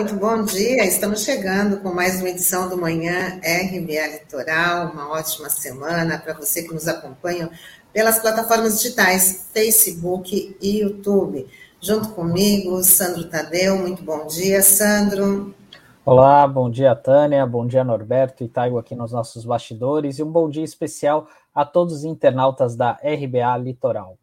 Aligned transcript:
muito 0.00 0.16
bom 0.16 0.42
dia. 0.44 0.82
Estamos 0.86 1.24
chegando 1.24 1.76
com 1.82 1.92
mais 1.92 2.20
uma 2.20 2.30
edição 2.30 2.70
do 2.70 2.76
Manhã 2.78 3.38
RBA 3.44 4.06
Litoral. 4.14 4.92
Uma 4.92 5.10
ótima 5.10 5.50
semana 5.50 6.16
para 6.16 6.32
você 6.32 6.62
que 6.62 6.72
nos 6.72 6.88
acompanha 6.88 7.50
pelas 7.92 8.18
plataformas 8.18 8.80
digitais 8.80 9.50
Facebook 9.52 10.56
e 10.58 10.80
YouTube. 10.80 11.46
Junto 11.82 12.14
comigo, 12.14 12.82
Sandro 12.82 13.28
Tadeu. 13.28 13.76
Muito 13.76 14.02
bom 14.02 14.26
dia, 14.26 14.62
Sandro. 14.62 15.54
Olá, 16.02 16.48
bom 16.48 16.70
dia, 16.70 16.96
Tânia. 16.96 17.44
Bom 17.44 17.66
dia, 17.66 17.84
Norberto 17.84 18.42
e 18.42 18.48
Taigo 18.48 18.78
aqui 18.78 18.94
nos 18.94 19.12
nossos 19.12 19.44
bastidores. 19.44 20.18
E 20.18 20.22
um 20.22 20.32
bom 20.32 20.48
dia 20.48 20.64
especial 20.64 21.28
a 21.54 21.62
todos 21.66 21.92
os 21.92 22.04
internautas 22.04 22.74
da 22.74 22.92
RBA 22.92 23.54
Litoral. 23.58 24.16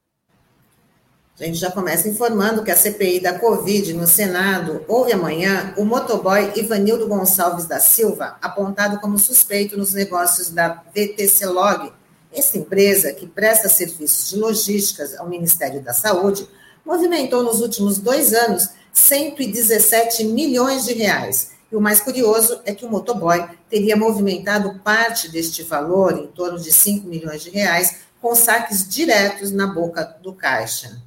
A 1.40 1.44
gente 1.44 1.60
já 1.60 1.70
começa 1.70 2.10
informando 2.10 2.64
que 2.64 2.72
a 2.72 2.76
CPI 2.76 3.20
da 3.20 3.38
Covid 3.38 3.94
no 3.94 4.08
Senado 4.08 4.84
ouve 4.88 5.14
amanhã 5.14 5.72
o 5.78 5.86
motoboy 5.86 6.52
Ivanildo 6.56 7.08
Gonçalves 7.08 7.68
da 7.68 7.80
Silva, 7.80 8.38
apontado 8.42 9.00
como 9.00 9.20
suspeito 9.20 9.78
nos 9.78 9.94
negócios 9.94 10.50
da 10.50 10.82
VTC 10.96 11.46
Log. 11.46 11.94
Essa 12.34 12.58
empresa, 12.58 13.14
que 13.14 13.28
presta 13.28 13.70
serviços 13.70 14.32
de 14.32 14.38
logísticas 14.38 15.16
ao 15.16 15.30
Ministério 15.30 15.80
da 15.80 15.94
Saúde, 15.94 16.50
movimentou 16.84 17.44
nos 17.44 17.62
últimos 17.62 18.00
dois 18.00 18.34
anos 18.34 18.70
117 18.92 20.24
milhões 20.24 20.86
de 20.86 20.94
reais. 20.94 21.52
E 21.72 21.76
o 21.76 21.82
mais 21.82 22.02
curioso 22.02 22.62
é 22.66 22.74
que 22.74 22.84
o 22.84 22.90
motoboy 22.90 23.48
teria 23.70 23.96
movimentado 23.96 24.80
parte 24.84 25.30
deste 25.30 25.62
valor, 25.62 26.18
em 26.18 26.26
torno 26.26 26.58
de 26.58 26.74
5 26.74 27.08
milhões 27.08 27.44
de 27.44 27.52
reais, 27.52 27.98
com 28.20 28.34
saques 28.34 28.88
diretos 28.88 29.52
na 29.52 29.68
boca 29.68 30.04
do 30.24 30.34
caixa 30.34 31.06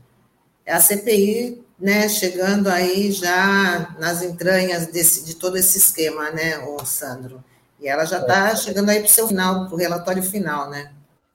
a 0.70 0.80
CPI, 0.80 1.64
né, 1.78 2.08
chegando 2.08 2.68
aí 2.68 3.10
já 3.10 3.94
nas 3.98 4.22
entranhas 4.22 4.86
desse, 4.86 5.24
de 5.24 5.36
todo 5.36 5.56
esse 5.56 5.78
esquema, 5.78 6.30
né, 6.30 6.58
o 6.58 6.84
Sandro? 6.84 7.42
E 7.80 7.88
ela 7.88 8.04
já 8.04 8.20
está 8.20 8.50
é. 8.50 8.56
chegando 8.56 8.91
aí 8.91 8.98
para 8.98 9.06
o 9.06 9.10
seu 9.10 9.26
final, 9.26 9.66
para 9.66 9.74
o 9.74 9.78
relatório 9.78 10.22
final, 10.22 10.68
né? 10.68 10.92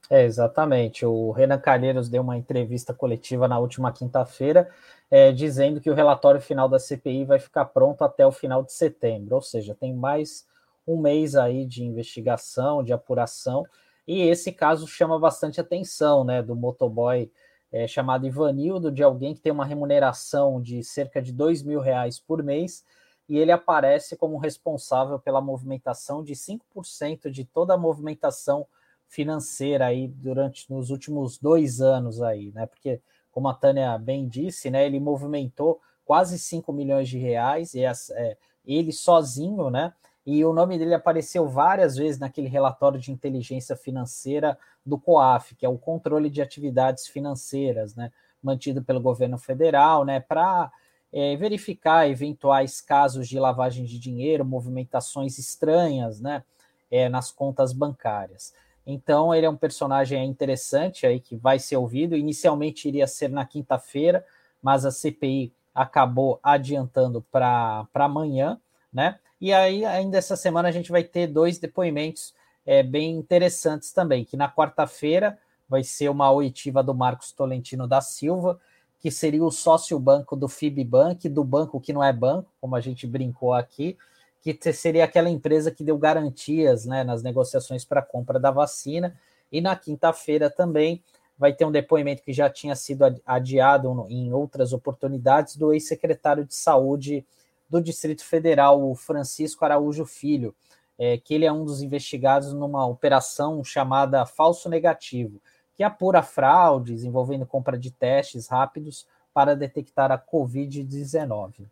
É, 0.10 0.24
exatamente. 0.24 1.06
O 1.06 1.32
Renan 1.32 1.58
Calheiros 1.58 2.08
deu 2.08 2.22
uma 2.22 2.38
entrevista 2.38 2.94
coletiva 2.94 3.48
na 3.48 3.58
última 3.58 3.92
quinta-feira, 3.92 4.70
é, 5.10 5.32
dizendo 5.32 5.82
que 5.82 5.90
o 5.90 5.96
relatório 5.96 6.40
final 6.40 6.70
da 6.70 6.78
CPI 6.78 7.26
vai 7.26 7.40
ficar 7.40 7.66
pronto 7.66 8.04
até 8.04 8.26
o 8.26 8.32
final 8.32 8.64
de 8.64 8.74
setembro, 8.74 9.36
ou 9.36 9.42
seja, 9.42 9.76
tem 9.76 9.94
mais 9.94 10.46
um 10.88 10.98
mês 10.98 11.36
aí 11.36 11.66
de 11.66 11.84
investigação, 11.84 12.84
de 12.84 12.94
apuração, 12.94 13.66
e 14.08 14.22
esse 14.22 14.52
caso 14.52 14.88
chama 14.88 15.18
bastante 15.20 15.60
atenção, 15.60 16.24
né, 16.24 16.44
do 16.44 16.56
motoboy 16.56 17.32
é, 17.72 17.88
chamado 17.88 18.26
Ivanildo, 18.26 18.92
de 18.92 19.04
alguém 19.04 19.34
que 19.34 19.42
tem 19.42 19.52
uma 19.52 19.66
remuneração 19.66 20.62
de 20.62 20.84
cerca 20.84 21.22
de 21.22 21.32
dois 21.32 21.62
mil 21.62 21.80
reais 21.80 22.20
por 22.20 22.42
mês, 22.44 22.84
e 23.28 23.38
ele 23.38 23.52
aparece 23.52 24.16
como 24.16 24.38
responsável 24.38 25.20
pela 25.20 25.42
movimentação 25.42 26.24
de 26.24 26.36
5% 26.36 27.30
de 27.30 27.44
toda 27.44 27.74
a 27.74 27.78
movimentação 27.78 28.68
financeira 29.08 29.88
aí 29.88 30.08
durante 30.08 30.72
nos 30.72 30.90
últimos 30.90 31.38
dois 31.38 31.82
anos 31.82 32.22
aí, 32.22 32.52
né? 32.52 32.66
Porque, 32.66 33.02
como 33.32 33.48
a 33.48 33.54
Tânia 33.54 33.98
bem 33.98 34.28
disse, 34.28 34.70
né, 34.70 34.86
ele 34.86 35.00
movimentou 35.00 35.82
quase 36.04 36.38
5 36.38 36.72
milhões 36.72 37.10
de 37.10 37.18
reais, 37.18 37.74
e 37.74 37.84
é, 37.84 38.38
ele 38.66 38.92
sozinho, 38.92 39.70
né? 39.70 39.94
E 40.26 40.44
o 40.44 40.54
nome 40.54 40.78
dele 40.78 40.94
apareceu 40.94 41.48
várias 41.48 41.96
vezes 41.96 42.20
naquele 42.20 42.48
relatório 42.48 43.00
de 43.00 43.12
inteligência 43.12 43.76
financeira 43.76 44.58
do 44.86 44.98
COAF, 44.98 45.56
que 45.56 45.66
é 45.66 45.70
o 45.70 45.78
controle 45.78 46.30
de 46.30 46.42
atividades 46.42 47.08
financeiras, 47.08 47.96
né, 47.96 48.12
mantido 48.42 48.84
pelo 48.84 49.00
governo 49.00 49.38
federal, 49.38 50.04
né, 50.04 50.20
para 50.20 50.72
é, 51.14 51.36
verificar 51.36 52.10
eventuais 52.10 52.82
casos 52.82 53.28
de 53.28 53.40
lavagem 53.40 53.86
de 53.86 54.00
dinheiro, 54.00 54.44
movimentações 54.44 55.38
estranhas, 55.38 56.20
né, 56.20 56.44
é, 56.90 57.08
nas 57.08 57.32
contas 57.32 57.72
bancárias. 57.72 58.54
Então 58.86 59.34
ele 59.34 59.46
é 59.46 59.50
um 59.50 59.58
personagem 59.58 60.24
interessante 60.26 61.08
aí 61.08 61.20
que 61.20 61.36
vai 61.36 61.58
ser 61.58 61.78
ouvido. 61.78 62.16
Inicialmente 62.16 62.88
iria 62.88 63.08
ser 63.08 63.30
na 63.30 63.46
quinta-feira, 63.46 64.24
mas 64.62 64.86
a 64.86 64.92
CPI 64.92 65.52
acabou 65.74 66.40
adiantando 66.44 67.22
para 67.32 67.88
amanhã, 67.94 68.60
né? 68.94 69.20
E 69.46 69.54
aí, 69.54 69.86
ainda 69.86 70.18
essa 70.18 70.36
semana, 70.36 70.70
a 70.70 70.72
gente 70.72 70.92
vai 70.92 71.04
ter 71.04 71.28
dois 71.28 71.60
depoimentos 71.60 72.34
é, 72.66 72.82
bem 72.82 73.12
interessantes 73.12 73.92
também, 73.92 74.26
que 74.26 74.36
na 74.36 74.52
quarta-feira 74.52 75.38
vai 75.70 75.84
ser 75.84 76.10
uma 76.10 76.32
oitiva 76.32 76.82
do 76.82 76.96
Marcos 76.96 77.32
Tolentino 77.32 77.88
da 77.88 78.02
Silva, 78.02 78.60
que 79.00 79.12
seria 79.12 79.44
o 79.44 79.52
sócio 79.52 80.00
banco 80.00 80.36
do 80.36 80.48
FIBBank, 80.48 81.30
do 81.30 81.44
banco 81.44 81.80
que 81.80 81.94
não 81.94 82.04
é 82.04 82.12
banco, 82.12 82.52
como 82.60 82.76
a 82.76 82.82
gente 82.82 83.06
brincou 83.06 83.54
aqui, 83.54 83.96
que 84.42 84.58
seria 84.74 85.04
aquela 85.04 85.30
empresa 85.30 85.70
que 85.70 85.84
deu 85.84 85.96
garantias 85.96 86.88
né, 86.88 87.04
nas 87.04 87.22
negociações 87.22 87.86
para 87.86 88.00
a 88.00 88.04
compra 88.04 88.40
da 88.40 88.50
vacina. 88.50 89.16
E 89.52 89.62
na 89.62 89.76
quinta-feira 89.76 90.50
também 90.50 91.04
vai 91.38 91.54
ter 91.54 91.66
um 91.66 91.72
depoimento 91.72 92.24
que 92.24 92.34
já 92.34 92.50
tinha 92.50 92.76
sido 92.76 93.04
adiado 93.24 94.08
em 94.10 94.34
outras 94.34 94.74
oportunidades 94.74 95.56
do 95.56 95.72
ex-secretário 95.72 96.46
de 96.46 96.56
Saúde 96.56 97.24
do 97.70 97.82
Distrito 97.82 98.24
Federal, 98.24 98.82
o 98.84 98.96
Francisco 98.96 99.66
Araújo 99.66 100.06
Filho, 100.06 100.56
é, 100.98 101.18
que 101.18 101.34
ele 101.34 101.46
é 101.46 101.52
um 101.52 101.66
dos 101.66 101.82
investigados 101.82 102.54
numa 102.54 102.86
operação 102.86 103.64
chamada 103.64 104.26
Falso 104.26 104.70
Negativo, 104.70 105.42
que 105.76 105.84
apura 105.84 106.24
fraudes 106.24 107.04
envolvendo 107.04 107.46
compra 107.46 107.78
de 107.78 107.92
testes 107.92 108.48
rápidos 108.48 109.06
para 109.34 109.56
detectar 109.56 110.12
a 110.12 110.18
Covid-19. 110.18 111.66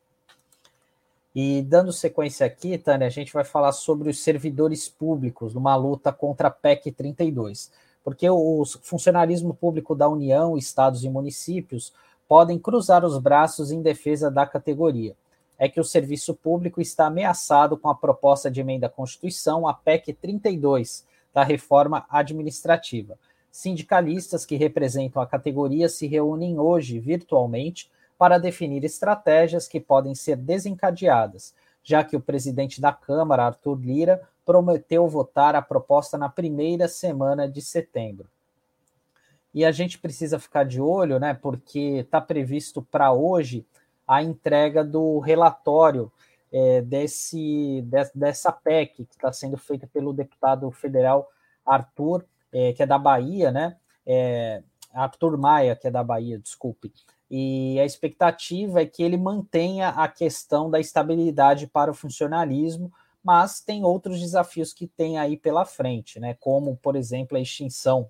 E 1.35 1.61
dando 1.63 1.91
sequência 1.91 2.45
aqui, 2.45 2.77
Tânia, 2.77 3.07
a 3.07 3.09
gente 3.09 3.33
vai 3.33 3.43
falar 3.43 3.71
sobre 3.71 4.09
os 4.09 4.19
servidores 4.21 4.89
públicos 4.89 5.53
numa 5.53 5.75
luta 5.75 6.11
contra 6.11 6.49
a 6.49 6.51
PEC 6.51 6.91
32, 6.91 7.71
porque 8.03 8.29
o 8.29 8.63
funcionarismo 8.81 9.53
público 9.53 9.95
da 9.95 10.07
União, 10.09 10.57
estados 10.57 11.03
e 11.03 11.09
municípios 11.09 11.93
podem 12.27 12.59
cruzar 12.59 13.05
os 13.05 13.17
braços 13.17 13.71
em 13.71 13.81
defesa 13.81 14.29
da 14.29 14.45
categoria 14.45 15.15
é 15.57 15.69
que 15.69 15.79
o 15.79 15.83
serviço 15.83 16.33
público 16.33 16.81
está 16.81 17.07
ameaçado 17.07 17.77
com 17.77 17.89
a 17.89 17.95
proposta 17.95 18.49
de 18.49 18.61
emenda 18.61 18.87
à 18.87 18.89
Constituição, 18.89 19.67
a 19.67 19.73
PEC 19.73 20.13
32, 20.13 21.05
da 21.33 21.43
reforma 21.43 22.05
administrativa. 22.09 23.17
Sindicalistas 23.51 24.45
que 24.45 24.55
representam 24.55 25.21
a 25.21 25.27
categoria 25.27 25.87
se 25.87 26.07
reúnem 26.07 26.59
hoje 26.59 26.99
virtualmente 26.99 27.89
para 28.17 28.37
definir 28.37 28.83
estratégias 28.83 29.67
que 29.67 29.79
podem 29.79 30.15
ser 30.15 30.37
desencadeadas, 30.37 31.53
já 31.83 32.03
que 32.03 32.15
o 32.15 32.21
presidente 32.21 32.79
da 32.79 32.91
Câmara, 32.91 33.45
Arthur 33.45 33.79
Lira, 33.79 34.21
prometeu 34.45 35.07
votar 35.07 35.55
a 35.55 35.61
proposta 35.61 36.17
na 36.17 36.29
primeira 36.29 36.87
semana 36.87 37.47
de 37.47 37.61
setembro. 37.61 38.27
E 39.53 39.63
a 39.63 39.71
gente 39.71 39.99
precisa 39.99 40.39
ficar 40.39 40.63
de 40.63 40.81
olho, 40.81 41.19
né, 41.19 41.33
porque 41.33 41.99
está 41.99 42.19
previsto 42.19 42.81
para 42.81 43.13
hoje 43.13 43.65
a 44.07 44.21
entrega 44.21 44.83
do 44.83 45.19
relatório 45.19 46.11
é, 46.51 46.81
desse, 46.81 47.81
de, 47.81 48.11
dessa 48.13 48.51
PEC, 48.51 49.05
que 49.05 49.15
está 49.15 49.31
sendo 49.31 49.57
feita 49.57 49.87
pelo 49.87 50.13
deputado 50.13 50.69
federal 50.71 51.29
Arthur, 51.65 52.25
é, 52.51 52.73
que 52.73 52.83
é 52.83 52.85
da 52.85 52.97
Bahia, 52.97 53.51
né? 53.51 53.77
É, 54.05 54.61
Arthur 54.93 55.37
Maia, 55.37 55.75
que 55.75 55.87
é 55.87 55.91
da 55.91 56.03
Bahia, 56.03 56.37
desculpe. 56.37 56.93
E 57.29 57.79
a 57.79 57.85
expectativa 57.85 58.81
é 58.81 58.85
que 58.85 59.01
ele 59.01 59.17
mantenha 59.17 59.89
a 59.89 60.07
questão 60.07 60.69
da 60.69 60.79
estabilidade 60.79 61.65
para 61.65 61.89
o 61.89 61.95
funcionalismo, 61.95 62.91
mas 63.23 63.59
tem 63.59 63.83
outros 63.83 64.19
desafios 64.19 64.71
que 64.71 64.85
tem 64.85 65.17
aí 65.17 65.35
pela 65.35 65.65
frente, 65.65 66.19
né? 66.19 66.35
Como, 66.39 66.77
por 66.77 66.95
exemplo, 66.95 67.37
a 67.37 67.41
extinção 67.41 68.07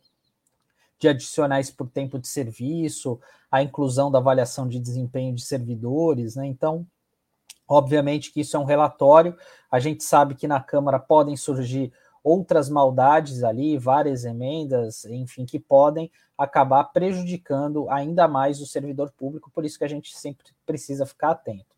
de 1.00 1.08
adicionais 1.08 1.70
por 1.70 1.90
tempo 1.90 2.18
de 2.18 2.28
serviço, 2.28 3.20
a 3.52 3.62
inclusão 3.62 4.12
da 4.12 4.20
avaliação 4.20 4.68
de 4.68 4.80
desempenho 4.80 5.36
de 5.36 5.44
servidores, 5.44 6.36
né? 6.36 6.46
Então, 6.46 6.86
obviamente 7.68 8.32
que 8.32 8.42
isso 8.42 8.56
é 8.56 8.60
um 8.60 8.66
relatório, 8.66 9.36
a 9.72 9.80
gente 9.80 10.04
sabe 10.04 10.36
que 10.36 10.48
na 10.48 10.62
Câmara 10.62 11.00
podem 11.00 11.36
surgir 11.36 11.92
outras 12.24 12.70
maldades 12.70 13.44
ali, 13.44 13.78
várias 13.78 14.24
emendas, 14.24 15.04
enfim, 15.06 15.46
que 15.46 15.60
podem 15.60 16.10
acabar 16.38 16.86
prejudicando 16.86 17.90
ainda 17.90 18.28
mais 18.28 18.62
o 18.62 18.66
servidor 18.66 19.12
público, 19.12 19.52
por 19.52 19.66
isso 19.66 19.78
que 19.78 19.84
a 19.84 19.90
gente 19.90 20.18
sempre 20.18 20.48
precisa 20.66 21.06
ficar 21.06 21.32
atento. 21.32 21.74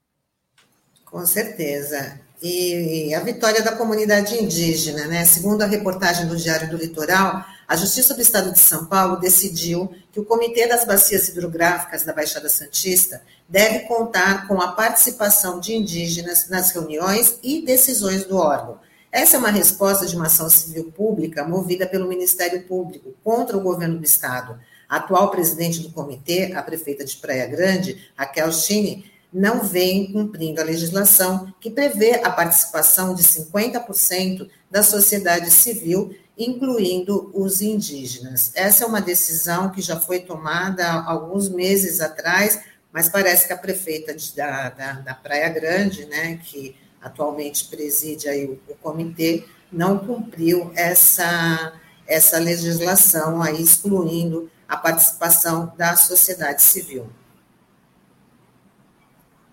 Com 1.03 1.25
certeza. 1.25 2.19
E 2.41 3.13
a 3.13 3.21
vitória 3.21 3.63
da 3.63 3.75
comunidade 3.75 4.35
indígena, 4.35 5.07
né? 5.07 5.23
Segundo 5.23 5.61
a 5.61 5.65
reportagem 5.65 6.27
do 6.27 6.35
Diário 6.35 6.69
do 6.69 6.77
Litoral, 6.77 7.45
a 7.67 7.75
Justiça 7.75 8.13
do 8.13 8.21
Estado 8.21 8.51
de 8.51 8.59
São 8.59 8.85
Paulo 8.85 9.17
decidiu 9.17 9.91
que 10.11 10.19
o 10.19 10.25
Comitê 10.25 10.67
das 10.67 10.85
Bacias 10.85 11.27
Hidrográficas 11.29 12.03
da 12.03 12.13
Baixada 12.13 12.47
Santista 12.47 13.23
deve 13.49 13.79
contar 13.81 14.47
com 14.47 14.61
a 14.61 14.73
participação 14.73 15.59
de 15.59 15.75
indígenas 15.75 16.47
nas 16.47 16.71
reuniões 16.71 17.39
e 17.41 17.65
decisões 17.65 18.25
do 18.25 18.37
órgão. 18.37 18.79
Essa 19.11 19.37
é 19.37 19.39
uma 19.39 19.49
resposta 19.49 20.05
de 20.05 20.15
uma 20.15 20.25
ação 20.25 20.49
civil 20.49 20.91
pública 20.91 21.43
movida 21.43 21.87
pelo 21.87 22.07
Ministério 22.07 22.63
Público 22.63 23.15
contra 23.23 23.57
o 23.57 23.61
governo 23.61 23.97
do 23.97 24.05
Estado. 24.05 24.59
A 24.87 24.97
atual 24.97 25.31
presidente 25.31 25.79
do 25.79 25.89
comitê, 25.89 26.53
a 26.53 26.61
prefeita 26.61 27.03
de 27.03 27.15
Praia 27.17 27.47
Grande, 27.47 28.11
Raquel 28.15 28.51
Chini, 28.51 29.09
não 29.33 29.63
vem 29.63 30.11
cumprindo 30.11 30.61
a 30.61 30.63
legislação 30.63 31.53
que 31.59 31.69
prevê 31.69 32.21
a 32.23 32.29
participação 32.29 33.15
de 33.15 33.23
50% 33.23 34.49
da 34.69 34.83
sociedade 34.83 35.51
civil, 35.51 36.15
incluindo 36.37 37.31
os 37.33 37.61
indígenas. 37.61 38.51
Essa 38.55 38.83
é 38.83 38.87
uma 38.87 39.01
decisão 39.01 39.69
que 39.69 39.81
já 39.81 39.99
foi 39.99 40.19
tomada 40.19 40.91
alguns 41.03 41.49
meses 41.49 42.01
atrás, 42.01 42.61
mas 42.91 43.09
parece 43.09 43.47
que 43.47 43.53
a 43.53 43.57
prefeita 43.57 44.13
de, 44.13 44.35
da, 44.35 44.69
da, 44.69 44.93
da, 44.93 45.13
Praia 45.13 45.49
Grande, 45.49 46.05
né, 46.05 46.37
que 46.43 46.75
atualmente 47.01 47.65
preside 47.65 48.27
aí 48.27 48.45
o, 48.45 48.59
o 48.69 48.75
comitê, 48.75 49.45
não 49.71 49.97
cumpriu 49.97 50.71
essa, 50.75 51.73
essa 52.07 52.37
legislação 52.39 53.41
aí, 53.41 53.61
excluindo 53.61 54.49
a 54.67 54.77
participação 54.77 55.71
da 55.77 55.95
sociedade 55.95 56.61
civil. 56.61 57.07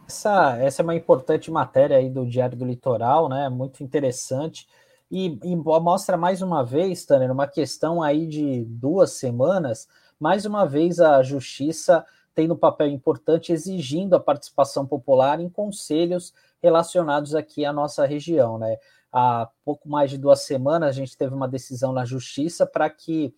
Essa, 0.07 0.59
essa 0.59 0.83
é 0.83 0.85
uma 0.85 0.95
importante 0.95 1.51
matéria 1.51 1.97
aí 1.97 2.11
do 2.11 2.27
Diário 2.27 2.57
do 2.57 2.65
Litoral, 2.67 3.29
né? 3.29 3.49
Muito 3.49 3.83
interessante. 3.83 4.69
E, 5.13 5.39
e 5.45 5.55
mostra 5.55 6.17
mais 6.17 6.41
uma 6.41 6.65
vez, 6.65 7.05
Tanner, 7.05 7.31
uma 7.31 7.47
questão 7.47 8.03
aí 8.03 8.27
de 8.27 8.65
duas 8.65 9.11
semanas, 9.13 9.87
mais 10.19 10.47
uma 10.47 10.65
vez 10.65 11.01
a 11.01 11.23
justiça 11.23 12.03
tem 12.35 12.51
um 12.51 12.57
papel 12.57 12.89
importante 12.89 13.53
exigindo 13.53 14.17
a 14.17 14.21
participação 14.21 14.87
popular 14.87 15.39
em 15.39 15.51
conselhos 15.51 16.33
relacionados 16.63 17.35
aqui 17.35 17.63
à 17.63 17.75
nossa 17.75 18.07
região, 18.07 18.57
né? 18.57 18.79
Há 19.13 19.51
pouco 19.67 19.87
mais 19.87 20.11
de 20.11 20.17
duas 20.17 20.47
semanas 20.47 20.89
a 20.89 20.93
gente 20.93 21.15
teve 21.15 21.35
uma 21.35 21.47
decisão 21.47 21.93
na 21.93 22.07
justiça 22.07 22.65
para 22.65 22.89
que 22.89 23.35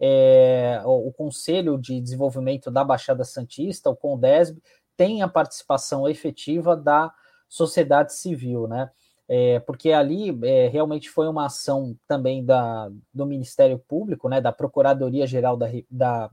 é, 0.00 0.82
o, 0.84 1.12
Conselho 1.12 1.78
de 1.78 2.00
Desenvolvimento 2.00 2.68
da 2.68 2.82
Baixada 2.82 3.22
Santista, 3.22 3.88
o 3.88 3.94
CONDESB, 3.94 4.60
tem 4.96 5.22
a 5.22 5.28
participação 5.28 6.08
efetiva 6.08 6.76
da 6.76 7.14
sociedade 7.48 8.12
civil, 8.12 8.66
né? 8.66 8.90
É, 9.34 9.60
porque 9.60 9.92
ali 9.92 10.38
é, 10.44 10.68
realmente 10.68 11.08
foi 11.08 11.26
uma 11.26 11.46
ação 11.46 11.96
também 12.06 12.44
da, 12.44 12.90
do 13.14 13.24
Ministério 13.24 13.78
Público, 13.78 14.28
né, 14.28 14.42
da 14.42 14.52
Procuradoria 14.52 15.26
Geral 15.26 15.56
da, 15.56 15.68
da 15.90 16.30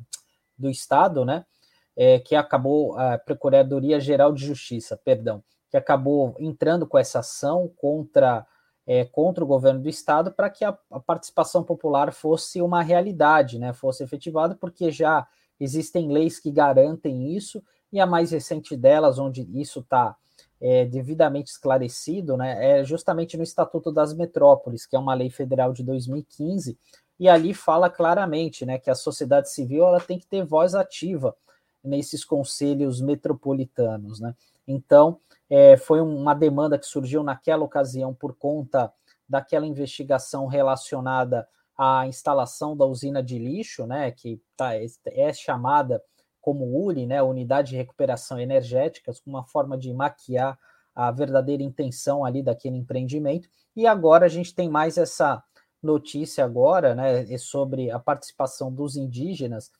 do 0.57 0.69
Estado, 0.69 1.24
né, 1.24 1.46
é, 1.96 2.19
que 2.19 2.36
acabou 2.36 3.00
a 3.00 3.18
Procuradoria 3.18 4.01
Geral 4.01 4.34
de 4.34 4.46
Justiça, 4.46 4.98
perdão, 4.98 5.42
que 5.72 5.78
acabou 5.78 6.36
entrando 6.40 6.86
com 6.86 6.98
essa 6.98 7.19
ação 7.19 7.72
contra 7.78 8.46
é, 8.86 9.06
contra 9.06 9.46
o 9.46 9.48
governo 9.48 9.80
do 9.80 9.88
estado 9.88 10.34
para 10.34 10.50
que 10.50 10.66
a, 10.66 10.78
a, 10.92 11.00
participação 11.00 11.63
popular 11.63 12.12
fosse 12.12 12.62
uma 12.62 12.81
realidade, 12.81 13.60
né, 13.60 13.72
fosse 13.72 14.04
efetivada, 14.04 14.56
porque 14.60 14.92
já 14.92 15.25
existem 15.57 16.12
leis 16.12 16.38
que 16.38 16.51
garantem 16.51 17.34
isso 17.34 17.63
e 17.94 18.00
a 18.01 18.06
mais 18.06 18.31
recente 18.31 18.75
delas, 18.75 19.18
onde 19.18 19.48
isso 19.57 19.80
está 19.80 20.18
é, 20.62 20.86
devidamente 20.86 21.52
esclarecido, 21.52 22.36
né, 22.36 22.80
é 22.80 22.84
justamente 22.84 23.38
no 23.38 23.44
Estatuto 23.44 23.92
das 23.92 24.14
Metrópoles, 24.14 24.86
que 24.86 24.96
é 24.96 25.00
uma 25.00 25.14
lei 25.14 25.30
federal 25.30 25.72
de 25.72 25.84
2015, 25.84 26.78
e 27.20 27.28
ali 27.28 27.54
fala 27.54 27.90
claramente 27.90 28.66
né, 28.66 28.78
que 28.78 28.90
a 28.90 28.96
sociedade 28.96 29.50
civil 29.50 29.86
ela 29.86 30.00
tem 30.00 30.18
que 30.18 30.26
ter 30.26 30.44
voz 30.46 30.76
ativa 30.76 31.36
nesses 31.84 32.24
conselhos 32.24 33.02
metropolitanos. 33.02 34.20
Né? 34.20 34.36
Então, 34.68 35.20
é, 35.50 35.78
foi 35.78 36.02
uma 36.02 36.34
demanda 36.34 36.78
que 36.78 36.86
surgiu 36.86 37.24
naquela 37.24 37.64
ocasião 37.64 38.14
por 38.14 38.36
conta 38.36 38.92
daquela 39.28 39.66
investigação 39.66 40.48
relacionada 40.48 41.48
à 41.78 42.06
instalação 42.08 42.76
da 42.76 42.86
usina 42.86 43.22
de 43.22 43.38
lixo, 43.38 43.86
né, 43.86 44.12
que 44.12 44.42
tá, 44.58 44.72
é 45.06 45.34
chamada 45.34 46.02
como 46.50 46.84
URI, 46.84 47.06
né, 47.06 47.22
Unidade 47.22 47.69
de 47.69 47.75
Recuperação 47.78 48.40
Energética, 48.40 49.12
uma 49.24 49.44
forma 49.44 49.78
de 49.78 49.94
maquiar 49.94 50.57
a 50.96 51.12
verdadeira 51.12 51.62
intenção 51.62 52.25
ali 52.25 52.42
daquele 52.42 52.75
empreendimento. 52.75 53.48
E 53.75 53.86
agora 53.86 54.25
a 54.25 54.28
gente 54.28 54.56
tem 54.56 54.68
mais 54.68 54.98
essa 54.98 55.44
notícia 55.81 56.44
agora, 56.44 56.96
né, 56.96 57.38
sobre 57.38 57.92
a 57.92 58.00
participação 58.00 58.74
dos 58.74 58.96
indígenas 58.96 59.72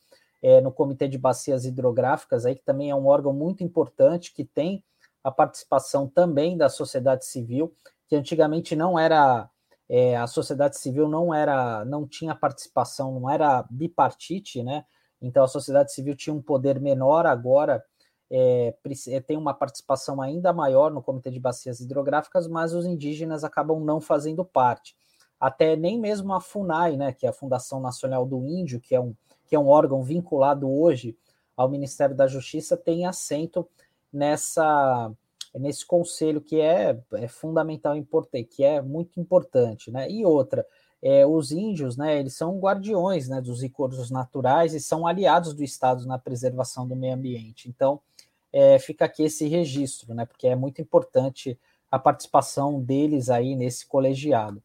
é, 0.44 0.62
no 0.62 0.72
Comitê 0.72 1.08
de 1.08 1.18
Bacias 1.18 1.66
Hidrográficas, 1.66 2.46
aí 2.46 2.54
que 2.54 2.64
também 2.64 2.92
é 2.92 2.96
um 2.96 3.08
órgão 3.08 3.34
muito 3.34 3.64
importante 3.64 4.32
que 4.32 4.46
tem 4.46 4.84
a 5.24 5.32
participação 5.32 6.08
também 6.08 6.56
da 6.56 6.70
sociedade 6.70 7.26
civil, 7.26 7.74
que 8.08 8.16
antigamente 8.16 8.76
não 8.76 9.00
era 9.00 9.50
é, 9.90 10.16
a 10.16 10.28
sociedade 10.28 10.78
civil 10.78 11.08
não 11.08 11.34
era, 11.34 11.84
não 11.84 12.08
tinha 12.08 12.36
participação, 12.36 13.20
não 13.20 13.28
era 13.28 13.66
bipartite, 13.72 14.62
né? 14.62 14.86
Então 15.22 15.44
a 15.44 15.48
sociedade 15.48 15.94
civil 15.94 16.16
tinha 16.16 16.34
um 16.34 16.42
poder 16.42 16.80
menor, 16.80 17.26
agora 17.26 17.84
é, 18.32 18.74
é, 19.08 19.20
tem 19.20 19.38
uma 19.38 19.54
participação 19.54 20.22
ainda 20.22 20.54
maior 20.54 20.92
no 20.92 21.02
Comitê 21.02 21.32
de 21.32 21.40
Bacias 21.40 21.80
Hidrográficas, 21.80 22.48
mas 22.48 22.74
os 22.74 22.86
indígenas 22.86 23.44
acabam 23.44 23.84
não 23.84 24.00
fazendo 24.00 24.46
parte. 24.46 24.96
Até 25.40 25.76
nem 25.76 26.00
mesmo 26.00 26.34
a 26.34 26.42
FUNAI, 26.42 26.98
né, 26.98 27.14
que 27.14 27.26
é 27.26 27.30
a 27.30 27.34
Fundação 27.34 27.80
Nacional 27.80 28.26
do 28.26 28.46
Índio, 28.46 28.80
que 28.80 28.94
é 28.94 29.00
um, 29.00 29.16
que 29.48 29.56
é 29.56 29.60
um 29.60 29.68
órgão 29.68 30.04
vinculado 30.04 30.70
hoje 30.70 31.18
ao 31.56 31.70
Ministério 31.70 32.16
da 32.16 32.28
Justiça, 32.28 32.78
tem 32.78 33.06
assento 33.06 33.68
nessa 34.12 35.12
nesse 35.58 35.84
conselho 35.86 36.40
que 36.40 36.62
é, 36.62 37.00
é 37.14 37.28
fundamental 37.28 37.96
importante, 37.96 38.44
que 38.44 38.64
é 38.64 38.82
muito 38.82 39.20
importante, 39.20 39.90
né? 39.90 40.10
E 40.10 40.24
outra, 40.24 40.66
é, 41.02 41.26
os 41.26 41.52
índios, 41.52 41.96
né, 41.96 42.20
eles 42.20 42.34
são 42.36 42.60
guardiões 42.60 43.30
né, 43.30 43.42
dos 43.42 43.62
recursos 43.62 44.12
naturais 44.12 44.74
e 44.74 44.80
são 44.80 45.08
aliados 45.08 45.54
do 45.54 45.64
Estado 45.64 46.06
na 46.06 46.18
preservação 46.18 46.88
do 46.88 46.96
meio 46.96 47.14
ambiente. 47.14 47.70
Então, 47.70 48.02
é, 48.52 48.78
fica 48.80 49.06
aqui 49.06 49.24
esse 49.24 49.48
registro, 49.48 50.14
né, 50.14 50.26
porque 50.26 50.48
é 50.48 50.56
muito 50.56 50.82
importante 50.82 51.58
a 51.92 51.98
participação 51.98 52.82
deles 52.82 53.30
aí 53.30 53.56
nesse 53.56 53.86
colegiado, 53.86 54.62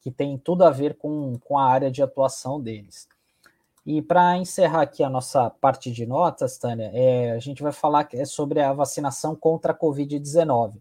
que 0.00 0.10
tem 0.10 0.36
tudo 0.36 0.64
a 0.64 0.70
ver 0.70 0.96
com, 0.96 1.38
com 1.38 1.58
a 1.58 1.64
área 1.64 1.90
de 1.90 2.02
atuação 2.02 2.60
deles. 2.60 3.08
E 3.84 4.02
para 4.02 4.36
encerrar 4.36 4.82
aqui 4.82 5.04
a 5.04 5.08
nossa 5.08 5.48
parte 5.48 5.92
de 5.92 6.04
notas, 6.04 6.58
Tânia, 6.58 6.90
é, 6.92 7.30
a 7.30 7.38
gente 7.38 7.62
vai 7.62 7.70
falar 7.70 8.08
é 8.12 8.24
sobre 8.24 8.60
a 8.60 8.72
vacinação 8.72 9.36
contra 9.36 9.72
a 9.72 9.78
Covid-19, 9.78 10.74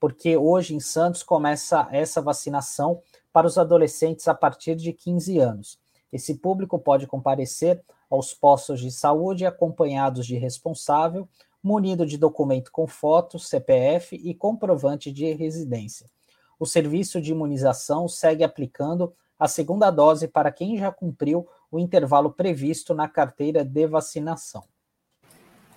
porque 0.00 0.36
hoje 0.36 0.74
em 0.74 0.80
Santos 0.80 1.22
começa 1.22 1.86
essa 1.92 2.20
vacinação 2.20 3.00
para 3.38 3.46
os 3.46 3.56
adolescentes 3.56 4.26
a 4.26 4.34
partir 4.34 4.74
de 4.74 4.92
15 4.92 5.38
anos. 5.38 5.78
Esse 6.12 6.34
público 6.34 6.76
pode 6.76 7.06
comparecer 7.06 7.80
aos 8.10 8.34
postos 8.34 8.80
de 8.80 8.90
saúde 8.90 9.46
acompanhados 9.46 10.26
de 10.26 10.36
responsável, 10.36 11.28
munido 11.62 12.04
de 12.04 12.18
documento 12.18 12.72
com 12.72 12.84
foto, 12.88 13.38
CPF 13.38 14.16
e 14.16 14.34
comprovante 14.34 15.12
de 15.12 15.32
residência. 15.34 16.10
O 16.58 16.66
serviço 16.66 17.20
de 17.20 17.30
imunização 17.30 18.08
segue 18.08 18.42
aplicando 18.42 19.14
a 19.38 19.46
segunda 19.46 19.88
dose 19.88 20.26
para 20.26 20.50
quem 20.50 20.76
já 20.76 20.90
cumpriu 20.90 21.46
o 21.70 21.78
intervalo 21.78 22.32
previsto 22.32 22.92
na 22.92 23.06
carteira 23.06 23.64
de 23.64 23.86
vacinação. 23.86 24.64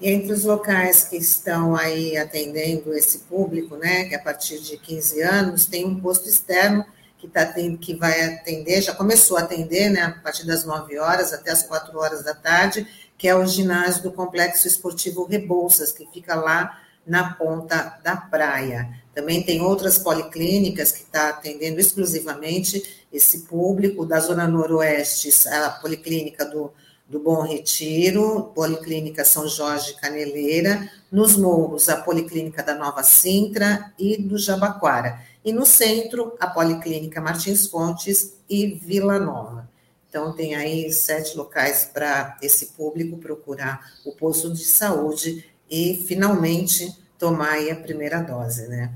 Entre 0.01 0.33
os 0.33 0.45
locais 0.45 1.03
que 1.03 1.15
estão 1.15 1.75
aí 1.75 2.17
atendendo 2.17 2.91
esse 2.91 3.19
público, 3.19 3.75
né, 3.77 4.05
que 4.05 4.15
é 4.15 4.17
a 4.17 4.23
partir 4.23 4.59
de 4.59 4.79
15 4.79 5.21
anos, 5.21 5.67
tem 5.67 5.85
um 5.85 5.99
posto 5.99 6.27
externo 6.27 6.83
que, 7.21 7.27
tá, 7.27 7.45
que 7.79 7.95
vai 7.95 8.19
atender, 8.33 8.81
já 8.81 8.95
começou 8.95 9.37
a 9.37 9.41
atender, 9.41 9.91
né, 9.91 10.01
a 10.01 10.11
partir 10.11 10.45
das 10.47 10.65
9 10.65 10.97
horas 10.97 11.31
até 11.31 11.51
as 11.51 11.61
4 11.61 11.95
horas 11.97 12.23
da 12.23 12.33
tarde, 12.33 12.87
que 13.15 13.27
é 13.27 13.35
o 13.35 13.45
ginásio 13.45 14.01
do 14.01 14.11
Complexo 14.11 14.67
Esportivo 14.67 15.25
Rebouças, 15.25 15.91
que 15.91 16.07
fica 16.11 16.33
lá 16.33 16.81
na 17.05 17.33
ponta 17.35 17.99
da 18.03 18.15
praia. 18.15 18.89
Também 19.13 19.43
tem 19.43 19.61
outras 19.61 19.99
policlínicas 19.99 20.91
que 20.91 21.03
está 21.03 21.29
atendendo 21.29 21.79
exclusivamente 21.79 23.05
esse 23.13 23.41
público, 23.41 24.05
da 24.05 24.19
Zona 24.19 24.47
Noroeste, 24.47 25.29
a 25.49 25.69
Policlínica 25.69 26.45
do, 26.45 26.71
do 27.07 27.19
Bom 27.19 27.43
Retiro, 27.43 28.51
Policlínica 28.55 29.23
São 29.23 29.47
Jorge 29.47 29.93
Caneleira, 29.95 30.89
nos 31.11 31.35
morros, 31.35 31.89
a 31.89 31.97
Policlínica 31.97 32.63
da 32.63 32.73
Nova 32.73 33.03
Sintra 33.03 33.93
e 33.99 34.17
do 34.17 34.37
Jabaquara. 34.37 35.19
E 35.43 35.51
no 35.51 35.65
centro, 35.65 36.35
a 36.39 36.47
Policlínica 36.47 37.19
Martins 37.19 37.67
Fontes 37.67 38.37
e 38.49 38.67
Vila 38.67 39.19
Nova. 39.19 39.69
Então, 40.07 40.33
tem 40.33 40.55
aí 40.55 40.91
sete 40.91 41.37
locais 41.37 41.85
para 41.85 42.37
esse 42.41 42.67
público 42.67 43.17
procurar 43.17 43.93
o 44.05 44.11
posto 44.11 44.53
de 44.53 44.65
saúde 44.65 45.45
e, 45.69 46.03
finalmente, 46.07 46.93
tomar 47.17 47.59
a 47.71 47.75
primeira 47.75 48.19
dose, 48.19 48.67
né? 48.67 48.93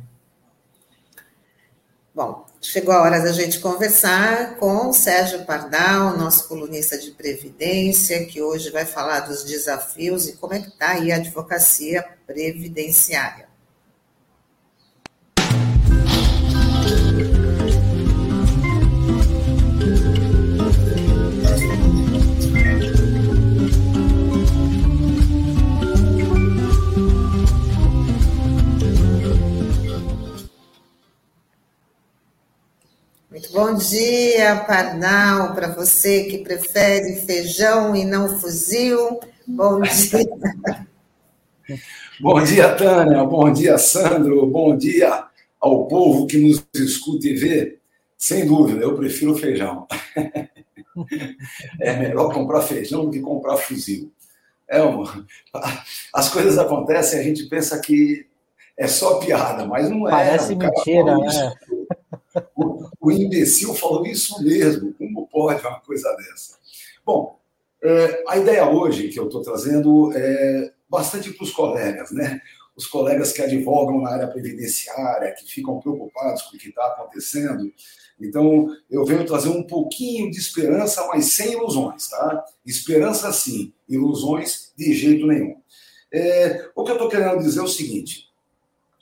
Bom, 2.13 2.45
chegou 2.61 2.93
a 2.93 3.01
hora 3.01 3.21
da 3.21 3.31
gente 3.31 3.59
conversar 3.59 4.57
com 4.57 4.89
o 4.89 4.93
Sérgio 4.93 5.45
Pardal, 5.45 6.17
nosso 6.17 6.47
colunista 6.47 6.97
de 6.97 7.11
Previdência, 7.11 8.25
que 8.25 8.41
hoje 8.41 8.69
vai 8.69 8.85
falar 8.85 9.21
dos 9.21 9.43
desafios 9.43 10.27
e 10.27 10.37
como 10.37 10.53
é 10.53 10.59
que 10.59 10.69
está 10.69 10.91
aí 10.91 11.11
a 11.11 11.15
advocacia 11.15 12.05
previdenciária. 12.25 13.47
Bom 33.75 33.81
dia, 33.81 34.63
Pardal, 34.65 35.53
para 35.53 35.67
você 35.67 36.23
que 36.23 36.37
prefere 36.37 37.17
feijão 37.25 37.93
e 37.93 38.05
não 38.05 38.39
fuzil. 38.39 39.19
Bom 39.45 39.81
dia. 39.83 40.87
Bom 42.21 42.41
dia, 42.41 42.73
Tânia. 42.73 43.21
Bom 43.25 43.51
dia, 43.51 43.77
Sandro. 43.77 44.45
Bom 44.47 44.77
dia 44.77 45.25
ao 45.59 45.89
povo 45.89 46.25
que 46.25 46.37
nos 46.37 46.65
escuta 46.73 47.27
e 47.27 47.33
vê. 47.33 47.77
Sem 48.17 48.45
dúvida, 48.45 48.79
eu 48.79 48.95
prefiro 48.95 49.35
feijão. 49.35 49.85
É 51.81 51.97
melhor 51.97 52.33
comprar 52.33 52.61
feijão 52.61 53.03
do 53.03 53.11
que 53.11 53.19
comprar 53.19 53.57
fuzil. 53.57 54.09
É 54.69 54.81
uma... 54.81 55.27
As 56.13 56.29
coisas 56.29 56.57
acontecem, 56.57 57.19
a 57.19 57.23
gente 57.23 57.43
pensa 57.49 57.77
que 57.81 58.25
é 58.77 58.87
só 58.87 59.19
piada, 59.19 59.65
mas 59.65 59.89
não 59.89 60.07
é. 60.07 60.11
Parece 60.11 60.55
mentira, 60.55 61.17
né? 61.17 61.53
O, 62.55 62.89
o, 62.99 63.11
imbecil 63.11 63.73
falou 63.73 64.05
isso 64.05 64.43
mesmo. 64.43 64.93
Como 64.93 65.27
pode 65.27 65.65
uma 65.65 65.79
coisa 65.79 66.13
dessa? 66.15 66.57
Bom, 67.05 67.39
é, 67.83 68.23
a 68.27 68.37
ideia 68.37 68.69
hoje 68.69 69.09
que 69.09 69.19
eu 69.19 69.25
estou 69.25 69.41
trazendo 69.41 70.11
é 70.13 70.73
bastante 70.89 71.31
para 71.31 71.43
os 71.43 71.51
colegas, 71.51 72.11
né? 72.11 72.41
Os 72.75 72.85
colegas 72.87 73.31
que 73.31 73.41
advogam 73.41 74.01
na 74.01 74.11
área 74.11 74.27
previdenciária, 74.27 75.33
que 75.33 75.45
ficam 75.45 75.79
preocupados 75.79 76.41
com 76.43 76.55
o 76.55 76.59
que 76.59 76.69
está 76.69 76.85
acontecendo. 76.87 77.71
Então, 78.19 78.67
eu 78.89 79.05
venho 79.05 79.25
trazer 79.25 79.49
um 79.49 79.63
pouquinho 79.63 80.29
de 80.31 80.37
esperança, 80.37 81.05
mas 81.07 81.33
sem 81.33 81.53
ilusões, 81.53 82.09
tá? 82.09 82.43
Esperança 82.65 83.31
sim, 83.31 83.73
ilusões 83.87 84.73
de 84.77 84.93
jeito 84.93 85.25
nenhum. 85.25 85.57
É, 86.11 86.69
o 86.75 86.83
que 86.83 86.91
eu 86.91 86.95
estou 86.95 87.09
querendo 87.09 87.39
dizer 87.39 87.59
é 87.59 87.63
o 87.63 87.67
seguinte: 87.67 88.29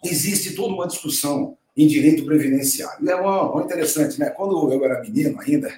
existe 0.04 0.56
toda 0.56 0.74
uma 0.74 0.88
discussão 0.88 1.58
em 1.76 1.88
direito 1.88 2.26
previdenciário. 2.26 3.10
É 3.10 3.16
uma, 3.16 3.52
uma 3.52 3.64
interessante, 3.64 4.20
né? 4.20 4.30
Quando 4.30 4.72
eu 4.72 4.86
era 4.86 5.02
menino 5.02 5.40
ainda, 5.40 5.72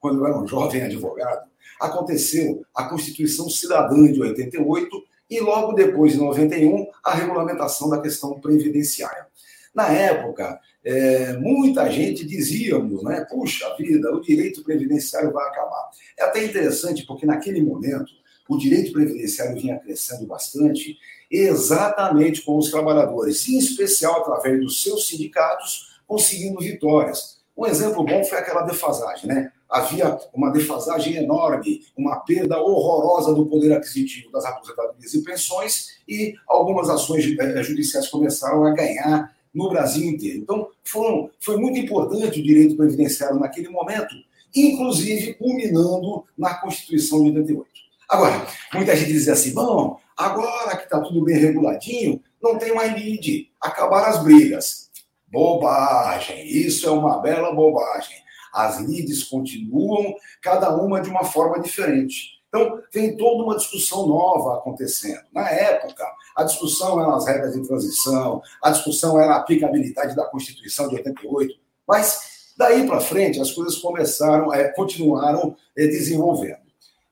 quando 0.00 0.20
eu 0.20 0.26
era 0.26 0.38
um 0.38 0.46
jovem 0.46 0.82
advogado, 0.82 1.48
aconteceu 1.80 2.64
a 2.74 2.84
Constituição 2.84 3.48
Cidadã 3.48 4.10
de 4.10 4.20
88 4.20 4.88
e 5.28 5.40
logo 5.40 5.72
depois, 5.72 6.12
de 6.12 6.18
91, 6.18 6.86
a 7.04 7.14
regulamentação 7.14 7.88
da 7.88 8.00
questão 8.00 8.38
previdenciária. 8.40 9.26
Na 9.74 9.88
época, 9.88 10.60
é, 10.84 11.36
muita 11.36 11.88
gente 11.90 12.26
dizíamos, 12.26 13.02
né? 13.04 13.24
Puxa 13.30 13.74
vida, 13.76 14.12
o 14.12 14.20
direito 14.20 14.64
previdenciário 14.64 15.32
vai 15.32 15.46
acabar. 15.48 15.90
É 16.18 16.24
até 16.24 16.44
interessante 16.44 17.06
porque 17.06 17.26
naquele 17.26 17.62
momento 17.62 18.10
o 18.48 18.58
direito 18.58 18.92
previdenciário 18.92 19.60
vinha 19.60 19.78
crescendo 19.78 20.26
bastante, 20.26 20.98
exatamente 21.30 22.42
com 22.42 22.58
os 22.58 22.70
trabalhadores, 22.70 23.48
em 23.48 23.58
especial 23.58 24.20
através 24.20 24.60
dos 24.60 24.82
seus 24.82 25.06
sindicatos, 25.06 25.90
conseguindo 26.06 26.58
vitórias. 26.58 27.38
Um 27.56 27.66
exemplo 27.66 28.02
bom 28.04 28.24
foi 28.24 28.38
aquela 28.38 28.62
defasagem, 28.62 29.28
né? 29.28 29.52
Havia 29.68 30.18
uma 30.34 30.50
defasagem 30.50 31.14
enorme, 31.16 31.82
uma 31.96 32.16
perda 32.16 32.60
horrorosa 32.60 33.32
do 33.32 33.46
poder 33.46 33.72
aquisitivo 33.72 34.32
das 34.32 34.44
aposentadorias 34.44 35.14
e 35.14 35.22
pensões, 35.22 35.90
e 36.08 36.34
algumas 36.48 36.88
ações 36.88 37.24
eh, 37.38 37.62
judiciais 37.62 38.08
começaram 38.08 38.64
a 38.64 38.72
ganhar 38.72 39.32
no 39.54 39.68
Brasil 39.68 40.08
inteiro. 40.08 40.38
Então, 40.38 40.68
foram, 40.82 41.30
foi 41.38 41.56
muito 41.56 41.78
importante 41.78 42.40
o 42.40 42.42
direito 42.42 42.76
previdenciário 42.76 43.38
naquele 43.38 43.68
momento, 43.68 44.14
inclusive 44.54 45.34
culminando 45.34 46.24
na 46.36 46.54
Constituição 46.54 47.22
de 47.22 47.28
88. 47.28 47.70
Agora, 48.08 48.44
muita 48.74 48.96
gente 48.96 49.12
diz 49.12 49.28
assim: 49.28 49.54
bom, 49.54 50.00
agora 50.26 50.76
que 50.76 50.84
está 50.84 51.00
tudo 51.00 51.24
bem 51.24 51.38
reguladinho, 51.38 52.22
não 52.42 52.58
tem 52.58 52.74
mais 52.74 52.92
lide, 52.92 53.50
acabaram 53.60 54.08
as 54.08 54.22
brigas. 54.22 54.90
Bobagem, 55.28 56.46
isso 56.46 56.88
é 56.88 56.90
uma 56.90 57.20
bela 57.20 57.54
bobagem. 57.54 58.16
As 58.52 58.80
lides 58.80 59.24
continuam, 59.24 60.14
cada 60.42 60.74
uma 60.74 61.00
de 61.00 61.08
uma 61.08 61.24
forma 61.24 61.60
diferente. 61.60 62.40
Então, 62.48 62.82
tem 62.90 63.16
toda 63.16 63.44
uma 63.44 63.56
discussão 63.56 64.08
nova 64.08 64.56
acontecendo. 64.56 65.22
Na 65.32 65.48
época, 65.48 66.04
a 66.36 66.42
discussão 66.42 67.00
eram 67.00 67.14
as 67.14 67.26
regras 67.26 67.54
de 67.54 67.66
transição, 67.66 68.42
a 68.62 68.70
discussão 68.70 69.20
era 69.20 69.34
a 69.34 69.36
aplicabilidade 69.36 70.16
da 70.16 70.26
Constituição 70.26 70.88
de 70.88 70.96
88, 70.96 71.54
mas 71.86 72.52
daí 72.58 72.86
para 72.86 73.00
frente 73.00 73.40
as 73.40 73.52
coisas 73.52 73.76
começaram, 73.78 74.52
é, 74.52 74.68
continuaram 74.72 75.56
é, 75.76 75.86
desenvolvendo. 75.86 76.59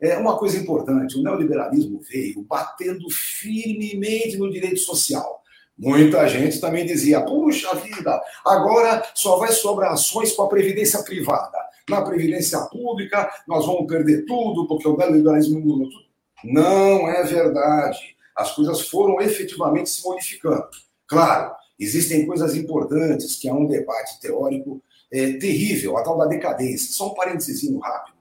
É 0.01 0.17
uma 0.17 0.37
coisa 0.37 0.59
importante: 0.59 1.19
o 1.19 1.23
neoliberalismo 1.23 2.01
veio 2.01 2.43
batendo 2.43 3.11
firmemente 3.11 4.37
no 4.37 4.51
direito 4.51 4.81
social. 4.81 5.43
Muita 5.77 6.27
gente 6.29 6.61
também 6.61 6.87
dizia: 6.87 7.21
puxa 7.21 7.75
vida, 7.75 8.21
agora 8.45 9.03
só 9.15 9.37
vai 9.37 9.53
sobrar 9.53 9.93
ações 9.93 10.33
com 10.33 10.43
a 10.43 10.49
previdência 10.49 11.03
privada 11.03 11.69
na 11.89 12.03
previdência 12.03 12.61
pública, 12.61 13.31
nós 13.47 13.67
vamos 13.67 13.87
perder 13.87 14.25
tudo, 14.27 14.67
porque 14.69 14.87
o 14.87 14.97
neoliberalismo 14.97 15.61
mudou 15.61 15.89
tudo. 15.89 16.05
Não 16.45 17.09
é 17.09 17.25
verdade. 17.25 18.17
As 18.37 18.55
coisas 18.55 18.83
foram 18.83 19.21
efetivamente 19.21 19.91
se 19.91 20.05
modificando. 20.05 20.69
Claro, 21.07 21.53
existem 21.79 22.27
coisas 22.27 22.55
importantes, 22.55 23.37
que 23.37 23.49
é 23.49 23.53
um 23.53 23.67
debate 23.67 24.21
teórico 24.21 24.81
é, 25.11 25.33
terrível, 25.33 25.97
a 25.97 26.03
tal 26.03 26.19
da 26.19 26.27
decadência. 26.27 26.93
Só 26.93 27.09
um 27.09 27.15
parênteses 27.15 27.69
rápido. 27.81 28.19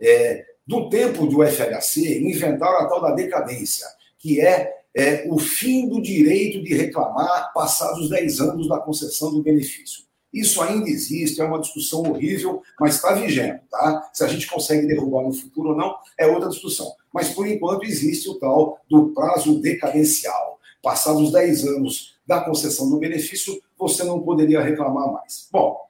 É, 0.00 0.44
do 0.66 0.88
tempo 0.88 1.26
do 1.26 1.46
FHC, 1.46 2.20
inventaram 2.20 2.80
a 2.80 2.88
tal 2.88 3.00
da 3.00 3.12
decadência, 3.12 3.86
que 4.18 4.40
é, 4.40 4.74
é 4.94 5.26
o 5.28 5.38
fim 5.38 5.88
do 5.88 6.02
direito 6.02 6.62
de 6.62 6.74
reclamar 6.74 7.52
passados 7.52 8.10
10 8.10 8.40
anos 8.40 8.68
da 8.68 8.78
concessão 8.78 9.30
do 9.32 9.42
benefício. 9.42 10.04
Isso 10.32 10.60
ainda 10.60 10.90
existe, 10.90 11.40
é 11.40 11.44
uma 11.44 11.60
discussão 11.60 12.02
horrível, 12.02 12.62
mas 12.78 12.96
está 12.96 13.14
vigente, 13.14 13.62
tá? 13.70 14.10
Se 14.12 14.24
a 14.24 14.26
gente 14.26 14.46
consegue 14.46 14.86
derrubar 14.86 15.22
no 15.22 15.32
futuro 15.32 15.70
ou 15.70 15.76
não, 15.76 15.96
é 16.18 16.26
outra 16.26 16.50
discussão. 16.50 16.92
Mas, 17.12 17.30
por 17.30 17.46
enquanto, 17.46 17.84
existe 17.84 18.28
o 18.28 18.34
tal 18.34 18.78
do 18.90 19.14
prazo 19.14 19.60
decadencial. 19.60 20.58
Passados 20.82 21.32
10 21.32 21.64
anos 21.68 22.16
da 22.26 22.40
concessão 22.40 22.90
do 22.90 22.98
benefício, 22.98 23.58
você 23.78 24.04
não 24.04 24.20
poderia 24.20 24.60
reclamar 24.60 25.10
mais. 25.10 25.48
Bom, 25.50 25.80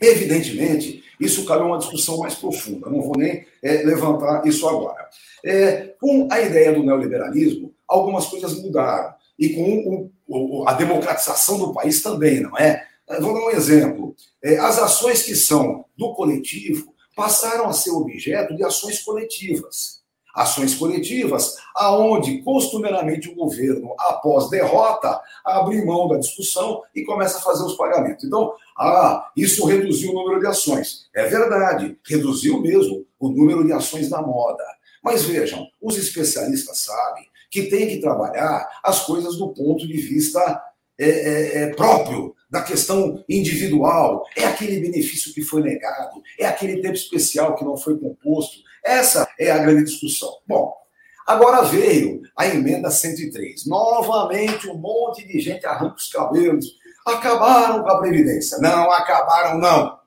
evidentemente, 0.00 1.04
isso 1.20 1.44
cabe 1.44 1.62
a 1.62 1.66
uma 1.66 1.78
discussão 1.78 2.18
mais 2.18 2.34
profunda, 2.34 2.88
não 2.88 3.02
vou 3.02 3.16
nem 3.16 3.46
é, 3.62 3.82
levantar 3.82 4.46
isso 4.46 4.66
agora. 4.66 5.08
É, 5.44 5.94
com 6.00 6.26
a 6.30 6.40
ideia 6.40 6.72
do 6.72 6.82
neoliberalismo, 6.82 7.74
algumas 7.86 8.26
coisas 8.26 8.60
mudaram. 8.60 9.14
E 9.38 9.50
com 9.50 10.10
o, 10.26 10.62
o, 10.62 10.68
a 10.68 10.74
democratização 10.74 11.58
do 11.58 11.72
país 11.72 12.02
também, 12.02 12.40
não 12.40 12.56
é? 12.58 12.86
Vou 13.20 13.34
dar 13.34 13.40
um 13.40 13.50
exemplo. 13.50 14.14
É, 14.42 14.58
as 14.58 14.78
ações 14.78 15.22
que 15.22 15.34
são 15.34 15.84
do 15.96 16.14
coletivo 16.14 16.94
passaram 17.16 17.66
a 17.66 17.72
ser 17.72 17.90
objeto 17.90 18.54
de 18.54 18.64
ações 18.64 19.02
coletivas. 19.02 20.00
Ações 20.34 20.76
coletivas, 20.76 21.56
aonde 21.74 22.40
costumeiramente 22.42 23.28
o 23.28 23.34
governo, 23.34 23.94
após 23.98 24.48
derrota, 24.48 25.20
abre 25.44 25.84
mão 25.84 26.06
da 26.06 26.18
discussão 26.18 26.82
e 26.94 27.04
começa 27.04 27.38
a 27.38 27.42
fazer 27.42 27.64
os 27.64 27.74
pagamentos. 27.74 28.24
Então, 28.24 28.52
ah, 28.80 29.30
isso 29.36 29.66
reduziu 29.66 30.10
o 30.10 30.14
número 30.14 30.40
de 30.40 30.46
ações. 30.46 31.10
É 31.14 31.26
verdade, 31.26 31.98
reduziu 32.02 32.60
mesmo 32.62 33.06
o 33.18 33.28
número 33.28 33.62
de 33.62 33.72
ações 33.74 34.08
da 34.08 34.22
moda. 34.22 34.64
Mas 35.04 35.22
vejam, 35.24 35.66
os 35.80 35.98
especialistas 35.98 36.78
sabem 36.78 37.24
que 37.50 37.64
tem 37.64 37.88
que 37.88 38.00
trabalhar 38.00 38.66
as 38.82 39.04
coisas 39.04 39.36
do 39.36 39.48
ponto 39.48 39.86
de 39.86 39.96
vista 39.98 40.62
é, 40.98 41.08
é, 41.08 41.62
é 41.62 41.74
próprio 41.74 42.34
da 42.48 42.62
questão 42.62 43.22
individual, 43.28 44.24
é 44.34 44.44
aquele 44.44 44.80
benefício 44.80 45.32
que 45.34 45.42
foi 45.42 45.62
negado, 45.62 46.22
é 46.38 46.46
aquele 46.46 46.80
tempo 46.80 46.94
especial 46.94 47.54
que 47.54 47.64
não 47.64 47.76
foi 47.76 47.98
composto. 47.98 48.58
Essa 48.84 49.28
é 49.38 49.50
a 49.50 49.58
grande 49.58 49.84
discussão. 49.84 50.38
Bom, 50.48 50.74
agora 51.26 51.62
veio 51.62 52.22
a 52.36 52.46
emenda 52.46 52.90
103. 52.90 53.66
Novamente, 53.66 54.68
um 54.68 54.76
monte 54.76 55.26
de 55.26 55.38
gente 55.38 55.66
arranca 55.66 55.96
os 55.96 56.08
cabelos. 56.08 56.79
Acabaram 57.12 57.82
com 57.82 57.88
a 57.90 58.00
Previdência. 58.00 58.58
Não, 58.58 58.90
acabaram, 58.90 59.58
não. 59.58 59.98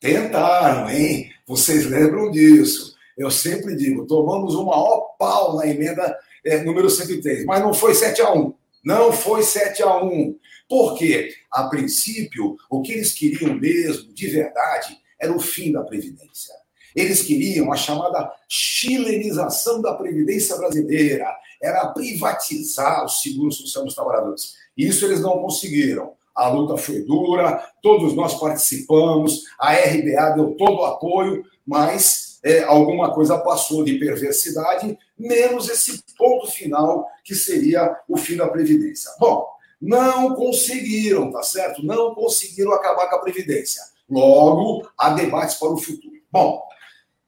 Tentaram, 0.00 0.90
hein? 0.90 1.30
Vocês 1.46 1.86
lembram 1.86 2.30
disso. 2.30 2.94
Eu 3.16 3.30
sempre 3.30 3.76
digo, 3.76 4.06
tomamos 4.06 4.54
o 4.54 4.64
maior 4.64 5.14
pau 5.18 5.56
na 5.56 5.66
emenda 5.66 6.16
é, 6.44 6.62
número 6.62 6.88
103, 6.88 7.44
mas 7.44 7.60
não 7.60 7.74
foi 7.74 7.94
7 7.94 8.22
a 8.22 8.32
1. 8.32 8.54
Não 8.84 9.12
foi 9.12 9.42
7 9.42 9.82
a 9.82 10.02
1. 10.02 10.38
Porque, 10.68 11.34
a 11.50 11.64
princípio, 11.64 12.56
o 12.70 12.80
que 12.80 12.92
eles 12.92 13.12
queriam 13.12 13.54
mesmo, 13.54 14.12
de 14.14 14.28
verdade, 14.28 14.96
era 15.20 15.32
o 15.32 15.40
fim 15.40 15.72
da 15.72 15.82
Previdência. 15.82 16.54
Eles 16.94 17.22
queriam 17.22 17.72
a 17.72 17.76
chamada 17.76 18.32
chilenização 18.48 19.82
da 19.82 19.94
Previdência 19.94 20.56
brasileira, 20.56 21.26
era 21.62 21.88
privatizar 21.88 23.04
o 23.04 23.08
seguro 23.08 23.52
social 23.52 23.84
dos 23.84 23.94
trabalhadores. 23.94 24.54
Isso 24.76 25.04
eles 25.04 25.20
não 25.20 25.42
conseguiram. 25.42 26.14
A 26.34 26.48
luta 26.48 26.76
foi 26.76 27.02
dura, 27.02 27.64
todos 27.82 28.14
nós 28.14 28.38
participamos, 28.38 29.44
a 29.58 29.72
RBA 29.72 30.34
deu 30.36 30.54
todo 30.56 30.78
o 30.78 30.84
apoio, 30.84 31.44
mas 31.66 32.30
é, 32.42 32.62
alguma 32.62 33.12
coisa 33.12 33.38
passou 33.38 33.84
de 33.84 33.98
perversidade, 33.98 34.98
menos 35.18 35.68
esse 35.68 36.02
ponto 36.16 36.50
final 36.50 37.06
que 37.24 37.34
seria 37.34 37.96
o 38.08 38.16
fim 38.16 38.36
da 38.36 38.48
Previdência. 38.48 39.10
Bom, 39.18 39.46
não 39.80 40.34
conseguiram, 40.34 41.30
tá 41.30 41.42
certo? 41.42 41.84
Não 41.84 42.14
conseguiram 42.14 42.72
acabar 42.72 43.08
com 43.08 43.16
a 43.16 43.20
Previdência. 43.20 43.82
Logo, 44.08 44.88
há 44.98 45.10
debates 45.10 45.56
para 45.56 45.68
o 45.68 45.78
futuro. 45.78 46.14
Bom, 46.30 46.62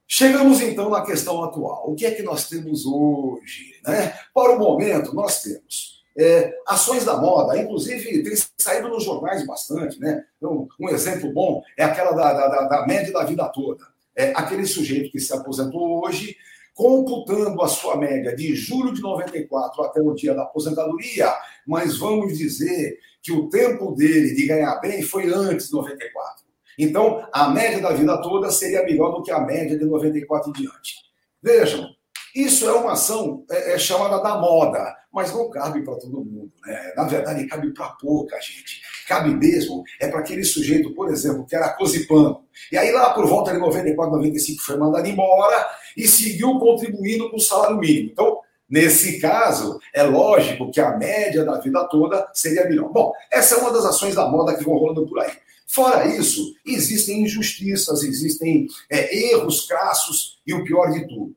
chegamos 0.07 0.61
então 0.61 0.91
na 0.91 1.05
questão 1.05 1.43
atual. 1.45 1.91
O 1.91 1.95
que 1.95 2.05
é 2.07 2.11
que 2.11 2.23
nós 2.23 2.49
temos 2.49 2.85
hoje? 2.85 3.75
Né? 3.87 4.15
Para 4.35 4.57
o 4.57 4.59
momento, 4.59 5.15
nós 5.15 5.43
temos 5.43 6.02
é, 6.16 6.54
ações 6.66 7.04
da 7.04 7.16
moda, 7.16 7.59
inclusive 7.59 8.23
tem 8.23 8.33
saído 8.59 8.88
nos 8.88 9.04
jornais 9.04 9.47
bastante. 9.47 9.99
Né? 9.99 10.25
Então, 10.37 10.69
um 10.78 10.88
exemplo 10.88 11.33
bom 11.33 11.62
é 11.76 11.85
aquela 11.85 12.12
da, 12.12 12.33
da, 12.33 12.62
da 12.69 12.87
média 12.87 13.12
da 13.12 13.25
vida 13.25 13.49
toda. 13.49 13.85
É, 14.14 14.33
aquele 14.37 14.66
sujeito 14.66 15.11
que 15.11 15.21
se 15.21 15.33
aposentou 15.33 16.04
hoje 16.04 16.37
computando 16.75 17.61
a 17.62 17.69
sua 17.69 17.97
média 17.97 18.35
de 18.35 18.54
julho 18.54 18.92
de 18.92 19.02
94 19.02 19.83
até 19.83 20.00
o 20.00 20.14
dia 20.14 20.35
da 20.35 20.42
aposentadoria, 20.42 21.33
mas 21.66 21.99
vamos 21.99 22.37
dizer 22.37 22.99
que 23.23 23.33
o 23.33 23.49
tempo 23.49 23.92
dele 23.92 24.35
de 24.35 24.47
ganhar 24.47 24.76
bem 24.81 25.02
foi 25.02 25.33
antes 25.33 25.66
de 25.66 25.73
94. 25.73 26.42
Então, 26.78 27.26
a 27.33 27.49
média 27.49 27.81
da 27.81 27.92
vida 27.92 28.21
toda 28.23 28.50
seria 28.50 28.83
melhor 28.83 29.12
do 29.12 29.23
que 29.23 29.31
a 29.31 29.40
média 29.40 29.78
de 29.78 29.85
94 29.85 30.50
em 30.50 30.52
diante. 30.52 30.95
Vejam, 31.42 31.87
isso 32.35 32.66
é 32.66 32.73
uma 32.73 32.92
ação 32.92 33.45
é, 33.50 33.75
é 33.75 33.78
chamada 33.78 34.23
da 34.23 34.38
moda, 34.38 34.97
mas 35.12 35.33
não 35.33 35.50
cabe 35.50 35.83
para 35.83 35.97
todo 35.97 36.25
mundo. 36.25 36.50
Né? 36.64 36.92
Na 36.97 37.04
verdade, 37.04 37.47
cabe 37.47 37.73
para 37.73 37.88
pouca 37.90 38.40
gente. 38.40 38.81
Cabe 39.07 39.35
mesmo 39.35 39.85
é 40.00 40.09
para 40.09 40.21
aquele 40.21 40.42
sujeito, 40.42 40.95
por 40.95 41.11
exemplo, 41.11 41.45
que 41.45 41.54
era 41.54 41.71
cozipano. 41.71 42.45
E 42.71 42.78
aí, 42.78 42.90
lá 42.90 43.11
por 43.12 43.26
volta 43.26 43.52
de 43.52 43.59
94, 43.59 44.16
95, 44.16 44.62
foi 44.62 44.76
mandado 44.76 45.07
embora 45.07 45.69
e 45.97 46.09
seguiu 46.09 46.59
contribuindo 46.59 47.31
com 47.31 47.37
o 47.37 47.40
salário 47.40 47.76
mínimo. 47.76 48.11
Então, 48.12 48.38
nesse 48.69 49.21
caso, 49.21 49.78
é 49.92 50.02
lógico 50.02 50.71
que 50.71 50.81
a 50.81 50.97
média 50.97 51.45
da 51.45 51.59
vida 51.59 51.87
toda 51.88 52.31
seria 52.33 52.64
melhor. 52.64 52.90
Bom, 52.90 53.12
essa 53.31 53.57
é 53.57 53.59
uma 53.59 53.73
das 53.73 53.85
ações 53.85 54.14
da 54.14 54.26
moda 54.28 54.57
que 54.57 54.64
vão 54.64 54.78
rolando 54.78 55.07
por 55.07 55.21
aí. 55.21 55.33
Fora 55.66 56.07
isso, 56.07 56.54
existem 56.66 57.23
injustiças, 57.23 58.02
existem 58.02 58.66
é, 58.90 59.31
erros 59.31 59.66
crassos 59.66 60.38
e 60.47 60.52
o 60.52 60.64
pior 60.64 60.90
de 60.90 61.09
tudo, 61.09 61.35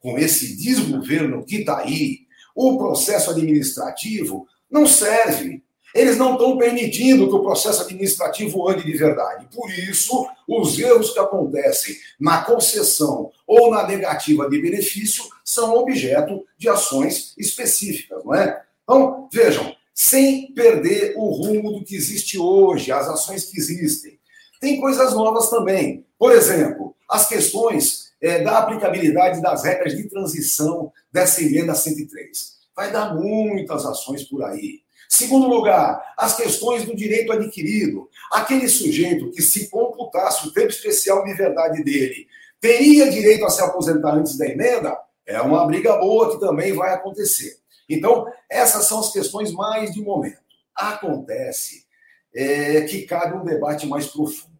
com 0.00 0.18
esse 0.18 0.56
desgoverno 0.56 1.44
que 1.44 1.58
está 1.58 1.78
aí, 1.78 2.25
o 2.56 2.76
processo 2.76 3.30
administrativo 3.30 4.48
não 4.68 4.86
serve 4.86 5.62
eles 5.96 6.18
não 6.18 6.34
estão 6.34 6.58
permitindo 6.58 7.26
que 7.26 7.34
o 7.34 7.42
processo 7.42 7.80
administrativo 7.80 8.68
ande 8.68 8.84
de 8.84 8.92
verdade. 8.92 9.48
Por 9.50 9.70
isso, 9.70 10.28
os 10.46 10.78
erros 10.78 11.10
que 11.10 11.18
acontecem 11.18 11.96
na 12.20 12.42
concessão 12.42 13.30
ou 13.46 13.70
na 13.70 13.86
negativa 13.86 14.48
de 14.48 14.60
benefício 14.60 15.24
são 15.42 15.74
objeto 15.74 16.44
de 16.58 16.68
ações 16.68 17.32
específicas, 17.38 18.22
não 18.22 18.34
é? 18.34 18.62
Então, 18.82 19.26
vejam, 19.32 19.74
sem 19.94 20.52
perder 20.52 21.14
o 21.16 21.30
rumo 21.30 21.72
do 21.72 21.82
que 21.82 21.96
existe 21.96 22.38
hoje, 22.38 22.92
as 22.92 23.08
ações 23.08 23.46
que 23.46 23.58
existem. 23.58 24.18
Tem 24.60 24.78
coisas 24.78 25.14
novas 25.14 25.48
também. 25.48 26.04
Por 26.18 26.30
exemplo, 26.30 26.94
as 27.08 27.26
questões 27.26 28.12
é, 28.20 28.42
da 28.42 28.58
aplicabilidade 28.58 29.40
das 29.40 29.64
regras 29.64 29.96
de 29.96 30.06
transição 30.10 30.92
dessa 31.10 31.42
emenda 31.42 31.74
103. 31.74 32.55
Vai 32.76 32.92
dar 32.92 33.14
muitas 33.14 33.86
ações 33.86 34.22
por 34.22 34.44
aí. 34.44 34.82
Segundo 35.08 35.48
lugar, 35.48 36.02
as 36.16 36.36
questões 36.36 36.84
do 36.84 36.94
direito 36.94 37.32
adquirido. 37.32 38.08
Aquele 38.30 38.68
sujeito 38.68 39.30
que, 39.30 39.40
se 39.40 39.70
computasse 39.70 40.46
o 40.46 40.52
tempo 40.52 40.68
especial 40.68 41.24
de 41.24 41.32
verdade 41.32 41.82
dele, 41.82 42.26
teria 42.60 43.10
direito 43.10 43.44
a 43.44 43.50
se 43.50 43.62
aposentar 43.62 44.14
antes 44.14 44.36
da 44.36 44.46
emenda? 44.46 44.96
É 45.24 45.40
uma 45.40 45.66
briga 45.66 45.96
boa 45.96 46.30
que 46.32 46.40
também 46.40 46.72
vai 46.72 46.92
acontecer. 46.92 47.56
Então, 47.88 48.26
essas 48.50 48.84
são 48.86 49.00
as 49.00 49.12
questões 49.12 49.52
mais 49.52 49.92
de 49.92 50.02
momento. 50.02 50.40
Acontece 50.74 51.86
é, 52.34 52.82
que 52.82 53.02
cabe 53.02 53.36
um 53.36 53.44
debate 53.44 53.86
mais 53.86 54.06
profundo. 54.06 54.55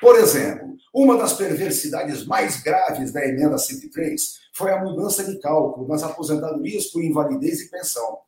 Por 0.00 0.16
exemplo, 0.16 0.76
uma 0.92 1.16
das 1.16 1.32
perversidades 1.34 2.26
mais 2.26 2.62
graves 2.62 3.12
da 3.12 3.26
emenda 3.26 3.58
103 3.58 4.38
foi 4.52 4.72
a 4.72 4.82
mudança 4.82 5.24
de 5.24 5.38
cálculo 5.38 5.86
nas 5.86 6.02
aposentadorias 6.02 6.86
por 6.86 7.02
invalidez 7.02 7.60
e 7.60 7.70
pensão. 7.70 8.18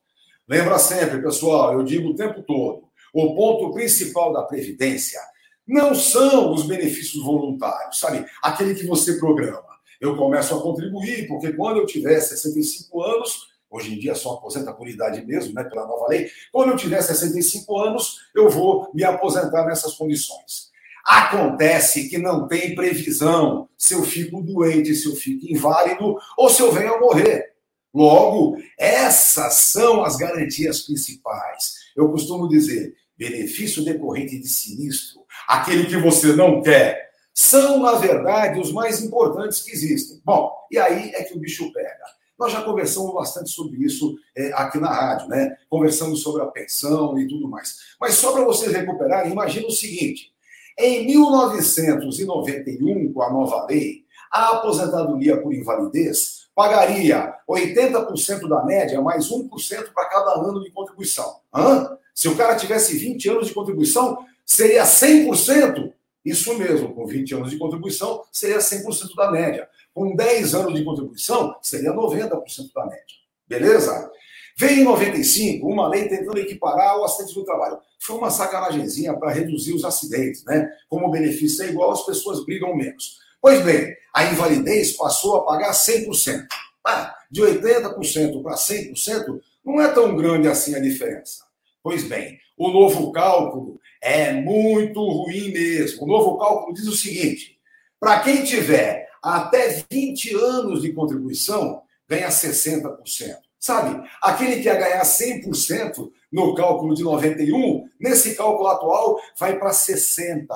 Lembra 0.48 0.78
sempre, 0.78 1.22
pessoal, 1.22 1.74
eu 1.74 1.82
digo 1.82 2.08
o 2.08 2.14
tempo 2.14 2.42
todo, 2.42 2.88
o 3.12 3.34
ponto 3.34 3.72
principal 3.72 4.32
da 4.32 4.42
Previdência 4.42 5.20
não 5.66 5.94
são 5.94 6.52
os 6.52 6.62
benefícios 6.66 7.22
voluntários, 7.22 7.98
sabe? 7.98 8.24
Aquele 8.42 8.74
que 8.74 8.86
você 8.86 9.18
programa. 9.18 9.68
Eu 10.00 10.16
começo 10.16 10.54
a 10.54 10.62
contribuir, 10.62 11.26
porque 11.26 11.52
quando 11.52 11.78
eu 11.78 11.86
tiver 11.86 12.18
65 12.20 13.02
anos, 13.02 13.48
hoje 13.70 13.94
em 13.94 13.98
dia 13.98 14.14
só 14.14 14.34
aposenta 14.34 14.72
por 14.72 14.88
idade 14.88 15.24
mesmo, 15.26 15.52
né, 15.52 15.64
pela 15.64 15.86
nova 15.86 16.06
lei, 16.08 16.30
quando 16.52 16.70
eu 16.70 16.76
tiver 16.76 17.02
65 17.02 17.78
anos, 17.78 18.20
eu 18.34 18.48
vou 18.48 18.90
me 18.94 19.04
aposentar 19.04 19.66
nessas 19.66 19.94
condições. 19.94 20.67
Acontece 21.08 22.06
que 22.10 22.18
não 22.18 22.46
tem 22.46 22.74
previsão 22.74 23.66
se 23.78 23.94
eu 23.94 24.02
fico 24.02 24.42
doente, 24.42 24.94
se 24.94 25.08
eu 25.08 25.16
fico 25.16 25.46
inválido 25.50 26.18
ou 26.36 26.50
se 26.50 26.60
eu 26.60 26.70
venho 26.70 26.96
a 26.96 27.00
morrer. 27.00 27.54
Logo, 27.94 28.58
essas 28.78 29.54
são 29.54 30.04
as 30.04 30.16
garantias 30.16 30.82
principais. 30.82 31.76
Eu 31.96 32.10
costumo 32.10 32.46
dizer: 32.46 32.94
benefício 33.16 33.82
decorrente 33.82 34.38
de 34.38 34.48
sinistro, 34.48 35.22
aquele 35.48 35.86
que 35.86 35.96
você 35.96 36.34
não 36.34 36.60
quer, 36.60 37.08
são, 37.32 37.80
na 37.80 37.92
verdade, 37.94 38.60
os 38.60 38.70
mais 38.70 39.02
importantes 39.02 39.62
que 39.62 39.70
existem. 39.70 40.20
Bom, 40.22 40.52
e 40.70 40.76
aí 40.76 41.10
é 41.14 41.24
que 41.24 41.34
o 41.34 41.40
bicho 41.40 41.72
pega. 41.72 42.04
Nós 42.38 42.52
já 42.52 42.60
conversamos 42.60 43.14
bastante 43.14 43.48
sobre 43.48 43.82
isso 43.82 44.14
é, 44.36 44.52
aqui 44.52 44.78
na 44.78 44.92
rádio, 44.92 45.28
né? 45.28 45.56
Conversamos 45.70 46.20
sobre 46.22 46.42
a 46.42 46.46
pensão 46.46 47.18
e 47.18 47.26
tudo 47.26 47.48
mais. 47.48 47.78
Mas 47.98 48.14
só 48.14 48.32
para 48.32 48.44
vocês 48.44 48.70
recuperarem, 48.72 49.32
imagina 49.32 49.66
o 49.66 49.72
seguinte: 49.72 50.32
em 50.78 51.06
1991, 51.06 53.12
com 53.12 53.22
a 53.22 53.32
nova 53.32 53.66
lei, 53.66 54.04
a 54.30 54.56
aposentadoria 54.56 55.40
por 55.40 55.52
invalidez 55.52 56.46
pagaria 56.54 57.34
80% 57.48 58.48
da 58.48 58.64
média, 58.64 59.00
mais 59.00 59.28
1% 59.28 59.92
para 59.92 60.08
cada 60.08 60.40
ano 60.40 60.62
de 60.62 60.70
contribuição. 60.70 61.40
Hã? 61.54 61.96
Se 62.14 62.28
o 62.28 62.36
cara 62.36 62.56
tivesse 62.56 62.96
20 62.98 63.28
anos 63.28 63.46
de 63.46 63.54
contribuição, 63.54 64.24
seria 64.44 64.84
100%. 64.84 65.92
Isso 66.24 66.58
mesmo, 66.58 66.94
com 66.94 67.06
20 67.06 67.34
anos 67.34 67.50
de 67.50 67.58
contribuição, 67.58 68.24
seria 68.32 68.58
100% 68.58 69.14
da 69.16 69.30
média. 69.30 69.68
Com 69.94 70.14
10 70.14 70.54
anos 70.54 70.74
de 70.74 70.84
contribuição, 70.84 71.56
seria 71.62 71.92
90% 71.92 72.72
da 72.74 72.86
média. 72.86 73.04
Beleza? 73.46 74.10
Veio 74.58 74.80
em 74.80 74.84
95 74.84 75.68
uma 75.68 75.86
lei 75.86 76.08
tentando 76.08 76.36
equiparar 76.36 76.98
o 76.98 77.04
acidente 77.04 77.32
do 77.32 77.44
trabalho. 77.44 77.78
Foi 78.00 78.16
uma 78.16 78.28
sacanagemzinha 78.28 79.14
para 79.16 79.30
reduzir 79.30 79.72
os 79.72 79.84
acidentes, 79.84 80.44
né? 80.44 80.68
Como 80.88 81.06
o 81.06 81.10
benefício 81.12 81.62
é 81.62 81.68
igual, 81.68 81.92
as 81.92 82.04
pessoas 82.04 82.44
brigam 82.44 82.74
menos. 82.76 83.20
Pois 83.40 83.62
bem, 83.62 83.94
a 84.12 84.24
invalidez 84.24 84.96
passou 84.96 85.36
a 85.36 85.44
pagar 85.44 85.70
100%. 85.70 86.44
Ah, 86.84 87.14
de 87.30 87.40
80% 87.40 88.42
para 88.42 88.56
100% 88.56 89.40
não 89.64 89.80
é 89.80 89.92
tão 89.92 90.16
grande 90.16 90.48
assim 90.48 90.74
a 90.74 90.80
diferença. 90.80 91.44
Pois 91.80 92.02
bem, 92.02 92.36
o 92.56 92.68
novo 92.68 93.12
cálculo 93.12 93.80
é 94.02 94.32
muito 94.32 95.00
ruim 95.00 95.52
mesmo. 95.52 96.02
O 96.02 96.08
novo 96.08 96.36
cálculo 96.36 96.74
diz 96.74 96.88
o 96.88 96.96
seguinte: 96.96 97.60
para 98.00 98.18
quem 98.18 98.42
tiver 98.42 99.08
até 99.22 99.84
20 99.88 100.34
anos 100.34 100.82
de 100.82 100.92
contribuição, 100.92 101.80
ganha 102.08 102.28
60%. 102.28 103.47
Sabe? 103.58 104.08
Aquele 104.22 104.60
que 104.60 104.66
ia 104.66 104.74
ganhar 104.74 105.02
100% 105.02 106.10
no 106.32 106.54
cálculo 106.54 106.94
de 106.94 107.02
91, 107.02 107.88
nesse 108.00 108.34
cálculo 108.36 108.68
atual, 108.68 109.20
vai 109.38 109.58
para 109.58 109.70
60%. 109.70 110.46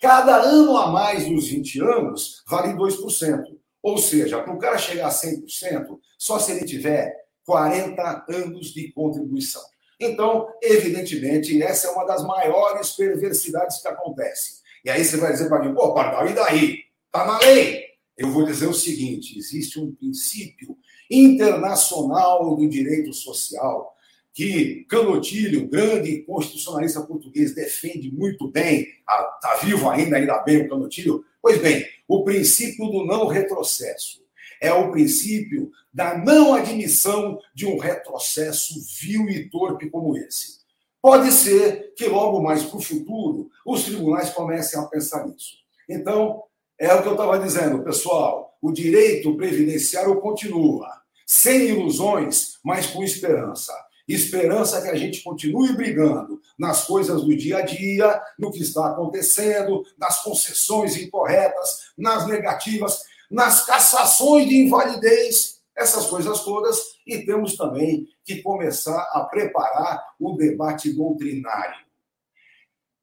Cada 0.00 0.36
ano 0.36 0.76
a 0.76 0.90
mais 0.90 1.26
dos 1.26 1.48
20 1.48 1.80
anos 1.82 2.42
vale 2.46 2.74
2%. 2.74 3.44
Ou 3.82 3.98
seja, 3.98 4.42
para 4.42 4.52
o 4.52 4.58
cara 4.58 4.78
chegar 4.78 5.06
a 5.06 5.10
100%, 5.10 5.98
só 6.18 6.38
se 6.38 6.52
ele 6.52 6.64
tiver 6.64 7.14
40 7.44 8.26
anos 8.28 8.74
de 8.74 8.90
contribuição. 8.92 9.62
Então, 9.98 10.48
evidentemente, 10.62 11.62
essa 11.62 11.88
é 11.88 11.90
uma 11.90 12.04
das 12.04 12.22
maiores 12.24 12.90
perversidades 12.92 13.80
que 13.80 13.88
acontece. 13.88 14.60
E 14.84 14.90
aí 14.90 15.04
você 15.04 15.16
vai 15.16 15.32
dizer 15.32 15.48
para 15.48 15.60
mim, 15.60 15.74
pô, 15.74 15.94
Pardal, 15.94 16.26
e 16.28 16.34
daí? 16.34 16.78
Está 17.06 17.24
na 17.24 17.38
lei. 17.38 17.85
Eu 18.16 18.30
vou 18.30 18.44
dizer 18.44 18.66
o 18.66 18.74
seguinte: 18.74 19.38
existe 19.38 19.78
um 19.78 19.94
princípio 19.94 20.76
internacional 21.10 22.56
do 22.56 22.68
direito 22.68 23.12
social 23.12 23.94
que 24.32 24.84
Canotilho, 24.88 25.66
grande 25.66 26.18
constitucionalista 26.22 27.00
português, 27.00 27.54
defende 27.54 28.12
muito 28.12 28.46
bem, 28.46 28.82
está 28.82 29.60
vivo 29.62 29.88
ainda, 29.88 30.18
ainda 30.18 30.38
bem 30.42 30.58
o 30.58 30.68
Canotilho. 30.68 31.24
Pois 31.40 31.58
bem, 31.60 31.86
o 32.06 32.22
princípio 32.22 32.86
do 32.86 33.06
não 33.06 33.26
retrocesso 33.26 34.22
é 34.60 34.70
o 34.72 34.90
princípio 34.90 35.70
da 35.92 36.18
não 36.18 36.52
admissão 36.52 37.38
de 37.54 37.64
um 37.64 37.78
retrocesso 37.78 38.74
vil 39.00 39.28
e 39.30 39.48
torpe 39.48 39.88
como 39.88 40.16
esse. 40.16 40.58
Pode 41.00 41.32
ser 41.32 41.94
que 41.94 42.06
logo 42.06 42.42
mais 42.42 42.62
para 42.62 42.76
o 42.76 42.82
futuro 42.82 43.50
os 43.64 43.84
tribunais 43.84 44.30
comecem 44.30 44.78
a 44.78 44.84
pensar 44.84 45.26
nisso. 45.26 45.56
Então, 45.88 46.42
é 46.78 46.92
o 46.94 47.02
que 47.02 47.08
eu 47.08 47.12
estava 47.12 47.38
dizendo, 47.38 47.82
pessoal. 47.82 48.56
O 48.60 48.72
direito 48.72 49.36
previdenciário 49.36 50.20
continua, 50.20 50.90
sem 51.26 51.68
ilusões, 51.68 52.58
mas 52.64 52.86
com 52.86 53.02
esperança. 53.02 53.72
Esperança 54.08 54.80
que 54.80 54.88
a 54.88 54.94
gente 54.94 55.22
continue 55.22 55.74
brigando 55.74 56.40
nas 56.58 56.84
coisas 56.84 57.22
do 57.22 57.36
dia 57.36 57.58
a 57.58 57.62
dia, 57.62 58.20
no 58.38 58.52
que 58.52 58.62
está 58.62 58.86
acontecendo, 58.86 59.84
nas 59.98 60.22
concessões 60.22 60.96
incorretas, 60.96 61.90
nas 61.98 62.26
negativas, 62.26 63.02
nas 63.30 63.66
cassações 63.66 64.48
de 64.48 64.56
invalidez, 64.56 65.56
essas 65.76 66.06
coisas 66.06 66.40
todas, 66.40 66.78
e 67.06 67.18
temos 67.18 67.56
também 67.56 68.06
que 68.24 68.42
começar 68.42 69.10
a 69.12 69.24
preparar 69.24 70.02
o 70.18 70.36
debate 70.36 70.92
doutrinário. 70.92 71.85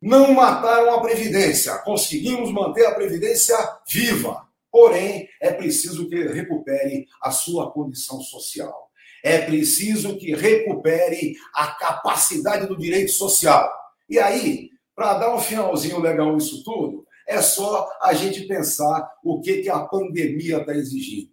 Não 0.04 0.34
mataram 0.34 0.96
a 0.96 1.00
Previdência, 1.00 1.78
conseguimos 1.78 2.52
manter 2.52 2.86
a 2.86 2.94
Previdência 2.94 3.56
viva. 3.88 4.46
Porém, 4.70 5.30
é 5.40 5.50
preciso 5.50 6.10
que 6.10 6.28
recupere 6.28 7.08
a 7.22 7.32
sua 7.32 7.72
condição 7.72 8.20
social. 8.20 8.90
É 9.24 9.38
preciso 9.38 10.18
que 10.18 10.36
recupere 10.36 11.38
a 11.56 11.68
capacidade 11.68 12.68
do 12.68 12.78
direito 12.78 13.14
social. 13.14 13.72
E 14.10 14.20
aí, 14.20 14.72
para 14.94 15.14
dar 15.14 15.34
um 15.34 15.40
finalzinho 15.40 16.02
legal 16.02 16.36
nisso 16.36 16.66
tudo, 16.66 17.06
é 17.26 17.42
só 17.42 17.90
a 18.02 18.14
gente 18.14 18.46
pensar 18.46 19.10
o 19.24 19.40
que, 19.40 19.62
que 19.62 19.70
a 19.70 19.80
pandemia 19.80 20.58
está 20.58 20.76
exigindo. 20.76 21.32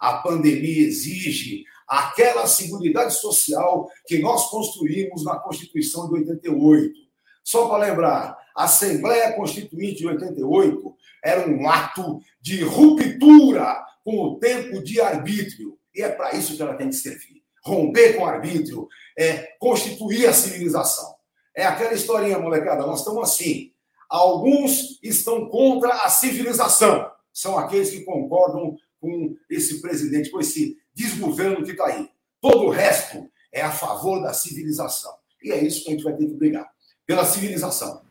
A 0.00 0.14
pandemia 0.14 0.88
exige 0.88 1.62
aquela 1.86 2.48
seguridade 2.48 3.14
social 3.14 3.88
que 4.08 4.18
nós 4.18 4.50
construímos 4.50 5.24
na 5.24 5.38
Constituição 5.38 6.08
de 6.08 6.14
88. 6.14 7.07
Só 7.48 7.66
para 7.66 7.86
lembrar, 7.86 8.36
a 8.54 8.64
Assembleia 8.64 9.32
Constituinte 9.32 10.00
de 10.00 10.06
88 10.06 10.94
era 11.24 11.48
um 11.48 11.66
ato 11.66 12.20
de 12.42 12.62
ruptura 12.62 13.82
com 14.04 14.18
o 14.18 14.38
tempo 14.38 14.84
de 14.84 15.00
arbítrio. 15.00 15.78
E 15.94 16.02
é 16.02 16.10
para 16.10 16.36
isso 16.36 16.54
que 16.54 16.60
ela 16.60 16.74
tem 16.74 16.90
que 16.90 16.96
servir. 16.96 17.42
Romper 17.64 18.16
com 18.16 18.24
o 18.24 18.26
arbítrio 18.26 18.86
é 19.18 19.54
constituir 19.58 20.26
a 20.26 20.34
civilização. 20.34 21.14
É 21.56 21.64
aquela 21.64 21.94
historinha, 21.94 22.38
molecada. 22.38 22.86
Nós 22.86 22.98
estamos 22.98 23.22
assim. 23.22 23.72
Alguns 24.10 24.98
estão 25.02 25.48
contra 25.48 26.04
a 26.04 26.10
civilização. 26.10 27.10
São 27.32 27.56
aqueles 27.58 27.88
que 27.88 28.04
concordam 28.04 28.76
com 29.00 29.34
esse 29.48 29.80
presidente, 29.80 30.28
com 30.28 30.38
esse 30.38 30.76
desgoverno 30.92 31.64
que 31.64 31.70
está 31.70 31.86
aí. 31.86 32.10
Todo 32.42 32.66
o 32.66 32.70
resto 32.70 33.26
é 33.50 33.62
a 33.62 33.72
favor 33.72 34.20
da 34.20 34.34
civilização. 34.34 35.14
E 35.42 35.50
é 35.50 35.64
isso 35.64 35.82
que 35.82 35.88
a 35.88 35.92
gente 35.92 36.04
vai 36.04 36.14
ter 36.14 36.26
que 36.26 36.34
brigar 36.34 36.70
pela 37.08 37.24
civilização. 37.24 38.02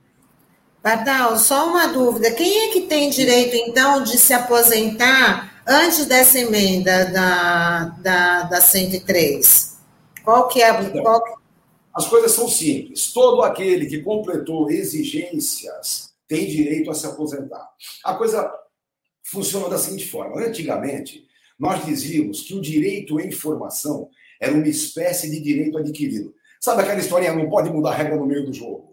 Pardal, 0.82 1.38
só 1.38 1.70
uma 1.70 1.88
dúvida. 1.88 2.32
Quem 2.32 2.68
é 2.68 2.74
que 2.74 2.82
tem 2.82 3.12
direito, 3.12 3.56
então, 3.56 4.02
de 4.02 4.18
se 4.18 4.34
aposentar 4.34 5.62
antes 5.68 6.08
dessa 6.08 6.40
emenda 6.40 7.06
da, 7.06 7.86
da, 8.00 8.44
da 8.44 8.60
103? 8.60 9.78
Qual 10.24 10.48
que 10.48 10.62
é 10.62 10.70
a. 10.72 10.82
Então, 10.82 11.04
qual... 11.04 11.22
As 11.94 12.08
coisas 12.08 12.32
são 12.32 12.48
simples. 12.48 13.12
Todo 13.14 13.44
aquele 13.44 13.86
que 13.86 14.02
completou 14.02 14.70
exigências 14.72 16.10
tem 16.28 16.48
direito 16.48 16.90
a 16.90 16.96
se 16.96 17.06
aposentar. 17.06 17.70
A 18.04 18.16
coisa 18.16 18.52
funciona 19.24 19.70
da 19.70 19.78
seguinte 19.78 20.10
forma: 20.10 20.42
antigamente, 20.42 21.28
nós 21.60 21.86
dizíamos 21.86 22.42
que 22.42 22.56
o 22.56 22.62
direito 22.62 23.20
à 23.20 23.24
informação 23.24 24.10
era 24.42 24.54
uma 24.54 24.68
espécie 24.68 25.30
de 25.30 25.40
direito 25.40 25.78
adquirido. 25.78 26.34
Sabe 26.60 26.82
aquela 26.82 27.00
historinha, 27.00 27.34
não 27.34 27.50
pode 27.50 27.70
mudar 27.70 27.92
a 27.92 27.96
regra 27.96 28.16
no 28.16 28.26
meio 28.26 28.46
do 28.46 28.54
jogo? 28.54 28.87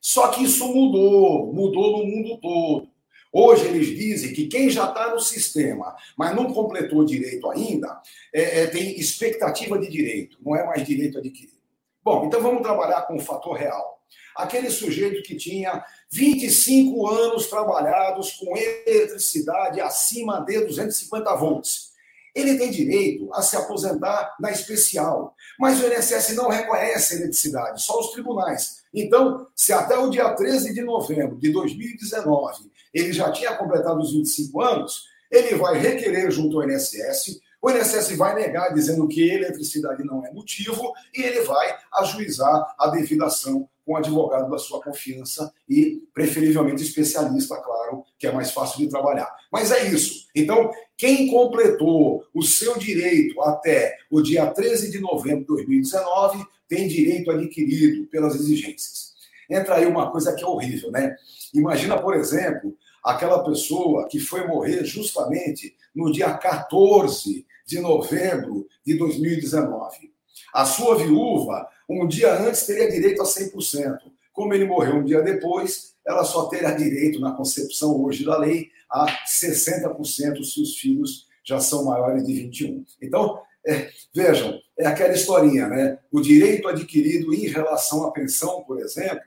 Só 0.00 0.28
que 0.28 0.44
isso 0.44 0.66
mudou, 0.66 1.52
mudou 1.52 1.98
no 1.98 2.06
mundo 2.06 2.38
todo. 2.40 2.88
Hoje 3.32 3.66
eles 3.66 3.86
dizem 3.86 4.32
que 4.32 4.48
quem 4.48 4.68
já 4.68 4.88
está 4.88 5.10
no 5.10 5.20
sistema, 5.20 5.94
mas 6.16 6.34
não 6.34 6.52
completou 6.52 7.04
direito 7.04 7.48
ainda, 7.48 8.00
é, 8.34 8.62
é, 8.62 8.66
tem 8.66 8.98
expectativa 8.98 9.78
de 9.78 9.88
direito, 9.88 10.36
não 10.44 10.56
é 10.56 10.66
mais 10.66 10.84
direito 10.84 11.18
adquirido. 11.18 11.60
Bom, 12.02 12.24
então 12.24 12.42
vamos 12.42 12.62
trabalhar 12.62 13.02
com 13.02 13.16
o 13.16 13.20
fator 13.20 13.56
real. 13.56 14.00
Aquele 14.34 14.70
sujeito 14.70 15.22
que 15.22 15.36
tinha 15.36 15.84
25 16.10 17.06
anos 17.06 17.46
trabalhados 17.46 18.32
com 18.32 18.56
eletricidade 18.56 19.80
acima 19.80 20.40
de 20.40 20.64
250 20.64 21.36
volts. 21.36 21.90
Ele 22.34 22.56
tem 22.56 22.70
direito 22.70 23.32
a 23.34 23.42
se 23.42 23.56
aposentar 23.56 24.34
na 24.40 24.50
especial, 24.50 25.34
mas 25.58 25.80
o 25.80 25.86
INSS 25.86 26.34
não 26.34 26.48
reconhece 26.48 27.14
a 27.14 27.16
eletricidade, 27.18 27.82
só 27.82 27.98
os 28.00 28.12
tribunais. 28.12 28.79
Então, 28.92 29.46
se 29.54 29.72
até 29.72 29.96
o 29.96 30.10
dia 30.10 30.32
13 30.34 30.74
de 30.74 30.82
novembro 30.82 31.36
de 31.36 31.52
2019 31.52 32.70
ele 32.92 33.12
já 33.12 33.30
tinha 33.30 33.54
completado 33.56 34.00
os 34.00 34.12
25 34.12 34.60
anos, 34.60 35.04
ele 35.30 35.54
vai 35.54 35.78
requerer 35.78 36.30
junto 36.30 36.60
ao 36.60 36.68
INSS 36.68 37.40
o 37.62 37.70
INSS 37.70 38.16
vai 38.16 38.34
negar, 38.34 38.72
dizendo 38.72 39.06
que 39.06 39.28
eletricidade 39.28 40.02
não 40.02 40.24
é 40.24 40.32
motivo, 40.32 40.94
e 41.14 41.22
ele 41.22 41.42
vai 41.42 41.76
ajuizar 41.92 42.74
a 42.78 42.88
devida 42.88 43.26
ação 43.26 43.68
com 43.84 43.96
advogado 43.96 44.50
da 44.50 44.56
sua 44.56 44.80
confiança 44.80 45.52
e, 45.68 46.02
preferivelmente, 46.14 46.82
especialista, 46.82 47.56
claro, 47.56 48.04
que 48.18 48.26
é 48.26 48.32
mais 48.32 48.50
fácil 48.50 48.78
de 48.78 48.88
trabalhar. 48.88 49.30
Mas 49.52 49.72
é 49.72 49.88
isso. 49.88 50.26
Então, 50.34 50.70
quem 50.96 51.28
completou 51.28 52.24
o 52.32 52.42
seu 52.42 52.78
direito 52.78 53.40
até 53.42 53.96
o 54.10 54.22
dia 54.22 54.46
13 54.46 54.90
de 54.90 55.00
novembro 55.00 55.40
de 55.40 55.46
2019 55.46 56.42
tem 56.70 56.86
direito 56.86 57.32
adquirido 57.32 58.06
pelas 58.06 58.36
exigências. 58.36 59.12
Entra 59.50 59.74
aí 59.74 59.86
uma 59.86 60.08
coisa 60.12 60.32
que 60.32 60.44
é 60.44 60.46
horrível, 60.46 60.92
né? 60.92 61.16
Imagina, 61.52 62.00
por 62.00 62.14
exemplo, 62.14 62.78
aquela 63.04 63.42
pessoa 63.42 64.06
que 64.08 64.20
foi 64.20 64.46
morrer 64.46 64.84
justamente 64.84 65.76
no 65.92 66.12
dia 66.12 66.32
14 66.32 67.44
de 67.66 67.80
novembro 67.80 68.68
de 68.86 68.96
2019. 68.96 70.12
A 70.54 70.64
sua 70.64 70.96
viúva, 70.96 71.68
um 71.88 72.06
dia 72.06 72.40
antes, 72.40 72.64
teria 72.64 72.88
direito 72.88 73.20
a 73.20 73.24
100%. 73.24 73.98
Como 74.32 74.54
ele 74.54 74.64
morreu 74.64 74.96
um 74.96 75.04
dia 75.04 75.20
depois, 75.22 75.94
ela 76.06 76.24
só 76.24 76.46
terá 76.46 76.70
direito, 76.70 77.20
na 77.20 77.32
concepção 77.32 78.00
hoje 78.00 78.24
da 78.24 78.38
lei, 78.38 78.70
a 78.88 79.06
60% 79.26 80.44
se 80.44 80.62
os 80.62 80.76
filhos 80.78 81.26
já 81.42 81.58
são 81.58 81.84
maiores 81.84 82.24
de 82.24 82.32
21. 82.32 82.84
Então, 83.02 83.42
é, 83.66 83.90
vejam, 84.14 84.58
é 84.78 84.86
aquela 84.86 85.12
historinha, 85.12 85.68
né? 85.68 85.98
O 86.10 86.20
direito 86.20 86.68
adquirido 86.68 87.32
em 87.34 87.46
relação 87.46 88.04
à 88.04 88.10
pensão, 88.10 88.62
por 88.62 88.80
exemplo, 88.80 89.22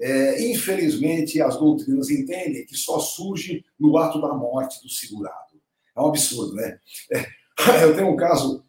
é, 0.00 0.50
infelizmente 0.50 1.40
as 1.40 1.56
doutrinas 1.56 2.10
entendem 2.10 2.66
que 2.66 2.76
só 2.76 2.98
surge 2.98 3.64
no 3.78 3.96
ato 3.96 4.20
da 4.20 4.32
morte 4.34 4.82
do 4.82 4.88
segurado. 4.88 5.60
É 5.96 6.00
um 6.00 6.06
absurdo, 6.06 6.54
né? 6.54 6.78
É, 7.12 7.26
eu 7.84 7.94
tenho 7.94 8.08
um 8.08 8.16
caso 8.16 8.64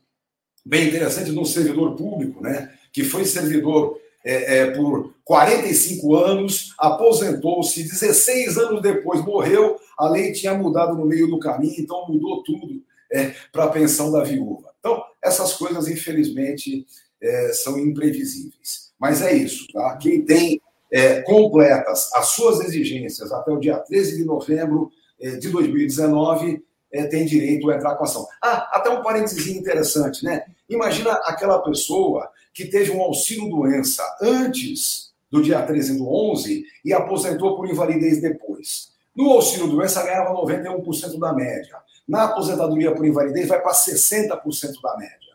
bem 0.65 0.88
interessante 0.88 1.32
de 1.32 1.39
um 1.39 1.45
servidor 1.45 1.95
público, 1.95 2.41
né? 2.41 2.73
Que 2.91 3.04
foi 3.04 3.25
servidor 3.25 3.99
é, 4.23 4.58
é, 4.58 4.71
por 4.71 5.13
45 5.23 6.15
anos, 6.15 6.73
aposentou-se, 6.80 7.84
16 7.84 8.58
anos 8.58 8.82
depois 8.82 9.23
morreu, 9.23 9.80
a 9.97 10.10
lei 10.10 10.32
tinha 10.32 10.54
mudado 10.56 10.95
no 10.95 11.06
meio 11.06 11.28
do 11.28 11.39
caminho, 11.39 11.75
então 11.78 12.08
mudou 12.08 12.43
tudo 12.43 12.82
é, 13.12 13.34
para 13.52 13.65
a 13.65 13.70
pensão 13.70 14.12
da 14.12 14.24
viúva. 14.24 14.74
Então, 14.80 15.04
essas 15.24 15.54
coisas, 15.54 15.88
infelizmente, 15.88 16.86
é, 17.22 17.54
são 17.54 17.80
imprevisíveis. 17.80 18.91
Mas 19.00 19.22
é 19.22 19.34
isso, 19.34 19.68
tá? 19.74 19.98
Quem 19.98 20.24
tem 20.24 20.62
é, 20.91 21.22
completas 21.22 22.10
as 22.13 22.28
suas 22.30 22.60
exigências 22.62 23.32
até 23.32 23.52
o 23.52 23.60
dia 23.60 23.78
13 23.78 24.18
de 24.18 24.24
novembro 24.24 24.91
é, 25.20 25.32
de 25.32 25.50
2019 25.50 26.63
é, 26.91 27.06
tem 27.06 27.26
direito 27.26 27.70
a 27.70 27.76
entrar 27.76 27.96
com 27.96 28.04
ação. 28.04 28.26
Ah, 28.41 28.70
até 28.78 28.89
um 28.89 29.02
parênteses 29.02 29.48
interessante, 29.48 30.24
né? 30.24 30.46
Imagina 30.70 31.12
aquela 31.26 31.60
pessoa 31.60 32.30
que 32.54 32.65
teve 32.65 32.91
um 32.91 33.02
auxílio-doença 33.02 34.04
antes 34.22 35.13
do 35.30 35.41
dia 35.41 35.62
13 35.62 35.98
do 35.98 36.08
11 36.08 36.63
e 36.86 36.94
aposentou 36.94 37.58
por 37.58 37.70
invalidez 37.70 38.22
depois. 38.22 38.94
No 39.15 39.32
auxílio-doença 39.32 40.04
ganhava 40.04 40.34
91% 40.34 41.20
da 41.20 41.34
média. 41.34 41.78
Na 42.08 42.26
aposentadoria 42.26 42.94
por 42.94 43.06
invalidez 43.06 43.48
vai 43.48 43.62
para 43.62 43.74
60% 43.74 44.82
da 44.82 44.98
média. 44.98 45.26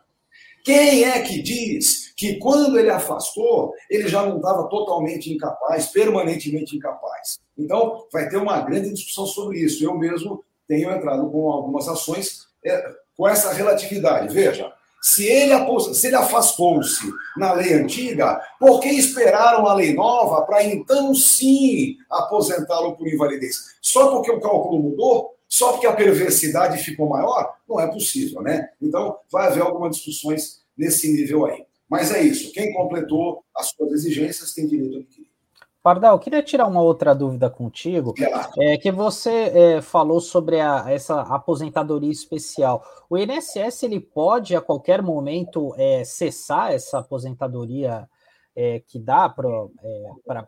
Quem 0.64 1.04
é 1.04 1.20
que 1.22 1.40
diz 1.42 2.12
que 2.16 2.36
quando 2.36 2.78
ele 2.78 2.90
afastou, 2.90 3.72
ele 3.88 4.08
já 4.08 4.24
não 4.24 4.36
estava 4.36 4.68
totalmente 4.68 5.32
incapaz, 5.32 5.86
permanentemente 5.86 6.76
incapaz? 6.76 7.40
Então, 7.56 8.06
vai 8.12 8.28
ter 8.28 8.36
uma 8.36 8.60
grande 8.60 8.92
discussão 8.92 9.26
sobre 9.26 9.58
isso. 9.58 9.82
Eu 9.82 9.96
mesmo 9.96 10.44
tenho 10.68 10.90
entrado 10.90 11.28
com 11.30 11.50
algumas 11.50 11.88
ações 11.88 12.46
é, 12.64 12.94
com 13.16 13.26
essa 13.26 13.52
relatividade. 13.52 14.32
Veja, 14.32 14.72
se 15.00 15.26
ele, 15.26 15.54
se 15.94 16.06
ele 16.08 16.16
afastou-se 16.16 17.10
na 17.36 17.52
lei 17.52 17.72
antiga, 17.72 18.40
por 18.58 18.80
que 18.80 18.88
esperaram 18.88 19.66
a 19.66 19.74
lei 19.74 19.94
nova 19.94 20.42
para 20.42 20.62
então 20.62 21.14
sim 21.14 21.96
aposentá-lo 22.10 22.96
por 22.96 23.08
invalidez? 23.08 23.76
Só 23.80 24.10
porque 24.10 24.30
o 24.30 24.40
cálculo 24.40 24.82
mudou? 24.82 25.34
Só 25.50 25.72
porque 25.72 25.86
a 25.86 25.92
perversidade 25.92 26.78
ficou 26.78 27.08
maior? 27.08 27.56
Não 27.68 27.80
é 27.80 27.90
possível, 27.90 28.40
né? 28.40 28.70
Então, 28.80 29.18
vai 29.30 29.48
haver 29.48 29.62
algumas 29.62 29.96
discussões 29.96 30.62
nesse 30.78 31.12
nível 31.12 31.44
aí. 31.44 31.66
Mas 31.88 32.12
é 32.12 32.22
isso. 32.22 32.52
Quem 32.52 32.72
completou 32.72 33.44
as 33.54 33.70
suas 33.70 33.90
exigências 33.90 34.54
tem 34.54 34.68
direito 34.68 34.96
a 34.96 35.00
adquirir. 35.00 35.28
Pardal, 35.82 36.14
eu 36.14 36.18
queria 36.18 36.42
tirar 36.42 36.66
uma 36.66 36.82
outra 36.82 37.14
dúvida 37.14 37.48
contigo, 37.48 38.14
é 38.58 38.76
que 38.76 38.92
você 38.92 39.30
é, 39.30 39.80
falou 39.80 40.20
sobre 40.20 40.60
a, 40.60 40.84
essa 40.88 41.22
aposentadoria 41.22 42.10
especial. 42.10 42.84
O 43.08 43.16
INSS 43.16 43.84
ele 43.84 43.98
pode 43.98 44.54
a 44.54 44.60
qualquer 44.60 45.00
momento 45.00 45.74
é, 45.78 46.04
cessar 46.04 46.72
essa 46.72 46.98
aposentadoria 46.98 48.06
é, 48.54 48.80
que 48.86 48.98
dá 48.98 49.26
para 49.30 49.48
é, 49.82 50.44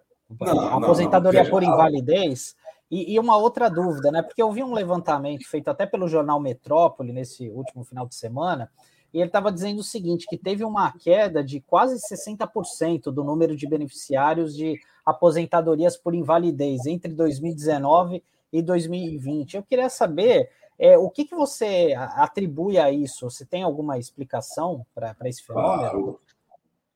aposentadoria 0.70 1.44
não, 1.44 1.44
não, 1.44 1.50
por 1.50 1.62
invalidez? 1.62 2.54
E, 2.92 3.14
e, 3.14 3.18
uma 3.18 3.38
outra 3.38 3.70
dúvida, 3.70 4.10
né? 4.12 4.20
Porque 4.20 4.42
eu 4.42 4.52
vi 4.52 4.62
um 4.62 4.74
levantamento 4.74 5.48
feito 5.48 5.68
até 5.68 5.86
pelo 5.86 6.06
jornal 6.06 6.38
Metrópole 6.38 7.10
nesse 7.10 7.48
último 7.48 7.82
final 7.84 8.06
de 8.06 8.14
semana, 8.14 8.70
e 9.14 9.16
ele 9.16 9.28
estava 9.28 9.50
dizendo 9.50 9.78
o 9.78 9.82
seguinte: 9.82 10.26
que 10.28 10.36
teve 10.36 10.62
uma 10.62 10.92
queda 10.92 11.42
de 11.42 11.58
quase 11.58 11.96
60% 11.96 13.04
do 13.04 13.24
número 13.24 13.56
de 13.56 13.66
beneficiários 13.66 14.54
de 14.54 14.78
aposentadorias 15.06 15.96
por 15.96 16.14
invalidez 16.14 16.84
entre 16.84 17.14
2019 17.14 18.22
e 18.52 18.60
2020. 18.60 19.56
Eu 19.56 19.62
queria 19.62 19.88
saber 19.88 20.50
é, 20.78 20.98
o 20.98 21.08
que, 21.08 21.24
que 21.24 21.34
você 21.34 21.94
atribui 21.96 22.76
a 22.76 22.90
isso? 22.90 23.30
Você 23.30 23.46
tem 23.46 23.62
alguma 23.62 23.98
explicação 23.98 24.84
para 24.94 25.16
esse 25.24 25.42
fenômeno? 25.42 25.78
Claro. 25.78 26.20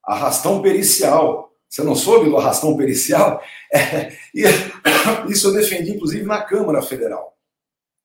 Arrastão 0.04 0.60
pericial. 0.60 1.50
Você 1.68 1.82
não 1.82 1.94
soube 1.94 2.28
do 2.30 2.36
arrastão 2.36 2.76
pericial? 2.76 3.42
É, 3.74 4.12
isso 5.28 5.48
eu 5.48 5.52
defendi, 5.52 5.92
inclusive, 5.92 6.24
na 6.24 6.42
Câmara 6.42 6.82
Federal. 6.82 7.36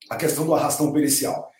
A 0.10 0.15
questão 0.15 0.45
do 0.45 0.54
arrastão 0.54 0.91
pericial. 0.91 1.52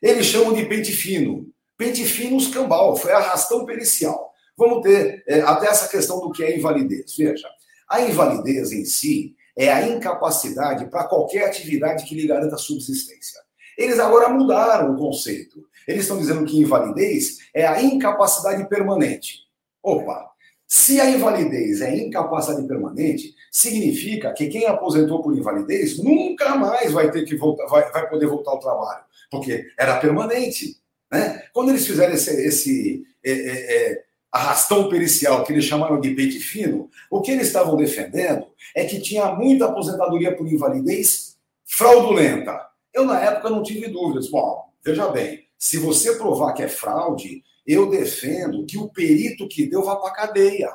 Eles 0.00 0.26
chamam 0.26 0.52
de 0.52 0.64
pente 0.64 0.92
fino. 0.92 1.46
Pente 1.76 2.04
fino 2.04 2.38
escambau, 2.38 2.96
foi 2.96 3.12
arrastão 3.12 3.64
pericial. 3.64 4.32
Vamos 4.56 4.82
ter 4.82 5.22
é, 5.26 5.40
até 5.40 5.66
essa 5.66 5.88
questão 5.88 6.20
do 6.20 6.30
que 6.30 6.42
é 6.42 6.56
invalidez. 6.56 7.16
Veja, 7.16 7.48
a 7.88 8.02
invalidez 8.02 8.72
em 8.72 8.84
si 8.84 9.34
é 9.56 9.72
a 9.72 9.88
incapacidade 9.88 10.90
para 10.90 11.04
qualquer 11.04 11.46
atividade 11.46 12.04
que 12.04 12.14
lhe 12.14 12.26
garanta 12.26 12.56
subsistência. 12.56 13.40
Eles 13.76 13.98
agora 13.98 14.28
mudaram 14.28 14.94
o 14.94 14.98
conceito. 14.98 15.66
Eles 15.88 16.02
estão 16.02 16.18
dizendo 16.18 16.44
que 16.44 16.58
invalidez 16.58 17.38
é 17.54 17.66
a 17.66 17.82
incapacidade 17.82 18.68
permanente. 18.68 19.40
Opa! 19.82 20.29
Se 20.72 21.00
a 21.00 21.10
invalidez 21.10 21.80
é 21.80 21.96
incapacidade 21.96 22.64
permanente, 22.64 23.34
significa 23.50 24.32
que 24.32 24.46
quem 24.46 24.66
aposentou 24.66 25.20
por 25.20 25.36
invalidez 25.36 25.98
nunca 25.98 26.54
mais 26.54 26.92
vai 26.92 27.10
ter 27.10 27.24
que 27.24 27.34
voltar, 27.34 27.66
vai, 27.66 27.90
vai 27.90 28.08
poder 28.08 28.28
voltar 28.28 28.52
ao 28.52 28.60
trabalho, 28.60 29.02
porque 29.32 29.66
era 29.76 29.98
permanente. 29.98 30.76
Né? 31.10 31.42
Quando 31.52 31.70
eles 31.70 31.84
fizeram 31.84 32.14
esse, 32.14 32.30
esse 32.46 33.02
é, 33.24 33.32
é, 33.32 33.90
é 33.90 34.04
arrastão 34.30 34.88
pericial, 34.88 35.42
que 35.42 35.52
eles 35.52 35.64
chamaram 35.64 36.00
de 36.00 36.14
peito 36.14 36.38
fino, 36.38 36.88
o 37.10 37.20
que 37.20 37.32
eles 37.32 37.48
estavam 37.48 37.74
defendendo 37.74 38.46
é 38.72 38.84
que 38.84 39.00
tinha 39.00 39.26
muita 39.34 39.64
aposentadoria 39.64 40.36
por 40.36 40.46
invalidez 40.46 41.36
fraudulenta. 41.66 42.56
Eu, 42.94 43.04
na 43.04 43.20
época, 43.20 43.50
não 43.50 43.64
tive 43.64 43.88
dúvidas. 43.88 44.30
Bom, 44.30 44.66
veja 44.84 45.08
bem, 45.08 45.48
se 45.58 45.78
você 45.78 46.14
provar 46.14 46.52
que 46.52 46.62
é 46.62 46.68
fraude, 46.68 47.42
eu 47.72 47.88
defendo 47.88 48.64
que 48.66 48.78
o 48.78 48.88
perito 48.88 49.48
que 49.48 49.68
deu 49.68 49.82
vá 49.82 49.96
para 49.96 50.10
a 50.10 50.14
cadeia. 50.14 50.72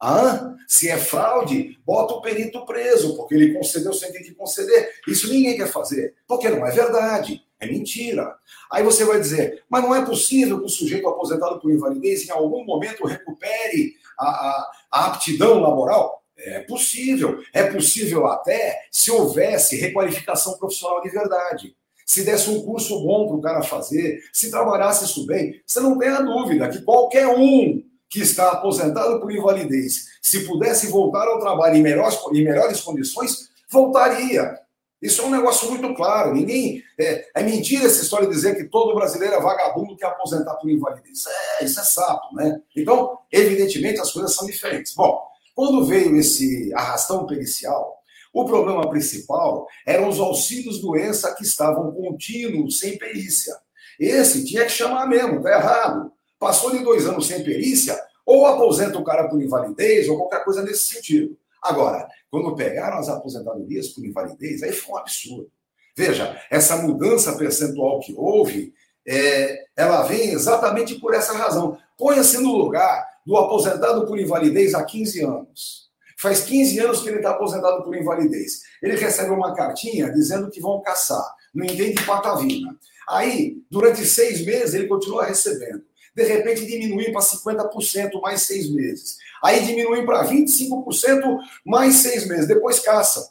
Ah, 0.00 0.54
se 0.68 0.88
é 0.88 0.96
fraude, 0.96 1.76
bota 1.84 2.14
o 2.14 2.22
perito 2.22 2.64
preso, 2.64 3.16
porque 3.16 3.34
ele 3.34 3.54
concedeu 3.54 3.92
sem 3.92 4.12
ter 4.12 4.20
que 4.20 4.34
conceder. 4.34 4.92
Isso 5.08 5.28
ninguém 5.28 5.56
quer 5.56 5.66
fazer, 5.66 6.14
porque 6.26 6.48
não 6.48 6.64
é 6.64 6.70
verdade. 6.70 7.42
É 7.60 7.66
mentira. 7.66 8.36
Aí 8.70 8.84
você 8.84 9.04
vai 9.04 9.18
dizer, 9.18 9.64
mas 9.68 9.82
não 9.82 9.92
é 9.92 10.04
possível 10.04 10.60
que 10.60 10.66
o 10.66 10.68
sujeito 10.68 11.08
aposentado 11.08 11.60
por 11.60 11.72
invalidez 11.72 12.24
em 12.24 12.30
algum 12.30 12.64
momento 12.64 13.04
recupere 13.04 13.94
a, 14.16 14.28
a, 14.28 14.70
a 14.92 15.06
aptidão 15.06 15.60
laboral? 15.60 16.22
É 16.36 16.60
possível. 16.60 17.42
É 17.52 17.64
possível 17.64 18.26
até 18.28 18.86
se 18.92 19.10
houvesse 19.10 19.74
requalificação 19.74 20.56
profissional 20.56 21.02
de 21.02 21.10
verdade. 21.10 21.76
Se 22.08 22.24
desse 22.24 22.48
um 22.48 22.62
curso 22.62 23.02
bom 23.02 23.28
para 23.28 23.36
o 23.36 23.40
cara 23.42 23.62
fazer, 23.62 24.22
se 24.32 24.50
trabalhasse 24.50 25.04
isso 25.04 25.26
bem, 25.26 25.60
você 25.66 25.78
não 25.78 25.98
tem 25.98 26.08
a 26.08 26.22
dúvida 26.22 26.66
que 26.70 26.80
qualquer 26.80 27.26
um 27.28 27.84
que 28.08 28.20
está 28.20 28.52
aposentado 28.52 29.20
por 29.20 29.30
invalidez, 29.30 30.06
se 30.22 30.46
pudesse 30.46 30.86
voltar 30.86 31.28
ao 31.28 31.38
trabalho 31.38 31.76
em 31.76 31.82
melhores, 31.82 32.18
em 32.32 32.42
melhores 32.42 32.80
condições, 32.80 33.50
voltaria. 33.70 34.58
Isso 35.02 35.20
é 35.20 35.26
um 35.26 35.30
negócio 35.30 35.68
muito 35.68 35.94
claro. 35.94 36.32
Ninguém. 36.32 36.82
É, 36.98 37.26
é, 37.34 37.42
mentira 37.42 37.84
essa 37.84 38.02
história 38.02 38.26
de 38.26 38.32
dizer 38.32 38.56
que 38.56 38.64
todo 38.64 38.94
brasileiro 38.94 39.34
é 39.34 39.40
vagabundo 39.42 39.94
que 39.94 40.02
é 40.02 40.08
aposentar 40.08 40.54
por 40.54 40.70
invalidez. 40.70 41.24
É, 41.60 41.64
isso 41.66 41.78
é 41.78 41.84
sapo, 41.84 42.34
né? 42.34 42.58
Então, 42.74 43.18
evidentemente, 43.30 44.00
as 44.00 44.10
coisas 44.10 44.34
são 44.34 44.46
diferentes. 44.46 44.94
Bom, 44.94 45.22
quando 45.54 45.84
veio 45.84 46.16
esse 46.16 46.72
arrastão 46.74 47.26
pericial, 47.26 47.97
o 48.32 48.44
problema 48.44 48.88
principal 48.88 49.66
eram 49.86 50.08
os 50.08 50.18
auxílios 50.18 50.80
doença 50.80 51.34
que 51.34 51.42
estavam 51.42 51.92
contínuos, 51.92 52.78
sem 52.78 52.98
perícia. 52.98 53.56
Esse 53.98 54.44
tinha 54.44 54.64
que 54.64 54.72
chamar 54.72 55.08
mesmo, 55.08 55.42
tá 55.42 55.50
errado. 55.50 56.12
Passou 56.38 56.70
de 56.70 56.84
dois 56.84 57.06
anos 57.06 57.26
sem 57.26 57.42
perícia, 57.42 57.98
ou 58.24 58.46
aposenta 58.46 58.98
o 58.98 59.04
cara 59.04 59.28
por 59.28 59.42
invalidez, 59.42 60.08
ou 60.08 60.16
qualquer 60.16 60.44
coisa 60.44 60.62
nesse 60.62 60.84
sentido. 60.84 61.36
Agora, 61.62 62.08
quando 62.30 62.54
pegaram 62.54 62.98
as 62.98 63.08
aposentadorias 63.08 63.88
por 63.88 64.04
invalidez, 64.04 64.62
aí 64.62 64.72
foi 64.72 64.94
um 64.94 64.98
absurdo. 64.98 65.50
Veja, 65.96 66.40
essa 66.48 66.76
mudança 66.76 67.36
percentual 67.36 67.98
que 67.98 68.14
houve, 68.16 68.72
é, 69.06 69.64
ela 69.76 70.02
vem 70.02 70.30
exatamente 70.30 70.94
por 70.96 71.12
essa 71.12 71.32
razão. 71.32 71.76
Ponha-se 71.96 72.38
no 72.38 72.54
lugar 72.56 73.04
do 73.26 73.36
aposentado 73.36 74.06
por 74.06 74.18
invalidez 74.18 74.74
há 74.74 74.84
15 74.84 75.24
anos. 75.24 75.87
Faz 76.20 76.40
15 76.40 76.80
anos 76.80 77.00
que 77.00 77.08
ele 77.08 77.18
está 77.18 77.30
aposentado 77.30 77.84
por 77.84 77.96
invalidez. 77.96 78.62
Ele 78.82 78.96
recebe 78.96 79.30
uma 79.30 79.54
cartinha 79.54 80.10
dizendo 80.10 80.50
que 80.50 80.60
vão 80.60 80.80
caçar. 80.82 81.24
Não 81.54 81.64
entende 81.64 82.04
patavina. 82.04 82.76
Aí, 83.08 83.58
durante 83.70 84.04
seis 84.04 84.44
meses, 84.44 84.74
ele 84.74 84.88
continua 84.88 85.24
recebendo. 85.24 85.82
De 86.14 86.24
repente, 86.24 86.66
diminui 86.66 87.12
para 87.12 87.20
50% 87.20 88.20
mais 88.20 88.42
seis 88.42 88.68
meses. 88.68 89.16
Aí 89.42 89.64
diminuem 89.64 90.04
para 90.04 90.26
25% 90.26 91.38
mais 91.64 91.96
seis 91.96 92.26
meses, 92.26 92.48
depois 92.48 92.80
caça. 92.80 93.30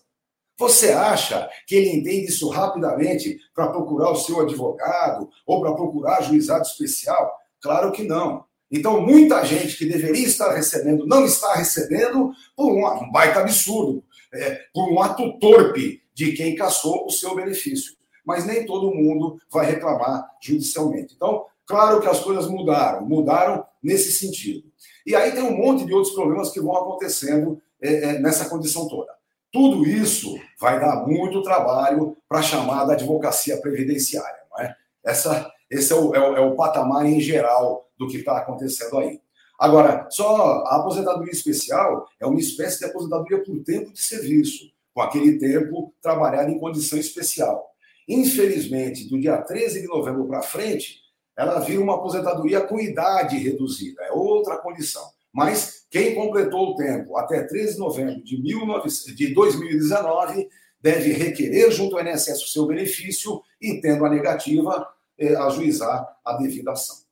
Você 0.58 0.92
acha 0.92 1.48
que 1.68 1.76
ele 1.76 1.90
entende 1.90 2.28
isso 2.28 2.48
rapidamente 2.50 3.38
para 3.54 3.68
procurar 3.68 4.10
o 4.12 4.16
seu 4.16 4.40
advogado 4.40 5.30
ou 5.46 5.62
para 5.62 5.76
procurar 5.76 6.24
juizado 6.24 6.64
especial? 6.64 7.38
Claro 7.62 7.92
que 7.92 8.04
não. 8.04 8.47
Então, 8.72 9.02
muita 9.02 9.46
gente 9.46 9.78
que 9.78 9.86
deveria 9.86 10.26
estar 10.26 10.54
recebendo 10.54 11.06
não 11.06 11.26
está 11.26 11.56
recebendo 11.56 12.32
por 12.56 12.72
um, 12.72 13.12
baita 13.12 13.40
absurdo, 13.40 14.04
é, 14.34 14.62
por 14.74 14.92
um 14.92 15.02
ato 15.02 15.40
torpe 15.40 16.02
de 16.14 16.34
quem 16.34 16.56
caçou 16.56 17.06
o 17.06 17.12
seu 17.12 17.36
benefício. 17.36 17.96
Mas 18.26 18.46
nem 18.46 18.66
todo 18.66 18.94
mundo 18.94 19.40
vai 19.50 19.66
reclamar 19.66 20.30
judicialmente. 20.42 21.14
Então, 21.16 21.46
claro 21.66 22.02
que 22.02 22.08
as 22.08 22.20
coisas 22.20 22.48
mudaram, 22.48 23.06
mudaram 23.06 23.66
nesse 23.82 24.12
sentido. 24.12 24.68
E 25.06 25.16
aí 25.16 25.32
tem 25.32 25.44
um 25.44 25.56
monte 25.56 25.86
de 25.86 25.94
outros 25.94 26.14
problemas 26.14 26.50
que 26.50 26.60
vão 26.60 26.76
acontecendo 26.76 27.62
é, 27.82 27.94
é, 27.94 28.20
nessa 28.20 28.50
condição 28.50 28.88
toda. 28.90 29.16
Tudo 29.52 29.88
isso 29.88 30.38
vai 30.60 30.80
dar 30.80 31.08
muito 31.08 31.42
trabalho 31.42 32.18
para 32.28 32.40
a 32.40 32.44
chamada 32.44 32.94
advocacia 32.94 33.62
previdenciária. 33.62 34.40
Não 34.52 34.66
é? 34.66 34.76
Essa, 35.06 35.50
esse 35.72 35.94
é 35.94 35.96
o, 35.96 36.14
é, 36.14 36.20
o, 36.20 36.36
é 36.36 36.42
o 36.42 36.56
patamar 36.56 37.06
em 37.06 37.22
geral 37.22 37.87
do 37.98 38.08
que 38.08 38.18
está 38.18 38.38
acontecendo 38.38 38.98
aí. 38.98 39.20
Agora, 39.60 40.08
só 40.12 40.64
a 40.66 40.78
aposentadoria 40.78 41.32
especial 41.32 42.08
é 42.20 42.26
uma 42.26 42.40
espécie 42.40 42.80
de 42.80 42.86
aposentadoria 42.86 43.44
por 43.44 43.64
tempo 43.64 43.92
de 43.92 44.02
serviço, 44.02 44.72
com 44.94 45.02
aquele 45.02 45.40
tempo 45.40 45.94
trabalhado 46.02 46.52
em 46.52 46.60
condição 46.60 47.00
especial. 47.00 47.66
Infelizmente, 48.08 49.10
do 49.10 49.20
dia 49.20 49.38
13 49.42 49.82
de 49.82 49.88
novembro 49.88 50.26
para 50.28 50.42
frente, 50.42 51.02
ela 51.36 51.60
vira 51.60 51.82
uma 51.82 51.96
aposentadoria 51.96 52.62
com 52.62 52.80
idade 52.80 53.38
reduzida, 53.38 54.04
é 54.04 54.12
outra 54.12 54.58
condição. 54.58 55.04
Mas 55.34 55.86
quem 55.90 56.16
completou 56.16 56.72
o 56.72 56.76
tempo 56.76 57.18
até 57.18 57.44
13 57.44 57.74
de 57.74 57.80
novembro 57.80 58.24
de, 58.24 58.42
19, 58.42 58.90
de 59.16 59.34
2019 59.34 60.48
deve 60.82 61.12
requerer 61.14 61.72
junto 61.72 61.98
ao 61.98 62.06
INSS 62.06 62.44
o 62.44 62.48
seu 62.48 62.66
benefício 62.66 63.42
e, 63.62 63.82
tendo 63.82 64.06
a 64.06 64.10
negativa, 64.10 64.88
eh, 65.18 65.36
ajuizar 65.36 66.08
a 66.24 66.34
devida 66.38 66.72
ação. 66.72 67.07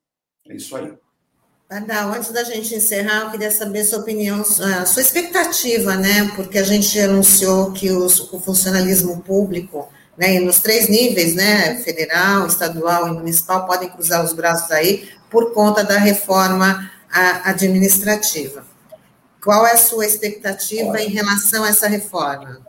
É 0.48 0.56
isso 0.56 0.76
aí. 0.76 0.94
Pardal, 1.68 2.14
antes 2.14 2.32
da 2.32 2.44
gente 2.44 2.76
encerrar, 2.76 3.22
eu 3.22 3.32
queria 3.32 3.50
saber 3.50 3.84
sua 3.84 4.00
opinião, 4.00 4.42
a 4.42 4.86
sua 4.86 5.02
expectativa, 5.02 5.96
né? 5.96 6.32
Porque 6.36 6.60
a 6.60 6.64
gente 6.64 7.00
anunciou 7.00 7.72
que 7.72 7.90
os, 7.90 8.32
o 8.32 8.40
funcionalismo 8.40 9.22
público 9.24 9.90
né, 10.18 10.36
e 10.36 10.40
nos 10.40 10.60
três 10.60 10.88
níveis, 10.88 11.36
né, 11.36 11.76
federal, 11.84 12.48
estadual 12.48 13.08
e 13.08 13.12
municipal, 13.12 13.66
podem 13.66 13.90
cruzar 13.90 14.24
os 14.24 14.32
braços 14.32 14.72
aí 14.72 15.10
por 15.30 15.54
conta 15.54 15.84
da 15.84 15.98
reforma 15.98 16.90
administrativa. 17.44 18.66
Qual 19.44 19.66
é 19.66 19.74
a 19.74 19.78
sua 19.78 20.06
expectativa 20.06 20.90
Olha, 20.90 21.02
em 21.02 21.10
relação 21.10 21.64
a 21.64 21.70
essa 21.70 21.88
reforma? 21.88 22.66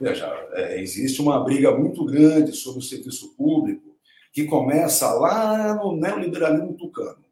Veja, 0.00 0.26
é, 0.52 0.80
existe 0.80 1.20
uma 1.20 1.42
briga 1.42 1.76
muito 1.76 2.04
grande 2.04 2.52
sobre 2.54 2.80
o 2.80 2.82
serviço 2.82 3.34
público 3.36 3.91
que 4.32 4.44
começa 4.44 5.12
lá 5.12 5.74
no 5.74 5.96
neoliberalismo 5.96 6.74
tucano. 6.74 7.24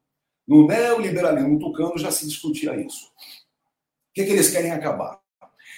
No 0.47 0.67
neoliberalismo 0.67 1.59
tucano 1.59 1.97
já 1.97 2.11
se 2.11 2.27
discutia 2.27 2.77
isso. 2.77 3.07
O 3.07 4.13
que, 4.13 4.25
que 4.25 4.33
eles 4.33 4.51
querem 4.51 4.73
acabar? 4.73 5.19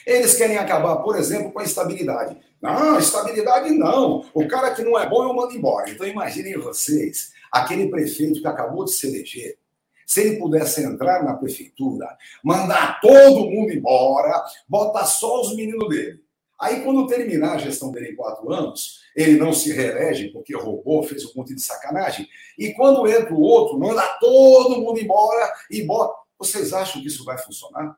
Eles 0.04 0.34
querem 0.34 0.58
acabar, 0.58 0.96
por 0.96 1.16
exemplo, 1.16 1.52
com 1.52 1.60
a 1.60 1.64
estabilidade. 1.64 2.36
Não, 2.60 2.98
estabilidade 2.98 3.70
não. 3.70 4.24
O 4.34 4.48
cara 4.48 4.74
que 4.74 4.82
não 4.82 4.98
é 4.98 5.08
bom 5.08 5.22
eu 5.22 5.34
mando 5.34 5.54
embora. 5.54 5.90
Então 5.90 6.06
imaginem 6.06 6.58
vocês, 6.58 7.32
aquele 7.50 7.88
prefeito 7.88 8.40
que 8.40 8.46
acabou 8.46 8.84
de 8.84 8.92
se 8.92 9.06
eleger, 9.06 9.58
se 10.06 10.20
ele 10.20 10.38
pudesse 10.38 10.82
entrar 10.82 11.24
na 11.24 11.34
prefeitura, 11.34 12.16
mandar 12.42 13.00
todo 13.00 13.50
mundo 13.50 13.72
embora, 13.72 14.44
botar 14.68 15.06
só 15.06 15.40
os 15.40 15.54
meninos 15.54 15.88
dele. 15.88 16.20
Aí, 16.62 16.84
quando 16.84 17.08
terminar 17.08 17.54
a 17.54 17.58
gestão 17.58 17.90
dele 17.90 18.10
em 18.10 18.14
quatro 18.14 18.52
anos, 18.52 19.00
ele 19.16 19.36
não 19.36 19.52
se 19.52 19.72
reelege 19.72 20.28
porque 20.28 20.54
roubou, 20.54 21.02
fez 21.02 21.26
um 21.26 21.32
monte 21.34 21.56
de 21.56 21.60
sacanagem. 21.60 22.28
E 22.56 22.72
quando 22.72 23.04
entra 23.08 23.34
o 23.34 23.40
outro, 23.40 23.76
manda 23.80 24.00
todo 24.20 24.80
mundo 24.80 25.00
embora 25.00 25.52
e 25.68 25.82
bota. 25.82 26.14
Vocês 26.38 26.72
acham 26.72 27.02
que 27.02 27.08
isso 27.08 27.24
vai 27.24 27.36
funcionar? 27.36 27.96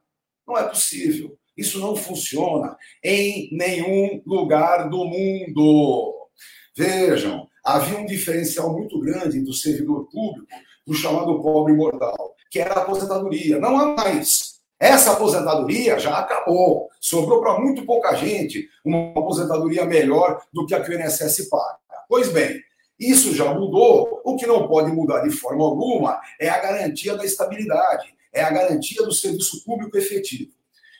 Não 0.48 0.56
é 0.56 0.66
possível. 0.66 1.36
Isso 1.54 1.78
não 1.78 1.94
funciona 1.94 2.74
em 3.02 3.50
nenhum 3.52 4.22
lugar 4.24 4.88
do 4.88 5.04
mundo. 5.04 6.28
Vejam, 6.74 7.46
havia 7.62 7.98
um 7.98 8.06
diferencial 8.06 8.72
muito 8.72 8.98
grande 8.98 9.42
do 9.42 9.52
servidor 9.52 10.08
público 10.08 10.48
do 10.86 10.94
chamado 10.94 11.38
pobre 11.42 11.74
mortal, 11.74 12.34
que 12.50 12.60
era 12.60 12.72
a 12.72 12.82
aposentadoria. 12.82 13.58
Não 13.58 13.78
há 13.78 13.94
mais. 13.94 14.53
Essa 14.84 15.12
aposentadoria 15.12 15.98
já 15.98 16.18
acabou. 16.18 16.90
Sobrou 17.00 17.40
para 17.40 17.58
muito 17.58 17.86
pouca 17.86 18.14
gente 18.14 18.68
uma 18.84 19.12
aposentadoria 19.12 19.86
melhor 19.86 20.42
do 20.52 20.66
que 20.66 20.74
a 20.74 20.84
que 20.84 20.90
o 20.90 20.94
INSS 20.94 21.48
paga. 21.48 21.78
Pois 22.06 22.28
bem, 22.28 22.60
isso 23.00 23.34
já 23.34 23.54
mudou. 23.54 24.20
O 24.22 24.36
que 24.36 24.46
não 24.46 24.68
pode 24.68 24.92
mudar 24.92 25.22
de 25.22 25.30
forma 25.30 25.64
alguma 25.64 26.20
é 26.38 26.50
a 26.50 26.60
garantia 26.60 27.16
da 27.16 27.24
estabilidade, 27.24 28.14
é 28.30 28.42
a 28.42 28.50
garantia 28.50 29.02
do 29.02 29.12
serviço 29.12 29.64
público 29.64 29.96
efetivo. 29.96 30.52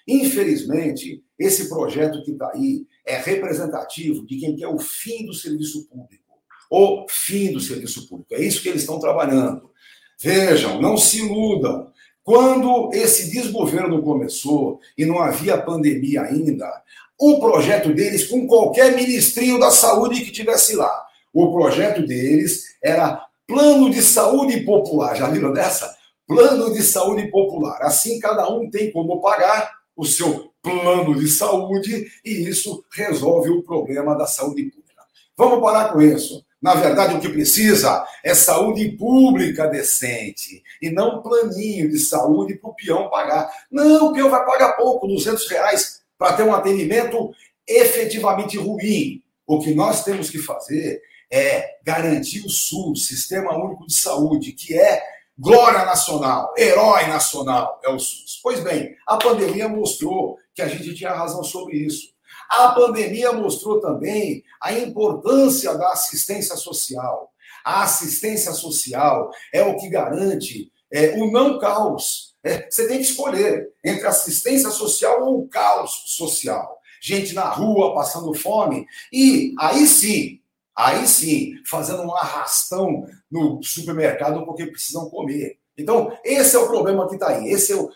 Infelizmente, 0.09 1.23
esse 1.38 1.68
projeto 1.68 2.23
que 2.25 2.31
está 2.31 2.53
aí 2.55 2.87
é 3.05 3.18
representativo 3.18 4.25
de 4.25 4.38
quem 4.38 4.57
quer 4.57 4.68
o 4.68 4.79
fim 4.79 5.27
do 5.27 5.35
serviço 5.35 5.87
público. 5.90 6.25
O 6.70 7.05
fim 7.07 7.53
do 7.53 7.61
serviço 7.61 8.09
público. 8.09 8.35
É 8.35 8.40
isso 8.42 8.62
que 8.62 8.68
eles 8.70 8.81
estão 8.81 8.99
trabalhando. 8.99 9.70
Vejam, 10.18 10.81
não 10.81 10.97
se 10.97 11.18
iludam. 11.18 11.92
Quando 12.24 12.90
esse 12.94 13.30
desgoverno 13.30 14.02
começou 14.02 14.80
e 14.96 15.04
não 15.04 15.20
havia 15.20 15.60
pandemia 15.60 16.22
ainda, 16.22 16.82
o 17.20 17.38
projeto 17.38 17.92
deles, 17.92 18.26
com 18.26 18.46
qualquer 18.46 18.96
ministrinho 18.96 19.60
da 19.60 19.70
saúde 19.70 20.24
que 20.24 20.32
tivesse 20.32 20.74
lá, 20.74 21.06
o 21.32 21.52
projeto 21.52 22.04
deles 22.06 22.76
era 22.82 23.26
plano 23.46 23.90
de 23.90 24.02
saúde 24.02 24.60
popular. 24.60 25.14
Já 25.14 25.28
viram 25.28 25.52
dessa? 25.52 25.94
Plano 26.26 26.72
de 26.72 26.82
saúde 26.82 27.28
popular. 27.30 27.82
Assim, 27.82 28.18
cada 28.18 28.48
um 28.50 28.70
tem 28.70 28.90
como 28.90 29.20
pagar 29.20 29.70
o 29.96 30.04
seu 30.04 30.50
plano 30.62 31.14
de 31.14 31.28
saúde 31.28 32.06
e 32.24 32.48
isso 32.48 32.84
resolve 32.92 33.50
o 33.50 33.62
problema 33.62 34.16
da 34.16 34.26
saúde 34.26 34.64
pública. 34.64 35.02
Vamos 35.37 35.60
parar 35.60 35.92
com 35.92 36.00
isso. 36.00 36.43
Na 36.64 36.72
verdade, 36.72 37.14
o 37.14 37.20
que 37.20 37.29
precisa 37.29 38.07
é 38.24 38.35
saúde 38.35 38.88
pública 38.92 39.66
decente 39.66 40.62
e 40.81 40.88
não 40.88 41.20
planinho 41.20 41.90
de 41.90 41.98
saúde 41.98 42.55
para 42.55 42.70
o 42.70 42.74
peão 42.74 43.11
pagar. 43.11 43.50
Não, 43.70 44.07
o 44.07 44.12
peão 44.14 44.31
vai 44.31 44.42
pagar 44.46 44.72
pouco, 44.72 45.07
200 45.07 45.46
reais, 45.50 46.00
para 46.16 46.33
ter 46.33 46.42
um 46.42 46.55
atendimento 46.55 47.35
efetivamente 47.68 48.57
ruim. 48.57 49.22
O 49.46 49.61
que 49.61 49.74
nós 49.74 50.05
temos 50.05 50.31
que 50.31 50.38
fazer 50.38 51.03
é 51.31 51.77
garantir 51.85 52.40
o 52.46 52.48
SUS, 52.48 53.09
Sistema 53.09 53.55
Único 53.62 53.87
de 53.87 53.92
Saúde, 53.92 54.53
que 54.53 54.72
é 54.72 55.03
glória 55.38 55.85
nacional, 55.85 56.55
herói 56.57 57.07
nacional, 57.09 57.79
é 57.85 57.90
o 57.90 57.98
SUS. 57.98 58.40
Pois 58.42 58.61
bem, 58.61 58.96
a 59.07 59.18
pandemia 59.18 59.68
mostrou 59.68 60.38
que 60.55 60.62
a 60.62 60.68
gente 60.68 60.94
tinha 60.94 61.12
razão 61.12 61.44
sobre 61.44 61.77
isso. 61.77 62.13
A 62.48 62.68
pandemia 62.68 63.33
mostrou 63.33 63.80
também 63.80 64.44
a 64.61 64.72
importância 64.72 65.76
da 65.76 65.90
assistência 65.90 66.57
social. 66.57 67.33
A 67.64 67.83
assistência 67.83 68.52
social 68.52 69.30
é 69.52 69.62
o 69.62 69.76
que 69.76 69.88
garante 69.88 70.70
é, 70.92 71.16
o 71.16 71.30
não 71.30 71.59
caos. 71.59 72.35
É, 72.44 72.68
você 72.70 72.87
tem 72.87 72.98
que 72.98 73.04
escolher 73.04 73.72
entre 73.83 74.07
assistência 74.07 74.70
social 74.70 75.24
ou 75.24 75.48
caos 75.48 76.04
social. 76.07 76.78
Gente 77.00 77.35
na 77.35 77.48
rua 77.48 77.94
passando 77.94 78.35
fome. 78.35 78.87
E 79.12 79.54
aí 79.59 79.87
sim, 79.87 80.40
aí 80.76 81.07
sim, 81.09 81.54
fazendo 81.66 82.02
um 82.02 82.14
arrastão 82.14 83.07
no 83.30 83.62
supermercado 83.62 84.44
porque 84.44 84.66
precisam 84.66 85.09
comer. 85.09 85.59
Então, 85.76 86.16
esse 86.22 86.54
é 86.54 86.59
o 86.59 86.68
problema 86.68 87.09
que 87.09 87.14
está 87.14 87.30
aí. 87.30 87.48
É 87.48 87.54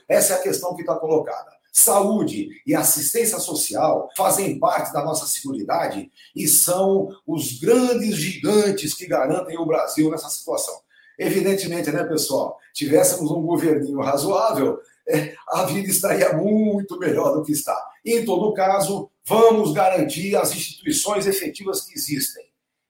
essa 0.09 0.35
é 0.35 0.37
a 0.37 0.43
questão 0.43 0.75
que 0.75 0.81
está 0.81 0.97
colocada 0.97 1.58
saúde 1.79 2.49
e 2.67 2.75
assistência 2.75 3.39
social 3.39 4.09
fazem 4.17 4.59
parte 4.59 4.93
da 4.93 5.05
nossa 5.05 5.27
seguridade 5.27 6.11
e 6.35 6.47
são 6.49 7.09
os 7.27 7.59
grandes 7.59 8.17
gigantes 8.17 8.95
que 8.95 9.07
garantem 9.07 9.59
o 9.59 9.67
Brasil 9.67 10.11
nessa 10.11 10.29
situação. 10.29 10.75
Evidentemente, 11.19 11.91
né, 11.91 12.05
pessoal? 12.05 12.57
Tivéssemos 12.75 13.31
um 13.31 13.43
governinho 13.43 14.01
razoável, 14.01 14.79
é, 15.09 15.35
a 15.49 15.65
vida 15.65 15.89
estaria 15.89 16.33
muito 16.35 16.99
melhor 16.99 17.35
do 17.35 17.43
que 17.43 17.53
está. 17.53 17.77
Em 18.05 18.25
todo 18.25 18.53
caso, 18.53 19.11
vamos 19.27 19.73
garantir 19.73 20.37
as 20.37 20.55
instituições 20.55 21.27
efetivas 21.27 21.81
que 21.81 21.95
existem. 21.95 22.45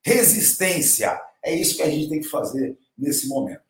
Resistência 0.04 1.18
é 1.44 1.54
isso 1.54 1.76
que 1.76 1.82
a 1.82 1.90
gente 1.90 2.08
tem 2.08 2.20
que 2.20 2.28
fazer 2.28 2.76
nesse 2.96 3.28
momento. 3.28 3.67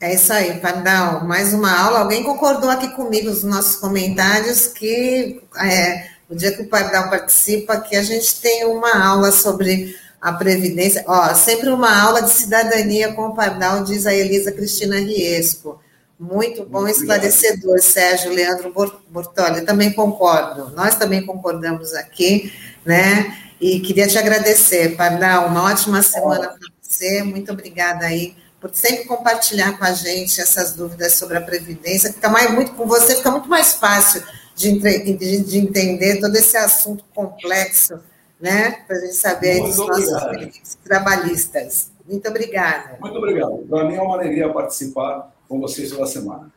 É 0.00 0.14
isso 0.14 0.32
aí, 0.32 0.58
Pardal. 0.60 1.26
Mais 1.26 1.52
uma 1.52 1.78
aula. 1.78 1.98
Alguém 1.98 2.24
concordou 2.24 2.70
aqui 2.70 2.88
comigo 2.88 3.28
nos 3.28 3.44
nossos 3.44 3.76
comentários 3.76 4.66
que 4.66 5.42
é, 5.62 6.06
o 6.26 6.34
dia 6.34 6.52
que 6.52 6.62
o 6.62 6.68
Pardal 6.68 7.10
participa, 7.10 7.78
que 7.78 7.94
a 7.94 8.02
gente 8.02 8.40
tem 8.40 8.64
uma 8.64 8.96
aula 8.96 9.30
sobre 9.30 9.94
a 10.18 10.32
Previdência. 10.32 11.04
Ó, 11.06 11.34
sempre 11.34 11.68
uma 11.68 12.02
aula 12.02 12.22
de 12.22 12.30
cidadania 12.30 13.12
com 13.12 13.26
o 13.26 13.34
Pardal, 13.34 13.84
diz 13.84 14.06
a 14.06 14.14
Elisa 14.14 14.50
Cristina 14.50 14.96
Riesco. 14.96 15.78
Muito 16.18 16.64
bom, 16.64 16.80
Muito 16.80 16.96
esclarecedor, 16.96 17.72
obrigado. 17.72 17.82
Sérgio 17.82 18.32
Leandro 18.32 18.72
Bortoli. 19.10 19.66
Também 19.66 19.92
concordo. 19.92 20.70
Nós 20.74 20.94
também 20.94 21.26
concordamos 21.26 21.92
aqui, 21.92 22.50
né? 22.86 23.36
E 23.60 23.80
queria 23.80 24.08
te 24.08 24.16
agradecer, 24.16 24.96
Pardal. 24.96 25.48
Uma 25.48 25.64
ótima 25.64 26.02
semana 26.02 26.48
para 26.48 26.68
você. 26.80 27.22
Muito 27.22 27.52
obrigada 27.52 28.06
aí 28.06 28.34
por 28.60 28.70
sempre 28.74 29.06
compartilhar 29.06 29.78
com 29.78 29.84
a 29.84 29.92
gente 29.92 30.40
essas 30.40 30.74
dúvidas 30.74 31.14
sobre 31.14 31.38
a 31.38 31.40
Previdência. 31.40 32.12
Fica 32.12 32.28
mais, 32.28 32.52
muito, 32.52 32.72
com 32.74 32.86
você 32.86 33.16
fica 33.16 33.30
muito 33.30 33.48
mais 33.48 33.74
fácil 33.74 34.22
de, 34.54 34.78
de, 34.78 35.42
de 35.42 35.58
entender 35.58 36.20
todo 36.20 36.36
esse 36.36 36.56
assunto 36.56 37.02
complexo, 37.14 37.98
né? 38.38 38.82
Para 38.86 38.96
a 38.96 39.00
gente 39.00 39.14
saber 39.14 39.62
dos 39.62 39.78
nossos 39.78 40.30
benefícios 40.30 40.78
trabalhistas. 40.84 41.90
Muito 42.06 42.28
obrigada. 42.28 42.98
Muito 43.00 43.16
obrigado. 43.16 43.66
Para 43.68 43.84
mim 43.84 43.94
é 43.94 44.02
uma 44.02 44.16
alegria 44.16 44.52
participar 44.52 45.32
com 45.48 45.58
vocês 45.58 45.90
toda 45.90 46.06
semana. 46.06 46.50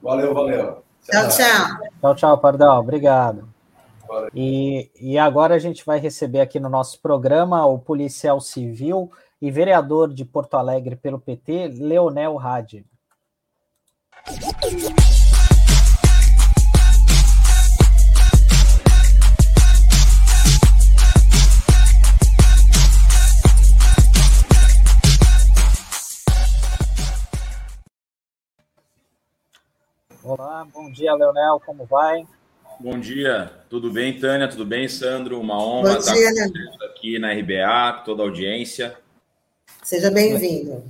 Valeu, 0.00 0.32
valeu. 0.32 0.82
Tchau, 1.10 1.28
tchau. 1.28 1.90
Tchau, 2.00 2.14
tchau, 2.14 2.38
Pardal. 2.38 2.80
Obrigado. 2.80 3.48
E, 4.34 4.90
e 5.00 5.18
agora 5.18 5.54
a 5.54 5.58
gente 5.58 5.84
vai 5.84 5.98
receber 5.98 6.40
aqui 6.40 6.60
no 6.60 6.68
nosso 6.68 7.00
programa 7.00 7.66
o 7.66 7.78
policial 7.78 8.40
civil 8.40 9.10
e 9.40 9.50
vereador 9.50 10.12
de 10.12 10.24
Porto 10.24 10.56
Alegre 10.56 10.96
pelo 10.96 11.18
PT, 11.18 11.68
Leonel 11.68 12.38
Hadi. 12.38 12.84
Olá, 30.24 30.66
bom 30.72 30.90
dia, 30.90 31.14
Leonel, 31.14 31.60
como 31.64 31.86
vai? 31.86 32.26
Bom 32.80 32.98
dia, 32.98 33.50
tudo 33.70 33.90
bem, 33.90 34.18
Tânia? 34.18 34.46
Tudo 34.48 34.66
bem, 34.66 34.88
Sandro? 34.88 35.40
Uma 35.40 35.60
honra 35.60 35.94
bom 35.94 35.98
estar 35.98 36.12
dia, 36.12 36.30
aqui 36.90 37.18
na 37.18 37.32
RBA, 37.32 38.02
toda 38.04 38.22
a 38.22 38.26
audiência. 38.26 38.96
Seja 39.82 40.10
bem-vindo. 40.10 40.82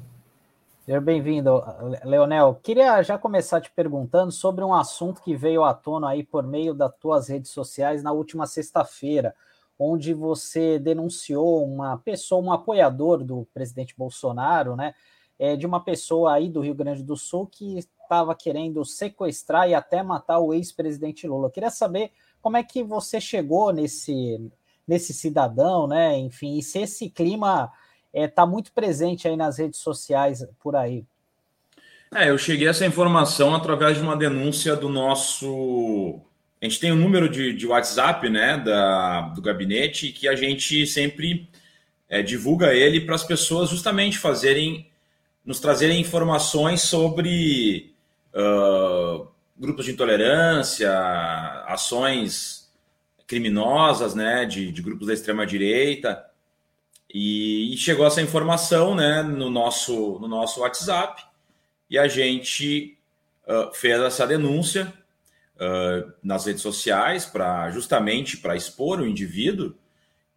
Seja 0.84 1.00
bem-vindo, 1.00 1.62
Leonel. 2.02 2.58
Queria 2.62 3.02
já 3.02 3.18
começar 3.18 3.60
te 3.60 3.70
perguntando 3.70 4.32
sobre 4.32 4.64
um 4.64 4.72
assunto 4.74 5.22
que 5.22 5.36
veio 5.36 5.62
à 5.62 5.74
tona 5.74 6.08
aí 6.08 6.24
por 6.24 6.46
meio 6.46 6.72
das 6.72 6.92
tuas 6.98 7.28
redes 7.28 7.50
sociais 7.50 8.02
na 8.02 8.10
última 8.10 8.46
sexta-feira, 8.46 9.34
onde 9.78 10.14
você 10.14 10.78
denunciou 10.78 11.64
uma 11.64 11.98
pessoa, 11.98 12.42
um 12.42 12.50
apoiador 12.50 13.22
do 13.22 13.46
presidente 13.52 13.94
Bolsonaro, 13.96 14.74
né? 14.74 14.94
É, 15.38 15.54
de 15.54 15.66
uma 15.66 15.84
pessoa 15.84 16.32
aí 16.32 16.48
do 16.48 16.60
Rio 16.60 16.74
Grande 16.74 17.02
do 17.02 17.16
Sul 17.16 17.46
que 17.46 17.78
estava 17.78 18.34
querendo 18.34 18.84
sequestrar 18.84 19.68
e 19.68 19.74
até 19.74 20.02
matar 20.02 20.40
o 20.40 20.52
ex-presidente 20.52 21.28
Lula. 21.28 21.46
Eu 21.46 21.52
queria 21.52 21.70
saber 21.70 22.10
como 22.40 22.56
é 22.56 22.62
que 22.64 22.82
você 22.82 23.20
chegou 23.20 23.72
nesse, 23.72 24.50
nesse 24.86 25.12
cidadão, 25.12 25.86
né? 25.86 26.18
Enfim, 26.18 26.56
e 26.56 26.62
se 26.62 26.80
esse 26.80 27.10
clima 27.10 27.70
está 28.12 28.24
é, 28.24 28.28
tá 28.28 28.46
muito 28.46 28.72
presente 28.72 29.28
aí 29.28 29.36
nas 29.36 29.58
redes 29.58 29.80
sociais 29.80 30.46
por 30.60 30.76
aí. 30.76 31.04
É, 32.14 32.30
eu 32.30 32.38
cheguei 32.38 32.66
a 32.66 32.70
essa 32.70 32.86
informação 32.86 33.54
através 33.54 33.96
de 33.96 34.02
uma 34.02 34.16
denúncia 34.16 34.74
do 34.74 34.88
nosso 34.88 36.22
a 36.60 36.64
gente 36.64 36.80
tem 36.80 36.90
um 36.90 36.96
número 36.96 37.28
de, 37.28 37.52
de 37.52 37.66
WhatsApp 37.66 38.28
né, 38.28 38.58
da, 38.58 39.20
do 39.28 39.40
gabinete 39.40 40.10
que 40.10 40.26
a 40.26 40.34
gente 40.34 40.86
sempre 40.86 41.48
é, 42.08 42.20
divulga 42.20 42.74
ele 42.74 43.00
para 43.00 43.14
as 43.14 43.22
pessoas 43.22 43.70
justamente 43.70 44.18
fazerem, 44.18 44.90
nos 45.44 45.60
trazerem 45.60 46.00
informações 46.00 46.82
sobre 46.82 47.94
uh, 48.34 49.28
grupos 49.56 49.84
de 49.84 49.92
intolerância, 49.92 50.92
ações 51.66 52.68
criminosas 53.24 54.16
né, 54.16 54.44
de, 54.44 54.72
de 54.72 54.82
grupos 54.82 55.06
da 55.06 55.14
extrema-direita. 55.14 56.24
E, 57.12 57.72
e, 57.72 57.76
chegou 57.76 58.06
essa 58.06 58.20
informação 58.20 58.94
né, 58.94 59.22
no, 59.22 59.48
nosso, 59.48 60.18
no 60.18 60.28
nosso 60.28 60.60
WhatsApp 60.60 61.24
e 61.88 61.98
a 61.98 62.06
gente 62.06 62.98
uh, 63.46 63.74
fez 63.74 63.98
essa 64.00 64.26
denúncia 64.26 64.92
uh, 65.56 66.12
nas 66.22 66.44
redes 66.44 66.60
sociais 66.60 67.24
para 67.24 67.70
justamente 67.70 68.36
para 68.36 68.56
expor 68.56 69.00
o 69.00 69.06
indivíduo 69.06 69.74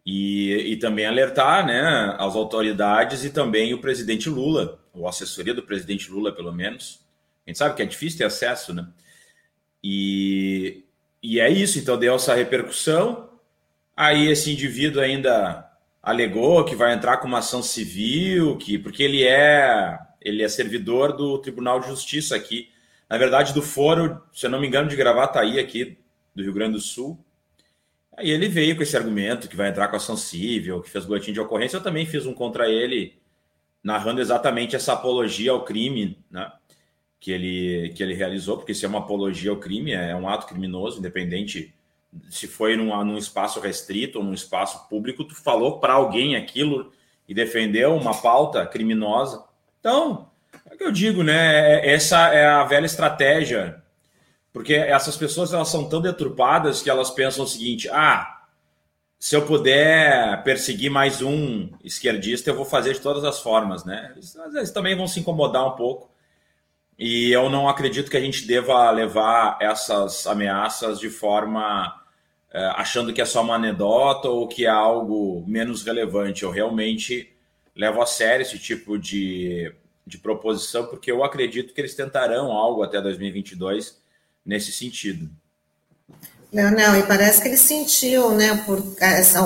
e, 0.04 0.72
e 0.72 0.76
também 0.78 1.06
alertar 1.06 1.66
né, 1.66 2.16
as 2.18 2.34
autoridades 2.34 3.24
e 3.24 3.30
também 3.30 3.74
o 3.74 3.80
presidente 3.80 4.28
Lula, 4.28 4.80
ou 4.92 5.06
assessoria 5.06 5.54
do 5.54 5.62
presidente 5.62 6.10
Lula, 6.10 6.32
pelo 6.32 6.52
menos. 6.52 7.00
A 7.46 7.50
gente 7.50 7.58
sabe 7.58 7.76
que 7.76 7.82
é 7.82 7.86
difícil 7.86 8.18
ter 8.18 8.24
acesso, 8.24 8.72
né? 8.74 8.88
E, 9.82 10.84
e 11.22 11.40
é 11.40 11.50
isso, 11.50 11.78
então 11.78 11.98
deu 11.98 12.14
essa 12.14 12.34
repercussão. 12.34 13.30
Aí 13.96 14.28
esse 14.28 14.52
indivíduo 14.52 15.02
ainda 15.02 15.71
alegou 16.02 16.64
que 16.64 16.74
vai 16.74 16.92
entrar 16.92 17.18
com 17.18 17.28
uma 17.28 17.38
ação 17.38 17.62
civil, 17.62 18.56
que 18.58 18.78
porque 18.78 19.02
ele 19.02 19.24
é 19.24 19.98
ele 20.20 20.42
é 20.42 20.48
servidor 20.48 21.16
do 21.16 21.38
Tribunal 21.38 21.80
de 21.80 21.88
Justiça 21.88 22.36
aqui 22.36 22.72
na 23.12 23.18
verdade, 23.18 23.52
do 23.52 23.60
foro, 23.60 24.22
se 24.32 24.46
eu 24.46 24.50
não 24.50 24.58
me 24.58 24.66
engano, 24.66 24.88
de 24.88 24.96
Gravataí, 24.96 25.60
aqui 25.60 25.98
do 26.34 26.42
Rio 26.42 26.54
Grande 26.54 26.72
do 26.72 26.80
Sul. 26.80 27.22
Aí 28.16 28.30
ele 28.30 28.48
veio 28.48 28.74
com 28.74 28.82
esse 28.82 28.96
argumento 28.96 29.50
que 29.50 29.54
vai 29.54 29.68
entrar 29.68 29.88
com 29.88 29.96
ação 29.96 30.16
civil, 30.16 30.80
que 30.80 30.88
fez 30.88 31.04
boletim 31.04 31.30
de 31.30 31.38
ocorrência. 31.38 31.76
Eu 31.76 31.82
também 31.82 32.06
fiz 32.06 32.24
um 32.24 32.32
contra 32.32 32.70
ele, 32.70 33.20
narrando 33.84 34.18
exatamente 34.18 34.74
essa 34.74 34.94
apologia 34.94 35.50
ao 35.50 35.62
crime, 35.62 36.18
né? 36.30 36.50
Que 37.20 37.32
ele, 37.32 37.92
que 37.94 38.02
ele 38.02 38.14
realizou, 38.14 38.56
porque 38.56 38.72
se 38.72 38.86
é 38.86 38.88
uma 38.88 39.00
apologia 39.00 39.50
ao 39.50 39.58
crime, 39.58 39.92
é 39.92 40.16
um 40.16 40.26
ato 40.26 40.46
criminoso, 40.46 40.98
independente 40.98 41.74
se 42.28 42.46
foi 42.46 42.76
num, 42.76 43.16
espaço 43.16 43.60
restrito 43.60 44.18
ou 44.18 44.24
num 44.24 44.34
espaço 44.34 44.88
público, 44.88 45.24
tu 45.24 45.34
falou 45.34 45.78
para 45.78 45.94
alguém 45.94 46.36
aquilo 46.36 46.92
e 47.28 47.34
defendeu 47.34 47.94
uma 47.96 48.14
pauta 48.14 48.66
criminosa. 48.66 49.44
Então, 49.80 50.30
é 50.70 50.74
o 50.74 50.78
que 50.78 50.84
eu 50.84 50.92
digo, 50.92 51.22
né? 51.22 51.74
É, 51.74 51.94
essa 51.94 52.28
é 52.28 52.46
a 52.46 52.64
velha 52.64 52.86
estratégia, 52.86 53.82
porque 54.52 54.74
essas 54.74 55.16
pessoas 55.16 55.52
elas 55.52 55.68
são 55.68 55.88
tão 55.88 56.00
deturpadas 56.00 56.82
que 56.82 56.90
elas 56.90 57.10
pensam 57.10 57.44
o 57.44 57.48
seguinte: 57.48 57.88
ah, 57.88 58.42
se 59.18 59.34
eu 59.34 59.46
puder 59.46 60.42
perseguir 60.42 60.90
mais 60.90 61.22
um 61.22 61.70
esquerdista, 61.82 62.50
eu 62.50 62.56
vou 62.56 62.64
fazer 62.64 62.94
de 62.94 63.00
todas 63.00 63.24
as 63.24 63.40
formas, 63.40 63.84
né? 63.84 64.14
Às 64.18 64.52
vezes 64.52 64.70
também 64.70 64.96
vão 64.96 65.06
se 65.06 65.20
incomodar 65.20 65.66
um 65.66 65.76
pouco. 65.76 66.10
E 66.98 67.32
eu 67.32 67.48
não 67.48 67.68
acredito 67.68 68.10
que 68.10 68.16
a 68.16 68.20
gente 68.20 68.46
deva 68.46 68.90
levar 68.90 69.58
essas 69.60 70.26
ameaças 70.26 71.00
de 71.00 71.08
forma 71.08 71.92
é, 71.92 72.01
achando 72.52 73.12
que 73.12 73.20
é 73.20 73.24
só 73.24 73.42
uma 73.42 73.54
anedota 73.54 74.28
ou 74.28 74.46
que 74.46 74.66
é 74.66 74.70
algo 74.70 75.44
menos 75.46 75.82
relevante. 75.82 76.42
Eu 76.42 76.50
realmente 76.50 77.30
levo 77.74 78.02
a 78.02 78.06
sério 78.06 78.42
esse 78.42 78.58
tipo 78.58 78.98
de 78.98 79.72
de 80.06 80.18
proposição, 80.18 80.86
porque 80.86 81.10
eu 81.10 81.22
acredito 81.22 81.72
que 81.72 81.80
eles 81.80 81.94
tentarão 81.94 82.50
algo 82.50 82.82
até 82.82 83.00
2022 83.00 83.96
nesse 84.44 84.72
sentido. 84.72 85.30
Não, 86.52 86.70
não, 86.70 86.96
e 86.98 87.02
parece 87.04 87.40
que 87.40 87.48
ele 87.48 87.56
sentiu, 87.56 88.32
né, 88.32 88.62
por 88.66 88.82
essa, 89.00 89.40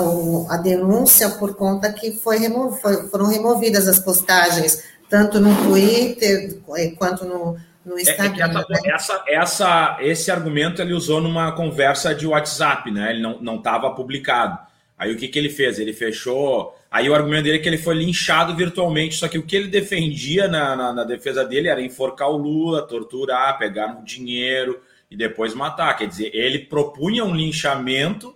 a 0.49 0.57
denúncia 0.57 1.29
por 1.29 1.55
conta 1.55 1.93
que 1.93 2.11
foi 2.19 2.37
remo, 2.37 2.71
foram 3.09 3.27
removidas 3.27 3.87
as 3.87 3.97
postagens, 3.97 4.83
tanto 5.09 5.39
no 5.39 5.55
Twitter 5.63 6.59
quanto 6.97 7.23
no, 7.23 7.57
no 7.87 7.99
Instagram. 7.99 8.65
É, 8.69 8.89
é 8.89 8.93
essa, 8.93 9.13
né? 9.13 9.23
essa, 9.23 9.23
essa, 9.27 9.97
esse 10.01 10.31
argumento 10.31 10.81
ele 10.81 10.93
usou 10.93 11.21
numa 11.21 11.51
conversa 11.53 12.13
de 12.13 12.27
WhatsApp, 12.27 12.91
né? 12.91 13.11
Ele 13.11 13.21
não 13.21 13.55
estava 13.55 13.89
publicado. 13.91 14.59
Aí 14.97 15.13
o 15.13 15.17
que, 15.17 15.27
que 15.27 15.39
ele 15.39 15.49
fez? 15.49 15.79
Ele 15.79 15.93
fechou 15.93 16.77
Aí 16.89 17.09
o 17.09 17.13
argumento 17.13 17.43
dele 17.43 17.57
é 17.57 17.59
que 17.59 17.67
ele 17.67 17.77
foi 17.77 17.95
linchado 17.95 18.55
virtualmente, 18.55 19.15
só 19.15 19.27
que 19.27 19.37
o 19.37 19.43
que 19.43 19.55
ele 19.55 19.67
defendia 19.67 20.47
na, 20.47 20.75
na, 20.75 20.93
na 20.93 21.03
defesa 21.03 21.43
dele 21.43 21.67
era 21.67 21.81
enforcar 21.81 22.29
o 22.29 22.37
Lula, 22.37 22.87
torturar, 22.87 23.57
pegar 23.57 23.99
o 23.99 24.03
dinheiro 24.03 24.81
e 25.11 25.17
depois 25.17 25.53
matar. 25.53 25.95
Quer 25.97 26.07
dizer, 26.07 26.33
ele 26.33 26.59
propunha 26.59 27.25
um 27.25 27.35
linchamento 27.35 28.35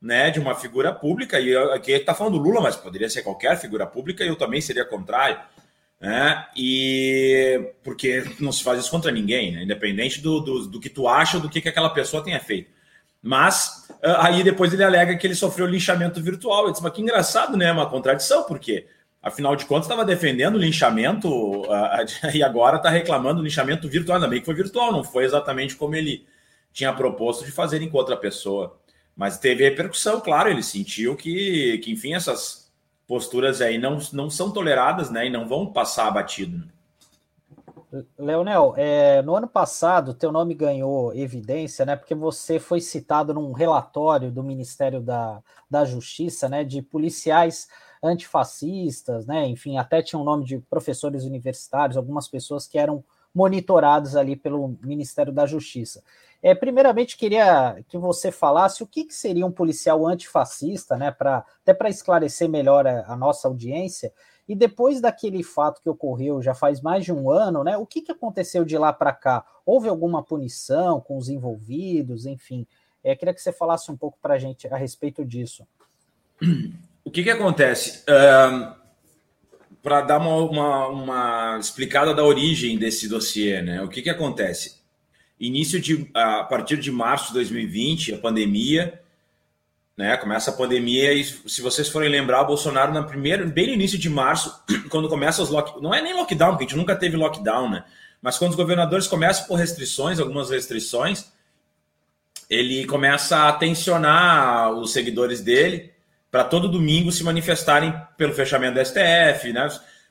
né, 0.00 0.30
de 0.30 0.38
uma 0.38 0.54
figura 0.54 0.92
pública, 0.92 1.40
e 1.40 1.56
aqui 1.56 1.90
ele 1.90 2.00
está 2.00 2.14
falando 2.14 2.38
do 2.38 2.44
Lula, 2.44 2.60
mas 2.60 2.76
poderia 2.76 3.08
ser 3.08 3.22
qualquer 3.22 3.58
figura 3.58 3.86
pública, 3.86 4.22
e 4.22 4.28
eu 4.28 4.36
também 4.36 4.60
seria 4.60 4.84
contrário. 4.84 5.40
Né? 6.00 6.46
E 6.56 7.72
porque 7.82 8.24
não 8.38 8.52
se 8.52 8.62
faz 8.62 8.80
isso 8.80 8.90
contra 8.90 9.10
ninguém, 9.10 9.52
né? 9.52 9.62
independente 9.62 10.20
do, 10.20 10.40
do, 10.40 10.66
do, 10.66 10.80
que 10.80 10.90
tu 10.90 11.08
acha 11.08 11.40
do 11.40 11.48
que, 11.48 11.60
que 11.60 11.68
aquela 11.68 11.90
pessoa 11.90 12.22
tenha 12.22 12.38
feito. 12.38 12.70
Mas 13.22 13.88
ah, 14.02 14.26
aí 14.26 14.44
depois 14.44 14.72
ele 14.72 14.84
alega 14.84 15.16
que 15.16 15.26
ele 15.26 15.34
sofreu 15.34 15.66
linchamento 15.66 16.22
virtual. 16.22 16.66
Eu 16.66 16.70
disse, 16.70 16.82
mas 16.82 16.92
que 16.92 17.02
engraçado, 17.02 17.56
né? 17.56 17.72
Uma 17.72 17.88
contradição, 17.88 18.44
porque 18.44 18.86
afinal 19.22 19.56
de 19.56 19.64
contas 19.64 19.86
estava 19.86 20.04
defendendo 20.04 20.56
o 20.56 20.60
linchamento 20.60 21.28
uh, 21.28 22.06
e 22.34 22.42
agora 22.42 22.76
está 22.76 22.90
reclamando 22.90 23.40
o 23.40 23.44
linchamento 23.44 23.88
virtual. 23.88 24.16
Ainda 24.16 24.28
bem 24.28 24.40
que 24.40 24.46
foi 24.46 24.54
virtual, 24.54 24.92
não 24.92 25.02
foi 25.02 25.24
exatamente 25.24 25.76
como 25.76 25.96
ele 25.96 26.26
tinha 26.72 26.92
proposto 26.92 27.44
de 27.44 27.50
fazer 27.50 27.80
em 27.80 27.90
outra 27.92 28.16
pessoa. 28.16 28.78
Mas 29.16 29.38
teve 29.38 29.64
repercussão, 29.64 30.20
claro, 30.20 30.50
ele 30.50 30.62
sentiu 30.62 31.16
que, 31.16 31.78
que 31.78 31.90
enfim, 31.90 32.14
essas 32.14 32.65
posturas 33.06 33.60
aí 33.60 33.78
não, 33.78 33.98
não 34.12 34.28
são 34.28 34.50
toleradas 34.50 35.10
né, 35.10 35.26
e 35.26 35.30
não 35.30 35.46
vão 35.46 35.72
passar 35.72 36.10
batido. 36.10 36.58
Né? 36.58 36.68
Leonel, 38.18 38.74
é, 38.76 39.22
no 39.22 39.34
ano 39.34 39.46
passado, 39.46 40.12
teu 40.12 40.32
nome 40.32 40.54
ganhou 40.54 41.14
evidência, 41.14 41.84
né? 41.86 41.96
Porque 41.96 42.14
você 42.14 42.58
foi 42.58 42.80
citado 42.80 43.32
num 43.32 43.52
relatório 43.52 44.30
do 44.30 44.42
Ministério 44.42 45.00
da, 45.00 45.40
da 45.70 45.84
Justiça, 45.84 46.48
né? 46.48 46.64
De 46.64 46.82
policiais 46.82 47.68
antifascistas, 48.02 49.26
né? 49.26 49.46
Enfim, 49.46 49.78
até 49.78 50.02
tinha 50.02 50.18
um 50.18 50.24
nome 50.24 50.44
de 50.44 50.58
professores 50.58 51.24
universitários, 51.24 51.96
algumas 51.96 52.28
pessoas 52.28 52.66
que 52.66 52.78
eram 52.78 53.04
monitorados 53.36 54.16
ali 54.16 54.34
pelo 54.34 54.78
Ministério 54.82 55.30
da 55.30 55.44
Justiça. 55.44 56.02
É, 56.42 56.54
primeiramente, 56.54 57.18
queria 57.18 57.84
que 57.86 57.98
você 57.98 58.32
falasse 58.32 58.82
o 58.82 58.86
que, 58.86 59.04
que 59.04 59.14
seria 59.14 59.44
um 59.44 59.52
policial 59.52 60.06
antifascista, 60.06 60.96
né? 60.96 61.10
Pra, 61.10 61.44
até 61.62 61.74
para 61.74 61.90
esclarecer 61.90 62.48
melhor 62.48 62.86
a, 62.86 63.04
a 63.06 63.14
nossa 63.14 63.46
audiência. 63.46 64.10
E 64.48 64.54
depois 64.54 65.02
daquele 65.02 65.42
fato 65.42 65.82
que 65.82 65.90
ocorreu 65.90 66.40
já 66.40 66.54
faz 66.54 66.80
mais 66.80 67.04
de 67.04 67.12
um 67.12 67.30
ano, 67.30 67.62
né? 67.62 67.76
O 67.76 67.84
que, 67.84 68.00
que 68.00 68.12
aconteceu 68.12 68.64
de 68.64 68.78
lá 68.78 68.90
para 68.90 69.12
cá? 69.12 69.44
Houve 69.66 69.90
alguma 69.90 70.22
punição 70.22 70.98
com 70.98 71.18
os 71.18 71.28
envolvidos, 71.28 72.24
enfim? 72.24 72.66
É, 73.04 73.14
queria 73.14 73.34
que 73.34 73.42
você 73.42 73.52
falasse 73.52 73.92
um 73.92 73.96
pouco 73.98 74.16
para 74.22 74.34
a 74.34 74.38
gente 74.38 74.66
a 74.68 74.78
respeito 74.78 75.26
disso. 75.26 75.66
O 77.04 77.10
que, 77.10 77.22
que 77.22 77.30
acontece? 77.30 78.02
Uh, 78.02 78.85
para 79.86 80.00
dar 80.00 80.18
uma, 80.18 80.34
uma, 80.34 80.88
uma, 80.88 81.58
explicada 81.60 82.12
da 82.12 82.24
origem 82.24 82.76
desse 82.76 83.08
dossiê, 83.08 83.62
né? 83.62 83.80
O 83.82 83.88
que, 83.88 84.02
que 84.02 84.10
acontece? 84.10 84.82
Início 85.38 85.80
de 85.80 86.10
a 86.12 86.42
partir 86.42 86.76
de 86.78 86.90
março 86.90 87.28
de 87.28 87.34
2020, 87.34 88.14
a 88.14 88.18
pandemia, 88.18 89.00
né? 89.96 90.16
Começa 90.16 90.50
a 90.50 90.54
pandemia 90.54 91.12
e 91.12 91.22
se 91.22 91.62
vocês 91.62 91.88
forem 91.88 92.10
lembrar, 92.10 92.42
Bolsonaro 92.42 92.92
na 92.92 93.04
primeira, 93.04 93.46
bem 93.46 93.68
no 93.68 93.74
início 93.74 93.96
de 93.96 94.10
março, 94.10 94.60
quando 94.90 95.08
começa 95.08 95.40
os 95.40 95.50
lock, 95.50 95.80
não 95.80 95.94
é 95.94 96.02
nem 96.02 96.14
lockdown, 96.14 96.50
porque 96.50 96.64
a 96.64 96.66
gente 96.66 96.76
nunca 96.76 96.96
teve 96.96 97.16
lockdown, 97.16 97.70
né? 97.70 97.84
Mas 98.20 98.36
quando 98.36 98.50
os 98.50 98.56
governadores 98.56 99.06
começam 99.06 99.46
por 99.46 99.54
restrições, 99.54 100.18
algumas 100.18 100.50
restrições, 100.50 101.30
ele 102.50 102.86
começa 102.86 103.46
a 103.46 103.52
tensionar 103.52 104.72
os 104.72 104.92
seguidores 104.92 105.42
dele 105.42 105.92
para 106.30 106.44
todo 106.44 106.68
domingo 106.68 107.12
se 107.12 107.24
manifestarem 107.24 107.94
pelo 108.16 108.34
fechamento 108.34 108.74
da 108.74 108.84
STF, 108.84 109.52
né? 109.52 109.68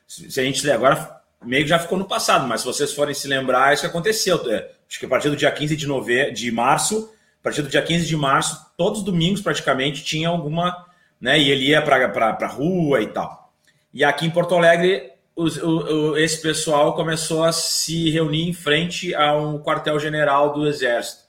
Se 0.08 0.40
a 0.40 0.44
gente 0.44 0.70
agora 0.70 1.22
meio 1.44 1.64
que 1.64 1.70
já 1.70 1.80
ficou 1.80 1.98
no 1.98 2.06
passado, 2.06 2.48
mas 2.48 2.62
se 2.62 2.68
vocês 2.68 2.94
forem 2.94 3.14
se 3.14 3.28
lembrar, 3.28 3.74
isso 3.74 3.82
que 3.82 3.88
aconteceu. 3.88 4.52
É, 4.52 4.72
acho 4.90 5.00
que 5.00 5.06
a 5.06 5.10
partir 5.10 5.30
do 5.30 5.36
dia 5.36 5.52
15 5.52 5.76
de, 5.76 5.88
nove... 5.88 6.32
de 6.32 6.52
março 6.52 7.12
a 7.40 7.44
partir 7.46 7.62
do 7.62 7.70
dia 7.70 7.82
15 7.84 8.08
de 8.08 8.18
março, 8.18 8.72
todos 8.76 9.00
os 9.02 9.06
domingos 9.06 9.40
praticamente 9.40 10.04
tinha 10.04 10.28
alguma, 10.28 10.84
né? 11.22 11.38
E 11.40 11.52
ele 11.52 11.66
ia 11.66 11.80
para 11.80 12.36
a 12.42 12.48
rua 12.48 13.04
e 13.04 13.06
tal. 13.06 13.54
E 13.94 14.04
aqui 14.04 14.26
em 14.26 14.32
Porto 14.32 14.56
Alegre, 14.56 15.12
os, 15.36 15.56
o, 15.58 16.18
esse 16.18 16.42
pessoal 16.42 16.96
começou 16.96 17.44
a 17.44 17.52
se 17.52 18.10
reunir 18.10 18.50
em 18.50 18.52
frente 18.52 19.14
a 19.14 19.38
um 19.38 19.60
quartel-general 19.60 20.54
do 20.54 20.68
Exército, 20.68 21.26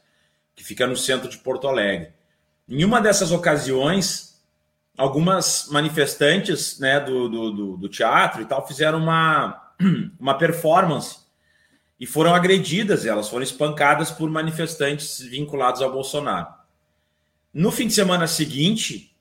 que 0.55 0.65
fica 0.65 0.87
no 0.87 0.97
centro 0.97 1.29
de 1.29 1.37
Porto 1.37 1.69
Alegre. 1.69 2.09
Em 2.67 2.83
uma 2.83 2.99
dessas 2.99 3.31
ocasiões, 3.31 4.26
algumas 4.97 5.69
manifestantes 5.71 6.79
né, 6.79 6.99
do, 7.01 7.29
do, 7.29 7.77
do, 7.77 7.89
teatro 7.89 8.43
e 8.43 8.45
tal 8.45 8.67
fizeram 8.67 8.99
uma, 8.99 9.73
uma 10.19 10.37
performance 10.37 11.19
e 11.99 12.07
foram 12.07 12.35
agredidas, 12.35 13.07
elas 13.07 13.29
foram 13.29 13.43
espancadas 13.43 14.11
por 14.11 14.31
manifestantes 14.31 15.21
vinculados 15.21 15.81
ao 15.81 15.93
Bolsonaro. 15.93 16.49
No 17.53 17.73
fim 17.73 17.87
de 17.87 17.95
semana 17.95 18.27
seguinte, 18.27 19.17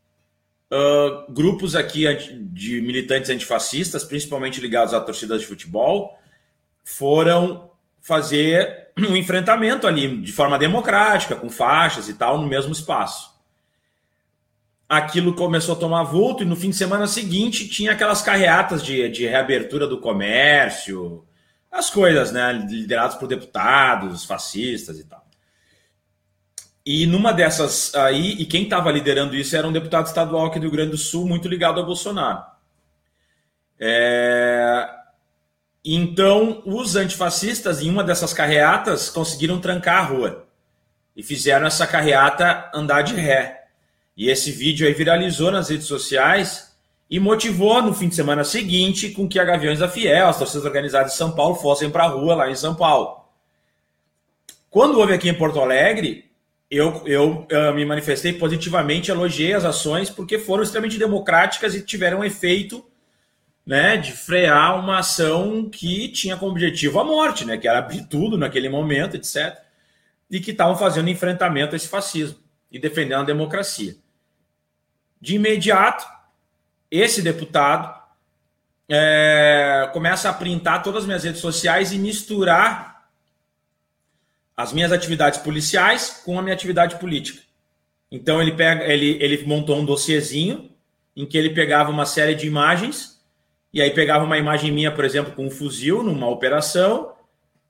uh, 0.71 1.32
grupos 1.32 1.76
aqui 1.76 2.05
de 2.51 2.82
militantes 2.82 3.30
antifascistas, 3.30 4.03
principalmente 4.03 4.59
ligados 4.59 4.93
a 4.93 4.99
torcidas 4.99 5.41
de 5.41 5.47
futebol, 5.47 6.19
foram 6.84 7.71
fazer 8.01 8.89
um 8.99 9.15
enfrentamento 9.15 9.88
ali 9.88 10.17
de 10.17 10.34
forma 10.34 10.59
democrática, 10.59 11.36
com 11.36 11.49
faixas 11.49 12.09
e 12.09 12.13
tal, 12.13 12.38
no 12.38 12.47
mesmo 12.47 12.73
espaço. 12.73 13.34
Aquilo 14.88 15.33
começou 15.33 15.75
a 15.75 15.79
tomar 15.79 16.03
vulto 16.03 16.43
e 16.43 16.45
no 16.45 16.55
fim 16.55 16.69
de 16.69 16.75
semana 16.75 17.07
seguinte 17.07 17.67
tinha 17.67 17.91
aquelas 17.91 18.21
carreatas 18.21 18.83
de, 18.83 19.09
de 19.09 19.25
reabertura 19.25 19.88
do 19.88 19.99
comércio, 19.99 21.25
as 21.71 21.89
coisas, 21.89 22.31
né? 22.31 22.53
Liderados 22.53 23.17
por 23.17 23.27
deputados, 23.27 24.25
fascistas 24.25 24.99
e 24.99 25.03
tal. 25.03 25.25
E 26.86 27.07
numa 27.07 27.33
dessas 27.33 27.95
aí, 27.95 28.33
e 28.33 28.45
quem 28.45 28.63
estava 28.63 28.91
liderando 28.91 29.36
isso 29.36 29.57
era 29.57 29.67
um 29.67 29.71
deputado 29.71 30.05
estadual 30.05 30.45
aqui 30.45 30.59
do 30.59 30.63
Rio 30.63 30.71
Grande 30.71 30.91
do 30.91 30.97
Sul, 30.97 31.27
muito 31.27 31.47
ligado 31.47 31.79
ao 31.79 31.86
Bolsonaro. 31.86 32.43
É... 33.79 34.88
Então, 35.83 36.61
os 36.65 36.95
antifascistas, 36.95 37.81
em 37.81 37.89
uma 37.89 38.03
dessas 38.03 38.33
carreatas, 38.33 39.09
conseguiram 39.09 39.59
trancar 39.59 39.97
a 39.97 40.07
rua 40.07 40.47
e 41.15 41.23
fizeram 41.23 41.65
essa 41.65 41.88
carreata 41.88 42.69
andar 42.73 43.01
de 43.01 43.15
ré. 43.15 43.64
E 44.16 44.30
esse 44.30 44.51
vídeo 44.51 44.88
aí 44.88 44.93
viralizou 44.93 45.51
nas 45.51 45.70
redes 45.70 45.88
sociais 45.88 46.74
e 47.09 47.20
motivou 47.20 47.82
no 47.82 47.93
fim 47.93 48.07
de 48.07 48.16
semana 48.16 48.43
seguinte 48.43 49.09
com 49.09 49.28
que 49.28 49.39
a 49.39 49.43
Gaviões 49.43 49.80
da 49.80 49.89
Fiel, 49.89 50.28
as 50.28 50.38
torcidas 50.38 50.66
organizadas 50.66 51.11
de 51.11 51.18
São 51.18 51.32
Paulo, 51.32 51.55
fossem 51.55 51.89
para 51.89 52.05
a 52.05 52.07
rua 52.07 52.36
lá 52.36 52.49
em 52.49 52.55
São 52.55 52.76
Paulo. 52.76 53.26
Quando 54.70 54.99
houve 54.99 55.13
aqui 55.13 55.30
em 55.30 55.34
Porto 55.34 55.59
Alegre, 55.59 56.26
eu, 56.70 57.03
eu, 57.05 57.45
eu 57.49 57.74
me 57.74 57.86
manifestei 57.86 58.34
positivamente, 58.34 59.11
elogiei 59.11 59.53
as 59.53 59.66
ações, 59.66 60.09
porque 60.09 60.39
foram 60.39 60.63
extremamente 60.63 60.97
democráticas 60.97 61.76
e 61.76 61.82
tiveram 61.82 62.24
efeito 62.24 62.84
né, 63.66 63.97
de 63.97 64.11
frear 64.11 64.80
uma 64.80 64.99
ação 64.99 65.70
que 65.70 66.09
tinha 66.09 66.38
como 66.38 66.51
objetivo 66.51 66.99
a 66.99 67.03
morte, 67.03 67.45
né, 67.45 67.57
que 67.57 67.68
era 67.68 67.80
abrir 67.80 68.05
tudo 68.07 68.38
naquele 68.38 68.70
momento, 68.70 69.16
etc. 69.16 69.57
E 70.30 70.39
que 70.39 70.51
estavam 70.51 70.76
fazendo 70.76 71.09
enfrentamento 71.09 71.74
a 71.74 71.76
esse 71.76 71.88
fascismo 71.88 72.39
e 72.72 72.80
defendendo 72.80 73.22
a 73.22 73.26
democracia. 73.26 73.95
De 75.26 75.38
imediato, 75.38 76.05
esse 76.91 77.19
deputado 77.19 77.99
é, 78.88 79.89
começa 79.91 80.30
a 80.30 80.34
printar 80.34 80.84
todas 80.84 81.01
as 81.01 81.07
minhas 81.07 81.23
redes 81.23 81.41
sociais 81.41 81.91
e 81.91 81.97
misturar 81.97 83.09
as 84.55 84.71
minhas 84.71 84.91
atividades 84.91 85.39
policiais 85.39 86.21
com 86.23 86.38
a 86.38 86.43
minha 86.43 86.53
atividade 86.53 86.97
política. 86.97 87.41
Então 88.11 88.39
ele 88.39 88.51
pega, 88.51 88.84
ele, 88.84 89.17
ele 89.19 89.43
montou 89.47 89.80
um 89.80 89.84
dossiezinho 89.84 90.69
em 91.15 91.26
que 91.26 91.39
ele 91.39 91.49
pegava 91.49 91.89
uma 91.89 92.05
série 92.05 92.36
de 92.36 92.45
imagens 92.45 93.19
e 93.73 93.82
aí 93.82 93.89
pegava 93.89 94.23
uma 94.23 94.38
imagem 94.38 94.71
minha, 94.71 94.91
por 94.91 95.03
exemplo, 95.03 95.34
com 95.34 95.47
um 95.47 95.49
fuzil 95.49 96.03
numa 96.03 96.30
operação 96.30 97.13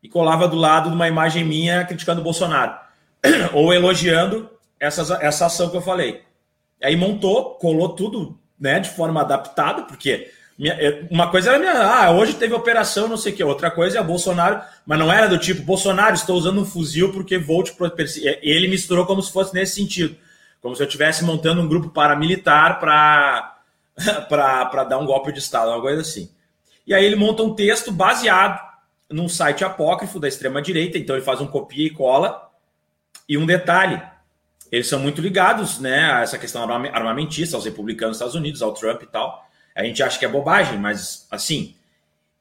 e 0.04 0.10
colava 0.10 0.46
do 0.46 0.58
lado 0.58 0.90
de 0.90 0.96
uma 0.96 1.08
imagem 1.08 1.46
minha 1.46 1.86
criticando 1.86 2.20
o 2.20 2.24
Bolsonaro 2.26 2.78
ou 3.54 3.74
elogiando 3.74 4.50
essa 4.78 5.46
ação 5.46 5.70
que 5.70 5.78
eu 5.78 5.82
falei. 5.82 6.26
Aí 6.84 6.96
montou, 6.96 7.56
colou 7.56 7.90
tudo 7.90 8.38
né, 8.60 8.80
de 8.80 8.90
forma 8.90 9.22
adaptada, 9.22 9.84
porque 9.84 10.32
minha, 10.58 10.74
é, 10.74 11.06
uma 11.12 11.30
coisa 11.30 11.50
era 11.50 11.60
minha, 11.60 11.74
ah, 11.74 12.12
hoje 12.12 12.34
teve 12.34 12.54
operação, 12.54 13.08
não 13.08 13.18
sei 13.18 13.34
o 13.34 13.36
que, 13.36 13.44
outra 13.44 13.70
coisa 13.70 14.00
é 14.00 14.04
Bolsonaro, 14.04 14.62
mas 14.86 14.98
não 14.98 15.12
era 15.12 15.28
do 15.28 15.38
tipo, 15.38 15.62
Bolsonaro, 15.64 16.16
estou 16.16 16.38
usando 16.38 16.62
um 16.62 16.66
fuzil 16.66 17.12
porque 17.12 17.38
vou 17.38 17.62
te 17.62 17.74
perseguir. 17.74 18.40
Ele 18.42 18.68
misturou 18.68 19.06
como 19.06 19.22
se 19.22 19.32
fosse 19.32 19.54
nesse 19.54 19.76
sentido, 19.76 20.16
como 20.62 20.76
se 20.76 20.82
eu 20.82 20.88
estivesse 20.88 21.24
montando 21.26 21.62
um 21.62 21.68
grupo 21.68 21.90
paramilitar 21.90 22.80
para 22.80 23.54
dar 24.88 24.98
um 24.98 25.06
golpe 25.06 25.34
de 25.34 25.40
Estado, 25.40 25.72
uma 25.72 25.82
coisa 25.82 26.02
assim. 26.02 26.30
E 26.88 26.94
aí 26.94 27.04
ele 27.04 27.16
monta 27.16 27.44
um 27.44 27.54
texto 27.54 27.92
baseado 27.92 28.64
num 29.10 29.28
site 29.28 29.64
apócrifo 29.64 30.20
da 30.20 30.28
extrema-direita, 30.28 30.98
então 30.98 31.16
ele 31.16 31.26
faz 31.26 31.42
um 31.42 31.48
copia 31.48 31.88
e 31.88 31.90
cola. 31.90 32.50
E 33.28 33.38
um 33.38 33.46
detalhe, 33.46 34.02
eles 34.76 34.88
são 34.88 35.00
muito 35.00 35.22
ligados 35.22 35.80
né, 35.80 36.12
a 36.12 36.20
essa 36.20 36.38
questão 36.38 36.62
armamentista, 36.62 37.56
aos 37.56 37.64
republicanos 37.64 38.12
dos 38.12 38.18
Estados 38.18 38.36
Unidos, 38.36 38.62
ao 38.62 38.74
Trump 38.74 39.04
e 39.04 39.06
tal. 39.06 39.48
A 39.74 39.86
gente 39.86 40.04
acha 40.04 40.20
que 40.20 40.26
é 40.26 40.28
bobagem, 40.28 40.78
mas 40.78 41.26
assim, 41.32 41.76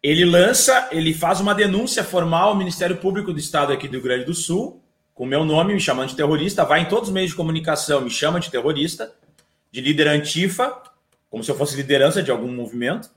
ele 0.03 0.25
lança, 0.25 0.89
ele 0.91 1.15
faz 1.15 1.39
uma 1.39 1.55
denúncia 1.55 2.03
formal 2.03 2.49
ao 2.49 2.57
Ministério 2.57 2.97
Público 2.97 3.33
do 3.33 3.39
Estado 3.39 3.73
aqui 3.73 3.87
do 3.87 3.93
Rio 3.93 4.03
Grande 4.03 4.25
do 4.25 4.35
Sul, 4.35 4.83
com 5.15 5.25
meu 5.25 5.45
nome, 5.45 5.75
me 5.75 5.81
chamando 5.81 6.09
de 6.09 6.17
terrorista, 6.17 6.65
vai 6.65 6.81
em 6.81 6.87
todos 6.87 7.09
os 7.09 7.15
meios 7.15 7.31
de 7.31 7.37
comunicação, 7.37 8.01
me 8.01 8.11
chama 8.11 8.41
de 8.41 8.51
terrorista, 8.51 9.15
de 9.71 9.81
líder 9.81 10.09
antifa, 10.09 10.83
como 11.31 11.45
se 11.45 11.53
eu 11.53 11.57
fosse 11.57 11.77
liderança 11.77 12.21
de 12.21 12.33
algum 12.33 12.53
movimento. 12.53 13.09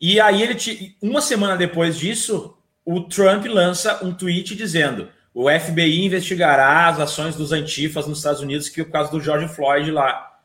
E 0.00 0.20
aí 0.20 0.40
ele 0.40 0.96
uma 1.02 1.20
semana 1.20 1.56
depois 1.56 1.98
disso, 1.98 2.56
o 2.84 3.00
Trump 3.00 3.44
lança 3.46 4.04
um 4.04 4.14
tweet 4.14 4.54
dizendo: 4.54 5.08
o 5.34 5.50
FBI 5.50 6.04
investigará 6.04 6.86
as 6.86 7.00
ações 7.00 7.34
dos 7.34 7.50
antifas 7.50 8.06
nos 8.06 8.18
Estados 8.18 8.40
Unidos, 8.40 8.68
que 8.68 8.80
é 8.80 8.84
o 8.84 8.90
caso 8.90 9.10
do 9.10 9.20
George 9.20 9.48
Floyd 9.48 9.90
lá. 9.90 10.38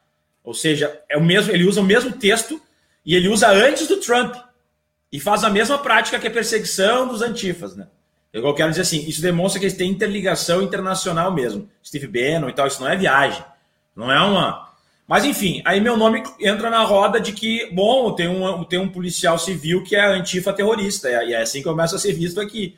Ou 0.43 0.53
seja, 0.53 0.99
é 1.07 1.15
o 1.15 1.23
mesmo, 1.23 1.53
ele 1.53 1.63
usa 1.63 1.79
o 1.79 1.83
mesmo 1.83 2.11
texto 2.11 2.59
e 3.05 3.13
ele 3.13 3.27
usa 3.27 3.49
antes 3.51 3.87
do 3.87 3.97
Trump. 3.97 4.35
E 5.11 5.19
faz 5.19 5.43
a 5.43 5.49
mesma 5.49 5.77
prática 5.77 6.19
que 6.19 6.27
a 6.27 6.31
perseguição 6.31 7.07
dos 7.07 7.21
antifas, 7.21 7.75
né? 7.75 7.87
Eu 8.33 8.53
quero 8.53 8.69
dizer 8.69 8.81
assim, 8.81 9.07
isso 9.07 9.21
demonstra 9.21 9.59
que 9.59 9.65
eles 9.65 9.77
têm 9.77 9.89
interligação 9.89 10.61
internacional 10.61 11.31
mesmo. 11.31 11.69
Steve 11.83 12.07
Bannon 12.07 12.49
e 12.49 12.53
tal, 12.53 12.67
isso 12.67 12.81
não 12.81 12.89
é 12.89 12.95
viagem. 12.95 13.43
Não 13.95 14.11
é 14.11 14.19
uma. 14.19 14.69
Mas 15.07 15.25
enfim, 15.25 15.61
aí 15.65 15.81
meu 15.81 15.97
nome 15.97 16.21
entra 16.39 16.69
na 16.69 16.83
roda 16.83 17.19
de 17.19 17.33
que, 17.33 17.67
bom, 17.71 18.13
tem 18.13 18.27
um, 18.27 18.63
tem 18.63 18.79
um 18.79 18.89
policial 18.89 19.39
civil 19.39 19.83
que 19.83 19.95
é 19.95 20.05
antifa 20.05 20.53
terrorista. 20.53 21.09
E 21.09 21.33
é 21.33 21.41
assim 21.41 21.59
que 21.59 21.63
começa 21.65 21.95
a 21.95 21.99
ser 21.99 22.13
visto 22.13 22.39
aqui. 22.39 22.77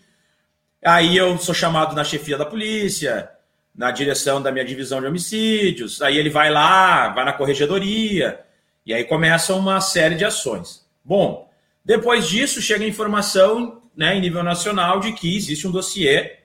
Aí 0.84 1.16
eu 1.16 1.38
sou 1.38 1.54
chamado 1.54 1.96
na 1.96 2.04
chefia 2.04 2.38
da 2.38 2.46
polícia, 2.46 3.30
na 3.76 3.92
direção 3.92 4.42
da 4.42 4.52
minha 4.52 4.66
divisão 4.66 5.00
de 5.00 5.08
homicídios. 5.08 6.02
Aí 6.02 6.18
ele 6.18 6.30
vai 6.30 6.50
lá, 6.50 7.10
vai 7.10 7.24
na 7.24 7.34
corregedoria, 7.34 8.40
e 8.86 8.94
aí 8.94 9.04
começa 9.04 9.54
uma 9.54 9.80
série 9.80 10.16
de 10.16 10.26
ações. 10.26 10.88
Bom, 11.04 11.50
depois 11.86 12.28
disso 12.28 12.62
chega 12.62 12.84
a 12.84 12.88
informação 12.88 13.82
né, 13.96 14.16
em 14.16 14.22
nível 14.22 14.44
nacional 14.44 15.00
de 15.00 15.14
que 15.14 15.36
existe 15.36 15.68
um 15.68 15.72
dossiê 15.72 16.38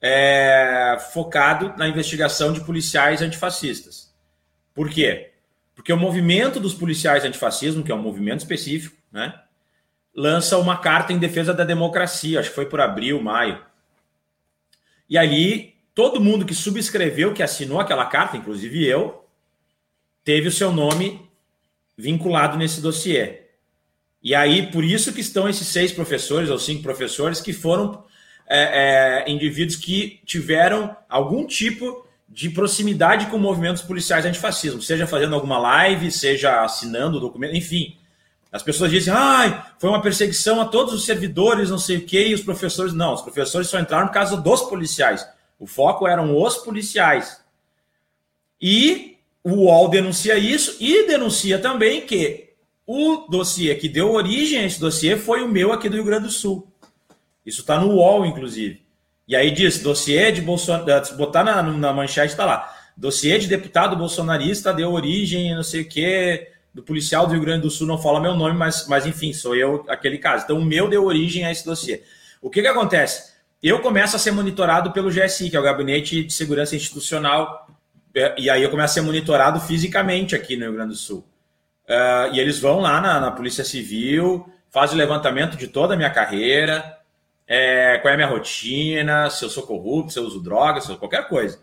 é, 0.00 0.96
focado 1.12 1.74
na 1.76 1.88
investigação 1.88 2.52
de 2.52 2.60
policiais 2.60 3.22
antifascistas. 3.22 4.14
Por 4.74 4.88
quê? 4.88 5.32
Porque 5.74 5.92
o 5.92 5.96
movimento 5.96 6.60
dos 6.60 6.74
policiais 6.74 7.24
antifascismo, 7.24 7.82
que 7.82 7.92
é 7.92 7.94
um 7.94 8.02
movimento 8.02 8.40
específico, 8.40 8.96
né, 9.10 9.34
lança 10.14 10.58
uma 10.58 10.76
carta 10.78 11.12
em 11.12 11.18
defesa 11.18 11.54
da 11.54 11.64
democracia, 11.64 12.40
acho 12.40 12.50
que 12.50 12.54
foi 12.54 12.66
por 12.66 12.80
abril, 12.80 13.22
maio. 13.22 13.60
E 15.08 15.18
ali, 15.18 15.74
todo 15.94 16.20
mundo 16.20 16.44
que 16.44 16.54
subscreveu, 16.54 17.34
que 17.34 17.42
assinou 17.42 17.80
aquela 17.80 18.06
carta, 18.06 18.36
inclusive 18.36 18.86
eu, 18.86 19.24
teve 20.24 20.48
o 20.48 20.52
seu 20.52 20.72
nome 20.72 21.28
vinculado 21.96 22.56
nesse 22.56 22.80
dossiê. 22.80 23.42
E 24.22 24.34
aí, 24.34 24.70
por 24.70 24.84
isso 24.84 25.12
que 25.12 25.20
estão 25.20 25.48
esses 25.48 25.66
seis 25.66 25.92
professores 25.92 26.50
ou 26.50 26.58
cinco 26.58 26.82
professores 26.82 27.40
que 27.40 27.52
foram 27.52 28.04
é, 28.46 29.24
é, 29.26 29.30
indivíduos 29.30 29.76
que 29.76 30.20
tiveram 30.24 30.96
algum 31.08 31.46
tipo 31.46 32.06
de 32.28 32.50
proximidade 32.50 33.26
com 33.26 33.38
movimentos 33.38 33.82
policiais 33.82 34.24
antifascismo, 34.24 34.80
seja 34.80 35.06
fazendo 35.06 35.34
alguma 35.34 35.58
live, 35.58 36.10
seja 36.10 36.62
assinando 36.62 37.16
o 37.16 37.20
documento, 37.20 37.56
enfim, 37.56 37.96
as 38.52 38.62
pessoas 38.62 38.90
dizem, 38.90 39.12
ai, 39.14 39.64
foi 39.78 39.90
uma 39.90 40.02
perseguição 40.02 40.60
a 40.60 40.64
todos 40.64 40.92
os 40.92 41.04
servidores, 41.04 41.70
não 41.70 41.78
sei 41.78 41.98
o 41.98 42.06
quê, 42.06 42.28
e 42.28 42.34
os 42.34 42.42
professores. 42.42 42.92
Não, 42.92 43.14
os 43.14 43.22
professores 43.22 43.68
só 43.68 43.78
entraram 43.78 44.08
por 44.08 44.14
causa 44.14 44.36
dos 44.36 44.62
policiais. 44.62 45.26
O 45.58 45.66
foco 45.66 46.08
eram 46.08 46.36
os 46.36 46.56
policiais. 46.58 47.40
E 48.60 49.18
o 49.44 49.50
UOL 49.50 49.88
denuncia 49.88 50.36
isso 50.36 50.76
e 50.80 51.06
denuncia 51.06 51.58
também 51.58 52.00
que 52.02 52.50
o 52.86 53.26
dossiê 53.28 53.74
que 53.76 53.88
deu 53.88 54.12
origem 54.12 54.60
a 54.60 54.66
esse 54.66 54.80
dossiê 54.80 55.16
foi 55.16 55.42
o 55.42 55.48
meu 55.48 55.72
aqui 55.72 55.88
do 55.88 55.94
Rio 55.94 56.04
Grande 56.04 56.24
do 56.24 56.32
Sul. 56.32 56.66
Isso 57.46 57.60
está 57.60 57.78
no 57.78 57.94
UOL, 57.94 58.26
inclusive. 58.26 58.82
E 59.28 59.36
aí 59.36 59.52
diz, 59.52 59.78
dossiê 59.78 60.32
de 60.32 60.40
Bolsonaro, 60.40 61.06
se 61.06 61.14
botar 61.14 61.44
na, 61.44 61.62
na 61.62 61.92
manchete, 61.92 62.32
está 62.32 62.44
lá. 62.44 62.76
Dossiê 62.96 63.38
de 63.38 63.46
deputado 63.46 63.96
bolsonarista 63.96 64.74
deu 64.74 64.92
origem, 64.92 65.54
não 65.54 65.62
sei 65.62 65.82
o 65.82 65.88
quê, 65.88 66.50
do 66.72 66.82
policial 66.82 67.26
do 67.26 67.32
Rio 67.32 67.42
Grande 67.42 67.62
do 67.62 67.70
Sul, 67.70 67.86
não 67.86 67.98
fala 67.98 68.20
meu 68.20 68.34
nome, 68.34 68.56
mas, 68.56 68.86
mas 68.86 69.06
enfim, 69.06 69.32
sou 69.32 69.56
eu 69.56 69.84
aquele 69.88 70.18
caso. 70.18 70.44
Então, 70.44 70.58
o 70.58 70.64
meu 70.64 70.88
deu 70.88 71.04
origem 71.04 71.44
a 71.44 71.50
esse 71.50 71.64
dossiê. 71.64 72.02
O 72.40 72.48
que, 72.48 72.62
que 72.62 72.68
acontece? 72.68 73.32
Eu 73.62 73.80
começo 73.80 74.16
a 74.16 74.18
ser 74.18 74.30
monitorado 74.30 74.92
pelo 74.92 75.10
GSI, 75.10 75.50
que 75.50 75.56
é 75.56 75.60
o 75.60 75.62
Gabinete 75.62 76.24
de 76.24 76.32
Segurança 76.32 76.74
Institucional, 76.74 77.68
é, 78.14 78.34
e 78.38 78.48
aí 78.48 78.62
eu 78.62 78.70
começo 78.70 78.92
a 78.92 78.94
ser 78.94 79.00
monitorado 79.02 79.60
fisicamente 79.60 80.34
aqui 80.34 80.56
no 80.56 80.64
Rio 80.64 80.74
Grande 80.74 80.90
do 80.90 80.96
Sul. 80.96 81.24
Uh, 81.88 82.32
e 82.32 82.40
eles 82.40 82.60
vão 82.60 82.80
lá 82.80 83.00
na, 83.00 83.20
na, 83.20 83.30
Polícia 83.32 83.64
Civil, 83.64 84.48
fazem 84.70 84.94
o 84.94 84.98
levantamento 84.98 85.56
de 85.56 85.66
toda 85.66 85.94
a 85.94 85.96
minha 85.96 86.10
carreira, 86.10 86.98
é, 87.46 87.98
qual 87.98 88.10
é 88.10 88.14
a 88.14 88.16
minha 88.16 88.28
rotina, 88.28 89.28
se 89.28 89.44
eu 89.44 89.50
sou 89.50 89.64
corrupto, 89.64 90.12
se 90.12 90.18
eu 90.18 90.22
uso 90.22 90.40
drogas, 90.40 90.84
se 90.84 90.92
eu 90.92 90.96
qualquer 90.96 91.28
coisa. 91.28 91.60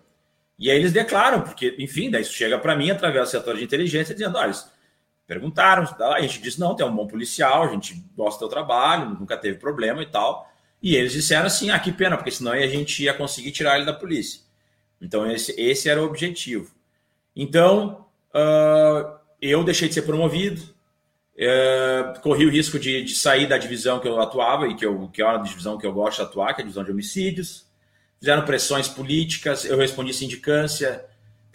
E 0.59 0.69
aí 0.69 0.77
eles 0.77 0.91
declaram, 0.91 1.41
porque, 1.41 1.75
enfim, 1.79 2.09
daí 2.09 2.23
isso 2.23 2.33
chega 2.33 2.57
para 2.57 2.75
mim 2.75 2.91
através 2.91 3.29
do 3.29 3.31
setor 3.31 3.55
de 3.55 3.63
inteligência, 3.63 4.13
dizendo: 4.13 4.37
olha, 4.37 4.53
perguntaram, 5.27 5.83
a 5.99 6.21
gente 6.21 6.41
disse: 6.41 6.59
não, 6.59 6.75
tem 6.75 6.85
um 6.85 6.95
bom 6.95 7.05
policial, 7.05 7.63
a 7.63 7.67
gente 7.67 8.01
gosta 8.15 8.43
do 8.43 8.49
trabalho, 8.49 9.09
nunca 9.19 9.37
teve 9.37 9.59
problema 9.59 10.01
e 10.01 10.05
tal. 10.05 10.49
E 10.81 10.95
eles 10.95 11.11
disseram 11.11 11.47
assim: 11.47 11.69
ah, 11.69 11.77
que 11.77 11.91
pena, 11.91 12.15
porque 12.15 12.31
senão 12.31 12.53
a 12.53 12.67
gente 12.67 13.03
ia 13.03 13.13
conseguir 13.13 13.51
tirar 13.51 13.75
ele 13.75 13.85
da 13.85 13.93
polícia. 13.93 14.41
Então, 15.01 15.29
esse, 15.29 15.53
esse 15.59 15.89
era 15.89 16.01
o 16.01 16.05
objetivo. 16.05 16.73
Então, 17.35 18.07
uh, 18.33 19.19
eu 19.39 19.63
deixei 19.63 19.87
de 19.87 19.93
ser 19.93 20.01
promovido, 20.03 20.61
uh, 21.35 22.19
corri 22.21 22.45
o 22.45 22.49
risco 22.49 22.79
de, 22.79 23.03
de, 23.03 23.13
sair 23.13 23.47
da 23.47 23.59
divisão 23.59 23.99
que 23.99 24.07
eu 24.07 24.19
atuava 24.19 24.67
e 24.67 24.75
que, 24.75 24.83
eu, 24.83 25.07
que 25.09 25.21
é 25.21 25.25
uma 25.25 25.37
divisão 25.43 25.77
que 25.77 25.85
eu 25.85 25.93
gosto 25.93 26.17
de 26.17 26.23
atuar, 26.23 26.53
que 26.55 26.61
é 26.61 26.63
a 26.63 26.65
divisão 26.65 26.83
de 26.83 26.91
homicídios. 26.91 27.67
Fizeram 28.19 28.43
pressões 28.43 28.87
políticas, 28.87 29.65
eu 29.65 29.77
respondi 29.77 30.11
sindicância, 30.11 31.05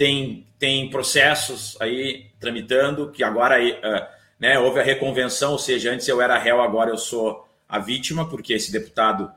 tem, 0.03 0.45
tem 0.59 0.91
processos 0.91 1.81
aí 1.81 2.27
tramitando, 2.41 3.13
que 3.13 3.23
agora 3.23 3.57
uh, 3.63 4.07
né, 4.37 4.59
houve 4.59 4.81
a 4.81 4.83
reconvenção, 4.83 5.53
ou 5.53 5.59
seja, 5.59 5.93
antes 5.93 6.09
eu 6.09 6.21
era 6.21 6.37
réu, 6.37 6.61
agora 6.61 6.91
eu 6.91 6.99
sou 6.99 7.47
a 7.69 7.79
vítima, 7.79 8.29
porque 8.29 8.53
esse 8.53 8.73
deputado 8.73 9.31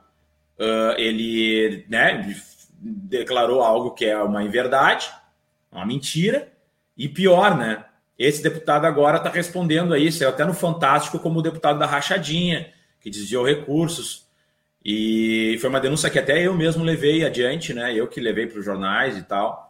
uh, 0.58 0.98
ele 0.98 1.86
né, 1.88 2.36
declarou 2.80 3.62
algo 3.62 3.92
que 3.92 4.06
é 4.06 4.20
uma 4.20 4.42
inverdade, 4.42 5.08
uma 5.70 5.86
mentira, 5.86 6.52
e 6.98 7.08
pior, 7.08 7.56
né? 7.56 7.84
Esse 8.18 8.42
deputado 8.42 8.86
agora 8.86 9.18
está 9.18 9.30
respondendo 9.30 9.94
a 9.94 9.98
isso, 10.00 10.26
até 10.26 10.44
no 10.44 10.52
Fantástico, 10.52 11.20
como 11.20 11.38
o 11.38 11.42
deputado 11.42 11.78
da 11.78 11.86
Rachadinha, 11.86 12.72
que 13.00 13.08
desviou 13.08 13.46
recursos. 13.46 14.26
E 14.84 15.58
foi 15.60 15.70
uma 15.70 15.80
denúncia 15.80 16.10
que 16.10 16.18
até 16.18 16.44
eu 16.44 16.54
mesmo 16.54 16.82
levei 16.82 17.24
adiante, 17.24 17.72
né? 17.72 17.94
Eu 17.94 18.08
que 18.08 18.20
levei 18.20 18.48
para 18.48 18.58
os 18.58 18.64
jornais 18.64 19.16
e 19.16 19.22
tal. 19.22 19.65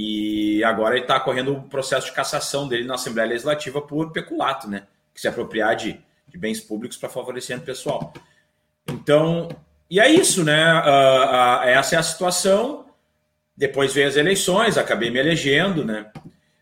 E 0.00 0.62
agora 0.62 0.94
ele 0.94 1.02
está 1.02 1.18
correndo 1.18 1.54
o 1.54 1.62
processo 1.62 2.06
de 2.06 2.12
cassação 2.12 2.68
dele 2.68 2.84
na 2.84 2.94
Assembleia 2.94 3.30
Legislativa 3.30 3.82
por 3.82 4.12
peculato, 4.12 4.70
né? 4.70 4.84
Que 5.12 5.20
se 5.20 5.26
apropriar 5.26 5.74
de, 5.74 6.00
de 6.28 6.38
bens 6.38 6.60
públicos 6.60 6.96
para 6.96 7.08
favorecimento 7.08 7.64
pessoal. 7.64 8.12
Então, 8.86 9.48
e 9.90 9.98
é 9.98 10.08
isso, 10.08 10.44
né? 10.44 10.72
Uh, 10.72 10.84
uh, 10.84 11.62
essa 11.64 11.96
é 11.96 11.98
a 11.98 12.02
situação. 12.04 12.86
Depois 13.56 13.92
veio 13.92 14.06
as 14.06 14.14
eleições, 14.14 14.78
acabei 14.78 15.10
me 15.10 15.18
elegendo, 15.18 15.84
né? 15.84 16.12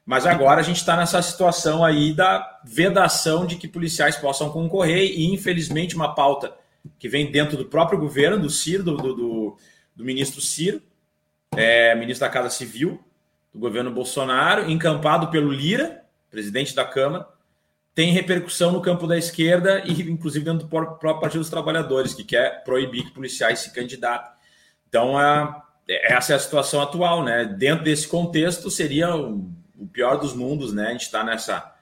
Mas 0.07 0.25
agora 0.25 0.61
a 0.61 0.65
gente 0.65 0.79
está 0.79 0.97
nessa 0.97 1.21
situação 1.21 1.85
aí 1.85 2.15
da 2.15 2.61
vedação 2.65 3.45
de 3.45 3.57
que 3.57 3.69
policiais 3.69 4.17
possam 4.17 4.49
concorrer 4.49 5.11
e, 5.11 5.27
infelizmente, 5.27 5.95
uma 5.95 6.15
pauta 6.15 6.57
que 6.99 7.07
vem 7.07 7.31
dentro 7.31 7.59
do 7.59 7.67
próprio 7.67 7.99
governo, 7.99 8.39
do 8.39 8.49
Ciro, 8.49 8.83
do, 8.83 8.97
do, 8.97 9.59
do 9.95 10.05
ministro 10.07 10.41
Ciro, 10.41 10.81
é, 11.55 11.95
ministro 11.95 12.27
da 12.27 12.33
Casa 12.33 12.49
Civil, 12.49 13.05
do 13.57 13.61
governo 13.61 13.91
Bolsonaro, 13.91 14.71
encampado 14.71 15.29
pelo 15.29 15.51
Lira, 15.51 16.05
presidente 16.31 16.75
da 16.75 16.85
Câmara, 16.85 17.27
tem 17.95 18.13
repercussão 18.13 18.71
no 18.71 18.83
campo 18.83 19.07
da 19.07 19.17
esquerda 19.17 19.83
e, 19.87 20.03
inclusive, 20.03 20.45
dentro 20.45 20.67
do 20.67 20.69
próprio 20.69 21.19
Partido 21.19 21.41
dos 21.41 21.49
Trabalhadores, 21.49 22.13
que 22.13 22.23
quer 22.23 22.63
proibir 22.63 23.05
que 23.05 23.13
policiais 23.13 23.61
se 23.61 23.73
candidatem. 23.73 24.31
Então, 24.87 25.17
a, 25.17 25.65
essa 25.89 26.35
é 26.35 26.37
a 26.37 26.39
situação 26.39 26.83
atual, 26.83 27.25
né? 27.25 27.47
Dentro 27.47 27.83
desse 27.83 28.07
contexto, 28.07 28.71
seria 28.71 29.17
o 29.17 29.51
pior 29.91 30.19
dos 30.19 30.35
mundos, 30.35 30.75
né? 30.75 30.89
A 30.89 30.93
gente 30.93 31.07
está 31.07 31.25
nessa 31.25 31.75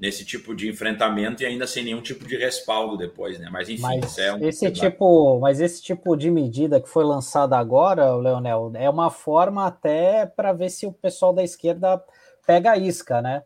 nesse 0.00 0.24
tipo 0.24 0.54
de 0.54 0.66
enfrentamento 0.66 1.42
e 1.42 1.46
ainda 1.46 1.66
sem 1.66 1.84
nenhum 1.84 2.00
tipo 2.00 2.26
de 2.26 2.34
respaldo 2.34 2.96
depois, 2.96 3.38
né? 3.38 3.50
Mas 3.52 3.68
enfim, 3.68 3.82
mas 3.82 4.16
é 4.16 4.32
um 4.32 4.48
esse 4.48 4.70
tipo, 4.70 5.38
mas 5.38 5.60
esse 5.60 5.82
tipo 5.82 6.16
de 6.16 6.30
medida 6.30 6.80
que 6.80 6.88
foi 6.88 7.04
lançada 7.04 7.58
agora, 7.58 8.16
Leonel, 8.16 8.72
é 8.76 8.88
uma 8.88 9.10
forma 9.10 9.66
até 9.66 10.24
para 10.24 10.54
ver 10.54 10.70
se 10.70 10.86
o 10.86 10.92
pessoal 10.92 11.34
da 11.34 11.42
esquerda 11.42 12.02
pega 12.46 12.70
a 12.70 12.78
isca, 12.78 13.20
né? 13.20 13.42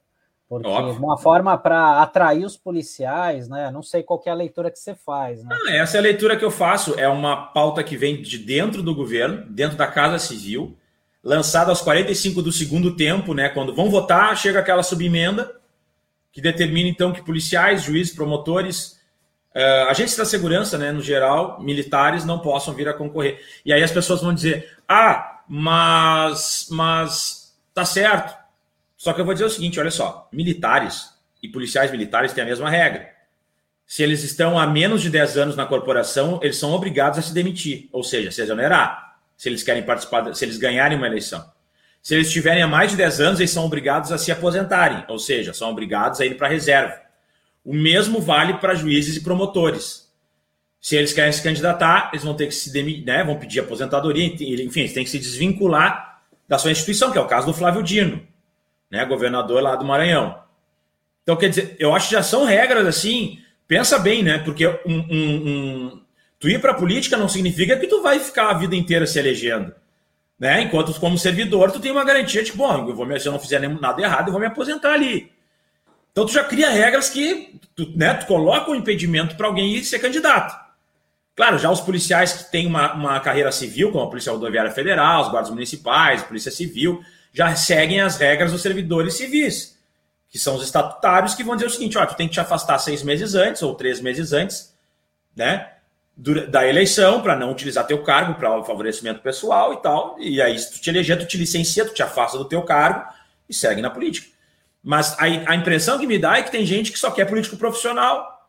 Porque 0.49 0.69
Óbvio. 0.69 1.03
uma 1.03 1.19
forma 1.19 1.59
para 1.59 2.01
atrair 2.01 2.45
os 2.45 2.57
policiais, 2.57 3.49
né? 3.49 3.73
Não 3.73 3.83
sei 3.83 4.05
qual 4.05 4.23
é 4.25 4.31
a 4.31 4.35
leitura 4.35 4.71
que 4.71 4.79
você 4.79 4.95
faz, 4.95 5.43
né? 5.43 5.49
Ah, 5.51 5.73
essa 5.73 5.97
é 5.97 5.99
a 5.99 6.03
leitura 6.03 6.37
que 6.37 6.45
eu 6.45 6.51
faço. 6.51 6.95
É 7.01 7.09
uma 7.09 7.47
pauta 7.47 7.83
que 7.83 7.97
vem 7.97 8.23
de 8.23 8.39
dentro 8.39 8.81
do 8.81 8.95
governo, 8.95 9.45
dentro 9.51 9.77
da 9.77 9.89
Casa 9.89 10.21
Civil, 10.21 10.77
lançado 11.21 11.71
aos 11.71 11.81
45 11.81 12.41
do 12.43 12.53
segundo 12.53 12.95
tempo, 12.95 13.35
né? 13.35 13.49
Quando 13.49 13.75
vão 13.75 13.91
votar, 13.91 14.37
chega 14.37 14.61
aquela 14.61 14.85
subemenda 14.85 15.64
que 16.35 16.41
determina 16.41 16.89
então 16.89 17.12
que 17.12 17.22
policiais, 17.22 17.85
juízes, 17.85 18.12
promotores, 18.12 19.01
uh, 19.55 19.89
agentes 19.89 20.16
da 20.16 20.24
segurança, 20.24 20.76
né, 20.76 20.91
no 20.91 21.01
geral, 21.01 21.62
militares 21.62 22.24
não 22.24 22.41
possam 22.41 22.74
vir 22.74 22.89
a 22.89 22.93
concorrer. 22.93 23.41
E 23.64 23.72
aí 23.72 23.82
as 23.82 23.93
pessoas 23.93 24.20
vão 24.20 24.35
dizer: 24.35 24.76
"Ah, 24.89 25.43
mas 25.49 26.66
mas 26.70 27.57
tá 27.72 27.85
certo". 27.85 28.37
Só 28.97 29.12
que 29.12 29.20
eu 29.20 29.24
vou 29.24 29.35
dizer 29.35 29.47
o 29.47 29.51
seguinte, 29.51 29.78
olha 29.78 29.91
só, 29.91 30.28
militares 30.32 31.11
e 31.43 31.49
policiais 31.49 31.91
militares 31.91 32.32
têm 32.32 32.43
a 32.43 32.47
mesma 32.47 32.68
regra. 32.68 33.09
Se 33.87 34.03
eles 34.03 34.24
estão 34.24 34.59
há 34.59 34.66
menos 34.66 35.03
de 35.03 35.11
10 35.11 35.37
anos 35.37 35.57
na 35.57 35.66
corporação, 35.66 36.41
eles 36.43 36.57
são 36.57 36.72
obrigados 36.72 37.18
a 37.18 37.22
se 37.22 37.32
demitir, 37.35 37.89
ou 37.93 38.03
seja, 38.03 38.30
se 38.30 38.43
exonerar 38.43 39.05
se 39.37 39.49
eles 39.49 39.62
querem 39.62 39.82
participar, 39.82 40.35
se 40.35 40.45
eles 40.45 40.57
ganharem 40.57 40.97
uma 40.97 41.07
eleição. 41.07 41.45
Se 42.05 42.15
eles 42.15 42.31
tiverem 42.31 42.63
há 42.63 42.69
mais 42.69 42.91
de 42.91 42.99
10 42.99 43.21
anos, 43.23 43.41
eles 43.41 43.51
são 43.51 43.65
obrigados 43.65 44.13
a 44.13 44.19
se 44.19 44.31
aposentarem, 44.31 45.07
ou 45.09 45.19
seja, 45.19 45.55
são 45.55 45.71
obrigados 45.71 46.21
a 46.21 46.27
ir 46.27 46.37
para 46.37 46.47
a 46.47 46.51
reserva. 46.51 47.01
O 47.65 47.73
mesmo 47.73 48.21
vale 48.21 48.59
para 48.59 48.75
juízes 48.75 49.17
e 49.17 49.23
promotores. 49.23 50.13
Se 50.79 50.97
eles 50.97 51.15
querem 51.15 51.33
se 51.33 51.43
candidatar, 51.43 52.11
eles 52.13 52.23
vão 52.23 52.35
ter 52.35 52.47
que 52.47 52.55
se 52.55 52.71
demitir, 52.71 53.07
né, 53.07 53.25
vão 53.25 53.39
pedir 53.39 53.61
aposentadoria, 53.61 54.27
enfim, 54.27 54.81
eles 54.81 54.93
têm 54.93 55.03
que 55.03 55.09
se 55.09 55.19
desvincular 55.19 56.21
da 56.47 56.59
sua 56.59 56.71
instituição, 56.71 57.11
que 57.11 57.17
é 57.17 57.21
o 57.23 57.27
caso 57.27 57.47
do 57.47 57.55
Flávio 57.55 57.83
Dino, 57.83 58.23
né, 58.91 59.03
governador 59.07 59.63
lá 59.63 59.75
do 59.75 59.87
Maranhão. 59.87 60.39
Então, 61.23 61.37
quer 61.37 61.49
dizer, 61.49 61.75
eu 61.79 61.95
acho 61.95 62.09
que 62.09 62.15
já 62.15 62.23
são 62.23 62.45
regras 62.45 62.87
assim, 62.87 63.39
pensa 63.67 63.99
bem, 63.99 64.23
né, 64.23 64.41
porque 64.41 64.67
um, 64.67 64.77
um, 64.87 65.49
um 65.49 66.05
Tu 66.39 66.51
ir 66.51 66.61
para 66.61 66.73
a 66.73 66.75
política 66.75 67.17
não 67.17 67.31
significa 67.31 67.79
que 67.79 67.87
tu 67.87 68.03
vai 68.03 68.21
ficar 68.21 68.51
a 68.51 68.59
vida 68.59 68.77
inteira 68.77 69.07
se 69.07 69.19
elegendo. 69.19 69.75
Né? 70.39 70.62
Enquanto 70.62 70.99
como 70.99 71.16
servidor, 71.16 71.70
tu 71.70 71.80
tem 71.80 71.93
uma 71.93 72.05
garantia 72.05 72.43
de, 72.43 72.53
bom, 72.53 72.89
eu 72.89 72.95
vou, 72.95 73.20
se 73.20 73.26
eu 73.26 73.32
não 73.32 73.39
fizer 73.39 73.61
nada 73.61 74.03
errado, 74.03 74.28
eu 74.28 74.32
vou 74.32 74.41
me 74.41 74.47
aposentar 74.47 74.93
ali. 74.93 75.32
Então 76.11 76.26
tu 76.26 76.32
já 76.32 76.45
cria 76.45 76.70
regras 76.70 77.09
que 77.09 77.59
tu, 77.74 77.91
né, 77.97 78.14
tu 78.14 78.26
coloca 78.26 78.70
um 78.70 78.74
impedimento 78.74 79.37
para 79.37 79.47
alguém 79.47 79.74
ir 79.74 79.85
ser 79.85 79.99
candidato. 79.99 80.55
Claro, 81.37 81.59
já 81.59 81.70
os 81.70 81.80
policiais 81.80 82.32
que 82.32 82.51
têm 82.53 82.66
uma, 82.66 82.95
uma 82.95 83.20
carreira 83.20 83.51
civil, 83.51 83.91
como 83.91 84.05
a 84.05 84.09
Polícia 84.09 84.32
Rodoviária 84.32 84.70
Federal, 84.70 85.22
os 85.22 85.28
guardas 85.28 85.51
municipais, 85.51 86.22
a 86.22 86.26
Polícia 86.26 86.53
Civil, 86.53 87.03
já 87.32 87.55
seguem 87.57 88.01
as 88.01 88.16
regras 88.16 88.53
dos 88.53 88.62
servidores 88.62 89.14
civis, 89.14 89.76
que 90.30 90.39
são 90.39 90.55
os 90.55 90.62
estatutários 90.62 91.35
que 91.35 91.43
vão 91.43 91.57
dizer 91.57 91.66
o 91.66 91.70
seguinte: 91.70 91.99
ó, 91.99 92.07
tu 92.07 92.14
tem 92.14 92.28
que 92.28 92.35
te 92.35 92.41
afastar 92.41 92.78
seis 92.78 93.03
meses 93.03 93.35
antes 93.35 93.62
ou 93.62 93.74
três 93.74 94.01
meses 94.01 94.32
antes, 94.32 94.72
né? 95.35 95.74
Da 96.17 96.67
eleição 96.67 97.21
para 97.21 97.35
não 97.35 97.51
utilizar 97.51 97.87
teu 97.87 98.03
cargo 98.03 98.35
para 98.35 98.62
favorecimento 98.62 99.21
pessoal 99.21 99.75
e 99.75 99.83
tal. 99.83 100.17
E 100.19 100.41
aí, 100.41 100.57
se 100.59 100.73
tu 100.73 100.81
te 100.81 100.89
eleger, 100.89 101.19
tu 101.19 101.27
te 101.27 101.37
licencia, 101.37 101.85
tu 101.85 101.93
te 101.93 102.03
afasta 102.03 102.39
do 102.39 102.45
teu 102.45 102.62
cargo 102.62 103.05
e 103.49 103.55
segue 103.55 103.83
na 103.83 103.91
política. 103.91 104.29
Mas 104.83 105.19
a, 105.19 105.25
a 105.25 105.57
impressão 105.57 105.99
que 105.99 106.07
me 106.07 106.19
dá 106.19 106.39
é 106.39 106.43
que 106.43 106.53
tem 106.53 106.65
gente 106.65 106.93
que 106.93 106.99
só 106.99 107.11
quer 107.11 107.25
político 107.25 107.57
profissional. 107.57 108.49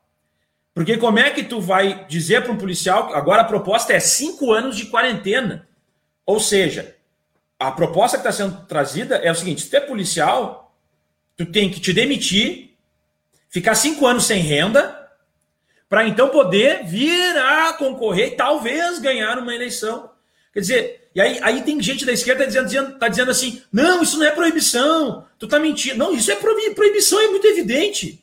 Porque 0.76 0.98
como 0.98 1.18
é 1.18 1.32
que 1.32 1.44
tu 1.44 1.60
vai 1.60 2.06
dizer 2.06 2.44
para 2.44 2.52
um 2.52 2.58
policial 2.58 3.16
agora 3.16 3.42
a 3.42 3.46
proposta 3.46 3.94
é 3.94 4.00
cinco 4.00 4.52
anos 4.52 4.76
de 4.76 4.86
quarentena? 4.88 5.68
Ou 6.26 6.40
seja, 6.40 6.96
a 7.58 7.72
proposta 7.72 8.18
que 8.18 8.28
está 8.28 8.32
sendo 8.32 8.66
trazida 8.68 9.16
é 9.16 9.32
o 9.32 9.36
seguinte: 9.36 9.62
se 9.62 9.70
tu 9.70 9.78
é 9.78 9.80
policial, 9.80 10.76
tu 11.36 11.46
tem 11.46 11.72
que 11.72 11.80
te 11.80 11.94
demitir, 11.94 12.76
ficar 13.50 13.74
cinco 13.74 14.06
anos 14.06 14.26
sem 14.26 14.42
renda 14.42 14.95
para 15.88 16.08
então 16.08 16.30
poder 16.30 16.84
vir 16.86 17.38
a 17.38 17.74
concorrer 17.74 18.34
e 18.34 18.36
talvez 18.36 19.00
ganhar 19.00 19.38
uma 19.38 19.54
eleição. 19.54 20.10
Quer 20.54 20.60
dizer, 20.60 21.10
e 21.14 21.22
aí, 21.22 21.40
aí 21.42 21.62
tem 21.64 21.82
gente 21.82 22.06
da 22.06 22.12
esquerda 22.12 22.46
dizendo, 22.46 22.66
dizendo, 22.66 23.00
tá 23.00 23.08
dizendo 23.08 23.32
assim: 23.32 23.62
não, 23.72 24.04
isso 24.04 24.18
não 24.18 24.26
é 24.26 24.32
proibição, 24.32 25.26
tu 25.38 25.48
tá 25.48 25.60
mentindo. 25.60 25.98
Não, 25.98 26.14
isso 26.14 26.32
é 26.32 26.36
proibição, 26.36 27.20
é 27.20 27.28
muito 27.28 27.48
evidente. 27.48 28.22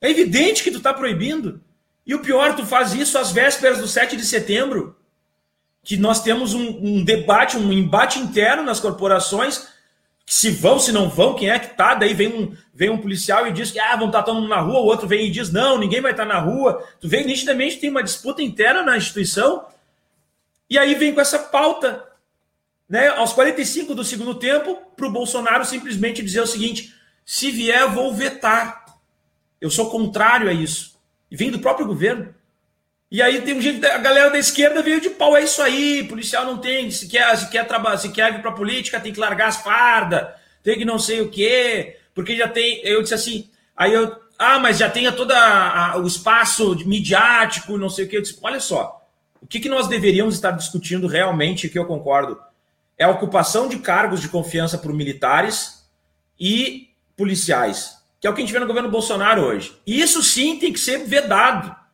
É 0.00 0.10
evidente 0.10 0.62
que 0.62 0.70
tu 0.70 0.80
tá 0.80 0.92
proibindo. 0.92 1.60
E 2.06 2.14
o 2.14 2.20
pior, 2.20 2.54
tu 2.54 2.64
faz 2.64 2.94
isso 2.94 3.18
às 3.18 3.32
vésperas 3.32 3.78
do 3.78 3.88
7 3.88 4.16
de 4.16 4.24
setembro, 4.24 4.96
que 5.82 5.96
nós 5.96 6.22
temos 6.22 6.54
um, 6.54 6.78
um 6.80 7.04
debate, 7.04 7.56
um 7.56 7.72
embate 7.72 8.18
interno 8.18 8.62
nas 8.62 8.78
corporações 8.78 9.66
se 10.28 10.50
vão, 10.50 10.78
se 10.80 10.90
não 10.90 11.08
vão, 11.08 11.34
quem 11.34 11.50
é 11.50 11.58
que 11.58 11.76
tá? 11.76 11.94
Daí 11.94 12.12
vem 12.12 12.26
um, 12.26 12.56
vem 12.74 12.90
um 12.90 12.98
policial 12.98 13.46
e 13.46 13.52
diz 13.52 13.70
que 13.70 13.78
ah, 13.78 13.94
vão 13.94 14.08
estar 14.08 14.18
tá 14.18 14.24
todo 14.24 14.40
mundo 14.40 14.48
na 14.48 14.60
rua, 14.60 14.80
o 14.80 14.84
outro 14.86 15.06
vem 15.06 15.26
e 15.26 15.30
diz 15.30 15.52
não, 15.52 15.78
ninguém 15.78 16.00
vai 16.00 16.10
estar 16.10 16.26
tá 16.26 16.34
na 16.34 16.40
rua. 16.40 16.84
Tu 17.00 17.08
vê 17.08 17.22
nitidamente 17.22 17.78
tem 17.78 17.88
uma 17.88 18.02
disputa 18.02 18.42
interna 18.42 18.82
na 18.82 18.96
instituição. 18.96 19.66
E 20.68 20.76
aí 20.76 20.96
vem 20.96 21.14
com 21.14 21.20
essa 21.20 21.38
pauta, 21.38 22.04
né, 22.88 23.06
aos 23.08 23.32
45 23.32 23.94
do 23.94 24.02
segundo 24.02 24.34
tempo, 24.34 24.76
para 24.96 25.06
o 25.06 25.12
Bolsonaro 25.12 25.64
simplesmente 25.64 26.24
dizer 26.24 26.40
o 26.40 26.46
seguinte: 26.46 26.92
se 27.24 27.52
vier, 27.52 27.88
vou 27.88 28.12
vetar. 28.12 28.84
Eu 29.60 29.70
sou 29.70 29.90
contrário 29.90 30.48
a 30.48 30.52
isso. 30.52 30.98
E 31.30 31.36
vem 31.36 31.52
do 31.52 31.60
próprio 31.60 31.86
governo. 31.86 32.34
E 33.16 33.22
aí 33.22 33.40
tem 33.40 33.56
um 33.56 33.62
jeito, 33.62 33.82
a 33.86 33.96
galera 33.96 34.28
da 34.28 34.38
esquerda 34.38 34.82
veio 34.82 35.00
de 35.00 35.08
pau, 35.08 35.34
é 35.34 35.42
isso 35.42 35.62
aí, 35.62 36.04
policial 36.04 36.44
não 36.44 36.58
tem, 36.58 36.90
se 36.90 37.08
quer, 37.08 37.34
se 37.38 37.48
quer 37.48 37.66
trabalhar, 37.66 37.96
se 37.96 38.10
quer 38.10 38.30
vir 38.30 38.42
para 38.42 38.52
política, 38.52 39.00
tem 39.00 39.10
que 39.10 39.18
largar 39.18 39.48
as 39.48 39.56
fardas, 39.56 40.28
tem 40.62 40.76
que 40.76 40.84
não 40.84 40.98
sei 40.98 41.22
o 41.22 41.30
quê, 41.30 41.96
porque 42.14 42.36
já 42.36 42.46
tem, 42.46 42.78
eu 42.84 43.00
disse 43.00 43.14
assim, 43.14 43.48
aí 43.74 43.94
eu, 43.94 44.14
ah, 44.38 44.58
mas 44.58 44.76
já 44.76 44.90
tem 44.90 45.10
todo 45.12 45.32
o 45.96 46.06
espaço 46.06 46.76
midiático, 46.86 47.78
não 47.78 47.88
sei 47.88 48.04
o 48.04 48.08
quê, 48.10 48.18
eu 48.18 48.20
disse, 48.20 48.38
olha 48.42 48.60
só, 48.60 49.02
o 49.40 49.46
que, 49.46 49.60
que 49.60 49.70
nós 49.70 49.88
deveríamos 49.88 50.34
estar 50.34 50.50
discutindo 50.50 51.06
realmente, 51.06 51.70
que 51.70 51.78
eu 51.78 51.86
concordo, 51.86 52.38
é 52.98 53.04
a 53.04 53.10
ocupação 53.10 53.66
de 53.66 53.78
cargos 53.78 54.20
de 54.20 54.28
confiança 54.28 54.76
por 54.76 54.92
militares 54.92 55.88
e 56.38 56.90
policiais, 57.16 57.96
que 58.20 58.26
é 58.26 58.30
o 58.30 58.34
que 58.34 58.42
a 58.42 58.44
gente 58.44 58.52
vê 58.52 58.60
no 58.60 58.66
governo 58.66 58.90
Bolsonaro 58.90 59.40
hoje. 59.40 59.74
E 59.86 60.02
isso 60.02 60.22
sim 60.22 60.58
tem 60.58 60.70
que 60.70 60.78
ser 60.78 60.98
vedado. 61.06 61.85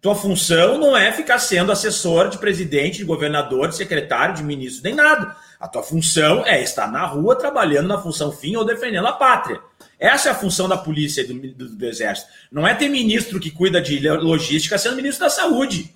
Tua 0.00 0.14
função 0.14 0.78
não 0.78 0.96
é 0.96 1.12
ficar 1.12 1.38
sendo 1.38 1.70
assessor 1.70 2.30
de 2.30 2.38
presidente, 2.38 2.98
de 2.98 3.04
governador, 3.04 3.68
de 3.68 3.76
secretário, 3.76 4.34
de 4.34 4.42
ministro, 4.42 4.82
nem 4.84 4.94
nada. 4.94 5.36
A 5.58 5.68
tua 5.68 5.82
função 5.82 6.44
é 6.46 6.62
estar 6.62 6.90
na 6.90 7.04
rua 7.04 7.36
trabalhando 7.36 7.88
na 7.88 8.00
função 8.00 8.32
fim 8.32 8.56
ou 8.56 8.64
defendendo 8.64 9.06
a 9.06 9.12
pátria. 9.12 9.60
Essa 9.98 10.30
é 10.30 10.32
a 10.32 10.34
função 10.34 10.66
da 10.66 10.78
polícia 10.78 11.20
e 11.20 11.26
do, 11.26 11.34
do, 11.34 11.76
do, 11.76 11.86
exército. 11.86 12.30
Não 12.50 12.66
é 12.66 12.74
ter 12.74 12.88
ministro 12.88 13.38
que 13.38 13.50
cuida 13.50 13.82
de 13.82 13.98
logística 14.08 14.78
sendo 14.78 14.96
ministro 14.96 15.26
da 15.26 15.30
saúde. 15.30 15.94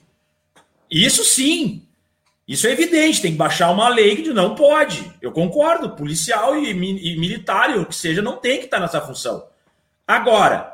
Isso 0.91 1.25
sim. 1.25 1.83
Isso 2.47 2.67
é 2.67 2.73
evidente. 2.73 3.23
Tem 3.23 3.33
que 3.33 3.39
baixar 3.39 3.71
uma 3.71 3.89
lei 3.89 4.17
que 4.17 4.29
não 4.35 4.55
pode. 4.55 5.11
Eu 5.23 5.33
concordo. 5.33 5.97
Policial 5.97 6.59
e, 6.59 6.71
e 6.71 7.19
militar, 7.19 7.75
o 7.79 7.87
que 7.87 7.95
seja, 7.95 8.21
não 8.21 8.37
tem 8.37 8.59
que 8.59 8.67
estar 8.67 8.79
nessa 8.79 9.01
função. 9.01 9.47
Agora, 10.07 10.74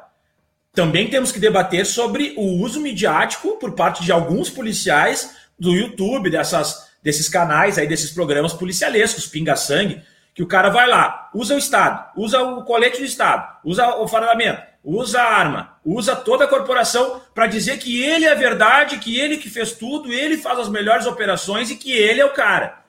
também 0.73 1.09
temos 1.09 1.33
que 1.33 1.41
debater 1.41 1.85
sobre 1.85 2.35
o 2.37 2.63
uso 2.63 2.81
midiático 2.81 3.57
por 3.59 3.73
parte 3.73 4.05
de 4.05 4.13
alguns 4.13 4.49
policiais 4.49 5.37
do 5.59 5.73
YouTube, 5.73 6.31
dessas, 6.31 6.91
desses 7.03 7.29
canais 7.29 7.77
aí, 7.77 7.87
desses 7.87 8.11
programas 8.11 8.53
policialescos, 8.53 9.27
pinga-sangue, 9.27 10.03
que 10.33 10.43
o 10.43 10.47
cara 10.47 10.71
vai 10.71 10.89
lá, 10.89 11.29
usa 11.35 11.55
o 11.55 11.59
Estado, 11.59 12.13
usa 12.17 12.41
o 12.41 12.65
colete 12.65 12.99
do 12.99 13.05
Estado, 13.05 13.59
usa 13.65 13.97
o 13.97 14.07
fardamento, 14.07 14.63
usa 14.83 15.21
a 15.21 15.35
arma, 15.35 15.77
usa 15.85 16.15
toda 16.15 16.45
a 16.45 16.49
corporação 16.49 17.21
para 17.35 17.49
dizer 17.49 17.79
que 17.79 18.03
ele 18.03 18.25
é 18.25 18.33
a 18.33 18.37
verdade, 18.37 18.99
que 18.99 19.19
ele 19.19 19.37
que 19.37 19.51
fez 19.51 19.73
tudo, 19.73 20.13
ele 20.13 20.39
faz 20.39 20.59
as 20.59 20.69
melhores 20.69 21.05
operações 21.05 21.69
e 21.71 21.77
que 21.77 21.93
ele 21.93 22.21
é 22.21 22.25
o 22.25 22.33
cara. 22.33 22.81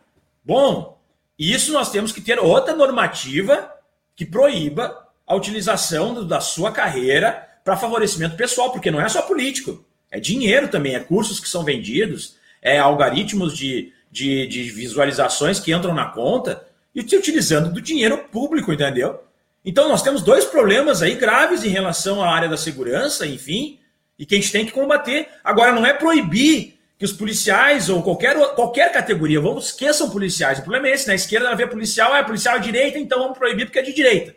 Bom, 0.45 1.01
isso 1.37 1.73
nós 1.73 1.91
temos 1.91 2.11
que 2.11 2.21
ter 2.21 2.39
outra 2.39 2.75
normativa 2.75 3.73
que 4.15 4.25
proíba 4.25 5.07
a 5.25 5.35
utilização 5.35 6.25
da 6.25 6.39
sua 6.39 6.71
carreira 6.71 7.47
para 7.63 7.77
favorecimento 7.77 8.35
pessoal, 8.35 8.71
porque 8.71 8.91
não 8.91 9.01
é 9.01 9.07
só 9.07 9.21
político, 9.21 9.85
é 10.09 10.19
dinheiro 10.19 10.67
também, 10.67 10.95
é 10.95 10.99
cursos 10.99 11.39
que 11.39 11.47
são 11.47 11.63
vendidos, 11.63 12.35
é 12.61 12.77
algoritmos 12.77 13.55
de, 13.55 13.93
de, 14.11 14.45
de 14.47 14.63
visualizações 14.63 15.59
que 15.59 15.73
entram 15.73 15.93
na 15.93 16.05
conta 16.05 16.65
e 16.93 17.03
te 17.03 17.15
utilizando 17.15 17.71
do 17.71 17.81
dinheiro 17.81 18.17
público, 18.31 18.73
entendeu? 18.73 19.23
Então 19.63 19.87
nós 19.87 20.01
temos 20.01 20.21
dois 20.21 20.45
problemas 20.45 21.01
aí 21.01 21.15
graves 21.15 21.63
em 21.63 21.69
relação 21.69 22.21
à 22.21 22.29
área 22.29 22.49
da 22.49 22.57
segurança, 22.57 23.25
enfim, 23.25 23.79
e 24.17 24.25
que 24.25 24.35
a 24.35 24.37
gente 24.37 24.51
tem 24.51 24.65
que 24.65 24.71
combater. 24.71 25.27
Agora, 25.43 25.71
não 25.71 25.85
é 25.85 25.93
proibir 25.93 26.79
que 26.97 27.05
os 27.05 27.11
policiais 27.11 27.89
ou 27.89 28.03
qualquer, 28.03 28.35
qualquer 28.53 28.91
categoria, 28.91 29.39
vamos 29.39 29.67
esqueçam 29.67 30.09
policiais. 30.09 30.59
O 30.59 30.61
problema 30.61 30.87
é 30.87 30.91
esse, 30.91 31.07
na 31.07 31.15
esquerda 31.15 31.55
vê 31.55 31.65
policial, 31.65 32.15
é 32.15 32.23
policial 32.23 32.55
à 32.55 32.59
direita, 32.59 32.99
então 32.99 33.19
vamos 33.19 33.37
proibir 33.37 33.65
porque 33.65 33.79
é 33.79 33.81
de 33.81 33.93
direita. 33.93 34.35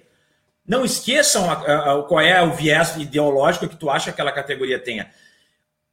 Não 0.66 0.84
esqueçam 0.84 1.50
a, 1.50 1.52
a, 1.52 2.02
qual 2.02 2.20
é 2.20 2.42
o 2.42 2.52
viés 2.52 2.96
ideológico 2.96 3.68
que 3.68 3.76
tu 3.76 3.90
acha 3.90 4.06
que 4.06 4.10
aquela 4.10 4.32
categoria 4.32 4.78
tenha. 4.78 5.10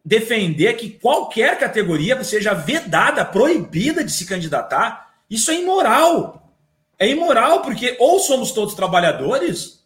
Defender 0.04 0.74
que 0.74 0.90
qualquer 0.90 1.58
categoria 1.60 2.24
seja 2.24 2.54
vedada, 2.54 3.26
proibida 3.26 4.04
de 4.04 4.12
se 4.12 4.26
candidatar, 4.26 5.14
isso 5.30 5.52
é 5.52 5.56
imoral. 5.56 6.50
É 6.98 7.08
imoral, 7.08 7.62
porque 7.62 7.98
ou 8.00 8.20
somos 8.20 8.52
todos 8.52 8.74
trabalhadores, 8.74 9.82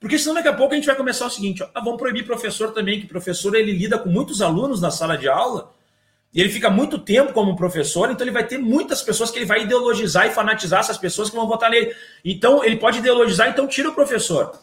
porque 0.00 0.18
senão 0.18 0.34
daqui 0.34 0.48
a 0.48 0.54
pouco 0.54 0.72
a 0.72 0.76
gente 0.76 0.86
vai 0.86 0.96
começar 0.96 1.26
o 1.26 1.30
seguinte: 1.30 1.62
ó, 1.62 1.68
ah, 1.74 1.80
vamos 1.80 1.98
proibir 1.98 2.24
professor 2.24 2.72
também, 2.72 3.00
que 3.00 3.06
professor 3.06 3.54
ele 3.54 3.72
lida 3.72 3.98
com 3.98 4.08
muitos 4.08 4.40
alunos 4.40 4.80
na 4.80 4.90
sala 4.90 5.16
de 5.16 5.28
aula, 5.28 5.72
e 6.38 6.40
ele 6.40 6.50
fica 6.50 6.70
muito 6.70 7.00
tempo 7.00 7.32
como 7.32 7.56
professor, 7.56 8.12
então 8.12 8.24
ele 8.24 8.30
vai 8.32 8.46
ter 8.46 8.58
muitas 8.58 9.02
pessoas 9.02 9.28
que 9.28 9.40
ele 9.40 9.44
vai 9.44 9.64
ideologizar 9.64 10.24
e 10.24 10.30
fanatizar 10.30 10.78
essas 10.78 10.96
pessoas 10.96 11.28
que 11.28 11.34
vão 11.34 11.48
votar 11.48 11.68
nele. 11.68 11.92
Então 12.24 12.64
ele 12.64 12.76
pode 12.76 12.98
ideologizar, 12.98 13.48
então 13.48 13.66
tira 13.66 13.88
o 13.88 13.92
professor. 13.92 14.56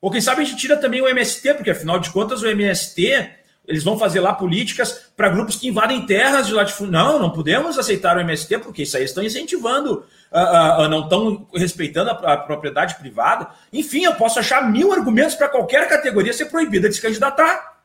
Ou 0.00 0.10
quem 0.10 0.22
sabe 0.22 0.40
a 0.40 0.44
gente 0.46 0.56
tira 0.56 0.78
também 0.78 1.02
o 1.02 1.06
MST, 1.06 1.52
porque 1.52 1.72
afinal 1.72 1.98
de 1.98 2.08
contas 2.08 2.40
o 2.40 2.46
MST 2.46 3.32
eles 3.68 3.84
vão 3.84 3.98
fazer 3.98 4.20
lá 4.20 4.32
políticas 4.32 5.12
para 5.14 5.28
grupos 5.28 5.56
que 5.56 5.68
invadem 5.68 6.06
terras 6.06 6.46
de 6.46 6.54
latifúndio. 6.54 6.94
Não, 6.94 7.18
não 7.18 7.30
podemos 7.30 7.78
aceitar 7.78 8.16
o 8.16 8.20
MST, 8.20 8.56
porque 8.60 8.84
isso 8.84 8.96
aí 8.96 9.04
estão 9.04 9.22
incentivando, 9.22 10.06
uh, 10.32 10.84
uh, 10.84 10.88
não 10.88 11.02
estão 11.02 11.46
respeitando 11.54 12.12
a, 12.12 12.32
a, 12.32 12.36
propriedade 12.38 12.94
privada. 12.94 13.46
Enfim, 13.70 14.04
eu 14.04 14.14
posso 14.14 14.38
achar 14.38 14.72
mil 14.72 14.90
argumentos 14.90 15.34
para 15.34 15.50
qualquer 15.50 15.86
categoria 15.86 16.32
ser 16.32 16.46
proibida 16.46 16.88
de 16.88 16.94
se 16.94 17.02
candidatar. 17.02 17.78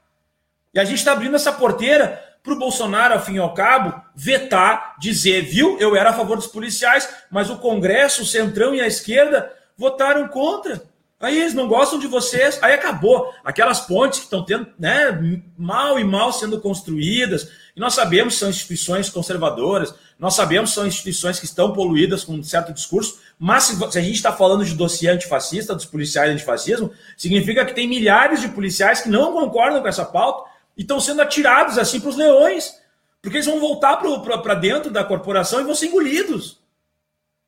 E 0.74 0.80
a 0.80 0.86
gente 0.86 1.00
está 1.00 1.12
abrindo 1.12 1.36
essa 1.36 1.52
porteira 1.52 2.25
para 2.46 2.54
o 2.54 2.60
Bolsonaro, 2.60 3.16
ao 3.16 3.20
fim 3.20 3.34
e 3.34 3.40
ao 3.40 3.56
cabo, 3.56 4.00
vetar, 4.16 4.96
dizer, 5.00 5.42
viu, 5.42 5.78
eu 5.80 5.96
era 5.96 6.12
a 6.12 6.14
favor 6.14 6.38
dos 6.38 6.46
policiais, 6.46 7.10
mas 7.32 7.50
o 7.50 7.58
Congresso, 7.58 8.22
o 8.22 8.26
Centrão 8.26 8.76
e 8.76 8.80
a 8.80 8.88
esquerda 8.88 9.52
votaram 9.76 10.28
contra. 10.28 10.84
Aí 11.20 11.40
eles 11.40 11.56
não 11.56 11.68
gostam 11.68 11.98
de 11.98 12.06
vocês, 12.06 12.60
aí 12.62 12.74
acabou. 12.74 13.34
Aquelas 13.44 13.80
pontes 13.82 14.20
que 14.20 14.26
estão 14.26 14.46
tendo, 14.46 14.68
né, 14.78 15.42
mal 15.58 16.00
e 16.00 16.04
mal 16.04 16.32
sendo 16.32 16.62
construídas, 16.62 17.50
e 17.76 17.80
nós 17.80 17.96
sabemos 17.96 18.36
que 18.36 18.40
são 18.42 18.50
instituições 18.50 19.10
conservadoras, 19.10 19.96
nós 20.20 20.36
sabemos 20.36 20.70
que 20.70 20.76
são 20.76 20.86
instituições 20.86 21.40
que 21.40 21.46
estão 21.46 21.74
poluídas 21.74 22.24
com 22.24 22.34
um 22.34 22.44
certo 22.44 22.72
discurso, 22.72 23.20
mas 23.40 23.64
se, 23.64 23.92
se 23.92 23.98
a 23.98 24.02
gente 24.02 24.16
está 24.16 24.32
falando 24.32 24.64
de 24.64 24.76
dossiê 24.76 25.10
antifascista, 25.10 25.74
dos 25.74 25.86
policiais 25.86 26.32
antifascismo, 26.32 26.92
significa 27.18 27.66
que 27.66 27.74
tem 27.74 27.88
milhares 27.88 28.40
de 28.40 28.50
policiais 28.50 29.02
que 29.02 29.10
não 29.10 29.34
concordam 29.34 29.82
com 29.82 29.88
essa 29.88 30.06
pauta 30.06 30.55
e 30.78 30.82
estão 30.82 31.00
sendo 31.00 31.22
atirados 31.22 31.78
assim 31.78 32.00
para 32.00 32.10
os 32.10 32.18
leões, 32.18 32.80
porque 33.22 33.38
eles 33.38 33.48
vão 33.48 33.60
voltar 33.60 33.98
para 33.98 34.56
dentro 34.56 34.92
da 34.92 35.04
corporação 35.04 35.60
e 35.60 35.64
vão 35.64 35.76
ser 35.76 35.88
engolidos. 35.88 36.60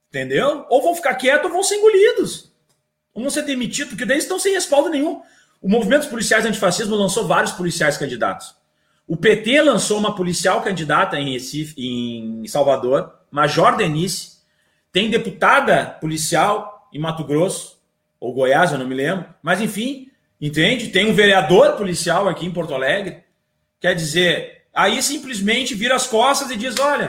Entendeu? 0.09 0.65
Ou 0.69 0.81
vão 0.81 0.95
ficar 0.95 1.15
quietos 1.15 1.45
ou 1.45 1.51
vão 1.51 1.63
ser 1.63 1.75
engolidos. 1.75 2.51
Ou 3.13 3.21
vão 3.21 3.29
ser 3.29 3.43
demitidos, 3.43 3.89
porque 3.89 4.05
daí 4.05 4.15
eles 4.15 4.23
estão 4.23 4.39
sem 4.39 4.53
respaldo 4.53 4.89
nenhum. 4.89 5.21
O 5.61 5.69
movimento 5.69 6.01
dos 6.01 6.09
policiais 6.09 6.45
antifascismo 6.45 6.95
lançou 6.95 7.27
vários 7.27 7.51
policiais 7.51 7.97
candidatos. 7.97 8.55
O 9.07 9.15
PT 9.15 9.61
lançou 9.61 9.97
uma 9.97 10.15
policial 10.15 10.61
candidata 10.61 11.19
em 11.19 11.33
Recife, 11.33 11.73
em 11.77 12.45
Salvador, 12.47 13.13
Major 13.31 13.75
Denise. 13.75 14.37
Tem 14.91 15.09
deputada 15.09 15.85
policial 16.01 16.89
em 16.93 16.99
Mato 16.99 17.23
Grosso, 17.23 17.77
ou 18.19 18.33
Goiás, 18.33 18.71
eu 18.71 18.77
não 18.77 18.87
me 18.87 18.95
lembro. 18.95 19.25
Mas, 19.41 19.61
enfim, 19.61 20.09
Entende? 20.39 20.89
Tem 20.89 21.09
um 21.09 21.13
vereador 21.13 21.75
policial 21.77 22.27
aqui 22.27 22.45
em 22.45 22.51
Porto 22.51 22.73
Alegre. 22.73 23.23
Quer 23.79 23.95
dizer, 23.95 24.65
aí 24.73 25.01
simplesmente 25.01 25.73
vira 25.73 25.95
as 25.95 26.07
costas 26.07 26.51
e 26.51 26.55
diz: 26.55 26.77
olha, 26.79 27.07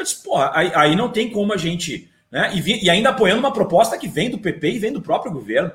disse, 0.00 0.22
porra, 0.22 0.50
aí, 0.54 0.70
aí, 0.74 0.96
não 0.96 1.10
tem 1.10 1.30
como 1.30 1.52
a 1.52 1.56
gente. 1.56 2.10
Né? 2.30 2.52
E, 2.54 2.84
e, 2.84 2.90
ainda 2.90 3.10
apoiando 3.10 3.40
uma 3.40 3.52
proposta 3.52 3.98
que 3.98 4.08
vem 4.08 4.30
do 4.30 4.38
PP 4.38 4.70
e 4.72 4.78
vem 4.78 4.92
do 4.92 5.02
próprio 5.02 5.32
governo. 5.32 5.72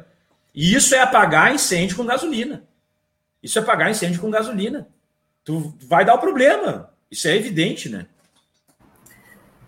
E 0.54 0.74
isso 0.74 0.94
é 0.96 1.00
apagar 1.00 1.54
incêndio 1.54 1.96
com 1.96 2.06
gasolina. 2.06 2.64
Isso 3.42 3.58
é 3.58 3.62
apagar 3.62 3.90
incêndio 3.90 4.22
com 4.22 4.30
gasolina. 4.30 4.88
Tu 5.44 5.74
vai 5.82 6.06
dar 6.06 6.16
o 6.16 6.20
problema. 6.20 6.94
Isso 7.10 7.28
é 7.28 7.36
evidente, 7.36 7.90
né? 7.90 8.06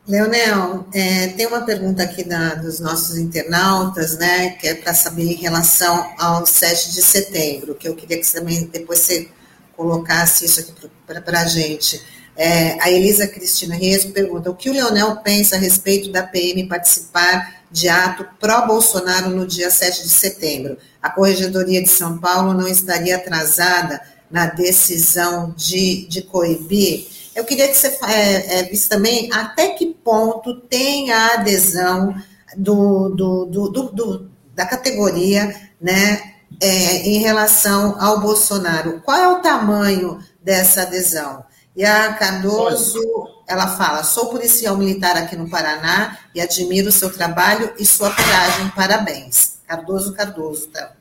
Leonel, 0.05 0.85
é, 0.93 1.27
tem 1.29 1.47
uma 1.47 1.61
pergunta 1.61 2.03
aqui 2.03 2.25
da, 2.25 2.55
dos 2.55 2.79
nossos 2.81 3.17
internautas, 3.17 4.17
né, 4.17 4.49
que 4.49 4.67
é 4.67 4.75
para 4.75 4.93
saber 4.93 5.23
em 5.23 5.35
relação 5.35 6.13
ao 6.17 6.45
7 6.45 6.91
de 6.93 7.01
setembro, 7.01 7.73
que 7.73 7.87
eu 7.87 7.95
queria 7.95 8.17
que 8.17 8.25
você 8.25 8.39
também 8.39 8.65
depois 8.65 8.99
você 8.99 9.29
colocasse 9.77 10.45
isso 10.45 10.59
aqui 10.59 10.73
para 11.07 11.39
a 11.39 11.45
gente. 11.45 12.01
É, 12.35 12.81
a 12.81 12.91
Elisa 12.91 13.27
Cristina 13.27 13.75
Reis 13.75 14.05
pergunta: 14.05 14.49
o 14.49 14.55
que 14.55 14.69
o 14.69 14.73
Leonel 14.73 15.17
pensa 15.17 15.55
a 15.55 15.59
respeito 15.59 16.11
da 16.11 16.23
PM 16.23 16.67
participar 16.67 17.63
de 17.71 17.87
ato 17.87 18.25
pró-Bolsonaro 18.39 19.29
no 19.29 19.47
dia 19.47 19.69
7 19.69 20.03
de 20.03 20.09
setembro? 20.09 20.77
A 21.01 21.09
Corregedoria 21.09 21.81
de 21.81 21.89
São 21.89 22.17
Paulo 22.17 22.53
não 22.53 22.67
estaria 22.67 23.15
atrasada 23.15 24.01
na 24.29 24.47
decisão 24.47 25.53
de, 25.55 26.07
de 26.07 26.23
coibir? 26.23 27.07
Eu 27.35 27.43
queria 27.45 27.67
que 27.67 27.75
você 27.75 27.87
é, 28.05 28.59
é, 28.59 28.63
visse 28.63 28.87
também 28.87 29.31
até 29.33 29.69
que 29.69 29.87
ponto 29.87 30.61
tem 30.61 31.11
a 31.11 31.33
adesão 31.33 32.15
do, 32.55 33.09
do, 33.09 33.45
do, 33.45 33.69
do 33.89 34.33
da 34.53 34.65
categoria 34.65 35.53
né, 35.81 36.35
é, 36.61 37.07
em 37.07 37.17
relação 37.19 37.99
ao 37.99 38.19
Bolsonaro. 38.19 39.01
Qual 39.01 39.17
é 39.17 39.27
o 39.27 39.41
tamanho 39.41 40.19
dessa 40.43 40.83
adesão? 40.83 41.43
E 41.75 41.83
a 41.83 42.13
Cardoso, 42.13 43.01
ela 43.47 43.67
fala: 43.75 44.03
sou 44.03 44.29
policial 44.29 44.77
militar 44.77 45.17
aqui 45.17 45.35
no 45.35 45.49
Paraná 45.49 46.19
e 46.35 46.41
admiro 46.41 46.89
o 46.89 46.91
seu 46.91 47.11
trabalho 47.11 47.73
e 47.79 47.85
sua 47.85 48.13
coragem. 48.13 48.69
Parabéns. 48.75 49.59
Cardoso 49.67 50.13
Cardoso. 50.13 50.67
Tá? 50.67 50.93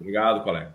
Obrigado, 0.00 0.42
colega. 0.42 0.74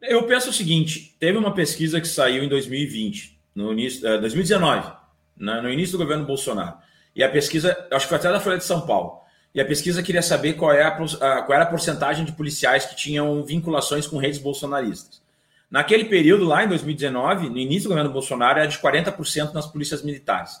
Eu 0.00 0.24
penso 0.28 0.50
o 0.50 0.52
seguinte: 0.52 1.16
teve 1.18 1.36
uma 1.36 1.52
pesquisa 1.52 2.00
que 2.00 2.06
saiu 2.06 2.44
em 2.44 2.48
2020 2.48 3.31
no 3.54 3.72
início, 3.72 4.08
uh, 4.08 4.20
2019, 4.20 4.92
né, 5.36 5.60
no 5.60 5.70
início 5.70 5.92
do 5.92 6.02
governo 6.04 6.24
Bolsonaro. 6.24 6.76
E 7.14 7.22
a 7.22 7.28
pesquisa, 7.28 7.76
acho 7.90 8.06
que 8.06 8.08
foi 8.08 8.18
até 8.18 8.30
da 8.30 8.40
Folha 8.40 8.58
de 8.58 8.64
São 8.64 8.82
Paulo. 8.86 9.20
E 9.54 9.60
a 9.60 9.64
pesquisa 9.64 10.02
queria 10.02 10.22
saber 10.22 10.54
qual, 10.54 10.72
é 10.72 10.82
a, 10.82 10.90
qual 10.90 11.52
era 11.52 11.64
a 11.64 11.66
porcentagem 11.66 12.24
de 12.24 12.32
policiais 12.32 12.86
que 12.86 12.96
tinham 12.96 13.42
vinculações 13.44 14.06
com 14.06 14.16
redes 14.16 14.38
bolsonaristas. 14.38 15.20
Naquele 15.70 16.04
período, 16.04 16.44
lá 16.44 16.64
em 16.64 16.68
2019, 16.68 17.50
no 17.50 17.58
início 17.58 17.84
do 17.84 17.88
governo 17.90 18.10
Bolsonaro, 18.10 18.58
era 18.58 18.68
de 18.68 18.78
40% 18.78 19.52
nas 19.52 19.66
polícias 19.66 20.02
militares. 20.02 20.56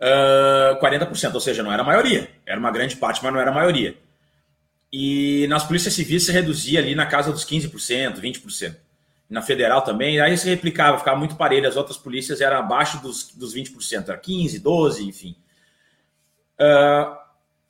Uh, 0.00 0.78
40%, 0.80 1.34
ou 1.34 1.40
seja, 1.40 1.62
não 1.62 1.72
era 1.72 1.82
a 1.82 1.84
maioria. 1.84 2.30
Era 2.46 2.58
uma 2.58 2.70
grande 2.70 2.96
parte, 2.96 3.20
mas 3.22 3.32
não 3.32 3.40
era 3.40 3.50
a 3.50 3.54
maioria. 3.54 3.96
E 4.92 5.46
nas 5.48 5.64
polícias 5.64 5.94
civis 5.94 6.24
se 6.24 6.32
reduzia 6.32 6.78
ali 6.78 6.94
na 6.94 7.06
casa 7.06 7.32
dos 7.32 7.44
15%, 7.44 8.20
20%. 8.20 8.76
Na 9.28 9.40
federal 9.40 9.82
também, 9.82 10.20
aí 10.20 10.36
se 10.36 10.48
replicava, 10.48 10.98
ficava 10.98 11.18
muito 11.18 11.36
parelho. 11.36 11.68
As 11.68 11.76
outras 11.76 11.96
polícias 11.96 12.40
eram 12.40 12.58
abaixo 12.58 13.00
dos, 13.00 13.32
dos 13.34 13.54
20%, 13.54 14.08
era 14.08 14.20
15%, 14.20 14.62
12%, 14.62 15.08
enfim. 15.08 15.36
Uh, 16.60 17.12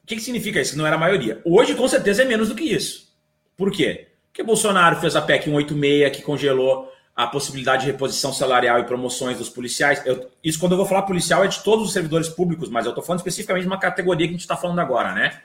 o 0.02 0.06
que, 0.06 0.16
que 0.16 0.22
significa 0.22 0.60
isso? 0.60 0.72
Que 0.72 0.78
não 0.78 0.86
era 0.86 0.96
a 0.96 0.98
maioria. 0.98 1.40
Hoje, 1.44 1.74
com 1.74 1.88
certeza, 1.88 2.22
é 2.22 2.24
menos 2.24 2.48
do 2.48 2.54
que 2.54 2.64
isso. 2.64 3.14
Por 3.56 3.70
quê? 3.70 4.08
Porque 4.26 4.42
Bolsonaro 4.42 5.00
fez 5.00 5.14
a 5.14 5.22
PEC 5.22 5.44
186, 5.44 6.16
que 6.16 6.22
congelou 6.22 6.92
a 7.14 7.26
possibilidade 7.28 7.84
de 7.84 7.92
reposição 7.92 8.32
salarial 8.32 8.80
e 8.80 8.84
promoções 8.84 9.38
dos 9.38 9.48
policiais. 9.48 10.04
Eu, 10.04 10.28
isso, 10.42 10.58
quando 10.58 10.72
eu 10.72 10.78
vou 10.78 10.86
falar 10.86 11.02
policial, 11.02 11.44
é 11.44 11.46
de 11.46 11.62
todos 11.62 11.86
os 11.86 11.92
servidores 11.92 12.28
públicos, 12.28 12.68
mas 12.68 12.84
eu 12.84 12.90
estou 12.90 13.04
falando 13.04 13.20
especificamente 13.20 13.62
de 13.62 13.68
uma 13.68 13.78
categoria 13.78 14.26
que 14.26 14.32
a 14.32 14.36
gente 14.36 14.40
está 14.40 14.56
falando 14.56 14.80
agora, 14.80 15.12
né? 15.12 15.40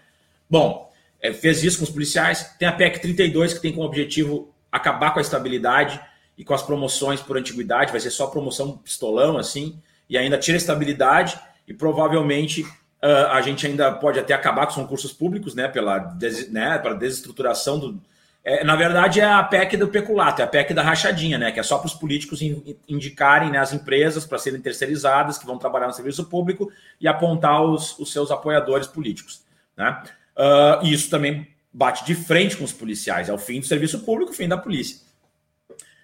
Bom, 0.50 0.92
é, 1.22 1.32
fez 1.32 1.64
isso 1.64 1.78
com 1.78 1.84
os 1.84 1.92
policiais. 1.92 2.56
Tem 2.58 2.68
a 2.68 2.72
PEC 2.72 3.00
32, 3.00 3.54
que 3.54 3.62
tem 3.62 3.72
como 3.72 3.86
objetivo 3.86 4.52
acabar 4.72 5.12
com 5.12 5.20
a 5.20 5.22
estabilidade 5.22 6.00
e 6.38 6.44
com 6.44 6.54
as 6.54 6.64
promoções 6.64 7.22
por 7.22 7.38
antiguidade. 7.38 7.92
Vai 7.92 8.00
ser 8.00 8.12
só 8.12 8.28
promoção 8.28 8.78
pistolão, 8.78 9.38
assim, 9.38 9.80
e 10.10 10.18
ainda 10.18 10.38
tira 10.38 10.58
a 10.58 10.60
estabilidade 10.60 11.40
e 11.68 11.74
provavelmente 11.74 12.66
Uh, 13.02 13.32
a 13.32 13.42
gente 13.42 13.66
ainda 13.66 13.94
pode 13.94 14.20
até 14.20 14.34
acabar 14.34 14.66
com 14.66 14.72
os 14.72 14.76
concursos 14.76 15.14
públicos, 15.14 15.56
né, 15.56 15.70
pela 15.70 16.00
des, 16.00 16.52
né, 16.52 16.78
para 16.78 16.94
desestruturação 16.94 17.80
do. 17.80 18.02
É, 18.44 18.64
na 18.64 18.76
verdade, 18.76 19.22
é 19.22 19.26
a 19.26 19.42
PEC 19.42 19.78
do 19.78 19.88
peculato, 19.88 20.42
é 20.42 20.46
a 20.46 20.48
PEC 20.48 20.74
da 20.74 20.82
rachadinha, 20.82 21.38
né, 21.38 21.50
que 21.52 21.62
é 21.62 21.64
só 21.64 21.78
para 21.78 21.88
os 21.88 21.94
políticos 21.94 22.42
indicarem 22.90 23.52
né, 23.52 23.58
as 23.58 23.72
empresas 23.72 24.26
para 24.26 24.38
serem 24.38 24.60
terceirizadas, 24.60 25.38
que 25.38 25.46
vão 25.46 25.58
trabalhar 25.58 25.88
no 25.88 25.94
serviço 25.94 26.26
público 26.26 26.70
e 27.00 27.08
apontar 27.08 27.62
os, 27.62 27.98
os 28.00 28.12
seus 28.12 28.32
apoiadores 28.32 28.88
políticos. 28.88 29.44
Né? 29.78 30.04
Uh, 30.38 30.86
isso 30.86 31.10
também 31.10 31.48
bate 31.72 32.06
de 32.06 32.16
frente 32.16 32.58
com 32.58 32.64
os 32.64 32.74
policiais, 32.74 33.30
é 33.30 33.34
o 33.34 33.38
fim 33.38 33.60
do 33.60 33.66
serviço 33.66 34.00
público, 34.00 34.32
o 34.32 34.36
fim 34.36 34.48
da 34.48 34.58
polícia. 34.58 34.98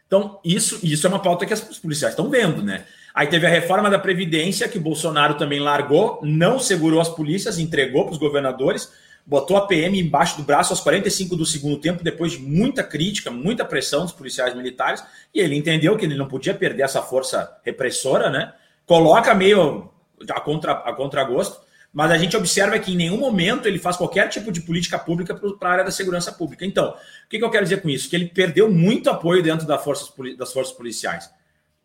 Então, 0.08 0.40
isso, 0.46 0.80
isso 0.84 1.08
é 1.08 1.10
uma 1.10 1.20
pauta 1.20 1.46
que 1.46 1.54
os 1.54 1.80
policiais 1.80 2.14
estão 2.14 2.30
vendo, 2.30 2.62
né? 2.62 2.86
Aí 3.14 3.28
teve 3.28 3.48
a 3.48 3.50
reforma 3.50 3.90
da 3.90 3.98
Previdência, 3.98 4.68
que 4.68 4.78
o 4.78 4.82
Bolsonaro 4.82 5.36
também 5.36 5.60
largou, 5.60 6.20
não 6.22 6.60
segurou 6.60 7.00
as 7.00 7.10
polícias, 7.10 7.58
entregou 7.58 8.04
para 8.04 8.12
os 8.12 8.18
governadores, 8.20 8.92
botou 9.26 9.58
a 9.58 9.66
PM 9.66 10.00
embaixo 10.00 10.38
do 10.38 10.44
braço 10.44 10.72
aos 10.74 10.82
45 10.82 11.36
do 11.36 11.46
segundo 11.46 11.78
tempo, 11.78 12.04
depois 12.04 12.34
de 12.34 12.40
muita 12.40 12.84
crítica, 12.84 13.32
muita 13.32 13.66
pressão 13.66 14.04
dos 14.04 14.12
policiais 14.12 14.54
militares, 14.54 15.04
e 15.34 15.40
ele 15.40 15.56
entendeu 15.56 15.98
que 15.98 16.06
ele 16.06 16.16
não 16.16 16.28
podia 16.28 16.54
perder 16.54 16.84
essa 16.84 17.02
força 17.02 17.58
repressora, 17.64 18.30
né? 18.30 18.54
Coloca 18.86 19.34
meio 19.34 19.90
a, 20.30 20.42
contra, 20.42 20.74
a 20.74 20.94
contragosto, 20.94 21.65
mas 21.96 22.12
a 22.12 22.18
gente 22.18 22.36
observa 22.36 22.78
que 22.78 22.92
em 22.92 22.98
nenhum 22.98 23.18
momento 23.18 23.70
ele 23.70 23.80
faz 23.80 23.96
qualquer 23.96 24.28
tipo 24.28 24.52
de 24.52 24.60
política 24.60 25.00
pública 25.00 25.34
para 25.34 25.70
a 25.70 25.72
área 25.72 25.86
da 25.86 25.92
segurança 25.92 26.30
pública. 26.30 26.66
Então, 26.66 26.90
o 26.90 27.30
que, 27.30 27.40
que 27.40 27.44
eu 27.46 27.50
quero 27.50 27.64
dizer 27.64 27.82
com 27.82 27.90
isso? 27.90 28.10
Que 28.10 28.18
ele 28.18 28.28
perdeu 28.28 28.70
muito 28.70 29.10
apoio 29.10 29.42
dentro 29.42 29.66
das 29.66 29.82
forças, 29.82 30.12
das 30.38 30.52
forças 30.52 30.76
policiais. 30.76 31.32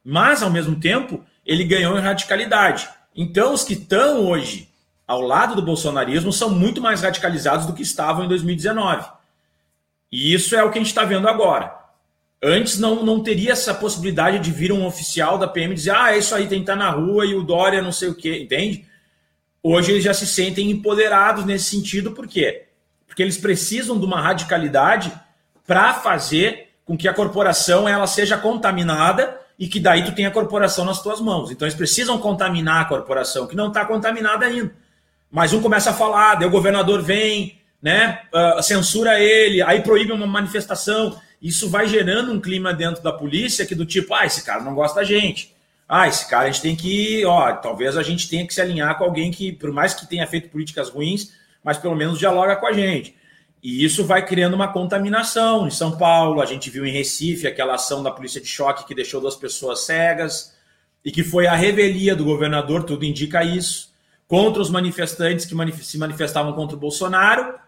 Mas, 0.05 0.43
ao 0.43 0.51
mesmo 0.51 0.81
tempo, 0.81 1.25
ele 1.47 1.63
ganhou 1.63 1.97
em 1.97 2.01
radicalidade. 2.01 2.89
Então, 3.15 3.55
os 3.55 3.63
que 3.63 3.75
estão 3.75 4.27
hoje 4.27 4.69
ao 5.07 5.21
lado 5.21 5.55
do 5.55 5.63
bolsonarismo 5.63 6.33
são 6.33 6.51
muito 6.51 6.81
mais 6.81 7.03
radicalizados 7.03 7.65
do 7.65 7.73
que 7.73 7.83
estavam 7.83 8.25
em 8.25 8.29
2019. 8.29 9.09
E 10.11 10.35
isso 10.35 10.57
é 10.57 10.65
o 10.65 10.73
que 10.73 10.79
a 10.79 10.81
gente 10.81 10.91
está 10.91 11.05
vendo 11.05 11.29
agora. 11.29 11.73
Antes 12.43 12.81
não, 12.81 13.05
não 13.05 13.23
teria 13.23 13.53
essa 13.53 13.73
possibilidade 13.73 14.41
de 14.41 14.51
vir 14.51 14.73
um 14.73 14.85
oficial 14.85 15.39
da 15.39 15.47
PM 15.47 15.73
dizer: 15.73 15.95
ah, 15.95 16.13
é 16.13 16.19
isso 16.19 16.35
aí, 16.35 16.49
tem 16.49 16.59
que 16.59 16.63
estar 16.65 16.75
na 16.75 16.91
rua 16.91 17.25
e 17.25 17.37
o 17.37 17.45
Dória 17.45 17.81
não 17.81 17.93
sei 17.93 18.09
o 18.09 18.15
quê, 18.17 18.41
entende? 18.43 18.90
Hoje 19.63 19.93
eles 19.93 20.05
já 20.05 20.15
se 20.15 20.27
sentem 20.27 20.71
empoderados 20.71 21.45
nesse 21.45 21.65
sentido, 21.67 22.13
por 22.13 22.27
quê? 22.27 22.65
Porque 23.07 23.23
eles 23.23 23.37
precisam 23.37 23.99
de 23.99 24.07
uma 24.07 24.21
radicalidade 24.21 25.13
para 25.67 25.95
fazer 25.95 26.71
com 26.85 26.97
que 26.97 27.07
a 27.07 27.15
corporação 27.15 27.89
ela 27.89 28.07
seja 28.07 28.37
contaminada 28.37 29.39
e 29.59 29.69
que 29.69 29.79
daí 29.79 30.03
tu 30.03 30.13
tem 30.13 30.25
a 30.25 30.31
corporação 30.31 30.85
nas 30.85 31.03
tuas 31.03 31.21
mãos. 31.21 31.51
Então 31.51 31.67
eles 31.67 31.77
precisam 31.77 32.19
contaminar 32.19 32.81
a 32.81 32.85
corporação, 32.87 33.47
que 33.47 33.55
não 33.55 33.69
está 33.69 33.85
contaminada 33.85 34.47
ainda. 34.47 34.75
Mas 35.31 35.53
um 35.53 35.61
começa 35.61 35.91
a 35.91 35.95
falar, 35.95 36.37
daí 36.37 36.49
o 36.49 36.51
governador 36.51 37.03
vem, 37.03 37.61
né, 37.81 38.23
uh, 38.33 38.63
censura 38.63 39.21
ele, 39.21 39.63
aí 39.63 39.83
proíbe 39.83 40.13
uma 40.13 40.27
manifestação. 40.27 41.21
Isso 41.41 41.69
vai 41.69 41.87
gerando 41.87 42.33
um 42.33 42.41
clima 42.41 42.73
dentro 42.73 43.03
da 43.03 43.13
polícia 43.13 43.67
que 43.67 43.75
do 43.75 43.85
tipo, 43.85 44.15
ah, 44.15 44.25
esse 44.25 44.43
cara 44.43 44.63
não 44.63 44.75
gosta 44.75 45.01
da 45.01 45.05
gente. 45.05 45.55
Ah, 45.93 46.07
esse 46.07 46.29
cara 46.29 46.45
a 46.45 46.47
gente 46.47 46.63
tem 46.63 46.77
que, 46.77 47.25
ó, 47.25 47.53
talvez 47.55 47.97
a 47.97 48.03
gente 48.05 48.29
tenha 48.29 48.47
que 48.47 48.55
se 48.55 48.61
alinhar 48.61 48.97
com 48.97 49.03
alguém 49.03 49.33
que, 49.33 49.51
por 49.51 49.73
mais 49.73 49.93
que 49.93 50.07
tenha 50.07 50.25
feito 50.25 50.49
políticas 50.49 50.89
ruins, 50.89 51.33
mas 51.65 51.79
pelo 51.79 51.97
menos 51.97 52.17
dialoga 52.17 52.55
com 52.55 52.67
a 52.69 52.73
gente. 52.73 53.17
E 53.61 53.85
isso 53.85 54.05
vai 54.05 54.25
criando 54.25 54.55
uma 54.55 54.73
contaminação. 54.73 55.67
Em 55.67 55.71
São 55.71 55.99
Paulo, 55.99 56.41
a 56.41 56.47
gente 56.47 56.71
viu 56.71 56.87
em 56.87 56.93
Recife 56.93 57.45
aquela 57.45 57.75
ação 57.75 58.05
da 58.05 58.13
polícia 58.13 58.41
de 58.41 58.47
choque 58.47 58.87
que 58.87 58.95
deixou 58.95 59.21
duas 59.21 59.35
pessoas 59.35 59.81
cegas 59.81 60.57
e 61.05 61.11
que 61.11 61.25
foi 61.25 61.49
a 61.49 61.57
revelia 61.57 62.15
do 62.15 62.25
governador, 62.25 62.85
tudo 62.85 63.05
indica 63.05 63.43
isso, 63.43 63.93
contra 64.29 64.63
os 64.63 64.71
manifestantes 64.71 65.45
que 65.45 65.83
se 65.83 65.99
manifestavam 65.99 66.53
contra 66.53 66.77
o 66.77 66.81
Bolsonaro. 66.81 67.59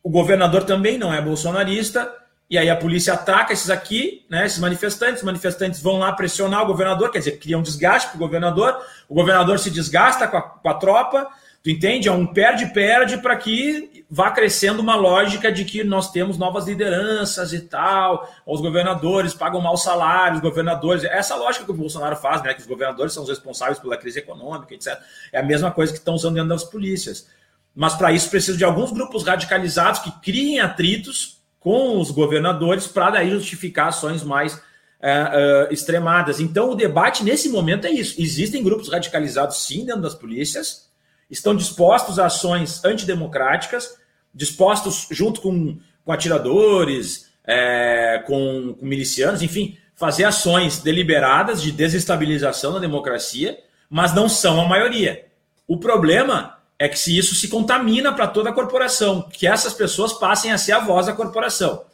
O 0.00 0.08
governador 0.08 0.62
também 0.62 0.96
não 0.96 1.12
é 1.12 1.20
bolsonarista, 1.20 2.08
e 2.50 2.56
aí 2.56 2.70
a 2.70 2.76
polícia 2.76 3.14
ataca 3.14 3.52
esses 3.52 3.68
aqui, 3.70 4.24
né, 4.30 4.46
esses 4.46 4.58
manifestantes, 4.58 5.18
os 5.18 5.26
manifestantes 5.26 5.82
vão 5.82 5.98
lá 5.98 6.12
pressionar 6.12 6.62
o 6.62 6.66
governador, 6.66 7.10
quer 7.10 7.18
dizer, 7.18 7.38
cria 7.38 7.58
um 7.58 7.62
desgaste 7.62 8.08
para 8.08 8.16
o 8.16 8.20
governador, 8.20 8.78
o 9.08 9.14
governador 9.14 9.58
se 9.58 9.70
desgasta 9.70 10.26
com 10.26 10.36
a, 10.36 10.42
com 10.42 10.68
a 10.68 10.74
tropa, 10.74 11.28
Tu 11.62 11.70
entende? 11.70 12.08
É 12.08 12.12
um 12.12 12.26
perde-perde 12.26 13.18
para 13.18 13.36
que 13.36 14.04
vá 14.08 14.30
crescendo 14.30 14.80
uma 14.80 14.94
lógica 14.94 15.50
de 15.50 15.64
que 15.64 15.82
nós 15.82 16.10
temos 16.10 16.38
novas 16.38 16.66
lideranças 16.66 17.52
e 17.52 17.60
tal, 17.60 18.32
os 18.46 18.60
governadores 18.60 19.34
pagam 19.34 19.60
mal 19.60 19.76
salários, 19.76 20.40
governadores. 20.40 21.04
Essa 21.04 21.34
lógica 21.34 21.64
que 21.64 21.70
o 21.70 21.74
Bolsonaro 21.74 22.16
faz, 22.16 22.42
né? 22.42 22.54
Que 22.54 22.60
os 22.60 22.66
governadores 22.66 23.12
são 23.12 23.24
os 23.24 23.28
responsáveis 23.28 23.78
pela 23.78 23.96
crise 23.96 24.20
econômica, 24.20 24.72
etc. 24.72 24.98
É 25.32 25.40
a 25.40 25.42
mesma 25.42 25.70
coisa 25.70 25.92
que 25.92 25.98
estão 25.98 26.14
usando 26.14 26.34
dentro 26.34 26.50
das 26.50 26.64
polícias. 26.64 27.28
Mas 27.74 27.94
para 27.94 28.12
isso 28.12 28.30
precisa 28.30 28.56
de 28.56 28.64
alguns 28.64 28.92
grupos 28.92 29.24
radicalizados 29.24 30.00
que 30.00 30.12
criem 30.22 30.60
atritos 30.60 31.37
com 31.60 31.98
os 31.98 32.10
governadores 32.10 32.86
para 32.86 33.10
daí 33.10 33.30
justificar 33.30 33.88
ações 33.88 34.22
mais 34.22 34.60
é, 35.00 35.10
é, 35.10 35.72
extremadas. 35.72 36.40
Então 36.40 36.70
o 36.70 36.74
debate 36.74 37.24
nesse 37.24 37.48
momento 37.48 37.86
é 37.86 37.90
isso. 37.90 38.20
Existem 38.20 38.62
grupos 38.62 38.88
radicalizados 38.88 39.66
sim 39.66 39.84
dentro 39.84 40.02
das 40.02 40.14
polícias 40.14 40.88
estão 41.30 41.54
dispostos 41.54 42.18
a 42.18 42.26
ações 42.26 42.84
antidemocráticas, 42.84 43.98
dispostos, 44.34 45.06
junto 45.10 45.40
com, 45.40 45.78
com 46.04 46.12
atiradores, 46.12 47.30
é, 47.44 48.22
com, 48.26 48.74
com 48.78 48.86
milicianos, 48.86 49.42
enfim, 49.42 49.76
fazer 49.94 50.24
ações 50.24 50.78
deliberadas 50.78 51.60
de 51.60 51.72
desestabilização 51.72 52.72
da 52.72 52.78
democracia, 52.78 53.58
mas 53.90 54.14
não 54.14 54.28
são 54.28 54.60
a 54.60 54.68
maioria. 54.68 55.26
O 55.66 55.78
problema 55.78 56.57
é 56.78 56.88
que 56.88 56.98
se 56.98 57.16
isso 57.16 57.34
se 57.34 57.48
contamina 57.48 58.12
para 58.12 58.28
toda 58.28 58.50
a 58.50 58.52
corporação, 58.52 59.22
que 59.32 59.46
essas 59.46 59.74
pessoas 59.74 60.12
passem 60.12 60.52
a 60.52 60.58
ser 60.58 60.72
a 60.72 60.78
voz 60.78 61.06
da 61.06 61.12
corporação. 61.12 61.84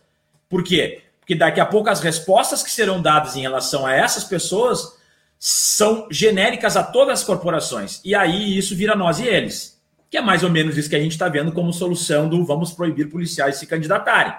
Por 0.49 0.63
quê? 0.63 1.03
Porque 1.21 1.35
daqui 1.35 1.59
a 1.59 1.65
pouco 1.65 1.89
as 1.89 2.01
respostas 2.01 2.63
que 2.63 2.71
serão 2.71 3.01
dadas 3.01 3.35
em 3.35 3.41
relação 3.41 3.87
a 3.87 3.95
essas 3.95 4.25
pessoas 4.25 4.97
são 5.39 6.07
genéricas 6.11 6.77
a 6.77 6.83
todas 6.83 7.21
as 7.21 7.25
corporações. 7.25 8.01
E 8.05 8.15
aí 8.15 8.57
isso 8.57 8.77
vira 8.77 8.95
nós 8.95 9.19
e 9.21 9.27
eles. 9.27 9.81
Que 10.11 10.19
é 10.19 10.21
mais 10.21 10.43
ou 10.45 10.51
menos 10.51 10.77
isso 10.77 10.89
que 10.89 10.97
a 10.97 11.01
gente 11.01 11.13
está 11.13 11.29
vendo 11.29 11.53
como 11.53 11.73
solução 11.73 12.29
do 12.29 12.45
vamos 12.45 12.73
proibir 12.73 13.09
policiais 13.09 13.57
se 13.57 13.67
candidatarem. 13.67 14.35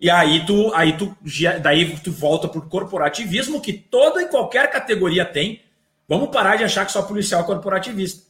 E 0.00 0.08
aí 0.08 0.44
tu, 0.46 0.72
aí 0.74 0.96
tu, 0.96 1.16
daí 1.60 1.98
tu 1.98 2.12
volta 2.12 2.46
para 2.46 2.58
o 2.58 2.68
corporativismo 2.68 3.60
que 3.60 3.72
toda 3.72 4.22
e 4.22 4.28
qualquer 4.28 4.70
categoria 4.70 5.24
tem. 5.24 5.62
Vamos 6.08 6.30
parar 6.30 6.56
de 6.56 6.64
achar 6.64 6.86
que 6.86 6.92
só 6.92 7.02
policial 7.02 7.42
é 7.42 7.44
corporativista. 7.44 8.26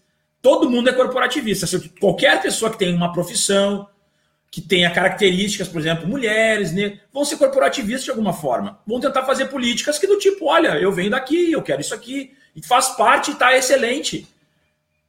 Todo 0.47 0.70
mundo 0.70 0.88
é 0.88 0.92
corporativista. 0.92 1.66
Qualquer 1.99 2.40
pessoa 2.40 2.70
que 2.70 2.78
tem 2.78 2.94
uma 2.94 3.12
profissão, 3.12 3.88
que 4.49 4.61
tenha 4.61 4.88
características, 4.92 5.66
por 5.66 5.80
exemplo, 5.80 6.07
mulheres, 6.07 6.70
né, 6.70 7.01
vão 7.12 7.24
ser 7.24 7.36
corporativistas 7.36 8.05
de 8.05 8.11
alguma 8.11 8.32
forma. 8.32 8.78
Vão 8.86 9.01
tentar 9.01 9.24
fazer 9.24 9.47
políticas 9.47 9.99
que 9.99 10.07
do 10.07 10.20
tipo, 10.20 10.47
olha, 10.47 10.78
eu 10.78 10.92
venho 10.92 11.11
daqui, 11.11 11.51
eu 11.51 11.61
quero 11.62 11.80
isso 11.80 11.92
aqui, 11.92 12.32
e 12.55 12.64
faz 12.64 12.90
parte 12.90 13.32
e 13.32 13.34
está 13.34 13.57
excelente. 13.57 14.24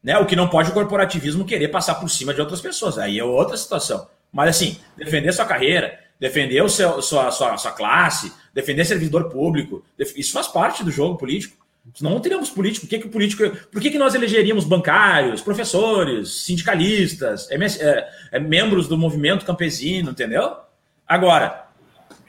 Né? 0.02 0.18
O 0.18 0.26
que 0.26 0.36
não 0.36 0.50
pode 0.50 0.72
o 0.72 0.74
corporativismo 0.74 1.46
querer 1.46 1.68
passar 1.68 1.94
por 1.94 2.10
cima 2.10 2.34
de 2.34 2.42
outras 2.42 2.60
pessoas. 2.60 2.98
Aí 2.98 3.20
é 3.20 3.24
outra 3.24 3.56
situação. 3.56 4.08
Mas 4.34 4.56
assim, 4.56 4.80
defender 4.98 5.32
sua 5.34 5.46
carreira, 5.46 6.00
defender 6.20 6.64
o 6.64 6.68
seu, 6.68 7.00
sua, 7.00 7.30
sua, 7.30 7.56
sua 7.60 7.74
classe, 7.74 8.34
defender 8.56 8.86
servidor 8.86 9.30
público, 9.30 9.86
isso 10.00 10.34
faz 10.34 10.48
parte 10.48 10.84
do 10.84 10.90
jogo 10.90 11.16
político. 11.16 11.57
Senão 11.94 12.12
não 12.12 12.20
teríamos 12.20 12.50
político. 12.50 12.86
Por 12.86 12.90
que, 12.90 13.00
que 13.00 13.08
o 13.08 13.10
político. 13.10 13.50
Por 13.72 13.82
que, 13.82 13.92
que 13.92 13.98
nós 13.98 14.16
elegeríamos 14.16 14.66
bancários, 14.66 15.42
professores, 15.42 16.44
sindicalistas, 16.44 17.50
MS, 17.50 17.82
é, 17.82 18.10
é, 18.34 18.40
membros 18.40 18.88
do 18.88 18.98
movimento 18.98 19.46
campesino, 19.46 20.12
entendeu? 20.12 20.56
Agora, 21.08 21.68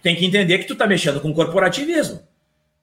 tem 0.03 0.17
que 0.17 0.25
entender 0.25 0.59
que 0.59 0.67
tu 0.67 0.73
está 0.75 0.87
mexendo 0.87 1.21
com 1.21 1.33
corporativismo. 1.35 2.23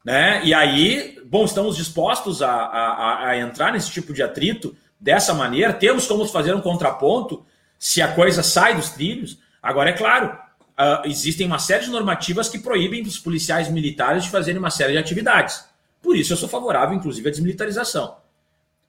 Né? 0.04 0.42
E 0.44 0.54
aí, 0.54 1.20
bom, 1.26 1.46
estamos 1.46 1.78
dispostos 1.78 2.42
a, 2.42 2.52
a, 2.52 3.30
a 3.30 3.38
entrar 3.38 3.74
nesse 3.74 3.90
tipo 3.90 4.14
de 4.14 4.22
atrito 4.22 4.76
dessa 5.00 5.34
maneira, 5.34 5.74
temos 5.74 6.08
como 6.08 6.26
fazer 6.26 6.54
um 6.54 6.62
contraponto 6.62 7.46
se 7.78 8.02
a 8.02 8.08
coisa 8.14 8.44
sai 8.44 8.76
dos 8.76 8.90
trilhos. 8.90 9.40
Agora, 9.62 9.90
é 9.90 9.94
claro, 9.94 10.38
uh, 10.80 11.08
existem 11.08 11.48
uma 11.48 11.60
série 11.60 11.86
de 11.86 11.92
normativas 11.92 12.50
que 12.50 12.60
proíbem 12.60 13.04
dos 13.04 13.20
policiais 13.20 13.70
militares 13.70 14.24
de 14.24 14.30
fazerem 14.30 14.60
uma 14.60 14.70
série 14.70 14.94
de 14.94 14.98
atividades. 14.98 15.64
Por 16.06 16.16
isso 16.16 16.34
eu 16.34 16.38
sou 16.38 16.48
favorável, 16.48 16.96
inclusive, 16.96 17.28
à 17.28 17.32
desmilitarização. 17.32 18.18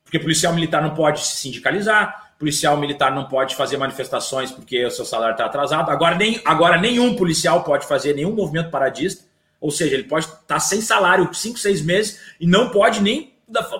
Porque 0.04 0.18
policial 0.18 0.52
militar 0.52 0.82
não 0.82 0.92
pode 0.92 1.24
se 1.26 1.38
sindicalizar, 1.38 2.34
policial 2.38 2.76
militar 2.76 3.10
não 3.10 3.24
pode 3.24 3.56
fazer 3.56 3.78
manifestações 3.78 4.52
porque 4.52 4.84
o 4.84 4.90
seu 4.90 5.06
salário 5.06 5.32
está 5.32 5.46
atrasado. 5.46 5.90
Agora, 5.90 6.14
nem, 6.14 6.42
agora 6.44 6.78
nenhum 6.78 7.16
policial 7.16 7.64
pode 7.64 7.86
fazer 7.86 8.14
nenhum 8.14 8.34
movimento 8.34 8.70
paradista, 8.70 9.24
ou 9.58 9.70
seja, 9.70 9.94
ele 9.94 10.04
pode 10.04 10.26
estar 10.26 10.42
tá 10.46 10.60
sem 10.60 10.82
salário 10.82 11.32
5, 11.32 11.58
6 11.58 11.80
meses 11.80 12.20
e 12.38 12.46
não 12.46 12.68
pode 12.68 13.00
nem 13.00 13.32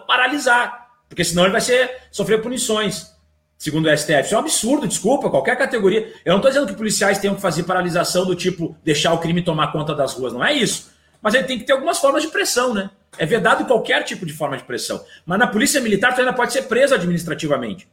paralisar, 0.06 0.88
porque 1.06 1.22
senão 1.22 1.42
ele 1.42 1.52
vai 1.52 1.60
ser, 1.60 1.94
sofrer 2.10 2.40
punições 2.40 3.14
segundo 3.58 3.86
o 3.86 3.96
STF. 3.96 4.22
Isso 4.22 4.34
é 4.34 4.38
um 4.38 4.40
absurdo, 4.40 4.88
desculpa, 4.88 5.28
qualquer 5.28 5.56
categoria. 5.56 6.10
Eu 6.24 6.30
não 6.30 6.36
estou 6.36 6.50
dizendo 6.50 6.66
que 6.66 6.74
policiais 6.74 7.18
tenham 7.18 7.34
que 7.34 7.42
fazer 7.42 7.64
paralisação 7.64 8.24
do 8.24 8.34
tipo 8.34 8.74
deixar 8.82 9.12
o 9.12 9.18
crime 9.18 9.42
tomar 9.42 9.72
conta 9.72 9.94
das 9.94 10.14
ruas, 10.14 10.32
não 10.32 10.44
é 10.44 10.54
isso. 10.54 10.95
Mas 11.20 11.34
ele 11.34 11.44
tem 11.44 11.58
que 11.58 11.64
ter 11.64 11.72
algumas 11.72 11.98
formas 11.98 12.22
de 12.22 12.28
pressão, 12.28 12.72
né? 12.74 12.90
É 13.18 13.24
vedado 13.24 13.64
qualquer 13.64 14.02
tipo 14.04 14.26
de 14.26 14.32
forma 14.32 14.56
de 14.56 14.64
pressão. 14.64 15.02
Mas 15.24 15.38
na 15.38 15.46
polícia 15.46 15.80
militar 15.80 16.14
tu 16.14 16.20
ainda 16.20 16.32
pode 16.32 16.52
ser 16.52 16.62
preso 16.62 16.94
administrativamente. 16.94 17.88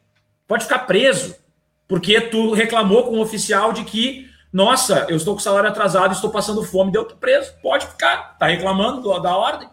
Pode 0.48 0.64
ficar 0.64 0.80
preso. 0.80 1.36
Porque 1.88 2.20
tu 2.22 2.54
reclamou 2.54 3.04
com 3.04 3.18
um 3.18 3.22
oficial 3.22 3.72
de 3.72 3.84
que, 3.84 4.30
nossa, 4.52 5.06
eu 5.10 5.16
estou 5.16 5.34
com 5.34 5.40
salário 5.40 5.70
atrasado, 5.70 6.14
estou 6.14 6.30
passando 6.30 6.64
fome, 6.64 6.92
deu 6.92 7.06
preso. 7.06 7.54
Pode 7.62 7.88
ficar, 7.88 8.38
tá 8.38 8.48
reclamando 8.48 9.20
da 9.22 9.36
ordem. 9.36 9.70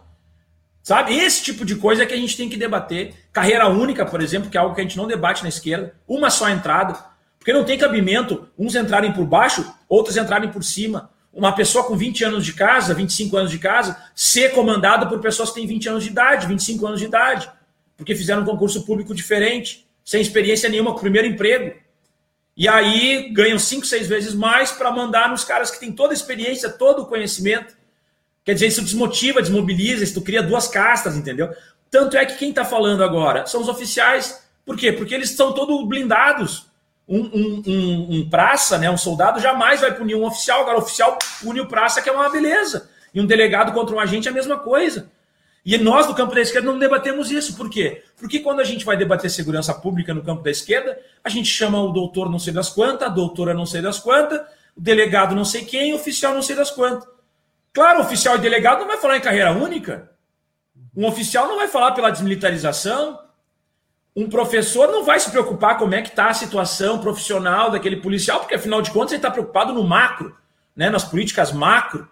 Sabe? 0.82 1.14
Esse 1.14 1.42
tipo 1.42 1.64
de 1.64 1.76
coisa 1.76 2.02
é 2.02 2.06
que 2.06 2.14
a 2.14 2.16
gente 2.16 2.36
tem 2.36 2.48
que 2.48 2.56
debater. 2.56 3.14
Carreira 3.32 3.68
única, 3.68 4.06
por 4.06 4.20
exemplo, 4.20 4.50
que 4.50 4.56
é 4.56 4.60
algo 4.60 4.74
que 4.74 4.80
a 4.80 4.84
gente 4.84 4.96
não 4.96 5.06
debate 5.06 5.42
na 5.42 5.48
esquerda. 5.48 5.94
Uma 6.08 6.30
só 6.30 6.48
entrada. 6.48 6.98
Porque 7.38 7.52
não 7.52 7.64
tem 7.64 7.78
cabimento 7.78 8.48
uns 8.58 8.74
entrarem 8.74 9.12
por 9.12 9.24
baixo, 9.24 9.74
outros 9.88 10.16
entrarem 10.16 10.50
por 10.50 10.62
cima. 10.62 11.10
Uma 11.32 11.52
pessoa 11.52 11.84
com 11.84 11.96
20 11.96 12.24
anos 12.24 12.44
de 12.44 12.52
casa, 12.52 12.92
25 12.92 13.36
anos 13.36 13.50
de 13.50 13.58
casa, 13.58 13.96
ser 14.14 14.52
comandada 14.52 15.06
por 15.06 15.20
pessoas 15.20 15.50
que 15.50 15.56
têm 15.56 15.66
20 15.66 15.88
anos 15.88 16.04
de 16.04 16.10
idade, 16.10 16.46
25 16.46 16.86
anos 16.86 17.00
de 17.00 17.06
idade. 17.06 17.50
Porque 17.96 18.16
fizeram 18.16 18.42
um 18.42 18.44
concurso 18.44 18.84
público 18.84 19.14
diferente, 19.14 19.86
sem 20.04 20.20
experiência 20.20 20.68
nenhuma, 20.68 20.92
com 20.92 20.98
o 20.98 21.02
primeiro 21.02 21.28
emprego. 21.28 21.78
E 22.56 22.68
aí 22.68 23.30
ganham 23.32 23.58
5, 23.58 23.86
6 23.86 24.08
vezes 24.08 24.34
mais 24.34 24.72
para 24.72 24.90
mandar 24.90 25.30
nos 25.30 25.44
caras 25.44 25.70
que 25.70 25.78
têm 25.78 25.92
toda 25.92 26.12
a 26.12 26.14
experiência, 26.14 26.68
todo 26.68 27.02
o 27.02 27.06
conhecimento. 27.06 27.76
Quer 28.44 28.54
dizer, 28.54 28.66
isso 28.66 28.82
desmotiva, 28.82 29.40
desmobiliza, 29.40 30.02
isso 30.02 30.20
cria 30.22 30.42
duas 30.42 30.66
castas, 30.66 31.16
entendeu? 31.16 31.54
Tanto 31.90 32.16
é 32.16 32.26
que 32.26 32.36
quem 32.36 32.50
está 32.50 32.64
falando 32.64 33.04
agora 33.04 33.46
são 33.46 33.60
os 33.60 33.68
oficiais. 33.68 34.42
Por 34.64 34.76
quê? 34.76 34.92
Porque 34.92 35.14
eles 35.14 35.30
são 35.30 35.52
todos 35.52 35.86
blindados. 35.86 36.69
Um, 37.12 37.18
um, 37.18 37.62
um, 37.66 38.06
um, 38.18 38.30
praça, 38.30 38.78
né, 38.78 38.88
um 38.88 38.96
soldado, 38.96 39.40
jamais 39.40 39.80
vai 39.80 39.92
punir 39.92 40.14
um 40.14 40.24
oficial. 40.24 40.60
Agora, 40.60 40.78
o 40.78 40.82
oficial 40.82 41.18
pune 41.42 41.60
o 41.60 41.66
praça, 41.66 42.00
que 42.00 42.08
é 42.08 42.12
uma 42.12 42.30
beleza. 42.30 42.88
E 43.12 43.20
um 43.20 43.26
delegado 43.26 43.72
contra 43.72 43.96
um 43.96 43.98
agente 43.98 44.28
é 44.28 44.30
a 44.30 44.34
mesma 44.34 44.58
coisa. 44.58 45.10
E 45.64 45.76
nós, 45.76 46.06
do 46.06 46.14
campo 46.14 46.34
da 46.34 46.40
esquerda, 46.40 46.70
não 46.70 46.78
debatemos 46.78 47.30
isso. 47.30 47.56
Por 47.56 47.68
quê? 47.68 48.04
Porque 48.16 48.38
quando 48.38 48.60
a 48.60 48.64
gente 48.64 48.84
vai 48.84 48.96
debater 48.96 49.30
segurança 49.30 49.74
pública 49.74 50.14
no 50.14 50.22
campo 50.22 50.42
da 50.42 50.50
esquerda, 50.50 50.98
a 51.22 51.28
gente 51.28 51.48
chama 51.48 51.82
o 51.82 51.92
doutor 51.92 52.30
não 52.30 52.38
sei 52.38 52.52
das 52.52 52.70
quantas, 52.70 53.08
a 53.08 53.10
doutora 53.10 53.52
não 53.52 53.66
sei 53.66 53.82
das 53.82 53.98
quantas, 53.98 54.40
o 54.76 54.80
delegado 54.80 55.34
não 55.34 55.44
sei 55.44 55.64
quem, 55.64 55.92
o 55.92 55.96
oficial 55.96 56.32
não 56.32 56.42
sei 56.42 56.56
das 56.56 56.70
quantas. 56.70 57.08
Claro, 57.72 58.00
oficial 58.00 58.36
e 58.36 58.38
delegado 58.38 58.80
não 58.80 58.86
vai 58.86 58.96
falar 58.96 59.16
em 59.16 59.20
carreira 59.20 59.52
única. 59.52 60.10
Um 60.96 61.06
oficial 61.06 61.46
não 61.46 61.56
vai 61.56 61.68
falar 61.68 61.92
pela 61.92 62.10
desmilitarização. 62.10 63.18
Um 64.16 64.28
professor 64.28 64.90
não 64.90 65.04
vai 65.04 65.20
se 65.20 65.30
preocupar 65.30 65.78
como 65.78 65.94
é 65.94 66.02
que 66.02 66.08
está 66.08 66.28
a 66.28 66.34
situação 66.34 66.98
profissional 66.98 67.70
daquele 67.70 67.96
policial, 67.96 68.40
porque 68.40 68.54
afinal 68.54 68.82
de 68.82 68.90
contas 68.90 69.12
ele 69.12 69.18
está 69.18 69.30
preocupado 69.30 69.72
no 69.72 69.84
macro, 69.84 70.36
né, 70.74 70.90
nas 70.90 71.04
políticas 71.04 71.52
macro. 71.52 72.08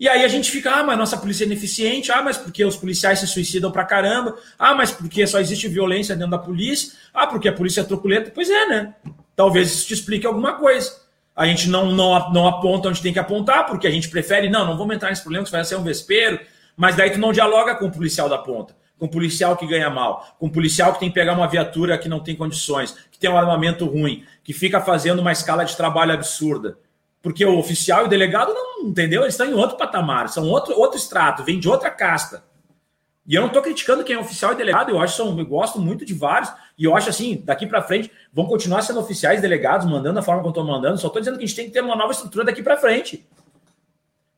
E 0.00 0.08
aí 0.08 0.24
a 0.24 0.28
gente 0.28 0.50
fica, 0.50 0.70
ah, 0.70 0.84
mas 0.84 0.98
nossa 0.98 1.16
polícia 1.16 1.44
é 1.44 1.46
ineficiente, 1.46 2.12
ah, 2.12 2.22
mas 2.22 2.36
porque 2.36 2.64
os 2.64 2.76
policiais 2.76 3.18
se 3.20 3.26
suicidam 3.26 3.70
pra 3.70 3.84
caramba, 3.84 4.36
ah, 4.58 4.74
mas 4.74 4.90
porque 4.90 5.26
só 5.26 5.40
existe 5.40 5.68
violência 5.68 6.14
dentro 6.14 6.32
da 6.32 6.38
polícia, 6.38 6.92
ah, 7.12 7.26
porque 7.26 7.48
a 7.48 7.52
polícia 7.52 7.80
é 7.80 7.84
truculenta. 7.84 8.30
Pois 8.32 8.48
é, 8.48 8.66
né? 8.66 8.94
Talvez 9.34 9.72
isso 9.72 9.86
te 9.86 9.94
explique 9.94 10.26
alguma 10.26 10.54
coisa 10.54 11.08
a 11.38 11.46
gente 11.46 11.68
não, 11.68 11.92
não, 11.92 12.32
não 12.32 12.48
aponta 12.48 12.88
onde 12.88 13.00
tem 13.00 13.12
que 13.12 13.18
apontar, 13.20 13.64
porque 13.64 13.86
a 13.86 13.90
gente 13.92 14.08
prefere, 14.08 14.50
não, 14.50 14.66
não 14.66 14.76
vamos 14.76 14.96
entrar 14.96 15.08
nesse 15.08 15.22
problema, 15.22 15.44
que 15.44 15.52
vai 15.52 15.64
ser 15.64 15.76
um 15.76 15.84
vespeiro, 15.84 16.40
mas 16.76 16.96
daí 16.96 17.10
tu 17.10 17.20
não 17.20 17.32
dialoga 17.32 17.76
com 17.76 17.86
o 17.86 17.92
policial 17.92 18.28
da 18.28 18.38
ponta, 18.38 18.74
com 18.98 19.06
policial 19.06 19.56
que 19.56 19.66
ganha 19.66 19.88
mal, 19.88 20.36
com 20.38 20.48
policial 20.48 20.92
que 20.92 21.00
tem 21.00 21.08
que 21.08 21.14
pegar 21.14 21.34
uma 21.34 21.46
viatura 21.46 21.96
que 21.96 22.08
não 22.08 22.20
tem 22.20 22.34
condições, 22.34 22.96
que 23.10 23.18
tem 23.18 23.30
um 23.30 23.38
armamento 23.38 23.86
ruim, 23.86 24.24
que 24.42 24.52
fica 24.52 24.80
fazendo 24.80 25.20
uma 25.20 25.32
escala 25.32 25.64
de 25.64 25.76
trabalho 25.76 26.12
absurda. 26.12 26.78
Porque 27.22 27.44
o 27.44 27.58
oficial 27.58 28.02
e 28.02 28.06
o 28.06 28.08
delegado 28.08 28.52
não, 28.52 28.88
entendeu? 28.88 29.22
Eles 29.22 29.34
estão 29.34 29.46
em 29.46 29.54
outro 29.54 29.76
patamar, 29.76 30.28
são 30.28 30.48
outro, 30.48 30.78
outro 30.78 30.98
extrato, 30.98 31.44
vem 31.44 31.58
de 31.58 31.68
outra 31.68 31.90
casta. 31.90 32.44
E 33.26 33.34
eu 33.34 33.42
não 33.42 33.48
estou 33.48 33.60
criticando 33.60 34.02
quem 34.02 34.16
é 34.16 34.18
oficial 34.18 34.52
e 34.52 34.56
delegado, 34.56 34.90
eu 34.90 34.98
acho 34.98 35.14
são, 35.14 35.38
eu 35.38 35.44
gosto 35.44 35.78
muito 35.78 36.02
de 36.02 36.14
vários, 36.14 36.50
e 36.78 36.84
eu 36.84 36.96
acho 36.96 37.10
assim, 37.10 37.42
daqui 37.44 37.66
para 37.66 37.82
frente, 37.82 38.10
vão 38.32 38.46
continuar 38.46 38.80
sendo 38.80 39.00
oficiais, 39.00 39.42
delegados, 39.42 39.86
mandando 39.86 40.14
da 40.14 40.22
forma 40.22 40.40
como 40.40 40.50
estão 40.50 40.64
mandando. 40.64 40.96
Só 40.96 41.08
estou 41.08 41.20
dizendo 41.20 41.36
que 41.36 41.44
a 41.44 41.46
gente 41.46 41.56
tem 41.56 41.66
que 41.66 41.72
ter 41.72 41.82
uma 41.82 41.94
nova 41.94 42.12
estrutura 42.12 42.44
daqui 42.44 42.62
para 42.62 42.78
frente. 42.78 43.26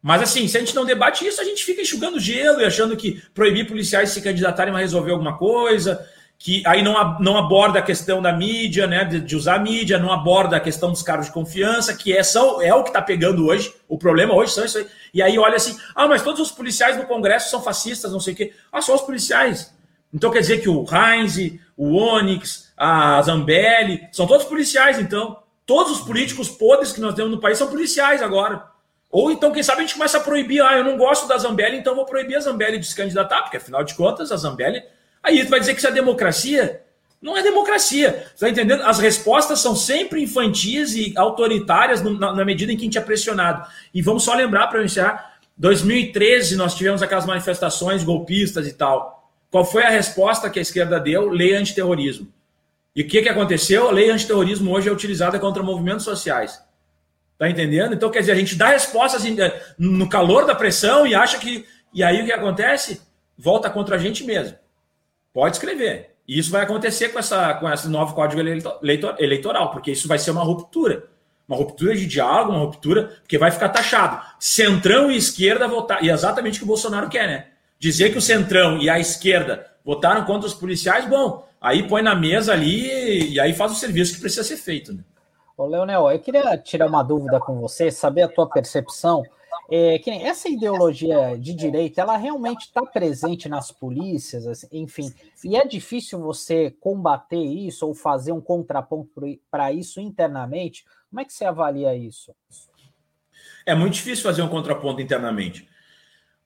Mas 0.02 0.22
assim, 0.22 0.48
se 0.48 0.56
a 0.56 0.60
gente 0.60 0.74
não 0.74 0.84
debate 0.84 1.26
isso, 1.26 1.40
a 1.40 1.44
gente 1.44 1.64
fica 1.64 1.82
enxugando 1.82 2.18
gelo 2.18 2.60
e 2.60 2.64
achando 2.64 2.96
que 2.96 3.22
proibir 3.34 3.66
policiais 3.66 4.10
se 4.10 4.22
candidatarem 4.22 4.72
vai 4.72 4.82
resolver 4.82 5.12
alguma 5.12 5.36
coisa, 5.36 6.06
que 6.38 6.62
aí 6.66 6.82
não, 6.82 7.18
não 7.20 7.36
aborda 7.36 7.80
a 7.80 7.82
questão 7.82 8.22
da 8.22 8.32
mídia, 8.32 8.86
né, 8.86 9.04
de, 9.04 9.20
de, 9.20 9.36
usar 9.36 9.56
a 9.56 9.58
mídia, 9.58 9.98
não 9.98 10.10
aborda 10.10 10.56
a 10.56 10.60
questão 10.60 10.90
dos 10.90 11.02
cargos 11.02 11.26
de 11.26 11.32
confiança, 11.32 11.94
que 11.94 12.16
é, 12.16 12.22
são, 12.22 12.62
é 12.62 12.74
o 12.74 12.82
que 12.82 12.88
está 12.88 13.02
pegando 13.02 13.46
hoje. 13.46 13.74
O 13.86 13.98
problema 13.98 14.34
hoje 14.34 14.52
são 14.52 14.64
isso 14.64 14.78
aí. 14.78 14.86
E 15.12 15.20
aí 15.20 15.38
olha 15.38 15.56
assim, 15.56 15.76
ah, 15.94 16.08
mas 16.08 16.22
todos 16.22 16.40
os 16.40 16.50
policiais 16.50 16.96
no 16.96 17.04
Congresso 17.04 17.50
são 17.50 17.62
fascistas, 17.62 18.10
não 18.10 18.20
sei 18.20 18.32
o 18.32 18.36
quê. 18.36 18.54
Ah, 18.72 18.80
só 18.80 18.94
os 18.94 19.02
policiais. 19.02 19.74
Então 20.14 20.30
quer 20.30 20.40
dizer 20.40 20.62
que 20.62 20.68
o 20.68 20.86
Heinz, 20.90 21.60
o 21.76 21.94
Onyx, 21.96 22.72
a 22.74 23.20
Zambelli, 23.20 24.08
são 24.10 24.26
todos 24.26 24.46
policiais, 24.46 24.98
então. 24.98 25.42
Todos 25.66 25.92
os 25.92 26.00
políticos 26.00 26.48
podres 26.48 26.90
que 26.90 27.02
nós 27.02 27.14
temos 27.14 27.30
no 27.30 27.38
país 27.38 27.58
são 27.58 27.68
policiais 27.68 28.22
agora. 28.22 28.64
Ou 29.10 29.30
então, 29.30 29.50
quem 29.50 29.62
sabe, 29.62 29.78
a 29.78 29.82
gente 29.82 29.94
começa 29.94 30.18
a 30.18 30.20
proibir, 30.20 30.62
ah, 30.62 30.78
eu 30.78 30.84
não 30.84 30.96
gosto 30.96 31.26
da 31.26 31.36
Zambelli, 31.36 31.76
então 31.76 31.96
vou 31.96 32.06
proibir 32.06 32.36
a 32.36 32.40
Zambelli 32.40 32.78
de 32.78 32.86
se 32.86 32.94
candidatar, 32.94 33.42
porque 33.42 33.56
afinal 33.56 33.82
de 33.82 33.94
contas, 33.94 34.30
a 34.30 34.36
Zambelli. 34.36 34.82
Aí 35.22 35.44
tu 35.44 35.50
vai 35.50 35.58
dizer 35.58 35.72
que 35.72 35.80
isso 35.80 35.88
é 35.88 35.92
democracia? 35.92 36.82
Não 37.20 37.36
é 37.36 37.42
democracia. 37.42 38.24
Você 38.34 38.46
está 38.46 38.48
entendendo? 38.48 38.82
As 38.82 38.98
respostas 38.98 39.60
são 39.60 39.76
sempre 39.76 40.22
infantis 40.22 40.94
e 40.94 41.12
autoritárias 41.16 42.00
na, 42.02 42.44
medida 42.44 42.72
em 42.72 42.76
que 42.76 42.82
a 42.82 42.84
gente 42.84 42.98
é 42.98 43.00
pressionado. 43.00 43.68
E 43.92 44.00
vamos 44.00 44.22
só 44.22 44.32
lembrar 44.32 44.68
para 44.68 44.78
eu 44.78 44.84
encerrar: 44.84 45.38
2013 45.58 46.56
nós 46.56 46.74
tivemos 46.74 47.02
aquelas 47.02 47.26
manifestações 47.26 48.02
golpistas 48.02 48.66
e 48.66 48.72
tal. 48.72 49.30
Qual 49.50 49.64
foi 49.64 49.82
a 49.82 49.90
resposta 49.90 50.48
que 50.48 50.58
a 50.58 50.62
esquerda 50.62 50.98
deu? 50.98 51.28
Lei 51.28 51.54
antiterrorismo. 51.54 52.28
E 52.96 53.02
o 53.02 53.06
que, 53.06 53.20
que 53.20 53.28
aconteceu? 53.28 53.88
A 53.88 53.92
lei 53.92 54.08
antiterrorismo 54.08 54.72
hoje 54.72 54.88
é 54.88 54.92
utilizada 54.92 55.38
contra 55.38 55.62
movimentos 55.62 56.04
sociais. 56.04 56.62
Tá 57.40 57.48
entendendo? 57.48 57.94
Então, 57.94 58.10
quer 58.10 58.20
dizer, 58.20 58.32
a 58.32 58.34
gente 58.34 58.54
dá 58.54 58.66
respostas 58.66 59.24
eh, 59.24 59.62
no 59.78 60.06
calor 60.06 60.44
da 60.44 60.54
pressão 60.54 61.06
e 61.06 61.14
acha 61.14 61.38
que. 61.38 61.64
E 61.90 62.04
aí 62.04 62.20
o 62.20 62.26
que 62.26 62.32
acontece? 62.32 63.00
Volta 63.34 63.70
contra 63.70 63.96
a 63.96 63.98
gente 63.98 64.24
mesmo. 64.24 64.58
Pode 65.32 65.56
escrever. 65.56 66.10
E 66.28 66.38
isso 66.38 66.50
vai 66.50 66.60
acontecer 66.60 67.08
com, 67.08 67.18
essa, 67.18 67.54
com 67.54 67.66
esse 67.72 67.88
novo 67.88 68.14
código 68.14 68.42
eleitoral, 69.18 69.70
porque 69.70 69.90
isso 69.90 70.06
vai 70.06 70.18
ser 70.18 70.32
uma 70.32 70.42
ruptura. 70.42 71.04
Uma 71.48 71.56
ruptura 71.56 71.96
de 71.96 72.06
diálogo, 72.06 72.52
uma 72.52 72.60
ruptura, 72.60 73.04
porque 73.22 73.38
vai 73.38 73.50
ficar 73.50 73.70
taxado. 73.70 74.22
Centrão 74.38 75.10
e 75.10 75.16
esquerda 75.16 75.66
votar. 75.66 76.04
E 76.04 76.10
é 76.10 76.12
exatamente 76.12 76.56
o 76.56 76.58
que 76.58 76.64
o 76.64 76.68
Bolsonaro 76.68 77.08
quer, 77.08 77.26
né? 77.26 77.46
Dizer 77.78 78.10
que 78.12 78.18
o 78.18 78.22
Centrão 78.22 78.76
e 78.76 78.90
a 78.90 79.00
esquerda 79.00 79.66
votaram 79.82 80.26
contra 80.26 80.46
os 80.46 80.52
policiais, 80.52 81.08
bom, 81.08 81.48
aí 81.58 81.88
põe 81.88 82.02
na 82.02 82.14
mesa 82.14 82.52
ali 82.52 83.32
e 83.32 83.40
aí 83.40 83.54
faz 83.54 83.72
o 83.72 83.76
serviço 83.76 84.12
que 84.12 84.20
precisa 84.20 84.44
ser 84.44 84.58
feito. 84.58 84.92
Né? 84.92 85.00
Ô, 85.60 85.66
Leonel, 85.66 86.10
eu 86.10 86.18
queria 86.18 86.56
tirar 86.56 86.86
uma 86.86 87.02
dúvida 87.02 87.38
com 87.38 87.60
você, 87.60 87.90
saber 87.90 88.22
a 88.22 88.28
tua 88.28 88.48
percepção. 88.48 89.22
É, 89.70 89.98
que 89.98 90.10
essa 90.10 90.48
ideologia 90.48 91.38
de 91.38 91.52
direita, 91.52 92.00
ela 92.00 92.16
realmente 92.16 92.62
está 92.62 92.80
presente 92.80 93.46
nas 93.46 93.70
polícias, 93.70 94.46
assim, 94.46 94.66
enfim, 94.72 95.14
e 95.44 95.56
é 95.56 95.64
difícil 95.66 96.18
você 96.18 96.70
combater 96.80 97.36
isso 97.36 97.86
ou 97.86 97.94
fazer 97.94 98.32
um 98.32 98.40
contraponto 98.40 99.10
para 99.50 99.70
isso 99.70 100.00
internamente. 100.00 100.82
Como 101.10 101.20
é 101.20 101.26
que 101.26 101.32
você 101.32 101.44
avalia 101.44 101.94
isso? 101.94 102.34
É 103.66 103.74
muito 103.74 103.92
difícil 103.92 104.24
fazer 104.24 104.40
um 104.40 104.48
contraponto 104.48 105.02
internamente. 105.02 105.68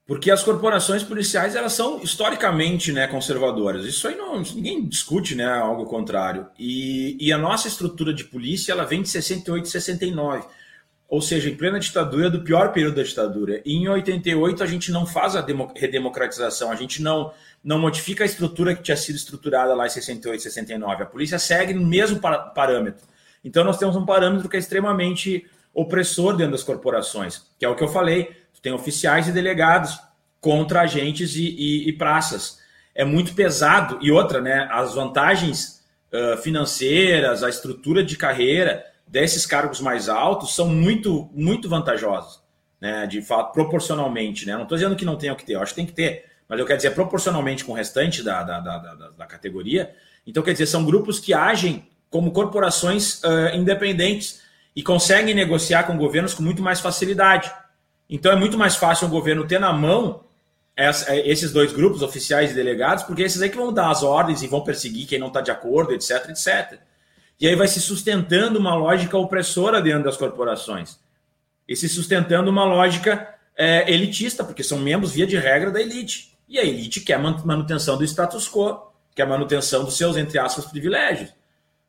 Porque 0.07 0.31
as 0.31 0.43
corporações 0.43 1.03
policiais 1.03 1.57
elas 1.57 1.73
são 1.73 2.03
historicamente 2.03 2.93
né, 2.93 3.07
conservadoras. 3.07 3.87
Isso 3.87 4.07
aí 4.07 4.15
não, 4.15 4.41
ninguém 4.41 4.87
discute 4.87 5.35
né, 5.35 5.47
algo 5.47 5.87
contrário. 5.87 6.47
E, 6.59 7.17
e 7.19 7.33
a 7.33 7.39
nossa 7.39 7.69
estrutura 7.69 8.13
de 8.13 8.25
polícia 8.25 8.73
ela 8.73 8.85
vem 8.85 9.01
de 9.01 9.09
68 9.09 9.65
e 9.65 9.71
69. 9.71 10.45
Ou 11.09 11.23
seja, 11.23 11.49
em 11.49 11.57
plena 11.57 11.81
ditadura, 11.81 12.29
do 12.29 12.43
pior 12.43 12.73
período 12.73 12.97
da 12.97 13.03
ditadura. 13.03 13.63
E 13.65 13.73
em 13.73 13.89
88 13.89 14.63
a 14.63 14.67
gente 14.67 14.93
não 14.93 15.07
faz 15.07 15.37
a 15.37 15.47
redemocratização, 15.75 16.71
a 16.71 16.77
gente 16.77 17.01
não, 17.01 17.33
não 17.63 17.79
modifica 17.79 18.25
a 18.25 18.27
estrutura 18.27 18.75
que 18.75 18.83
tinha 18.83 18.97
sido 18.97 19.17
estruturada 19.17 19.75
lá 19.75 19.87
em 19.87 19.91
68 19.91 20.39
e 20.39 20.43
69. 20.43 21.03
A 21.03 21.07
polícia 21.07 21.39
segue 21.39 21.73
no 21.73 21.87
mesmo 21.87 22.21
parâmetro. 22.55 23.07
Então 23.43 23.65
nós 23.65 23.79
temos 23.79 23.97
um 23.97 24.05
parâmetro 24.05 24.51
que 24.51 24.57
é 24.57 24.59
extremamente 24.59 25.47
opressor 25.73 26.37
dentro 26.37 26.53
das 26.53 26.63
corporações, 26.63 27.43
que 27.59 27.65
é 27.65 27.69
o 27.69 27.75
que 27.75 27.83
eu 27.83 27.89
falei 27.89 28.44
tem 28.65 28.73
oficiais 28.73 29.29
e 29.29 29.33
delegados 29.33 30.01
contra 30.41 30.81
agentes 30.81 31.37
e, 31.37 31.45
e, 31.45 31.89
e 31.91 31.93
praças. 31.93 32.61
É 32.95 33.05
muito 33.05 33.35
pesado. 33.35 33.99
E 34.01 34.11
outra, 34.11 34.41
né? 34.41 34.67
As 34.73 34.95
vantagens 34.95 35.85
uh, 36.11 36.39
financeiras, 36.39 37.43
a 37.43 37.51
estrutura 37.51 38.03
de 38.03 38.17
carreira 38.17 38.83
desses 39.07 39.45
cargos 39.45 39.81
mais 39.81 40.09
altos 40.09 40.55
são 40.55 40.67
muito, 40.67 41.29
muito 41.35 41.69
vantajosas, 41.69 42.41
né? 42.81 43.07
De 43.07 43.21
fato, 43.21 43.53
proporcionalmente, 43.53 44.47
né? 44.47 44.55
Não 44.55 44.63
estou 44.63 44.79
dizendo 44.79 44.97
que 44.97 45.05
não 45.05 45.17
tenha 45.17 45.35
que 45.35 45.45
ter, 45.45 45.57
eu 45.57 45.61
acho 45.61 45.73
que 45.73 45.81
tem 45.81 45.87
que 45.87 45.93
ter, 45.93 46.25
mas 46.49 46.59
eu 46.59 46.65
quero 46.65 46.79
dizer 46.79 46.93
proporcionalmente 46.93 47.67
com 47.67 47.73
o 47.73 47.75
restante 47.75 48.23
da, 48.23 48.43
da, 48.43 48.61
da, 48.61 48.79
da, 48.79 49.09
da 49.11 49.27
categoria. 49.27 49.95
Então, 50.27 50.43
quer 50.43 50.53
dizer, 50.53 50.67
são 50.67 50.87
grupos 50.87 51.19
que 51.19 51.35
agem 51.35 51.87
como 52.09 52.33
corporações 52.33 53.23
uh, 53.25 53.55
independentes 53.55 54.41
e 54.75 54.83
conseguem 54.83 55.35
negociar 55.35 55.83
com 55.83 55.99
governos 55.99 56.33
com 56.33 56.43
muito 56.43 56.63
mais 56.63 56.81
facilidade. 56.81 57.53
Então 58.09 58.31
é 58.33 58.37
muito 58.37 58.59
mais 58.59 58.77
fácil 58.77 59.07
o 59.07 59.11
governo 59.11 59.47
ter 59.47 59.59
na 59.59 59.73
mão 59.73 60.25
é, 60.77 60.91
esses 61.29 61.53
dois 61.53 61.73
grupos, 61.73 62.03
oficiais 62.03 62.51
e 62.51 62.55
delegados, 62.55 63.05
porque 63.05 63.23
esses 63.23 63.41
aí 63.41 63.49
que 63.49 63.57
vão 63.57 63.73
dar 63.73 63.91
as 63.91 64.03
ordens 64.03 64.43
e 64.43 64.47
vão 64.47 64.63
perseguir 64.63 65.07
quem 65.07 65.19
não 65.19 65.29
está 65.29 65.41
de 65.41 65.51
acordo, 65.51 65.93
etc, 65.93 66.29
etc. 66.29 66.81
E 67.41 67.47
aí 67.47 67.55
vai 67.55 67.69
se 67.69 67.81
sustentando 67.81 68.59
uma 68.59 68.75
lógica 68.75 69.17
opressora 69.17 69.81
dentro 69.81 70.05
das 70.05 70.17
corporações. 70.17 70.99
E 71.69 71.75
se 71.75 71.89
sustentando 71.89 72.51
uma 72.51 72.65
lógica 72.65 73.35
é, 73.57 73.91
elitista, 73.93 74.45
porque 74.45 74.63
são 74.63 74.79
membros, 74.79 75.13
via 75.13 75.27
de 75.27 75.37
regra, 75.37 75.71
da 75.71 75.81
elite. 75.81 76.37
E 76.49 76.59
a 76.59 76.65
elite 76.65 77.01
quer 77.01 77.19
manutenção 77.19 77.97
do 77.97 78.05
status 78.05 78.49
quo, 78.49 78.93
quer 79.15 79.27
manutenção 79.27 79.85
dos 79.85 79.97
seus, 79.97 80.17
entre 80.17 80.39
aspas, 80.39 80.67
privilégios. 80.67 81.31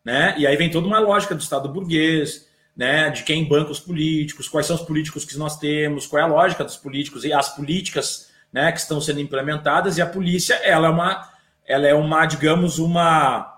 Né? 0.03 0.35
E 0.37 0.47
aí 0.47 0.55
vem 0.55 0.69
toda 0.69 0.87
uma 0.87 0.99
lógica 0.99 1.35
do 1.35 1.41
Estado 1.41 1.67
burguês, 1.67 2.47
né, 2.75 3.09
de 3.09 3.23
quem 3.23 3.47
banca 3.47 3.71
os 3.71 3.79
políticos, 3.79 4.49
quais 4.49 4.65
são 4.65 4.75
os 4.75 4.81
políticos 4.81 5.23
que 5.23 5.37
nós 5.37 5.57
temos, 5.57 6.05
qual 6.05 6.19
é 6.19 6.23
a 6.23 6.27
lógica 6.27 6.63
dos 6.63 6.75
políticos 6.75 7.23
e 7.23 7.31
as 7.31 7.55
políticas 7.55 8.29
né, 8.51 8.71
que 8.71 8.79
estão 8.79 8.99
sendo 8.99 9.19
implementadas, 9.19 9.97
e 9.97 10.01
a 10.01 10.05
polícia 10.05 10.55
ela 10.55 10.87
é 10.87 10.89
uma, 10.89 11.29
ela 11.65 11.87
é 11.87 11.93
uma, 11.93 12.25
digamos, 12.25 12.79
uma. 12.79 13.53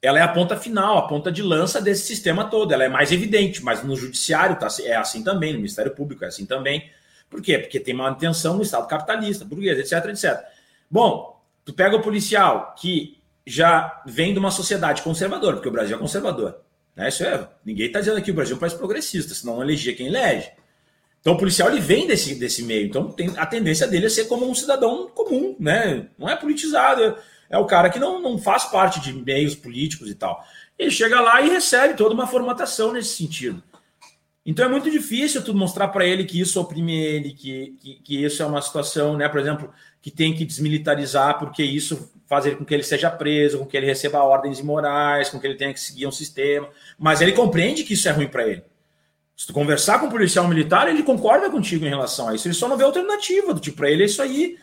Ela 0.00 0.18
é 0.18 0.22
a 0.22 0.28
ponta 0.28 0.56
final, 0.56 0.98
a 0.98 1.08
ponta 1.08 1.32
de 1.32 1.42
lança 1.42 1.80
desse 1.80 2.06
sistema 2.06 2.44
todo. 2.44 2.72
Ela 2.72 2.84
é 2.84 2.88
mais 2.88 3.10
evidente, 3.10 3.62
mas 3.62 3.82
no 3.82 3.96
judiciário 3.96 4.56
tá, 4.56 4.68
é 4.82 4.94
assim 4.94 5.24
também, 5.24 5.52
no 5.52 5.58
Ministério 5.58 5.94
Público 5.94 6.24
é 6.24 6.28
assim 6.28 6.46
também. 6.46 6.90
Por 7.28 7.42
quê? 7.42 7.58
Porque 7.58 7.80
tem 7.80 7.92
manutenção 7.92 8.56
no 8.56 8.62
Estado 8.62 8.86
capitalista, 8.86 9.44
burguês, 9.44 9.78
etc, 9.78 10.10
etc. 10.10 10.44
Bom, 10.88 11.42
tu 11.64 11.72
pega 11.72 11.96
o 11.96 12.02
policial 12.02 12.74
que 12.78 13.18
já 13.44 14.02
vem 14.06 14.32
de 14.32 14.38
uma 14.38 14.50
sociedade 14.50 15.02
conservadora, 15.02 15.56
porque 15.56 15.68
o 15.68 15.72
Brasil 15.72 15.96
é 15.96 15.98
conservador. 15.98 16.60
Né? 16.96 17.08
Isso 17.08 17.22
é, 17.22 17.48
ninguém 17.64 17.86
está 17.86 18.00
dizendo 18.00 18.16
aqui 18.16 18.30
o 18.30 18.34
Brasil 18.34 18.54
é 18.54 18.56
um 18.56 18.60
país 18.60 18.72
progressista, 18.72 19.34
senão 19.34 19.56
não 19.56 19.62
elegia 19.62 19.94
quem 19.94 20.06
elege. 20.06 20.50
Então 21.20 21.34
o 21.34 21.38
policial 21.38 21.68
ele 21.70 21.80
vem 21.80 22.06
desse, 22.06 22.36
desse 22.36 22.62
meio, 22.62 22.86
então 22.86 23.10
tem, 23.10 23.32
a 23.36 23.44
tendência 23.44 23.86
dele 23.86 24.06
é 24.06 24.08
ser 24.08 24.26
como 24.26 24.48
um 24.48 24.54
cidadão 24.54 25.08
comum, 25.08 25.56
né? 25.58 26.08
Não 26.16 26.28
é 26.28 26.36
politizado, 26.36 27.02
é, 27.02 27.16
é 27.50 27.58
o 27.58 27.66
cara 27.66 27.90
que 27.90 27.98
não, 27.98 28.22
não 28.22 28.38
faz 28.38 28.64
parte 28.64 29.00
de 29.00 29.12
meios 29.12 29.54
políticos 29.54 30.08
e 30.08 30.14
tal. 30.14 30.42
Ele 30.78 30.90
chega 30.90 31.20
lá 31.20 31.42
e 31.42 31.48
recebe 31.50 31.94
toda 31.94 32.14
uma 32.14 32.26
formatação 32.26 32.92
nesse 32.92 33.16
sentido. 33.16 33.62
Então 34.44 34.64
é 34.64 34.68
muito 34.68 34.88
difícil 34.88 35.42
tu 35.42 35.52
mostrar 35.52 35.88
para 35.88 36.06
ele 36.06 36.24
que 36.24 36.40
isso 36.40 36.60
oprime 36.60 36.96
ele, 36.96 37.32
que, 37.32 37.76
que, 37.80 37.94
que, 37.96 38.24
isso 38.24 38.40
é 38.40 38.46
uma 38.46 38.62
situação, 38.62 39.16
né, 39.16 39.28
por 39.28 39.40
exemplo, 39.40 39.72
que 40.00 40.12
tem 40.12 40.32
que 40.32 40.44
desmilitarizar 40.44 41.40
porque 41.40 41.64
isso 41.64 42.12
faz 42.26 42.52
com 42.54 42.64
que 42.64 42.74
ele 42.74 42.82
seja 42.82 43.10
preso, 43.10 43.58
com 43.58 43.66
que 43.66 43.76
ele 43.76 43.86
receba 43.86 44.22
ordens 44.22 44.58
imorais, 44.58 45.30
com 45.30 45.38
que 45.38 45.46
ele 45.46 45.54
tenha 45.54 45.72
que 45.72 45.80
seguir 45.80 46.06
um 46.06 46.12
sistema. 46.12 46.68
Mas 46.98 47.20
ele 47.20 47.32
compreende 47.32 47.84
que 47.84 47.94
isso 47.94 48.08
é 48.08 48.12
ruim 48.12 48.28
para 48.28 48.46
ele. 48.46 48.62
Se 49.36 49.46
tu 49.46 49.52
conversar 49.52 49.98
com 49.98 50.06
um 50.06 50.10
policial 50.10 50.48
militar, 50.48 50.88
ele 50.88 51.02
concorda 51.02 51.50
contigo 51.50 51.84
em 51.84 51.90
relação 51.90 52.28
a 52.28 52.34
isso. 52.34 52.48
Ele 52.48 52.54
só 52.54 52.68
não 52.68 52.76
vê 52.76 52.84
alternativa, 52.84 53.52
do 53.52 53.60
tipo, 53.60 53.76
para 53.76 53.90
ele 53.90 54.02
é 54.02 54.06
isso 54.06 54.22
aí. 54.22 54.58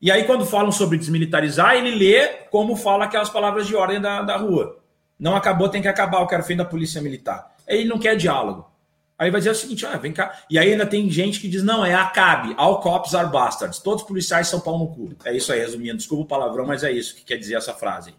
E 0.00 0.10
aí, 0.10 0.24
quando 0.24 0.44
falam 0.44 0.70
sobre 0.72 0.98
desmilitarizar, 0.98 1.76
ele 1.76 1.94
lê 1.94 2.26
como 2.50 2.76
fala 2.76 3.04
aquelas 3.04 3.30
palavras 3.30 3.66
de 3.66 3.74
ordem 3.74 4.00
da, 4.00 4.22
da 4.22 4.36
rua. 4.36 4.78
Não 5.18 5.34
acabou, 5.34 5.68
tem 5.68 5.80
que 5.80 5.88
acabar, 5.88 6.20
eu 6.20 6.26
quero 6.26 6.42
fim 6.42 6.56
da 6.56 6.64
polícia 6.64 7.00
militar. 7.00 7.54
Ele 7.66 7.86
não 7.86 7.98
quer 7.98 8.16
diálogo. 8.16 8.70
Aí 9.18 9.30
vai 9.30 9.40
dizer 9.40 9.50
o 9.50 9.54
seguinte, 9.54 9.86
ah, 9.86 9.96
vem 9.96 10.12
cá. 10.12 10.40
E 10.50 10.58
aí 10.58 10.72
ainda 10.72 10.84
tem 10.84 11.10
gente 11.10 11.40
que 11.40 11.48
diz, 11.48 11.62
não, 11.62 11.84
é 11.84 11.94
acabe, 11.94 12.54
all 12.58 12.80
cops 12.80 13.14
are 13.14 13.30
bastards. 13.30 13.78
Todos 13.78 14.02
os 14.02 14.08
policiais 14.08 14.48
são 14.48 14.60
pau 14.60 14.78
no 14.78 14.88
cu. 14.88 15.14
É 15.24 15.34
isso 15.34 15.52
aí, 15.52 15.60
resumindo. 15.60 15.96
Desculpa 15.96 16.24
o 16.24 16.26
palavrão, 16.26 16.66
mas 16.66 16.84
é 16.84 16.92
isso 16.92 17.14
que 17.14 17.24
quer 17.24 17.38
dizer 17.38 17.54
essa 17.54 17.72
frase. 17.72 18.14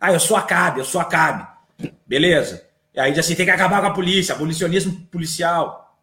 Ah, 0.00 0.12
eu 0.12 0.18
sou 0.18 0.36
acabe, 0.36 0.80
eu 0.80 0.84
sou 0.84 1.00
acabe. 1.00 1.46
Beleza. 2.04 2.66
E 2.92 2.98
aí 2.98 3.12
diz 3.12 3.20
assim, 3.24 3.36
tem 3.36 3.46
que 3.46 3.52
acabar 3.52 3.80
com 3.80 3.86
a 3.86 3.92
polícia, 3.92 4.34
abolicionismo 4.34 5.06
policial. 5.06 5.98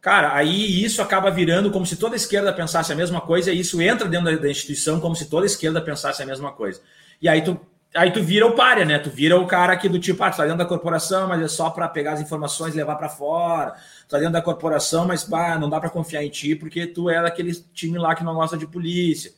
Cara, 0.00 0.34
aí 0.34 0.82
isso 0.82 1.00
acaba 1.00 1.30
virando 1.30 1.70
como 1.70 1.86
se 1.86 1.96
toda 1.96 2.16
esquerda 2.16 2.52
pensasse 2.52 2.92
a 2.92 2.96
mesma 2.96 3.20
coisa, 3.20 3.52
e 3.52 3.60
isso 3.60 3.80
entra 3.80 4.08
dentro 4.08 4.40
da 4.40 4.50
instituição 4.50 4.98
como 5.00 5.14
se 5.14 5.28
toda 5.28 5.46
esquerda 5.46 5.80
pensasse 5.80 6.22
a 6.22 6.26
mesma 6.26 6.52
coisa. 6.52 6.80
E 7.20 7.28
aí 7.28 7.42
tu 7.42 7.58
Aí 7.94 8.12
tu 8.12 8.22
vira 8.22 8.46
o 8.46 8.52
páreo, 8.54 8.86
né? 8.86 8.98
Tu 9.00 9.10
vira 9.10 9.36
o 9.36 9.46
cara 9.46 9.72
aqui 9.72 9.88
do 9.88 9.98
tipo, 9.98 10.22
ah, 10.22 10.30
tu 10.30 10.36
tá 10.36 10.44
dentro 10.44 10.58
da 10.58 10.64
corporação, 10.64 11.26
mas 11.26 11.42
é 11.42 11.48
só 11.48 11.70
para 11.70 11.88
pegar 11.88 12.12
as 12.12 12.20
informações 12.20 12.74
e 12.74 12.76
levar 12.76 12.94
para 12.94 13.08
fora. 13.08 13.72
Tu 14.06 14.10
tá 14.10 14.18
dentro 14.18 14.32
da 14.32 14.42
corporação, 14.42 15.06
mas 15.06 15.24
bah, 15.24 15.58
não 15.58 15.68
dá 15.68 15.80
para 15.80 15.90
confiar 15.90 16.22
em 16.22 16.28
ti 16.28 16.54
porque 16.54 16.86
tu 16.86 17.10
é 17.10 17.20
daquele 17.20 17.52
time 17.74 17.98
lá 17.98 18.14
que 18.14 18.22
não 18.22 18.34
gosta 18.34 18.56
de 18.56 18.66
polícia. 18.66 19.32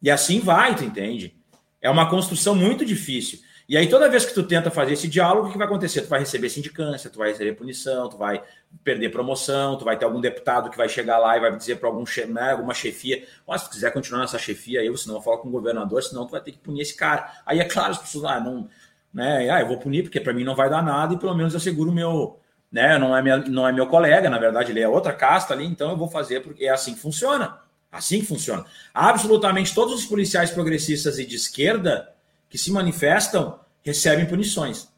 E 0.00 0.08
assim 0.08 0.38
vai, 0.38 0.74
tu 0.76 0.84
entende? 0.84 1.34
É 1.82 1.90
uma 1.90 2.08
construção 2.08 2.54
muito 2.54 2.84
difícil. 2.84 3.40
E 3.70 3.76
aí, 3.76 3.88
toda 3.88 4.08
vez 4.08 4.24
que 4.26 4.34
tu 4.34 4.42
tenta 4.42 4.68
fazer 4.68 4.94
esse 4.94 5.06
diálogo, 5.06 5.46
o 5.46 5.52
que 5.52 5.56
vai 5.56 5.64
acontecer? 5.64 6.00
Tu 6.00 6.08
vai 6.08 6.18
receber 6.18 6.50
sindicância, 6.50 7.08
tu 7.08 7.20
vai 7.20 7.28
receber 7.28 7.52
punição, 7.52 8.08
tu 8.08 8.16
vai 8.16 8.42
perder 8.82 9.10
promoção, 9.10 9.78
tu 9.78 9.84
vai 9.84 9.96
ter 9.96 10.04
algum 10.04 10.20
deputado 10.20 10.68
que 10.68 10.76
vai 10.76 10.88
chegar 10.88 11.18
lá 11.18 11.36
e 11.36 11.40
vai 11.40 11.56
dizer 11.56 11.76
para 11.76 11.88
algum 11.88 12.02
né, 12.30 12.50
alguma 12.50 12.74
chefia: 12.74 13.24
oh, 13.46 13.56
se 13.56 13.66
tu 13.66 13.70
quiser 13.70 13.92
continuar 13.92 14.22
nessa 14.22 14.40
chefia 14.40 14.80
aí, 14.80 14.90
você 14.90 15.08
não 15.08 15.22
fala 15.22 15.38
com 15.38 15.46
o 15.46 15.52
governador, 15.52 16.02
senão 16.02 16.26
tu 16.26 16.32
vai 16.32 16.40
ter 16.40 16.50
que 16.50 16.58
punir 16.58 16.80
esse 16.80 16.96
cara. 16.96 17.32
Aí 17.46 17.60
é 17.60 17.64
claro, 17.64 17.92
as 17.92 17.98
pessoas, 17.98 18.24
ah, 18.24 18.40
não, 18.40 18.68
né, 19.14 19.48
ah, 19.48 19.60
eu 19.60 19.68
vou 19.68 19.78
punir 19.78 20.02
porque 20.02 20.18
para 20.18 20.32
mim 20.32 20.42
não 20.42 20.56
vai 20.56 20.68
dar 20.68 20.82
nada 20.82 21.14
e 21.14 21.16
pelo 21.16 21.36
menos 21.36 21.54
eu 21.54 21.60
seguro 21.60 21.92
meu, 21.92 22.40
né, 22.72 22.98
não 22.98 23.16
é, 23.16 23.22
minha, 23.22 23.36
não 23.36 23.68
é 23.68 23.72
meu 23.72 23.86
colega, 23.86 24.28
na 24.28 24.38
verdade 24.38 24.72
ele 24.72 24.80
é 24.80 24.88
outra 24.88 25.12
casta 25.12 25.54
ali, 25.54 25.64
então 25.64 25.92
eu 25.92 25.96
vou 25.96 26.08
fazer 26.08 26.40
porque 26.42 26.64
é 26.64 26.70
assim 26.70 26.94
que 26.94 27.00
funciona. 27.00 27.60
Assim 27.92 28.18
que 28.18 28.26
funciona. 28.26 28.64
Absolutamente 28.92 29.72
todos 29.72 29.94
os 29.94 30.06
policiais 30.06 30.50
progressistas 30.50 31.20
e 31.20 31.24
de 31.24 31.36
esquerda 31.36 32.12
que 32.48 32.58
se 32.58 32.72
manifestam 32.72 33.59
recebem 33.82 34.26
punições, 34.26 34.88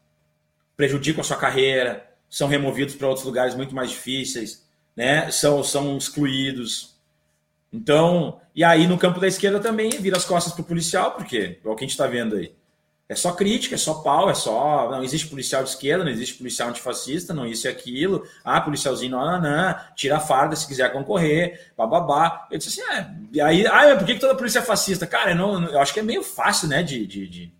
prejudicam 0.75 1.21
a 1.21 1.23
sua 1.23 1.37
carreira, 1.37 2.09
são 2.29 2.47
removidos 2.47 2.95
para 2.95 3.07
outros 3.07 3.25
lugares 3.25 3.55
muito 3.55 3.75
mais 3.75 3.91
difíceis, 3.91 4.65
né? 4.95 5.29
São, 5.31 5.63
são 5.63 5.97
excluídos. 5.97 6.95
Então, 7.71 8.39
e 8.55 8.63
aí 8.63 8.87
no 8.87 8.97
campo 8.97 9.19
da 9.19 9.27
esquerda 9.27 9.59
também 9.59 9.89
vira 9.89 10.17
as 10.17 10.25
costas 10.25 10.53
para 10.53 10.61
o 10.61 10.65
policial, 10.65 11.11
porque 11.11 11.59
é 11.63 11.67
o 11.67 11.75
que 11.75 11.83
a 11.83 11.87
gente 11.87 11.91
está 11.91 12.07
vendo 12.07 12.35
aí. 12.35 12.53
É 13.07 13.15
só 13.15 13.33
crítica, 13.33 13.75
é 13.75 13.77
só 13.77 13.95
pau, 13.95 14.29
é 14.29 14.33
só. 14.33 14.89
Não 14.89 15.03
existe 15.03 15.27
policial 15.27 15.61
de 15.61 15.69
esquerda, 15.69 16.03
não 16.03 16.11
existe 16.11 16.35
policial 16.35 16.69
antifascista, 16.69 17.33
não 17.33 17.45
isso 17.45 17.67
e 17.67 17.69
aquilo. 17.69 18.25
Ah, 18.43 18.61
policialzinho, 18.61 19.11
não, 19.11 19.25
não, 19.25 19.41
não, 19.41 19.75
tira 19.95 20.17
a 20.17 20.19
farda 20.19 20.55
se 20.55 20.65
quiser 20.65 20.91
concorrer, 20.91 21.71
bababá. 21.77 22.47
Eu 22.49 22.57
disse 22.57 22.81
assim, 22.81 22.91
é. 23.35 23.41
Aí, 23.41 23.67
ah, 23.67 23.95
por 23.95 24.05
que, 24.05 24.15
que 24.15 24.19
toda 24.19 24.35
polícia 24.35 24.59
é 24.59 24.63
fascista? 24.63 25.05
Cara, 25.05 25.31
eu, 25.31 25.35
não, 25.35 25.65
eu 25.65 25.79
acho 25.79 25.93
que 25.93 25.99
é 25.99 26.03
meio 26.03 26.23
fácil, 26.23 26.67
né, 26.69 26.81
de, 26.81 27.05
de, 27.05 27.27
de, 27.27 27.53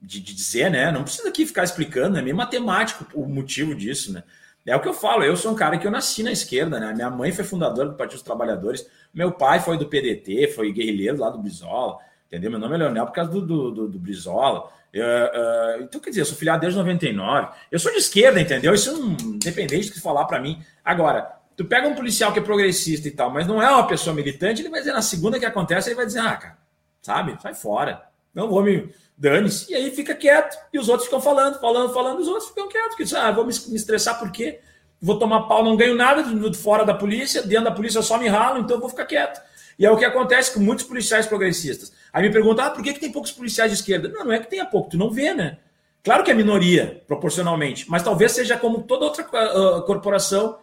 de, 0.00 0.20
dizer, 0.20 0.70
né? 0.70 0.90
Não 0.90 1.02
precisa 1.02 1.28
aqui 1.28 1.46
ficar 1.46 1.64
explicando, 1.64 2.18
é 2.18 2.22
meio 2.22 2.36
matemático 2.36 3.06
o 3.14 3.26
motivo 3.26 3.74
disso, 3.74 4.12
né? 4.12 4.22
É 4.66 4.76
o 4.76 4.80
que 4.80 4.88
eu 4.88 4.92
falo, 4.92 5.24
eu 5.24 5.36
sou 5.36 5.52
um 5.52 5.54
cara 5.54 5.78
que 5.78 5.86
eu 5.86 5.90
nasci 5.90 6.22
na 6.22 6.30
esquerda, 6.30 6.78
né? 6.78 6.92
Minha 6.92 7.10
mãe 7.10 7.32
foi 7.32 7.44
fundadora 7.44 7.88
do 7.88 7.94
Partido 7.94 8.16
dos 8.16 8.22
Trabalhadores, 8.22 8.86
meu 9.14 9.32
pai 9.32 9.60
foi 9.60 9.78
do 9.78 9.86
PDT, 9.86 10.48
foi 10.48 10.72
guerrilheiro 10.72 11.18
lá 11.18 11.30
do 11.30 11.38
Brizola, 11.38 11.98
entendeu? 12.26 12.50
Meu 12.50 12.60
nome 12.60 12.74
é 12.74 12.78
Leonel 12.78 13.06
por 13.06 13.12
causa 13.12 13.30
do, 13.30 13.40
do, 13.40 13.70
do, 13.70 13.88
do 13.88 13.98
Brizola. 13.98 14.70
Eu, 14.92 15.04
uh, 15.04 15.82
então, 15.82 16.00
quer 16.00 16.10
dizer, 16.10 16.22
eu 16.22 16.26
sou 16.26 16.36
filiado 16.36 16.60
desde 16.60 16.78
99. 16.78 17.48
Eu 17.70 17.78
sou 17.78 17.92
de 17.92 17.98
esquerda, 17.98 18.40
entendeu? 18.40 18.74
Isso 18.74 18.92
não 18.92 19.12
independente 19.34 19.88
do 19.88 19.94
que 19.94 20.00
falar 20.00 20.24
para 20.26 20.40
mim. 20.40 20.62
Agora, 20.84 21.38
tu 21.56 21.64
pega 21.64 21.88
um 21.88 21.94
policial 21.94 22.32
que 22.32 22.38
é 22.38 22.42
progressista 22.42 23.08
e 23.08 23.10
tal, 23.10 23.30
mas 23.30 23.46
não 23.46 23.62
é 23.62 23.70
uma 23.70 23.86
pessoa 23.86 24.14
militante, 24.14 24.62
ele 24.62 24.70
vai 24.70 24.80
dizer 24.80 24.92
na 24.92 25.02
segunda 25.02 25.38
que 25.38 25.46
acontece, 25.46 25.88
ele 25.88 25.96
vai 25.96 26.06
dizer, 26.06 26.20
ah, 26.20 26.36
cara, 26.36 26.58
sabe, 27.02 27.36
sai 27.42 27.54
fora. 27.54 28.02
Não 28.34 28.48
vou 28.48 28.62
me. 28.62 28.88
Dane-se. 29.18 29.72
E 29.72 29.74
aí 29.74 29.90
fica 29.90 30.14
quieto. 30.14 30.56
E 30.72 30.78
os 30.78 30.88
outros 30.88 31.06
ficam 31.06 31.20
falando, 31.20 31.58
falando, 31.60 31.92
falando, 31.92 32.20
os 32.20 32.28
outros 32.28 32.48
ficam 32.48 32.68
quietos. 32.68 32.94
Porque, 32.94 33.16
ah, 33.16 33.32
vou 33.32 33.44
me, 33.44 33.52
me 33.68 33.76
estressar 33.76 34.18
por 34.18 34.30
quê? 34.30 34.60
Vou 35.00 35.18
tomar 35.18 35.42
pau, 35.42 35.64
não 35.64 35.76
ganho 35.76 35.94
nada 35.94 36.24
fora 36.54 36.84
da 36.84 36.94
polícia, 36.94 37.42
dentro 37.42 37.64
da 37.64 37.70
polícia 37.70 37.98
eu 37.98 38.02
só 38.02 38.18
me 38.18 38.28
ralo, 38.28 38.60
então 38.60 38.76
eu 38.76 38.80
vou 38.80 38.88
ficar 38.88 39.06
quieto. 39.06 39.40
E 39.78 39.86
é 39.86 39.90
o 39.90 39.96
que 39.96 40.04
acontece 40.04 40.52
com 40.52 40.60
muitos 40.60 40.84
policiais 40.84 41.26
progressistas. 41.26 41.92
Aí 42.12 42.22
me 42.22 42.32
perguntam, 42.32 42.64
ah, 42.64 42.70
por 42.70 42.82
que, 42.82 42.92
que 42.92 43.00
tem 43.00 43.12
poucos 43.12 43.30
policiais 43.30 43.70
de 43.70 43.78
esquerda? 43.78 44.08
Não, 44.08 44.24
não 44.24 44.32
é 44.32 44.40
que 44.40 44.50
tenha 44.50 44.64
pouco, 44.64 44.90
tu 44.90 44.96
não 44.96 45.10
vê, 45.10 45.32
né? 45.34 45.58
Claro 46.02 46.24
que 46.24 46.30
é 46.30 46.34
minoria, 46.34 47.02
proporcionalmente, 47.06 47.88
mas 47.88 48.02
talvez 48.02 48.32
seja 48.32 48.56
como 48.56 48.82
toda 48.82 49.04
outra 49.04 49.24
uh, 49.24 49.82
corporação. 49.82 50.58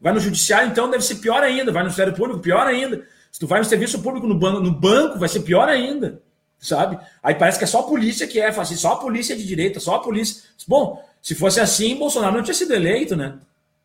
Vai 0.00 0.12
no 0.12 0.20
judiciário, 0.20 0.68
então 0.68 0.90
deve 0.90 1.04
ser 1.04 1.16
pior 1.16 1.42
ainda. 1.42 1.72
Vai 1.72 1.82
no 1.82 1.88
Ministério 1.88 2.14
Público, 2.14 2.40
pior 2.40 2.66
ainda. 2.66 3.04
Se 3.30 3.38
tu 3.38 3.46
vai 3.46 3.58
no 3.58 3.64
serviço 3.64 4.00
público, 4.02 4.26
no 4.26 4.34
banco, 4.34 4.60
no 4.60 4.72
banco 4.72 5.18
vai 5.18 5.28
ser 5.28 5.40
pior 5.40 5.68
ainda, 5.68 6.22
sabe? 6.60 6.98
Aí 7.22 7.34
parece 7.34 7.58
que 7.58 7.64
é 7.64 7.66
só 7.66 7.80
a 7.80 7.84
polícia 7.84 8.26
que 8.26 8.38
é, 8.38 8.48
assim, 8.48 8.76
só 8.76 8.92
a 8.92 8.96
polícia 8.96 9.34
de 9.34 9.46
direita, 9.46 9.80
só 9.80 9.96
a 9.96 10.00
polícia. 10.00 10.42
Bom, 10.68 11.02
se 11.22 11.34
fosse 11.34 11.60
assim, 11.60 11.96
Bolsonaro 11.96 12.36
não 12.36 12.42
tinha 12.42 12.54
sido 12.54 12.74
eleito, 12.74 13.16
né? 13.16 13.38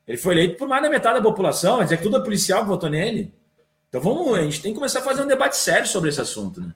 Ele 0.08 0.18
foi 0.18 0.34
eleito 0.34 0.58
por 0.58 0.68
mais 0.68 0.84
da 0.84 0.90
metade 0.90 1.18
da 1.18 1.24
população, 1.24 1.78
quer 1.78 1.86
dizer 1.86 1.98
que 1.98 2.04
tudo 2.04 2.18
é 2.18 2.24
policial 2.24 2.62
que 2.62 2.68
votou 2.68 2.90
nele. 2.90 3.34
Então 3.90 4.02
vamos, 4.02 4.38
a 4.38 4.42
gente 4.44 4.62
tem 4.62 4.72
que 4.72 4.78
começar 4.78 5.00
a 5.00 5.04
fazer 5.04 5.24
um 5.24 5.28
debate 5.28 5.56
sério 5.56 5.88
sobre 5.88 6.10
esse 6.10 6.22
assunto, 6.22 6.60
né? 6.62 6.68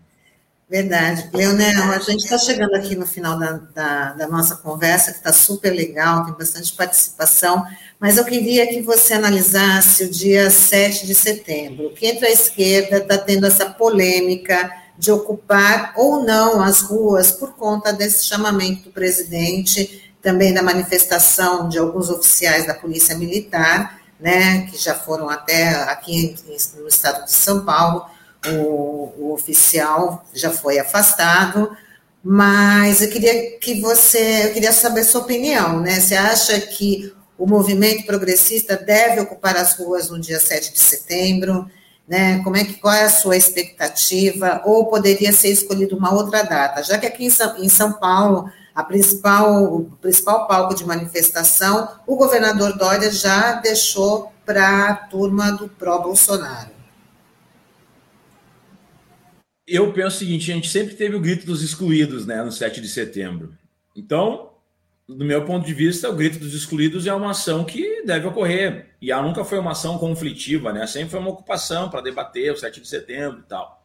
Verdade. 0.70 1.28
Leonel, 1.34 1.92
a 1.92 1.98
gente 1.98 2.24
está 2.24 2.38
chegando 2.38 2.76
aqui 2.76 2.96
no 2.96 3.06
final 3.06 3.40
da, 3.40 3.54
da, 3.74 4.14
da 4.14 4.28
nossa 4.28 4.56
conversa, 4.56 5.12
que 5.12 5.18
está 5.18 5.34
super 5.34 5.72
legal, 5.72 6.26
tem 6.26 6.34
bastante 6.36 6.72
participação, 6.74 7.66
mas 8.00 8.18
eu 8.18 8.24
queria 8.24 8.68
que 8.68 8.80
você 8.82 9.16
analisasse 9.16 10.04
o 10.04 10.12
dia 10.12 10.50
7 10.52 11.08
de 11.08 11.16
setembro, 11.16 11.90
que 11.90 12.06
entre 12.06 12.28
a 12.28 12.32
esquerda 12.32 12.98
está 12.98 13.18
tendo 13.18 13.48
essa 13.48 13.68
polêmica 13.72 14.72
de 15.00 15.14
ocupar 15.14 15.94
ou 15.96 16.26
não 16.26 16.62
as 16.62 16.82
ruas 16.82 17.32
por 17.32 17.54
conta 17.54 17.94
desse 17.94 18.26
chamamento 18.26 18.84
do 18.84 18.92
presidente, 18.92 20.14
também 20.22 20.54
da 20.54 20.62
manifestação 20.62 21.70
de 21.70 21.80
alguns 21.80 22.10
oficiais 22.10 22.68
da 22.68 22.74
Polícia 22.74 23.18
Militar, 23.18 24.02
né, 24.20 24.68
que 24.68 24.78
já 24.78 24.94
foram 24.94 25.30
até 25.30 25.70
aqui 25.84 26.36
no 26.78 26.86
estado 26.90 27.24
de 27.24 27.32
São 27.32 27.64
Paulo, 27.64 28.06
o, 28.46 29.14
o 29.18 29.34
oficial 29.34 30.26
já 30.34 30.52
foi 30.52 30.78
afastado, 30.78 31.72
mas 32.22 33.02
eu 33.02 33.10
queria 33.10 33.58
que 33.58 33.80
você, 33.80 34.48
eu 34.48 34.54
queria 34.54 34.74
saber 34.74 35.06
sua 35.06 35.22
opinião, 35.22 35.80
né? 35.80 36.02
Você 36.02 36.16
acha 36.16 36.60
que 36.60 37.14
o 37.38 37.48
movimento 37.48 38.06
progressista 38.06 38.76
deve 38.76 39.22
ocupar 39.22 39.56
as 39.56 39.78
ruas 39.78 40.10
no 40.10 40.20
dia 40.20 40.42
7 40.42 40.74
de 40.74 40.80
setembro? 40.80 41.72
Né? 42.10 42.44
Como 42.44 42.58
é 42.58 42.66
que 42.66 42.74
qual 42.74 42.94
é 42.94 43.04
a 43.04 43.10
sua 43.10 43.38
expectativa? 43.38 44.64
Ou 44.66 44.88
poderia 44.88 45.32
ser 45.32 45.50
escolhida 45.50 45.96
uma 45.96 46.14
outra 46.14 46.42
data? 46.42 46.84
Já 46.84 46.98
que 46.98 47.06
aqui 47.06 47.26
em 47.26 47.30
São, 47.30 47.58
em 47.58 47.70
São 47.70 47.94
Paulo 47.94 48.52
a 48.74 48.84
principal, 48.84 49.64
o 49.74 49.86
principal 50.02 50.48
palco 50.48 50.74
de 50.74 50.86
manifestação, 50.86 51.88
o 52.08 52.16
governador 52.16 52.78
Dória 52.78 53.12
já 53.12 53.54
deixou 53.54 54.32
para 54.46 54.90
a 54.90 54.94
turma 54.96 55.52
do 55.52 55.68
pró-Bolsonaro 55.68 56.80
eu 59.70 59.94
penso 59.94 60.16
o 60.16 60.20
seguinte: 60.20 60.52
a 60.52 60.56
gente 60.56 60.70
sempre 60.70 60.96
teve 60.96 61.16
o 61.16 61.20
grito 61.20 61.46
dos 61.46 61.62
excluídos, 61.62 62.26
né, 62.26 62.44
no 62.44 62.52
7 62.52 62.82
de 62.82 62.88
setembro. 62.88 63.54
Então, 63.96 64.49
do 65.16 65.26
meu 65.26 65.44
ponto 65.44 65.66
de 65.66 65.74
vista, 65.74 66.08
o 66.08 66.16
grito 66.16 66.38
dos 66.38 66.54
excluídos 66.54 67.08
é 67.08 67.14
uma 67.14 67.32
ação 67.32 67.66
que 67.66 68.04
deve 68.04 68.28
ocorrer. 68.28 68.90
E 69.02 69.12
ela 69.12 69.24
nunca 69.24 69.44
foi 69.44 69.58
uma 69.58 69.72
ação 69.72 69.98
conflitiva, 69.98 70.72
né? 70.72 70.86
Sempre 70.86 71.10
foi 71.10 71.20
uma 71.20 71.32
ocupação 71.32 71.90
para 71.90 72.02
debater 72.02 72.54
o 72.54 72.58
7 72.58 72.80
de 72.80 72.88
setembro 72.88 73.40
e 73.40 73.44
tal. 73.44 73.84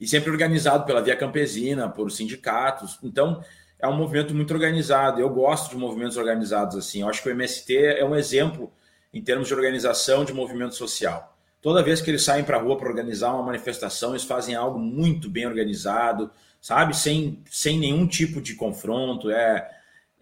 E 0.00 0.08
sempre 0.08 0.30
organizado 0.30 0.84
pela 0.84 1.00
Via 1.00 1.14
Campesina, 1.14 1.88
por 1.88 2.10
sindicatos. 2.10 2.98
Então, 3.02 3.44
é 3.78 3.86
um 3.86 3.96
movimento 3.96 4.34
muito 4.34 4.52
organizado. 4.52 5.20
Eu 5.20 5.30
gosto 5.30 5.70
de 5.70 5.76
movimentos 5.76 6.16
organizados 6.16 6.76
assim. 6.76 7.02
Eu 7.02 7.08
acho 7.08 7.22
que 7.22 7.28
o 7.28 7.32
MST 7.32 7.76
é 7.76 8.04
um 8.04 8.16
exemplo 8.16 8.72
em 9.14 9.22
termos 9.22 9.46
de 9.46 9.54
organização 9.54 10.24
de 10.24 10.32
movimento 10.32 10.74
social. 10.74 11.36
Toda 11.62 11.82
vez 11.82 12.00
que 12.00 12.10
eles 12.10 12.22
saem 12.22 12.42
para 12.42 12.56
a 12.56 12.60
rua 12.60 12.76
para 12.76 12.88
organizar 12.88 13.32
uma 13.34 13.44
manifestação, 13.44 14.10
eles 14.10 14.24
fazem 14.24 14.56
algo 14.56 14.80
muito 14.80 15.30
bem 15.30 15.46
organizado, 15.46 16.28
sabe? 16.60 16.96
Sem, 16.96 17.40
sem 17.48 17.78
nenhum 17.78 18.06
tipo 18.06 18.40
de 18.40 18.54
confronto, 18.54 19.30
é, 19.30 19.77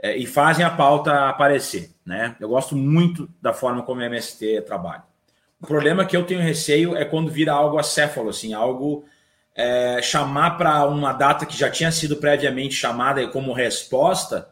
é, 0.07 0.17
e 0.17 0.25
fazem 0.25 0.65
a 0.65 0.71
pauta 0.71 1.29
aparecer, 1.29 1.91
né? 2.05 2.37
Eu 2.39 2.49
gosto 2.49 2.77
muito 2.77 3.29
da 3.43 3.53
forma 3.53 3.83
como 3.83 4.01
o 4.01 4.05
MST 4.05 4.63
trabalha. 4.63 5.03
O 5.61 5.67
problema 5.67 6.05
que 6.05 6.17
eu 6.17 6.25
tenho 6.25 6.41
receio 6.41 6.97
é 6.97 7.05
quando 7.05 7.31
vira 7.31 7.53
algo 7.53 7.79
acéfalo, 7.79 8.29
assim, 8.29 8.55
algo 8.55 9.05
é, 9.55 10.01
chamar 10.03 10.57
para 10.57 10.85
uma 10.85 11.13
data 11.13 11.45
que 11.45 11.59
já 11.59 11.69
tinha 11.69 11.91
sido 11.91 12.17
previamente 12.17 12.75
chamada 12.75 13.27
como 13.29 13.53
resposta 13.53 14.49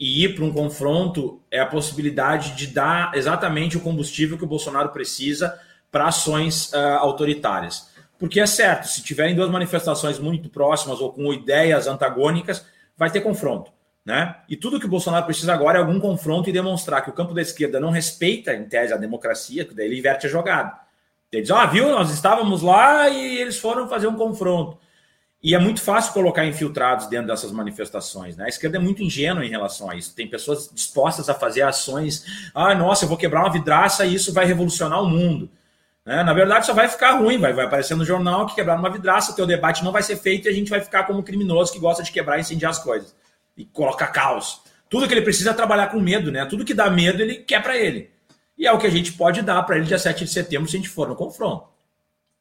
e 0.00 0.24
ir 0.24 0.34
para 0.34 0.44
um 0.44 0.52
confronto 0.52 1.42
é 1.50 1.60
a 1.60 1.66
possibilidade 1.66 2.56
de 2.56 2.68
dar 2.68 3.12
exatamente 3.14 3.76
o 3.76 3.80
combustível 3.80 4.38
que 4.38 4.44
o 4.44 4.48
Bolsonaro 4.48 4.90
precisa 4.90 5.58
para 5.90 6.06
ações 6.06 6.72
uh, 6.72 6.98
autoritárias. 7.00 7.88
Porque 8.18 8.40
é 8.40 8.46
certo, 8.46 8.86
se 8.86 9.02
tiverem 9.02 9.34
duas 9.34 9.50
manifestações 9.50 10.18
muito 10.18 10.48
próximas 10.48 11.00
ou 11.00 11.12
com 11.12 11.32
ideias 11.32 11.86
antagônicas, 11.86 12.64
vai 12.96 13.10
ter 13.10 13.20
confronto. 13.20 13.72
Né? 14.08 14.36
E 14.48 14.56
tudo 14.56 14.80
que 14.80 14.86
o 14.86 14.88
Bolsonaro 14.88 15.26
precisa 15.26 15.52
agora 15.52 15.76
é 15.76 15.82
algum 15.82 16.00
confronto 16.00 16.48
e 16.48 16.52
demonstrar 16.52 17.04
que 17.04 17.10
o 17.10 17.12
campo 17.12 17.34
da 17.34 17.42
esquerda 17.42 17.78
não 17.78 17.90
respeita, 17.90 18.54
em 18.54 18.64
tese, 18.64 18.90
a 18.90 18.96
democracia, 18.96 19.66
que 19.66 19.74
daí 19.74 19.84
ele 19.84 19.98
inverte 19.98 20.26
a 20.26 20.30
jogada. 20.30 20.72
Ele 21.30 21.42
diz: 21.42 21.50
Ah, 21.50 21.66
viu, 21.66 21.90
nós 21.90 22.10
estávamos 22.10 22.62
lá 22.62 23.06
e 23.10 23.36
eles 23.36 23.58
foram 23.58 23.86
fazer 23.86 24.06
um 24.06 24.14
confronto. 24.14 24.78
E 25.42 25.54
é 25.54 25.58
muito 25.58 25.82
fácil 25.82 26.14
colocar 26.14 26.46
infiltrados 26.46 27.06
dentro 27.06 27.26
dessas 27.26 27.52
manifestações. 27.52 28.34
Né? 28.34 28.46
A 28.46 28.48
esquerda 28.48 28.78
é 28.78 28.80
muito 28.80 29.02
ingênua 29.02 29.44
em 29.44 29.50
relação 29.50 29.90
a 29.90 29.94
isso. 29.94 30.14
Tem 30.14 30.26
pessoas 30.26 30.70
dispostas 30.72 31.28
a 31.28 31.34
fazer 31.34 31.60
ações. 31.60 32.24
Ah, 32.54 32.74
nossa, 32.74 33.04
eu 33.04 33.10
vou 33.10 33.18
quebrar 33.18 33.40
uma 33.40 33.52
vidraça 33.52 34.06
e 34.06 34.14
isso 34.14 34.32
vai 34.32 34.46
revolucionar 34.46 35.02
o 35.02 35.06
mundo. 35.06 35.50
Né? 36.06 36.22
Na 36.22 36.32
verdade, 36.32 36.64
só 36.64 36.72
vai 36.72 36.88
ficar 36.88 37.18
ruim, 37.18 37.36
vai, 37.36 37.52
vai 37.52 37.66
aparecer 37.66 37.94
no 37.94 38.06
jornal 38.06 38.46
que 38.46 38.54
quebraram 38.54 38.80
uma 38.80 38.90
vidraça, 38.90 39.36
teu 39.36 39.44
debate 39.44 39.84
não 39.84 39.92
vai 39.92 40.02
ser 40.02 40.16
feito 40.16 40.48
e 40.48 40.48
a 40.48 40.54
gente 40.54 40.70
vai 40.70 40.80
ficar 40.80 41.04
como 41.04 41.22
criminoso 41.22 41.74
que 41.74 41.78
gosta 41.78 42.02
de 42.02 42.10
quebrar 42.10 42.38
e 42.38 42.40
incendiar 42.40 42.70
as 42.70 42.78
coisas. 42.78 43.14
E 43.58 43.66
coloca 43.66 44.06
caos. 44.06 44.62
Tudo 44.88 45.06
que 45.06 45.12
ele 45.12 45.20
precisa 45.20 45.50
é 45.50 45.54
trabalhar 45.54 45.88
com 45.88 46.00
medo, 46.00 46.32
né? 46.32 46.46
Tudo 46.46 46.64
que 46.64 46.72
dá 46.72 46.88
medo, 46.88 47.20
ele 47.20 47.34
quer 47.36 47.62
para 47.62 47.76
ele. 47.76 48.10
E 48.56 48.66
é 48.66 48.72
o 48.72 48.78
que 48.78 48.86
a 48.86 48.90
gente 48.90 49.12
pode 49.12 49.42
dar 49.42 49.62
para 49.64 49.76
ele 49.76 49.84
dia 49.84 49.98
7 49.98 50.24
de 50.24 50.30
setembro 50.30 50.66
se 50.66 50.76
a 50.76 50.78
gente 50.78 50.88
for 50.88 51.06
no 51.06 51.14
confronto. 51.14 51.68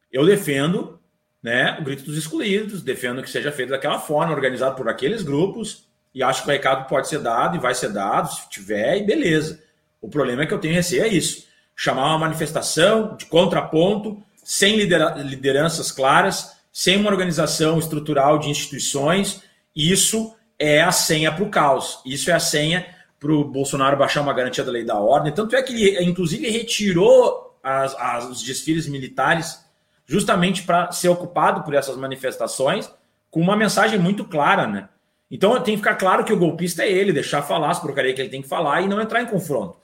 Eu 0.09 0.25
defendo 0.25 0.97
né, 1.43 1.77
o 1.79 1.83
grito 1.83 2.03
dos 2.03 2.17
excluídos, 2.17 2.81
defendo 2.81 3.21
que 3.21 3.29
seja 3.29 3.51
feito 3.51 3.71
daquela 3.71 3.99
forma, 3.99 4.33
organizado 4.33 4.75
por 4.75 4.87
aqueles 4.87 5.23
grupos, 5.23 5.85
e 6.15 6.23
acho 6.23 6.43
que 6.43 6.47
o 6.47 6.51
recado 6.51 6.87
pode 6.87 7.09
ser 7.09 7.19
dado 7.19 7.57
e 7.57 7.59
vai 7.59 7.75
ser 7.75 7.89
dado, 7.89 8.31
se 8.31 8.49
tiver, 8.49 8.97
e 8.97 9.05
beleza. 9.05 9.61
O 9.99 10.07
problema 10.07 10.43
é 10.43 10.45
que 10.45 10.53
eu 10.53 10.59
tenho 10.59 10.73
receio 10.73 11.03
é 11.03 11.07
isso 11.07 11.47
chamar 11.77 12.07
uma 12.07 12.17
manifestação 12.17 13.15
de 13.15 13.27
contraponto, 13.27 14.21
sem 14.43 14.77
lideranças 14.77 15.91
claras, 15.91 16.57
sem 16.73 16.97
uma 16.97 17.11
organização 17.11 17.77
estrutural 17.77 18.39
de 18.39 18.49
instituições. 18.49 19.43
Isso 19.75 20.35
é 20.59 20.81
a 20.81 20.91
senha 20.91 21.31
para 21.31 21.43
o 21.43 21.49
caos. 21.49 21.99
Isso 22.05 22.31
é 22.31 22.33
a 22.33 22.39
senha 22.39 22.85
para 23.19 23.31
o 23.31 23.43
Bolsonaro 23.43 23.97
baixar 23.97 24.21
uma 24.21 24.33
garantia 24.33 24.63
da 24.63 24.71
lei 24.71 24.83
da 24.83 24.95
ordem. 24.95 25.33
Tanto 25.33 25.55
é 25.55 25.61
que 25.61 25.73
ele, 25.73 26.03
inclusive, 26.03 26.49
retirou 26.49 27.57
as, 27.63 27.95
as, 27.95 28.25
os 28.29 28.43
desfiles 28.43 28.87
militares 28.87 29.65
justamente 30.05 30.63
para 30.63 30.91
ser 30.91 31.09
ocupado 31.09 31.63
por 31.63 31.73
essas 31.73 31.97
manifestações 31.97 32.89
com 33.29 33.41
uma 33.41 33.57
mensagem 33.57 33.99
muito 33.99 34.23
clara, 34.23 34.65
né? 34.65 34.87
Então 35.29 35.53
tem 35.61 35.73
que 35.75 35.81
ficar 35.81 35.95
claro 35.95 36.23
que 36.23 36.31
o 36.31 36.37
golpista 36.37 36.83
é 36.83 36.91
ele, 36.91 37.11
deixar 37.11 37.41
falar 37.41 37.71
as 37.71 37.79
porcaria 37.79 38.13
que 38.13 38.21
ele 38.21 38.29
tem 38.29 38.41
que 38.41 38.47
falar 38.47 38.81
e 38.81 38.87
não 38.87 39.01
entrar 39.01 39.21
em 39.21 39.25
confronto. 39.25 39.77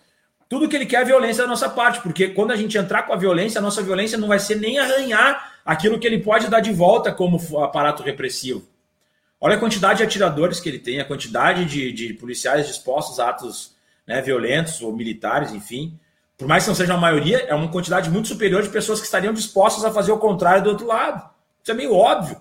Tudo 0.47 0.69
que 0.69 0.75
ele 0.75 0.85
quer 0.85 1.01
é 1.01 1.05
violência 1.05 1.43
da 1.43 1.49
nossa 1.49 1.69
parte, 1.69 1.99
porque 2.01 2.29
quando 2.29 2.51
a 2.51 2.55
gente 2.55 2.77
entrar 2.77 3.03
com 3.03 3.11
a 3.11 3.17
violência, 3.17 3.59
a 3.59 3.61
nossa 3.61 3.81
violência 3.81 4.17
não 4.17 4.29
vai 4.29 4.39
ser 4.39 4.55
nem 4.55 4.79
arranhar 4.79 5.53
aquilo 5.65 5.99
que 5.99 6.07
ele 6.07 6.19
pode 6.19 6.47
dar 6.47 6.61
de 6.61 6.71
volta 6.71 7.11
como 7.11 7.37
aparato 7.61 8.03
repressivo. 8.03 8.63
Olha 9.45 9.57
a 9.57 9.59
quantidade 9.59 9.97
de 9.97 10.05
atiradores 10.05 10.61
que 10.61 10.69
ele 10.69 10.79
tem, 10.79 11.01
a 11.01 11.05
quantidade 11.05 11.65
de, 11.65 11.91
de 11.91 12.13
policiais 12.13 12.65
dispostos 12.65 13.19
a 13.19 13.27
atos 13.27 13.75
né, 14.07 14.21
violentos 14.21 14.81
ou 14.81 14.95
militares, 14.95 15.51
enfim. 15.51 15.99
Por 16.37 16.47
mais 16.47 16.63
que 16.63 16.69
não 16.69 16.75
seja 16.75 16.93
a 16.93 16.97
maioria, 16.97 17.39
é 17.39 17.53
uma 17.53 17.67
quantidade 17.67 18.09
muito 18.09 18.29
superior 18.29 18.63
de 18.63 18.69
pessoas 18.69 19.01
que 19.01 19.05
estariam 19.05 19.33
dispostas 19.33 19.83
a 19.83 19.91
fazer 19.91 20.13
o 20.13 20.17
contrário 20.17 20.63
do 20.63 20.69
outro 20.69 20.87
lado. 20.87 21.29
Isso 21.61 21.69
é 21.69 21.73
meio 21.73 21.93
óbvio. 21.93 22.39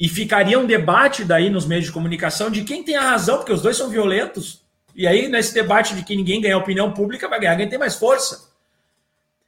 E 0.00 0.08
ficaria 0.08 0.58
um 0.58 0.66
debate 0.66 1.24
daí 1.24 1.48
nos 1.48 1.64
meios 1.64 1.84
de 1.84 1.92
comunicação 1.92 2.50
de 2.50 2.64
quem 2.64 2.82
tem 2.82 2.96
a 2.96 3.10
razão, 3.10 3.36
porque 3.36 3.52
os 3.52 3.62
dois 3.62 3.76
são 3.76 3.88
violentos. 3.88 4.64
E 4.96 5.06
aí, 5.06 5.28
nesse 5.28 5.54
debate 5.54 5.94
de 5.94 6.02
que 6.02 6.16
ninguém 6.16 6.40
ganha 6.40 6.58
opinião 6.58 6.90
pública, 6.90 7.28
vai 7.28 7.38
ganhar 7.38 7.56
quem 7.56 7.68
tem 7.68 7.78
mais 7.78 7.94
força. 7.94 8.50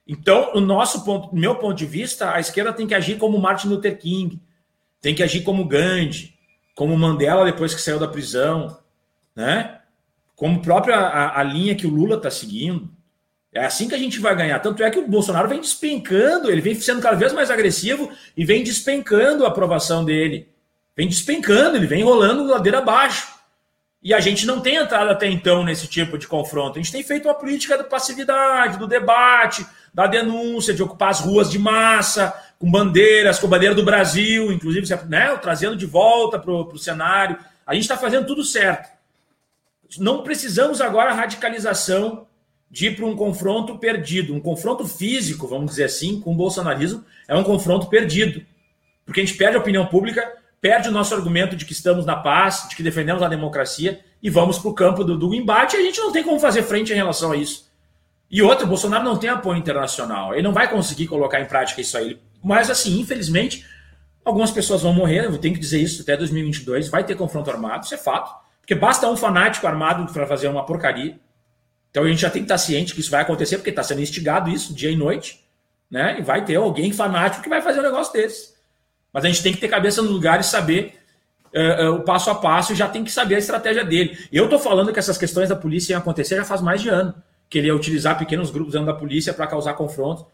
Então, 0.07 0.53
o 0.55 0.61
nosso 0.61 1.05
ponto, 1.05 1.35
meu 1.35 1.57
ponto 1.57 1.75
de 1.75 1.87
vista, 1.87 2.33
a 2.33 2.39
esquerda 2.39 2.73
tem 2.73 2.87
que 2.87 2.95
agir 2.95 3.19
como 3.19 3.37
Martin 3.37 3.67
Luther 3.67 3.99
King, 3.99 4.41
tem 5.01 5.13
que 5.13 5.25
agir 5.25 5.43
como 5.43 5.65
Gandhi, 5.65 6.34
como 6.75 6.97
Mandela 6.97 7.45
depois 7.45 7.75
que 7.75 7.81
saiu 7.81 7.99
da 7.99 8.09
prisão, 8.09 8.77
né? 9.35 9.81
Como 10.35 10.61
própria 10.61 10.97
a, 10.97 11.41
a 11.41 11.43
linha 11.43 11.75
que 11.75 11.87
o 11.87 11.91
Lula 11.91 12.17
está 12.17 12.31
seguindo. 12.31 12.91
É 13.53 13.65
assim 13.65 13.89
que 13.89 13.95
a 13.95 13.99
gente 13.99 14.19
vai 14.19 14.35
ganhar. 14.35 14.59
Tanto 14.59 14.83
é 14.83 14.91
que 14.91 14.99
o 14.99 15.07
Bolsonaro 15.07 15.49
vem 15.49 15.61
despencando, 15.61 16.51
ele 16.51 16.61
vem 16.61 16.75
sendo 16.75 17.01
cada 17.01 17.17
vez 17.17 17.33
mais 17.33 17.51
agressivo 17.51 18.11
e 18.37 18.45
vem 18.45 18.65
despencando 18.65 19.45
a 19.45 19.49
aprovação 19.49 20.05
dele. 20.05 20.49
Vem 20.97 21.09
despencando, 21.09 21.77
ele 21.77 21.87
vem 21.87 22.03
rolando 22.03 22.45
ladeira 22.45 22.79
abaixo. 22.79 23.33
E 24.03 24.13
a 24.13 24.21
gente 24.21 24.45
não 24.45 24.61
tem 24.61 24.77
entrado 24.77 25.09
até 25.09 25.29
então 25.29 25.65
nesse 25.65 25.87
tipo 25.87 26.19
de 26.19 26.27
confronto. 26.27 26.79
A 26.79 26.83
gente 26.83 26.93
tem 26.93 27.03
feito 27.03 27.27
uma 27.27 27.35
política 27.35 27.79
da 27.79 27.85
passividade, 27.85 28.77
do 28.77 28.89
debate, 28.89 29.65
da 29.95 30.07
denúncia, 30.07 30.75
de 30.75 30.83
ocupar 30.83 31.11
as 31.11 31.21
ruas 31.21 31.49
de 31.49 31.59
massa, 31.59 32.35
com 32.65 32.71
bandeiras, 32.71 33.39
com 33.39 33.47
bandeira 33.47 33.75
do 33.75 33.85
Brasil, 33.85 34.51
inclusive, 34.51 34.89
né, 35.07 35.37
trazendo 35.37 35.77
de 35.77 35.85
volta 35.85 36.39
para 36.39 36.51
o 36.51 36.79
cenário. 36.79 37.37
A 37.67 37.75
gente 37.75 37.83
está 37.83 37.95
fazendo 37.95 38.27
tudo 38.27 38.43
certo. 38.43 38.89
Não 39.99 40.23
precisamos 40.23 40.81
agora 40.81 41.13
radicalização 41.13 42.27
de 42.71 42.87
ir 42.87 42.97
para 42.97 43.05
um 43.05 43.15
confronto 43.15 43.77
perdido. 43.77 44.35
Um 44.35 44.41
confronto 44.41 44.89
físico, 44.89 45.47
vamos 45.47 45.73
dizer 45.73 45.85
assim, 45.85 46.19
com 46.19 46.33
o 46.33 46.35
bolsonarismo, 46.35 47.05
é 47.29 47.37
um 47.37 47.45
confronto 47.45 47.87
perdido. 47.89 48.41
Porque 49.05 49.21
a 49.21 49.25
gente 49.27 49.37
perde 49.37 49.59
a 49.59 49.61
opinião 49.61 49.85
pública, 49.85 50.27
perde 50.59 50.89
o 50.89 50.93
nosso 50.93 51.15
argumento 51.15 51.55
de 51.57 51.67
que 51.67 51.75
estamos 51.75 52.07
na 52.07 52.17
paz, 52.17 52.67
de 52.71 52.77
que 52.77 52.83
defendemos 52.83 53.23
a 53.23 53.29
democracia 53.29 54.01
e 54.23 54.31
vamos 54.31 54.59
para 54.59 54.71
o 54.71 54.75
campo 54.75 55.05
do, 55.05 55.19
do 55.19 55.35
embate 55.35 55.77
e 55.77 55.81
a 55.81 55.83
gente 55.83 56.01
não 56.01 56.11
tem 56.11 56.25
como 56.25 56.41
fazer 56.41 56.63
frente 56.63 56.95
em 56.95 56.97
relação 56.97 57.33
a 57.33 57.37
isso. 57.37 57.71
E 58.31 58.41
outro, 58.41 58.67
Bolsonaro 58.67 59.05
não 59.05 59.19
tem 59.19 59.29
apoio 59.29 59.59
internacional. 59.59 60.33
Ele 60.33 60.43
não 60.43 60.53
vai 60.55 60.71
conseguir 60.71 61.07
colocar 61.09 61.43
em 61.43 61.45
prática 61.45 61.83
isso 61.83 61.99
aí. 61.99 62.19
Mas, 62.45 62.69
assim, 62.69 63.01
infelizmente, 63.01 63.67
algumas 64.23 64.51
pessoas 64.51 64.83
vão 64.83 64.93
morrer. 64.93 65.25
Eu 65.25 65.39
tenho 65.39 65.55
que 65.55 65.61
dizer 65.61 65.81
isso 65.81 66.03
até 66.03 66.17
2022. 66.17 66.89
Vai 66.89 67.03
ter 67.03 67.17
confronto 67.17 67.51
armado, 67.51 67.85
isso 67.85 67.95
é 67.95 67.99
fato. 67.99 68.45
Porque 68.61 68.75
basta 68.75 69.09
um 69.09 69.17
fanático 69.17 69.67
armado 69.67 70.13
para 70.13 70.27
fazer 70.27 70.49
uma 70.49 70.65
porcaria. 70.65 71.19
Então 71.91 72.05
a 72.05 72.09
gente 72.09 72.21
já 72.21 72.31
tem 72.31 72.43
que 72.43 72.47
estar 72.47 72.59
ciente 72.59 72.95
que 72.95 73.01
isso 73.01 73.11
vai 73.11 73.23
acontecer, 73.23 73.57
porque 73.57 73.71
está 73.71 73.83
sendo 73.83 74.01
instigado 74.01 74.51
isso 74.51 74.75
dia 74.75 74.91
e 74.91 74.97
noite. 74.97 75.43
Né? 75.91 76.17
E 76.19 76.23
vai 76.23 76.45
ter 76.45 76.57
alguém 76.57 76.93
fanático 76.93 77.43
que 77.43 77.49
vai 77.49 77.63
fazer 77.63 77.81
um 77.81 77.85
negócio 77.85 78.13
desse. 78.13 78.55
Mas 79.13 79.25
a 79.25 79.29
gente 79.29 79.43
tem 79.43 79.53
que 79.53 79.61
ter 79.61 79.69
cabeça 79.69 80.03
no 80.03 80.11
lugar 80.11 80.41
e 80.41 80.43
saber 80.43 80.99
uh, 81.55 81.85
uh, 81.85 81.95
o 81.95 82.01
passo 82.03 82.31
a 82.31 82.35
passo 82.35 82.73
e 82.73 82.77
já 82.77 82.89
tem 82.89 83.05
que 83.05 83.13
saber 83.13 83.37
a 83.37 83.39
estratégia 83.39 83.85
dele. 83.85 84.19
Eu 84.33 84.45
estou 84.45 84.59
falando 84.59 84.93
que 84.93 84.99
essas 84.99 85.17
questões 85.17 85.49
da 85.49 85.57
polícia 85.57 85.93
iam 85.93 86.01
acontecer 86.01 86.37
já 86.37 86.45
faz 86.45 86.61
mais 86.61 86.83
de 86.83 86.89
ano 86.89 87.15
que 87.49 87.59
ele 87.59 87.69
ia 87.69 87.77
utilizar 87.77 88.19
pequenos 88.19 88.51
grupos 88.51 88.73
dentro 88.73 88.89
da 88.89 88.95
polícia 88.95 89.33
para 89.33 89.47
causar 89.47 89.75
confrontos. 89.75 90.25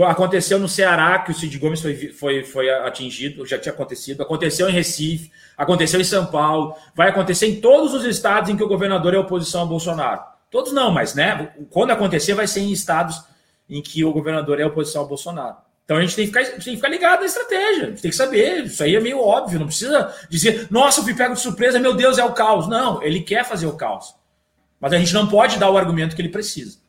Aconteceu 0.00 0.58
no 0.58 0.68
Ceará, 0.68 1.18
que 1.18 1.32
o 1.32 1.34
Cid 1.34 1.58
Gomes 1.58 1.82
foi, 1.82 2.08
foi, 2.08 2.44
foi 2.44 2.70
atingido, 2.70 3.44
já 3.44 3.58
tinha 3.58 3.72
acontecido. 3.72 4.22
Aconteceu 4.22 4.68
em 4.68 4.72
Recife, 4.72 5.30
aconteceu 5.56 6.00
em 6.00 6.04
São 6.04 6.26
Paulo. 6.26 6.74
Vai 6.94 7.10
acontecer 7.10 7.46
em 7.46 7.60
todos 7.60 7.92
os 7.92 8.04
estados 8.04 8.48
em 8.48 8.56
que 8.56 8.62
o 8.62 8.68
governador 8.68 9.12
é 9.12 9.18
oposição 9.18 9.62
a 9.62 9.66
Bolsonaro. 9.66 10.22
Todos 10.50 10.72
não, 10.72 10.90
mas 10.90 11.14
né, 11.14 11.52
quando 11.70 11.90
acontecer, 11.90 12.34
vai 12.34 12.46
ser 12.46 12.60
em 12.60 12.72
estados 12.72 13.22
em 13.68 13.82
que 13.82 14.04
o 14.04 14.12
governador 14.12 14.60
é 14.60 14.64
oposição 14.64 15.02
a 15.02 15.06
Bolsonaro. 15.06 15.56
Então 15.84 15.96
a 15.96 16.00
gente 16.00 16.14
tem 16.14 16.26
que 16.26 16.32
ficar, 16.32 16.50
tem 16.50 16.58
que 16.58 16.76
ficar 16.76 16.88
ligado 16.88 17.20
na 17.20 17.26
estratégia, 17.26 17.84
a 17.84 17.86
gente 17.90 18.02
tem 18.02 18.10
que 18.10 18.16
saber. 18.16 18.64
Isso 18.64 18.82
aí 18.82 18.94
é 18.94 19.00
meio 19.00 19.20
óbvio, 19.20 19.58
não 19.58 19.66
precisa 19.66 20.14
dizer, 20.30 20.68
nossa, 20.70 21.00
eu 21.00 21.04
fui 21.04 21.14
pego 21.14 21.34
de 21.34 21.40
surpresa, 21.40 21.78
meu 21.78 21.94
Deus, 21.94 22.18
é 22.18 22.24
o 22.24 22.32
caos. 22.32 22.68
Não, 22.68 23.02
ele 23.02 23.20
quer 23.20 23.44
fazer 23.44 23.66
o 23.66 23.76
caos. 23.76 24.14
Mas 24.80 24.92
a 24.92 24.98
gente 24.98 25.12
não 25.12 25.26
pode 25.26 25.58
dar 25.58 25.70
o 25.70 25.76
argumento 25.76 26.16
que 26.16 26.22
ele 26.22 26.28
precisa. 26.28 26.81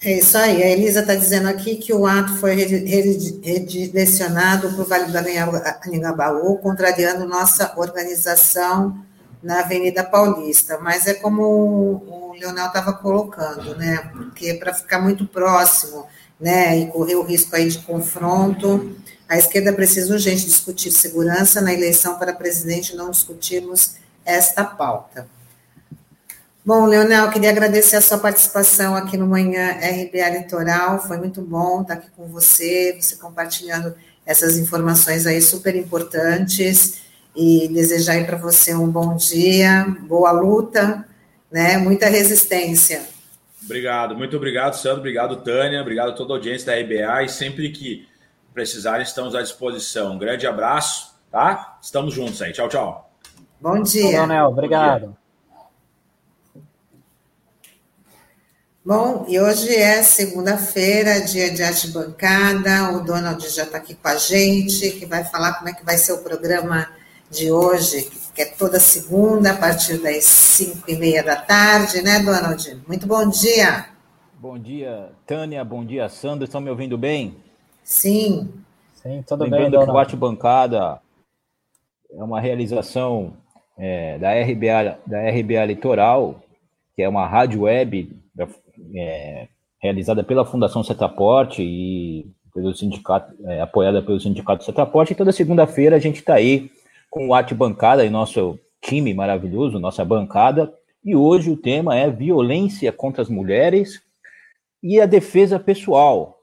É 0.00 0.18
isso 0.18 0.38
aí. 0.38 0.62
A 0.62 0.70
Elisa 0.70 1.00
está 1.00 1.14
dizendo 1.14 1.48
aqui 1.48 1.76
que 1.76 1.92
o 1.92 2.06
ato 2.06 2.34
foi 2.36 2.54
redirecionado 2.54 4.70
para 4.70 4.80
o 4.80 4.84
Vale 4.84 5.10
do 5.10 5.18
Anhangabaú, 5.18 6.56
contrariando 6.58 7.26
nossa 7.26 7.74
organização 7.76 9.04
na 9.42 9.58
Avenida 9.60 10.04
Paulista. 10.04 10.78
Mas 10.78 11.08
é 11.08 11.14
como 11.14 11.42
o 11.42 12.32
Leonel 12.38 12.66
estava 12.66 12.92
colocando, 12.92 13.74
né? 13.76 14.08
Porque 14.12 14.54
para 14.54 14.72
ficar 14.72 15.00
muito 15.00 15.26
próximo, 15.26 16.06
né, 16.40 16.78
e 16.78 16.86
correr 16.86 17.16
o 17.16 17.24
risco 17.24 17.56
aí 17.56 17.68
de 17.68 17.78
confronto, 17.78 18.96
a 19.28 19.36
esquerda 19.36 19.72
precisa 19.72 20.12
urgente 20.12 20.46
discutir 20.46 20.92
segurança 20.92 21.60
na 21.60 21.72
eleição 21.72 22.16
para 22.16 22.32
presidente, 22.32 22.94
não 22.94 23.10
discutirmos 23.10 23.96
esta 24.24 24.64
pauta. 24.64 25.26
Bom, 26.68 26.84
Leonel, 26.84 27.30
queria 27.30 27.48
agradecer 27.48 27.96
a 27.96 28.00
sua 28.02 28.18
participação 28.18 28.94
aqui 28.94 29.16
no 29.16 29.26
Manhã 29.26 29.70
RBA 29.80 30.28
Litoral. 30.38 30.98
Foi 30.98 31.16
muito 31.16 31.40
bom 31.40 31.80
estar 31.80 31.94
aqui 31.94 32.10
com 32.14 32.26
você, 32.26 32.94
você 33.00 33.16
compartilhando 33.16 33.94
essas 34.26 34.58
informações 34.58 35.26
aí 35.26 35.40
super 35.40 35.74
importantes 35.74 37.00
e 37.34 37.68
desejar 37.68 38.16
aí 38.16 38.24
para 38.24 38.36
você 38.36 38.74
um 38.74 38.86
bom 38.86 39.16
dia, 39.16 39.86
boa 40.00 40.30
luta, 40.30 41.08
né? 41.50 41.78
Muita 41.78 42.06
resistência. 42.06 43.00
Obrigado, 43.64 44.14
muito 44.14 44.36
obrigado, 44.36 44.74
Sandro, 44.74 44.98
obrigado, 44.98 45.36
Tânia, 45.36 45.80
obrigado 45.80 46.10
a 46.10 46.14
toda 46.14 46.34
a 46.34 46.36
audiência 46.36 46.66
da 46.66 46.78
RBA 46.78 47.22
e 47.22 47.28
sempre 47.30 47.70
que 47.70 48.06
precisarem 48.52 49.04
estamos 49.04 49.34
à 49.34 49.40
disposição. 49.40 50.16
Um 50.16 50.18
grande 50.18 50.46
abraço, 50.46 51.14
tá? 51.30 51.78
Estamos 51.80 52.12
juntos 52.12 52.42
aí. 52.42 52.52
Tchau, 52.52 52.68
tchau. 52.68 53.10
Bom 53.58 53.80
dia. 53.80 54.10
Leonel, 54.10 54.48
obrigado. 54.48 55.06
Bom, 55.06 55.27
e 59.28 59.38
hoje 59.38 59.74
é 59.74 60.02
segunda-feira, 60.02 61.20
dia 61.20 61.52
de 61.52 61.62
arte 61.62 61.90
bancada. 61.90 62.96
O 62.96 63.04
Donald 63.04 63.46
já 63.46 63.64
está 63.64 63.76
aqui 63.76 63.94
com 63.94 64.08
a 64.08 64.16
gente, 64.16 64.92
que 64.92 65.04
vai 65.04 65.24
falar 65.24 65.58
como 65.58 65.68
é 65.68 65.74
que 65.74 65.84
vai 65.84 65.98
ser 65.98 66.14
o 66.14 66.24
programa 66.24 66.88
de 67.30 67.52
hoje, 67.52 68.08
que 68.34 68.40
é 68.40 68.46
toda 68.46 68.80
segunda, 68.80 69.52
a 69.52 69.56
partir 69.58 69.98
das 69.98 70.24
cinco 70.24 70.90
e 70.90 70.96
meia 70.96 71.22
da 71.22 71.36
tarde, 71.36 72.00
né, 72.00 72.20
Donald? 72.20 72.82
Muito 72.88 73.06
bom 73.06 73.28
dia. 73.28 73.88
Bom 74.40 74.58
dia, 74.58 75.10
Tânia. 75.26 75.62
Bom 75.62 75.84
dia, 75.84 76.08
Sandra. 76.08 76.46
Estão 76.46 76.62
me 76.62 76.70
ouvindo 76.70 76.96
bem? 76.96 77.36
Sim. 77.84 78.50
Sim, 78.94 79.22
tudo 79.28 79.44
Lembrando 79.44 79.60
bem, 79.60 79.70
Lembrando 79.70 79.84
que 79.84 79.92
o 79.92 79.98
Arte 79.98 80.16
Bancada 80.16 80.98
é 82.10 82.24
uma 82.24 82.40
realização 82.40 83.34
é, 83.76 84.18
da 84.18 84.32
RBA, 84.32 84.98
da 85.06 85.28
RBA 85.28 85.66
Litoral, 85.66 86.40
que 86.96 87.02
é 87.02 87.08
uma 87.08 87.26
rádio 87.26 87.64
web 87.64 88.16
é, 88.94 89.48
realizada 89.80 90.22
pela 90.22 90.44
Fundação 90.44 90.82
Setaporte 90.82 91.62
e 91.62 92.26
pelo 92.52 92.74
sindicato, 92.74 93.34
é, 93.46 93.60
apoiada 93.60 94.02
pelo 94.02 94.20
Sindicato 94.20 94.64
Setaporte. 94.64 95.12
E 95.12 95.16
toda 95.16 95.32
segunda-feira 95.32 95.96
a 95.96 96.00
gente 96.00 96.16
está 96.16 96.34
aí 96.34 96.70
com 97.10 97.28
o 97.28 97.34
Arte 97.34 97.54
Bancada 97.54 98.04
e 98.04 98.10
nosso 98.10 98.58
time 98.80 99.14
maravilhoso, 99.14 99.78
nossa 99.78 100.04
bancada. 100.04 100.72
E 101.04 101.14
hoje 101.14 101.50
o 101.50 101.56
tema 101.56 101.96
é 101.96 102.10
violência 102.10 102.92
contra 102.92 103.22
as 103.22 103.28
mulheres 103.28 104.02
e 104.82 105.00
a 105.00 105.06
defesa 105.06 105.58
pessoal, 105.58 106.38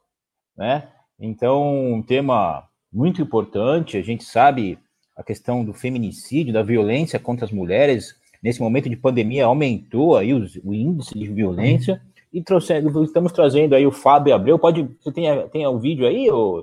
né? 0.58 0.88
Então, 1.20 1.94
um 1.94 2.02
tema 2.02 2.64
muito 2.92 3.22
importante. 3.22 3.98
A 3.98 4.02
gente 4.02 4.24
sabe 4.24 4.78
a 5.16 5.24
questão 5.24 5.64
do 5.64 5.74
feminicídio, 5.74 6.54
da 6.54 6.64
violência 6.64 7.20
contra 7.20 7.46
as 7.46 7.52
mulheres. 7.52 8.16
Nesse 8.44 8.60
momento 8.60 8.90
de 8.90 8.98
pandemia 8.98 9.46
aumentou 9.46 10.18
aí 10.18 10.34
os, 10.34 10.58
o 10.64 10.74
índice 10.74 11.18
de 11.18 11.28
violência. 11.28 12.02
E 12.36 12.44
trouxendo, 12.44 13.02
estamos 13.02 13.32
trazendo 13.32 13.76
aí 13.76 13.88
o 13.88 13.94
Fábio 13.94 14.36
Abreu. 14.36 14.60
Pode, 14.60 14.86
você 15.00 15.10
tem, 15.10 15.48
tem 15.48 15.66
um 15.66 15.80
vídeo 15.80 16.06
aí, 16.06 16.30
ô? 16.30 16.62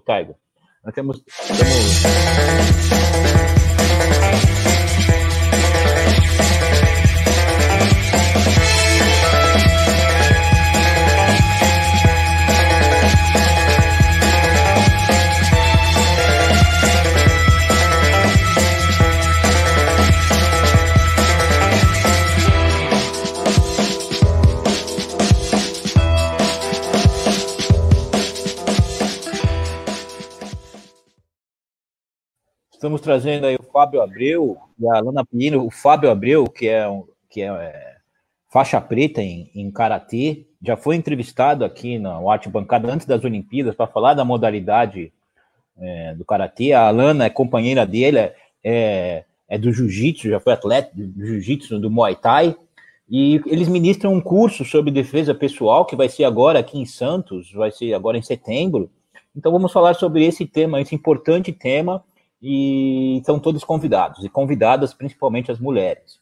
Nós 0.84 0.94
temos... 0.94 1.24
temos... 1.48 3.61
Estamos 32.82 33.00
trazendo 33.00 33.46
aí 33.46 33.54
o 33.54 33.62
Fábio 33.62 34.02
Abreu 34.02 34.58
e 34.76 34.88
a 34.88 34.98
Lana 34.98 35.24
Pino. 35.24 35.64
O 35.64 35.70
Fábio 35.70 36.10
Abreu, 36.10 36.46
que 36.46 36.66
é, 36.66 36.88
um, 36.88 37.04
que 37.30 37.40
é, 37.40 37.46
é 37.46 37.96
faixa 38.50 38.80
preta 38.80 39.22
em, 39.22 39.48
em 39.54 39.70
karatê, 39.70 40.48
já 40.60 40.76
foi 40.76 40.96
entrevistado 40.96 41.64
aqui 41.64 41.96
na 41.96 42.16
Arte 42.28 42.48
Bancada 42.48 42.92
antes 42.92 43.06
das 43.06 43.22
Olimpíadas 43.22 43.76
para 43.76 43.86
falar 43.86 44.14
da 44.14 44.24
modalidade 44.24 45.12
é, 45.78 46.12
do 46.16 46.24
karatê. 46.24 46.72
A 46.72 46.88
Alana 46.88 47.26
é 47.26 47.30
companheira 47.30 47.86
dele, 47.86 48.32
é, 48.64 49.22
é 49.48 49.56
do 49.56 49.72
jiu-jitsu, 49.72 50.28
já 50.28 50.40
foi 50.40 50.52
atleta 50.52 50.90
do 50.92 51.24
jiu-jitsu, 51.24 51.78
do 51.78 51.88
Muay 51.88 52.16
Thai. 52.16 52.56
E 53.08 53.40
eles 53.46 53.68
ministram 53.68 54.12
um 54.12 54.20
curso 54.20 54.64
sobre 54.64 54.90
defesa 54.90 55.32
pessoal 55.32 55.84
que 55.84 55.94
vai 55.94 56.08
ser 56.08 56.24
agora 56.24 56.58
aqui 56.58 56.80
em 56.80 56.84
Santos, 56.84 57.52
vai 57.52 57.70
ser 57.70 57.94
agora 57.94 58.18
em 58.18 58.22
setembro. 58.22 58.90
Então 59.36 59.52
vamos 59.52 59.70
falar 59.72 59.94
sobre 59.94 60.26
esse 60.26 60.44
tema, 60.44 60.80
esse 60.80 60.96
importante 60.96 61.52
tema 61.52 62.02
e 62.42 63.18
estão 63.18 63.38
todos 63.38 63.62
convidados, 63.62 64.24
e 64.24 64.28
convidadas 64.28 64.92
principalmente 64.92 65.52
as 65.52 65.60
mulheres. 65.60 66.20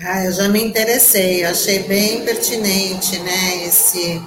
Ah, 0.00 0.24
eu 0.24 0.32
já 0.32 0.48
me 0.48 0.62
interessei, 0.62 1.44
eu 1.44 1.50
achei 1.50 1.84
bem 1.84 2.24
pertinente, 2.24 3.18
né, 3.20 3.64
esse, 3.66 4.20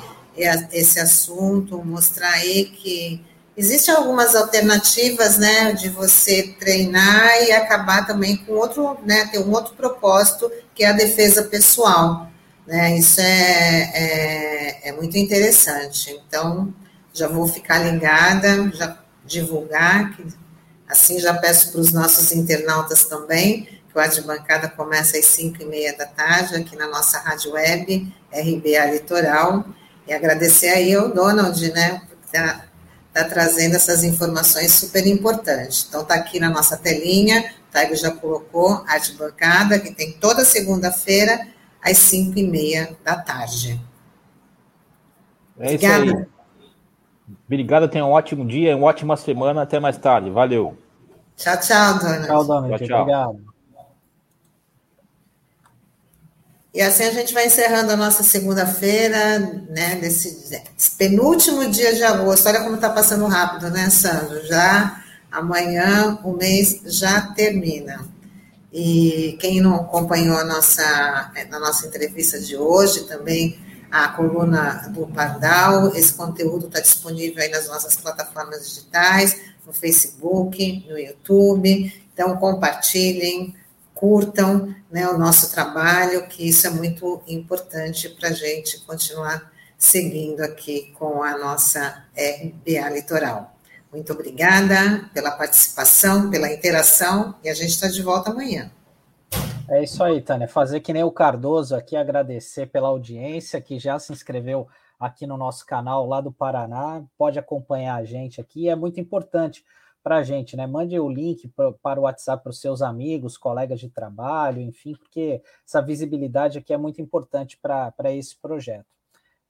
esse 0.71 0.99
assunto, 0.99 1.83
mostrar 1.83 2.29
aí 2.29 2.65
que 2.65 3.21
existem 3.55 3.93
algumas 3.93 4.33
alternativas, 4.35 5.37
né, 5.37 5.73
de 5.73 5.89
você 5.89 6.55
treinar 6.59 7.43
e 7.43 7.51
acabar 7.51 8.05
também 8.05 8.37
com 8.37 8.53
outro, 8.53 8.97
né, 9.03 9.25
ter 9.25 9.39
um 9.39 9.51
outro 9.51 9.73
propósito, 9.73 10.49
que 10.73 10.83
é 10.83 10.89
a 10.89 10.93
defesa 10.93 11.43
pessoal, 11.43 12.29
né, 12.65 12.97
isso 12.97 13.19
é, 13.19 13.91
é, 13.93 14.89
é 14.89 14.91
muito 14.93 15.17
interessante, 15.17 16.11
então, 16.11 16.73
já 17.11 17.27
vou 17.27 17.47
ficar 17.47 17.79
ligada, 17.79 18.71
já 18.73 18.97
divulgar, 19.25 20.15
que 20.15 20.23
assim 20.87 21.19
já 21.19 21.33
peço 21.33 21.71
para 21.71 21.81
os 21.81 21.91
nossos 21.91 22.31
internautas 22.31 23.05
também, 23.05 23.63
que 23.63 23.97
o 23.97 23.99
Ad 23.99 24.21
Bancada 24.21 24.69
começa 24.69 25.17
às 25.17 25.25
5 25.25 25.61
e 25.61 25.65
meia 25.65 25.95
da 25.95 26.05
tarde, 26.05 26.55
aqui 26.55 26.75
na 26.75 26.87
nossa 26.87 27.19
rádio 27.19 27.51
web, 27.51 28.13
RBA 28.31 28.85
Litoral, 28.91 29.65
e 30.07 30.13
agradecer 30.13 30.69
aí 30.69 30.95
ao 30.95 31.09
Donald, 31.09 31.71
né, 31.71 32.01
por 32.07 32.17
estar 32.25 32.59
tá, 32.59 32.65
tá 33.13 33.23
trazendo 33.25 33.75
essas 33.75 34.03
informações 34.03 34.71
super 34.71 35.05
importantes. 35.05 35.85
Então, 35.87 36.01
está 36.01 36.15
aqui 36.15 36.39
na 36.39 36.49
nossa 36.49 36.77
telinha, 36.77 37.53
o 37.69 37.71
Taigo 37.71 37.95
já 37.95 38.11
colocou, 38.11 38.83
Arte 38.87 39.13
Bancada, 39.13 39.79
que 39.79 39.93
tem 39.93 40.13
toda 40.13 40.45
segunda-feira, 40.45 41.47
às 41.81 41.97
5 41.97 42.39
e 42.39 42.43
meia 42.43 42.97
da 43.03 43.15
tarde. 43.17 43.79
É 45.59 45.73
isso 45.73 45.85
aí. 45.85 46.36
Obrigado, 47.45 47.87
tenha 47.87 48.05
um 48.05 48.11
ótimo 48.11 48.45
dia, 48.45 48.75
uma 48.75 48.87
ótima 48.87 49.17
semana. 49.17 49.63
Até 49.63 49.79
mais 49.79 49.97
tarde. 49.97 50.29
Valeu. 50.29 50.77
Tchau, 51.35 51.59
tchau, 51.59 51.99
dona. 51.99 52.25
Tchau, 52.25 52.45
dona. 52.45 52.77
Tchau, 52.77 52.87
tchau. 52.87 53.01
Obrigado. 53.01 53.57
E 56.73 56.81
assim 56.81 57.05
a 57.05 57.11
gente 57.11 57.33
vai 57.33 57.47
encerrando 57.47 57.91
a 57.91 57.95
nossa 57.95 58.21
segunda-feira, 58.21 59.39
né, 59.67 59.95
desse, 59.95 60.61
penúltimo 60.95 61.67
dia 61.71 61.95
de 61.95 62.03
agosto. 62.03 62.47
Olha 62.47 62.61
como 62.61 62.75
está 62.75 62.89
passando 62.91 63.25
rápido, 63.25 63.71
né, 63.71 63.89
Sandro? 63.89 64.45
Já 64.45 65.03
amanhã 65.31 66.19
o 66.23 66.33
mês 66.33 66.81
já 66.85 67.21
termina. 67.33 68.07
E 68.71 69.37
quem 69.39 69.59
não 69.59 69.75
acompanhou 69.75 70.37
a 70.37 70.43
nossa, 70.43 71.31
a 71.51 71.59
nossa 71.59 71.87
entrevista 71.87 72.39
de 72.39 72.55
hoje 72.55 73.05
também 73.05 73.57
a 73.91 74.09
coluna 74.09 74.89
do 74.89 75.07
Pardal. 75.07 75.95
Esse 75.95 76.13
conteúdo 76.13 76.67
está 76.67 76.79
disponível 76.79 77.41
aí 77.41 77.49
nas 77.49 77.67
nossas 77.67 77.95
plataformas 77.95 78.67
digitais, 78.67 79.41
no 79.65 79.73
Facebook, 79.73 80.85
no 80.89 80.97
YouTube. 80.97 81.93
Então, 82.13 82.37
compartilhem, 82.37 83.55
curtam 83.93 84.75
né, 84.91 85.07
o 85.07 85.17
nosso 85.17 85.51
trabalho, 85.51 86.27
que 86.27 86.47
isso 86.47 86.67
é 86.67 86.69
muito 86.69 87.21
importante 87.27 88.09
para 88.09 88.29
a 88.29 88.33
gente 88.33 88.79
continuar 88.81 89.51
seguindo 89.77 90.41
aqui 90.41 90.93
com 90.97 91.21
a 91.21 91.37
nossa 91.37 92.05
RBA 92.15 92.89
Litoral. 92.89 93.55
Muito 93.91 94.11
obrigada 94.11 95.09
pela 95.13 95.31
participação, 95.31 96.29
pela 96.29 96.51
interação, 96.51 97.35
e 97.43 97.49
a 97.49 97.53
gente 97.53 97.69
está 97.69 97.87
de 97.87 98.01
volta 98.01 98.31
amanhã. 98.31 98.71
É 99.69 99.83
isso 99.83 100.01
aí, 100.03 100.21
Tânia. 100.21 100.47
Fazer 100.47 100.79
que 100.79 100.93
nem 100.93 101.03
o 101.03 101.11
Cardoso 101.11 101.75
aqui, 101.75 101.97
agradecer 101.97 102.67
pela 102.67 102.87
audiência 102.87 103.59
que 103.59 103.77
já 103.77 103.99
se 103.99 104.13
inscreveu 104.13 104.67
aqui 104.97 105.27
no 105.27 105.35
nosso 105.35 105.65
canal 105.65 106.07
lá 106.07 106.21
do 106.21 106.31
Paraná. 106.31 107.03
Pode 107.17 107.37
acompanhar 107.37 107.95
a 107.95 108.03
gente 108.05 108.39
aqui, 108.39 108.69
é 108.69 108.75
muito 108.75 108.99
importante 108.99 109.65
para 110.01 110.17
a 110.17 110.23
gente, 110.23 110.55
né? 110.55 110.65
Mande 110.65 110.97
o 110.97 111.09
link 111.09 111.51
para 111.83 111.99
o 111.99 112.03
WhatsApp 112.03 112.41
para 112.41 112.49
os 112.49 112.61
seus 112.61 112.81
amigos, 112.81 113.37
colegas 113.37 113.79
de 113.81 113.89
trabalho, 113.89 114.61
enfim, 114.61 114.95
porque 114.95 115.41
essa 115.65 115.81
visibilidade 115.81 116.57
aqui 116.57 116.73
é 116.73 116.77
muito 116.77 117.01
importante 117.01 117.59
para 117.61 117.93
esse 118.13 118.37
projeto. 118.37 118.87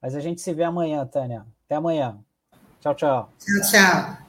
Mas 0.02 0.16
a 0.16 0.20
gente 0.20 0.40
se 0.40 0.52
vê 0.52 0.64
amanhã, 0.64 1.06
Tânia. 1.06 1.46
Até 1.64 1.76
amanhã. 1.76 2.18
Tchau, 2.80 2.94
tchau. 2.96 3.32
Tchau, 3.38 3.60
tchau. 3.70 4.28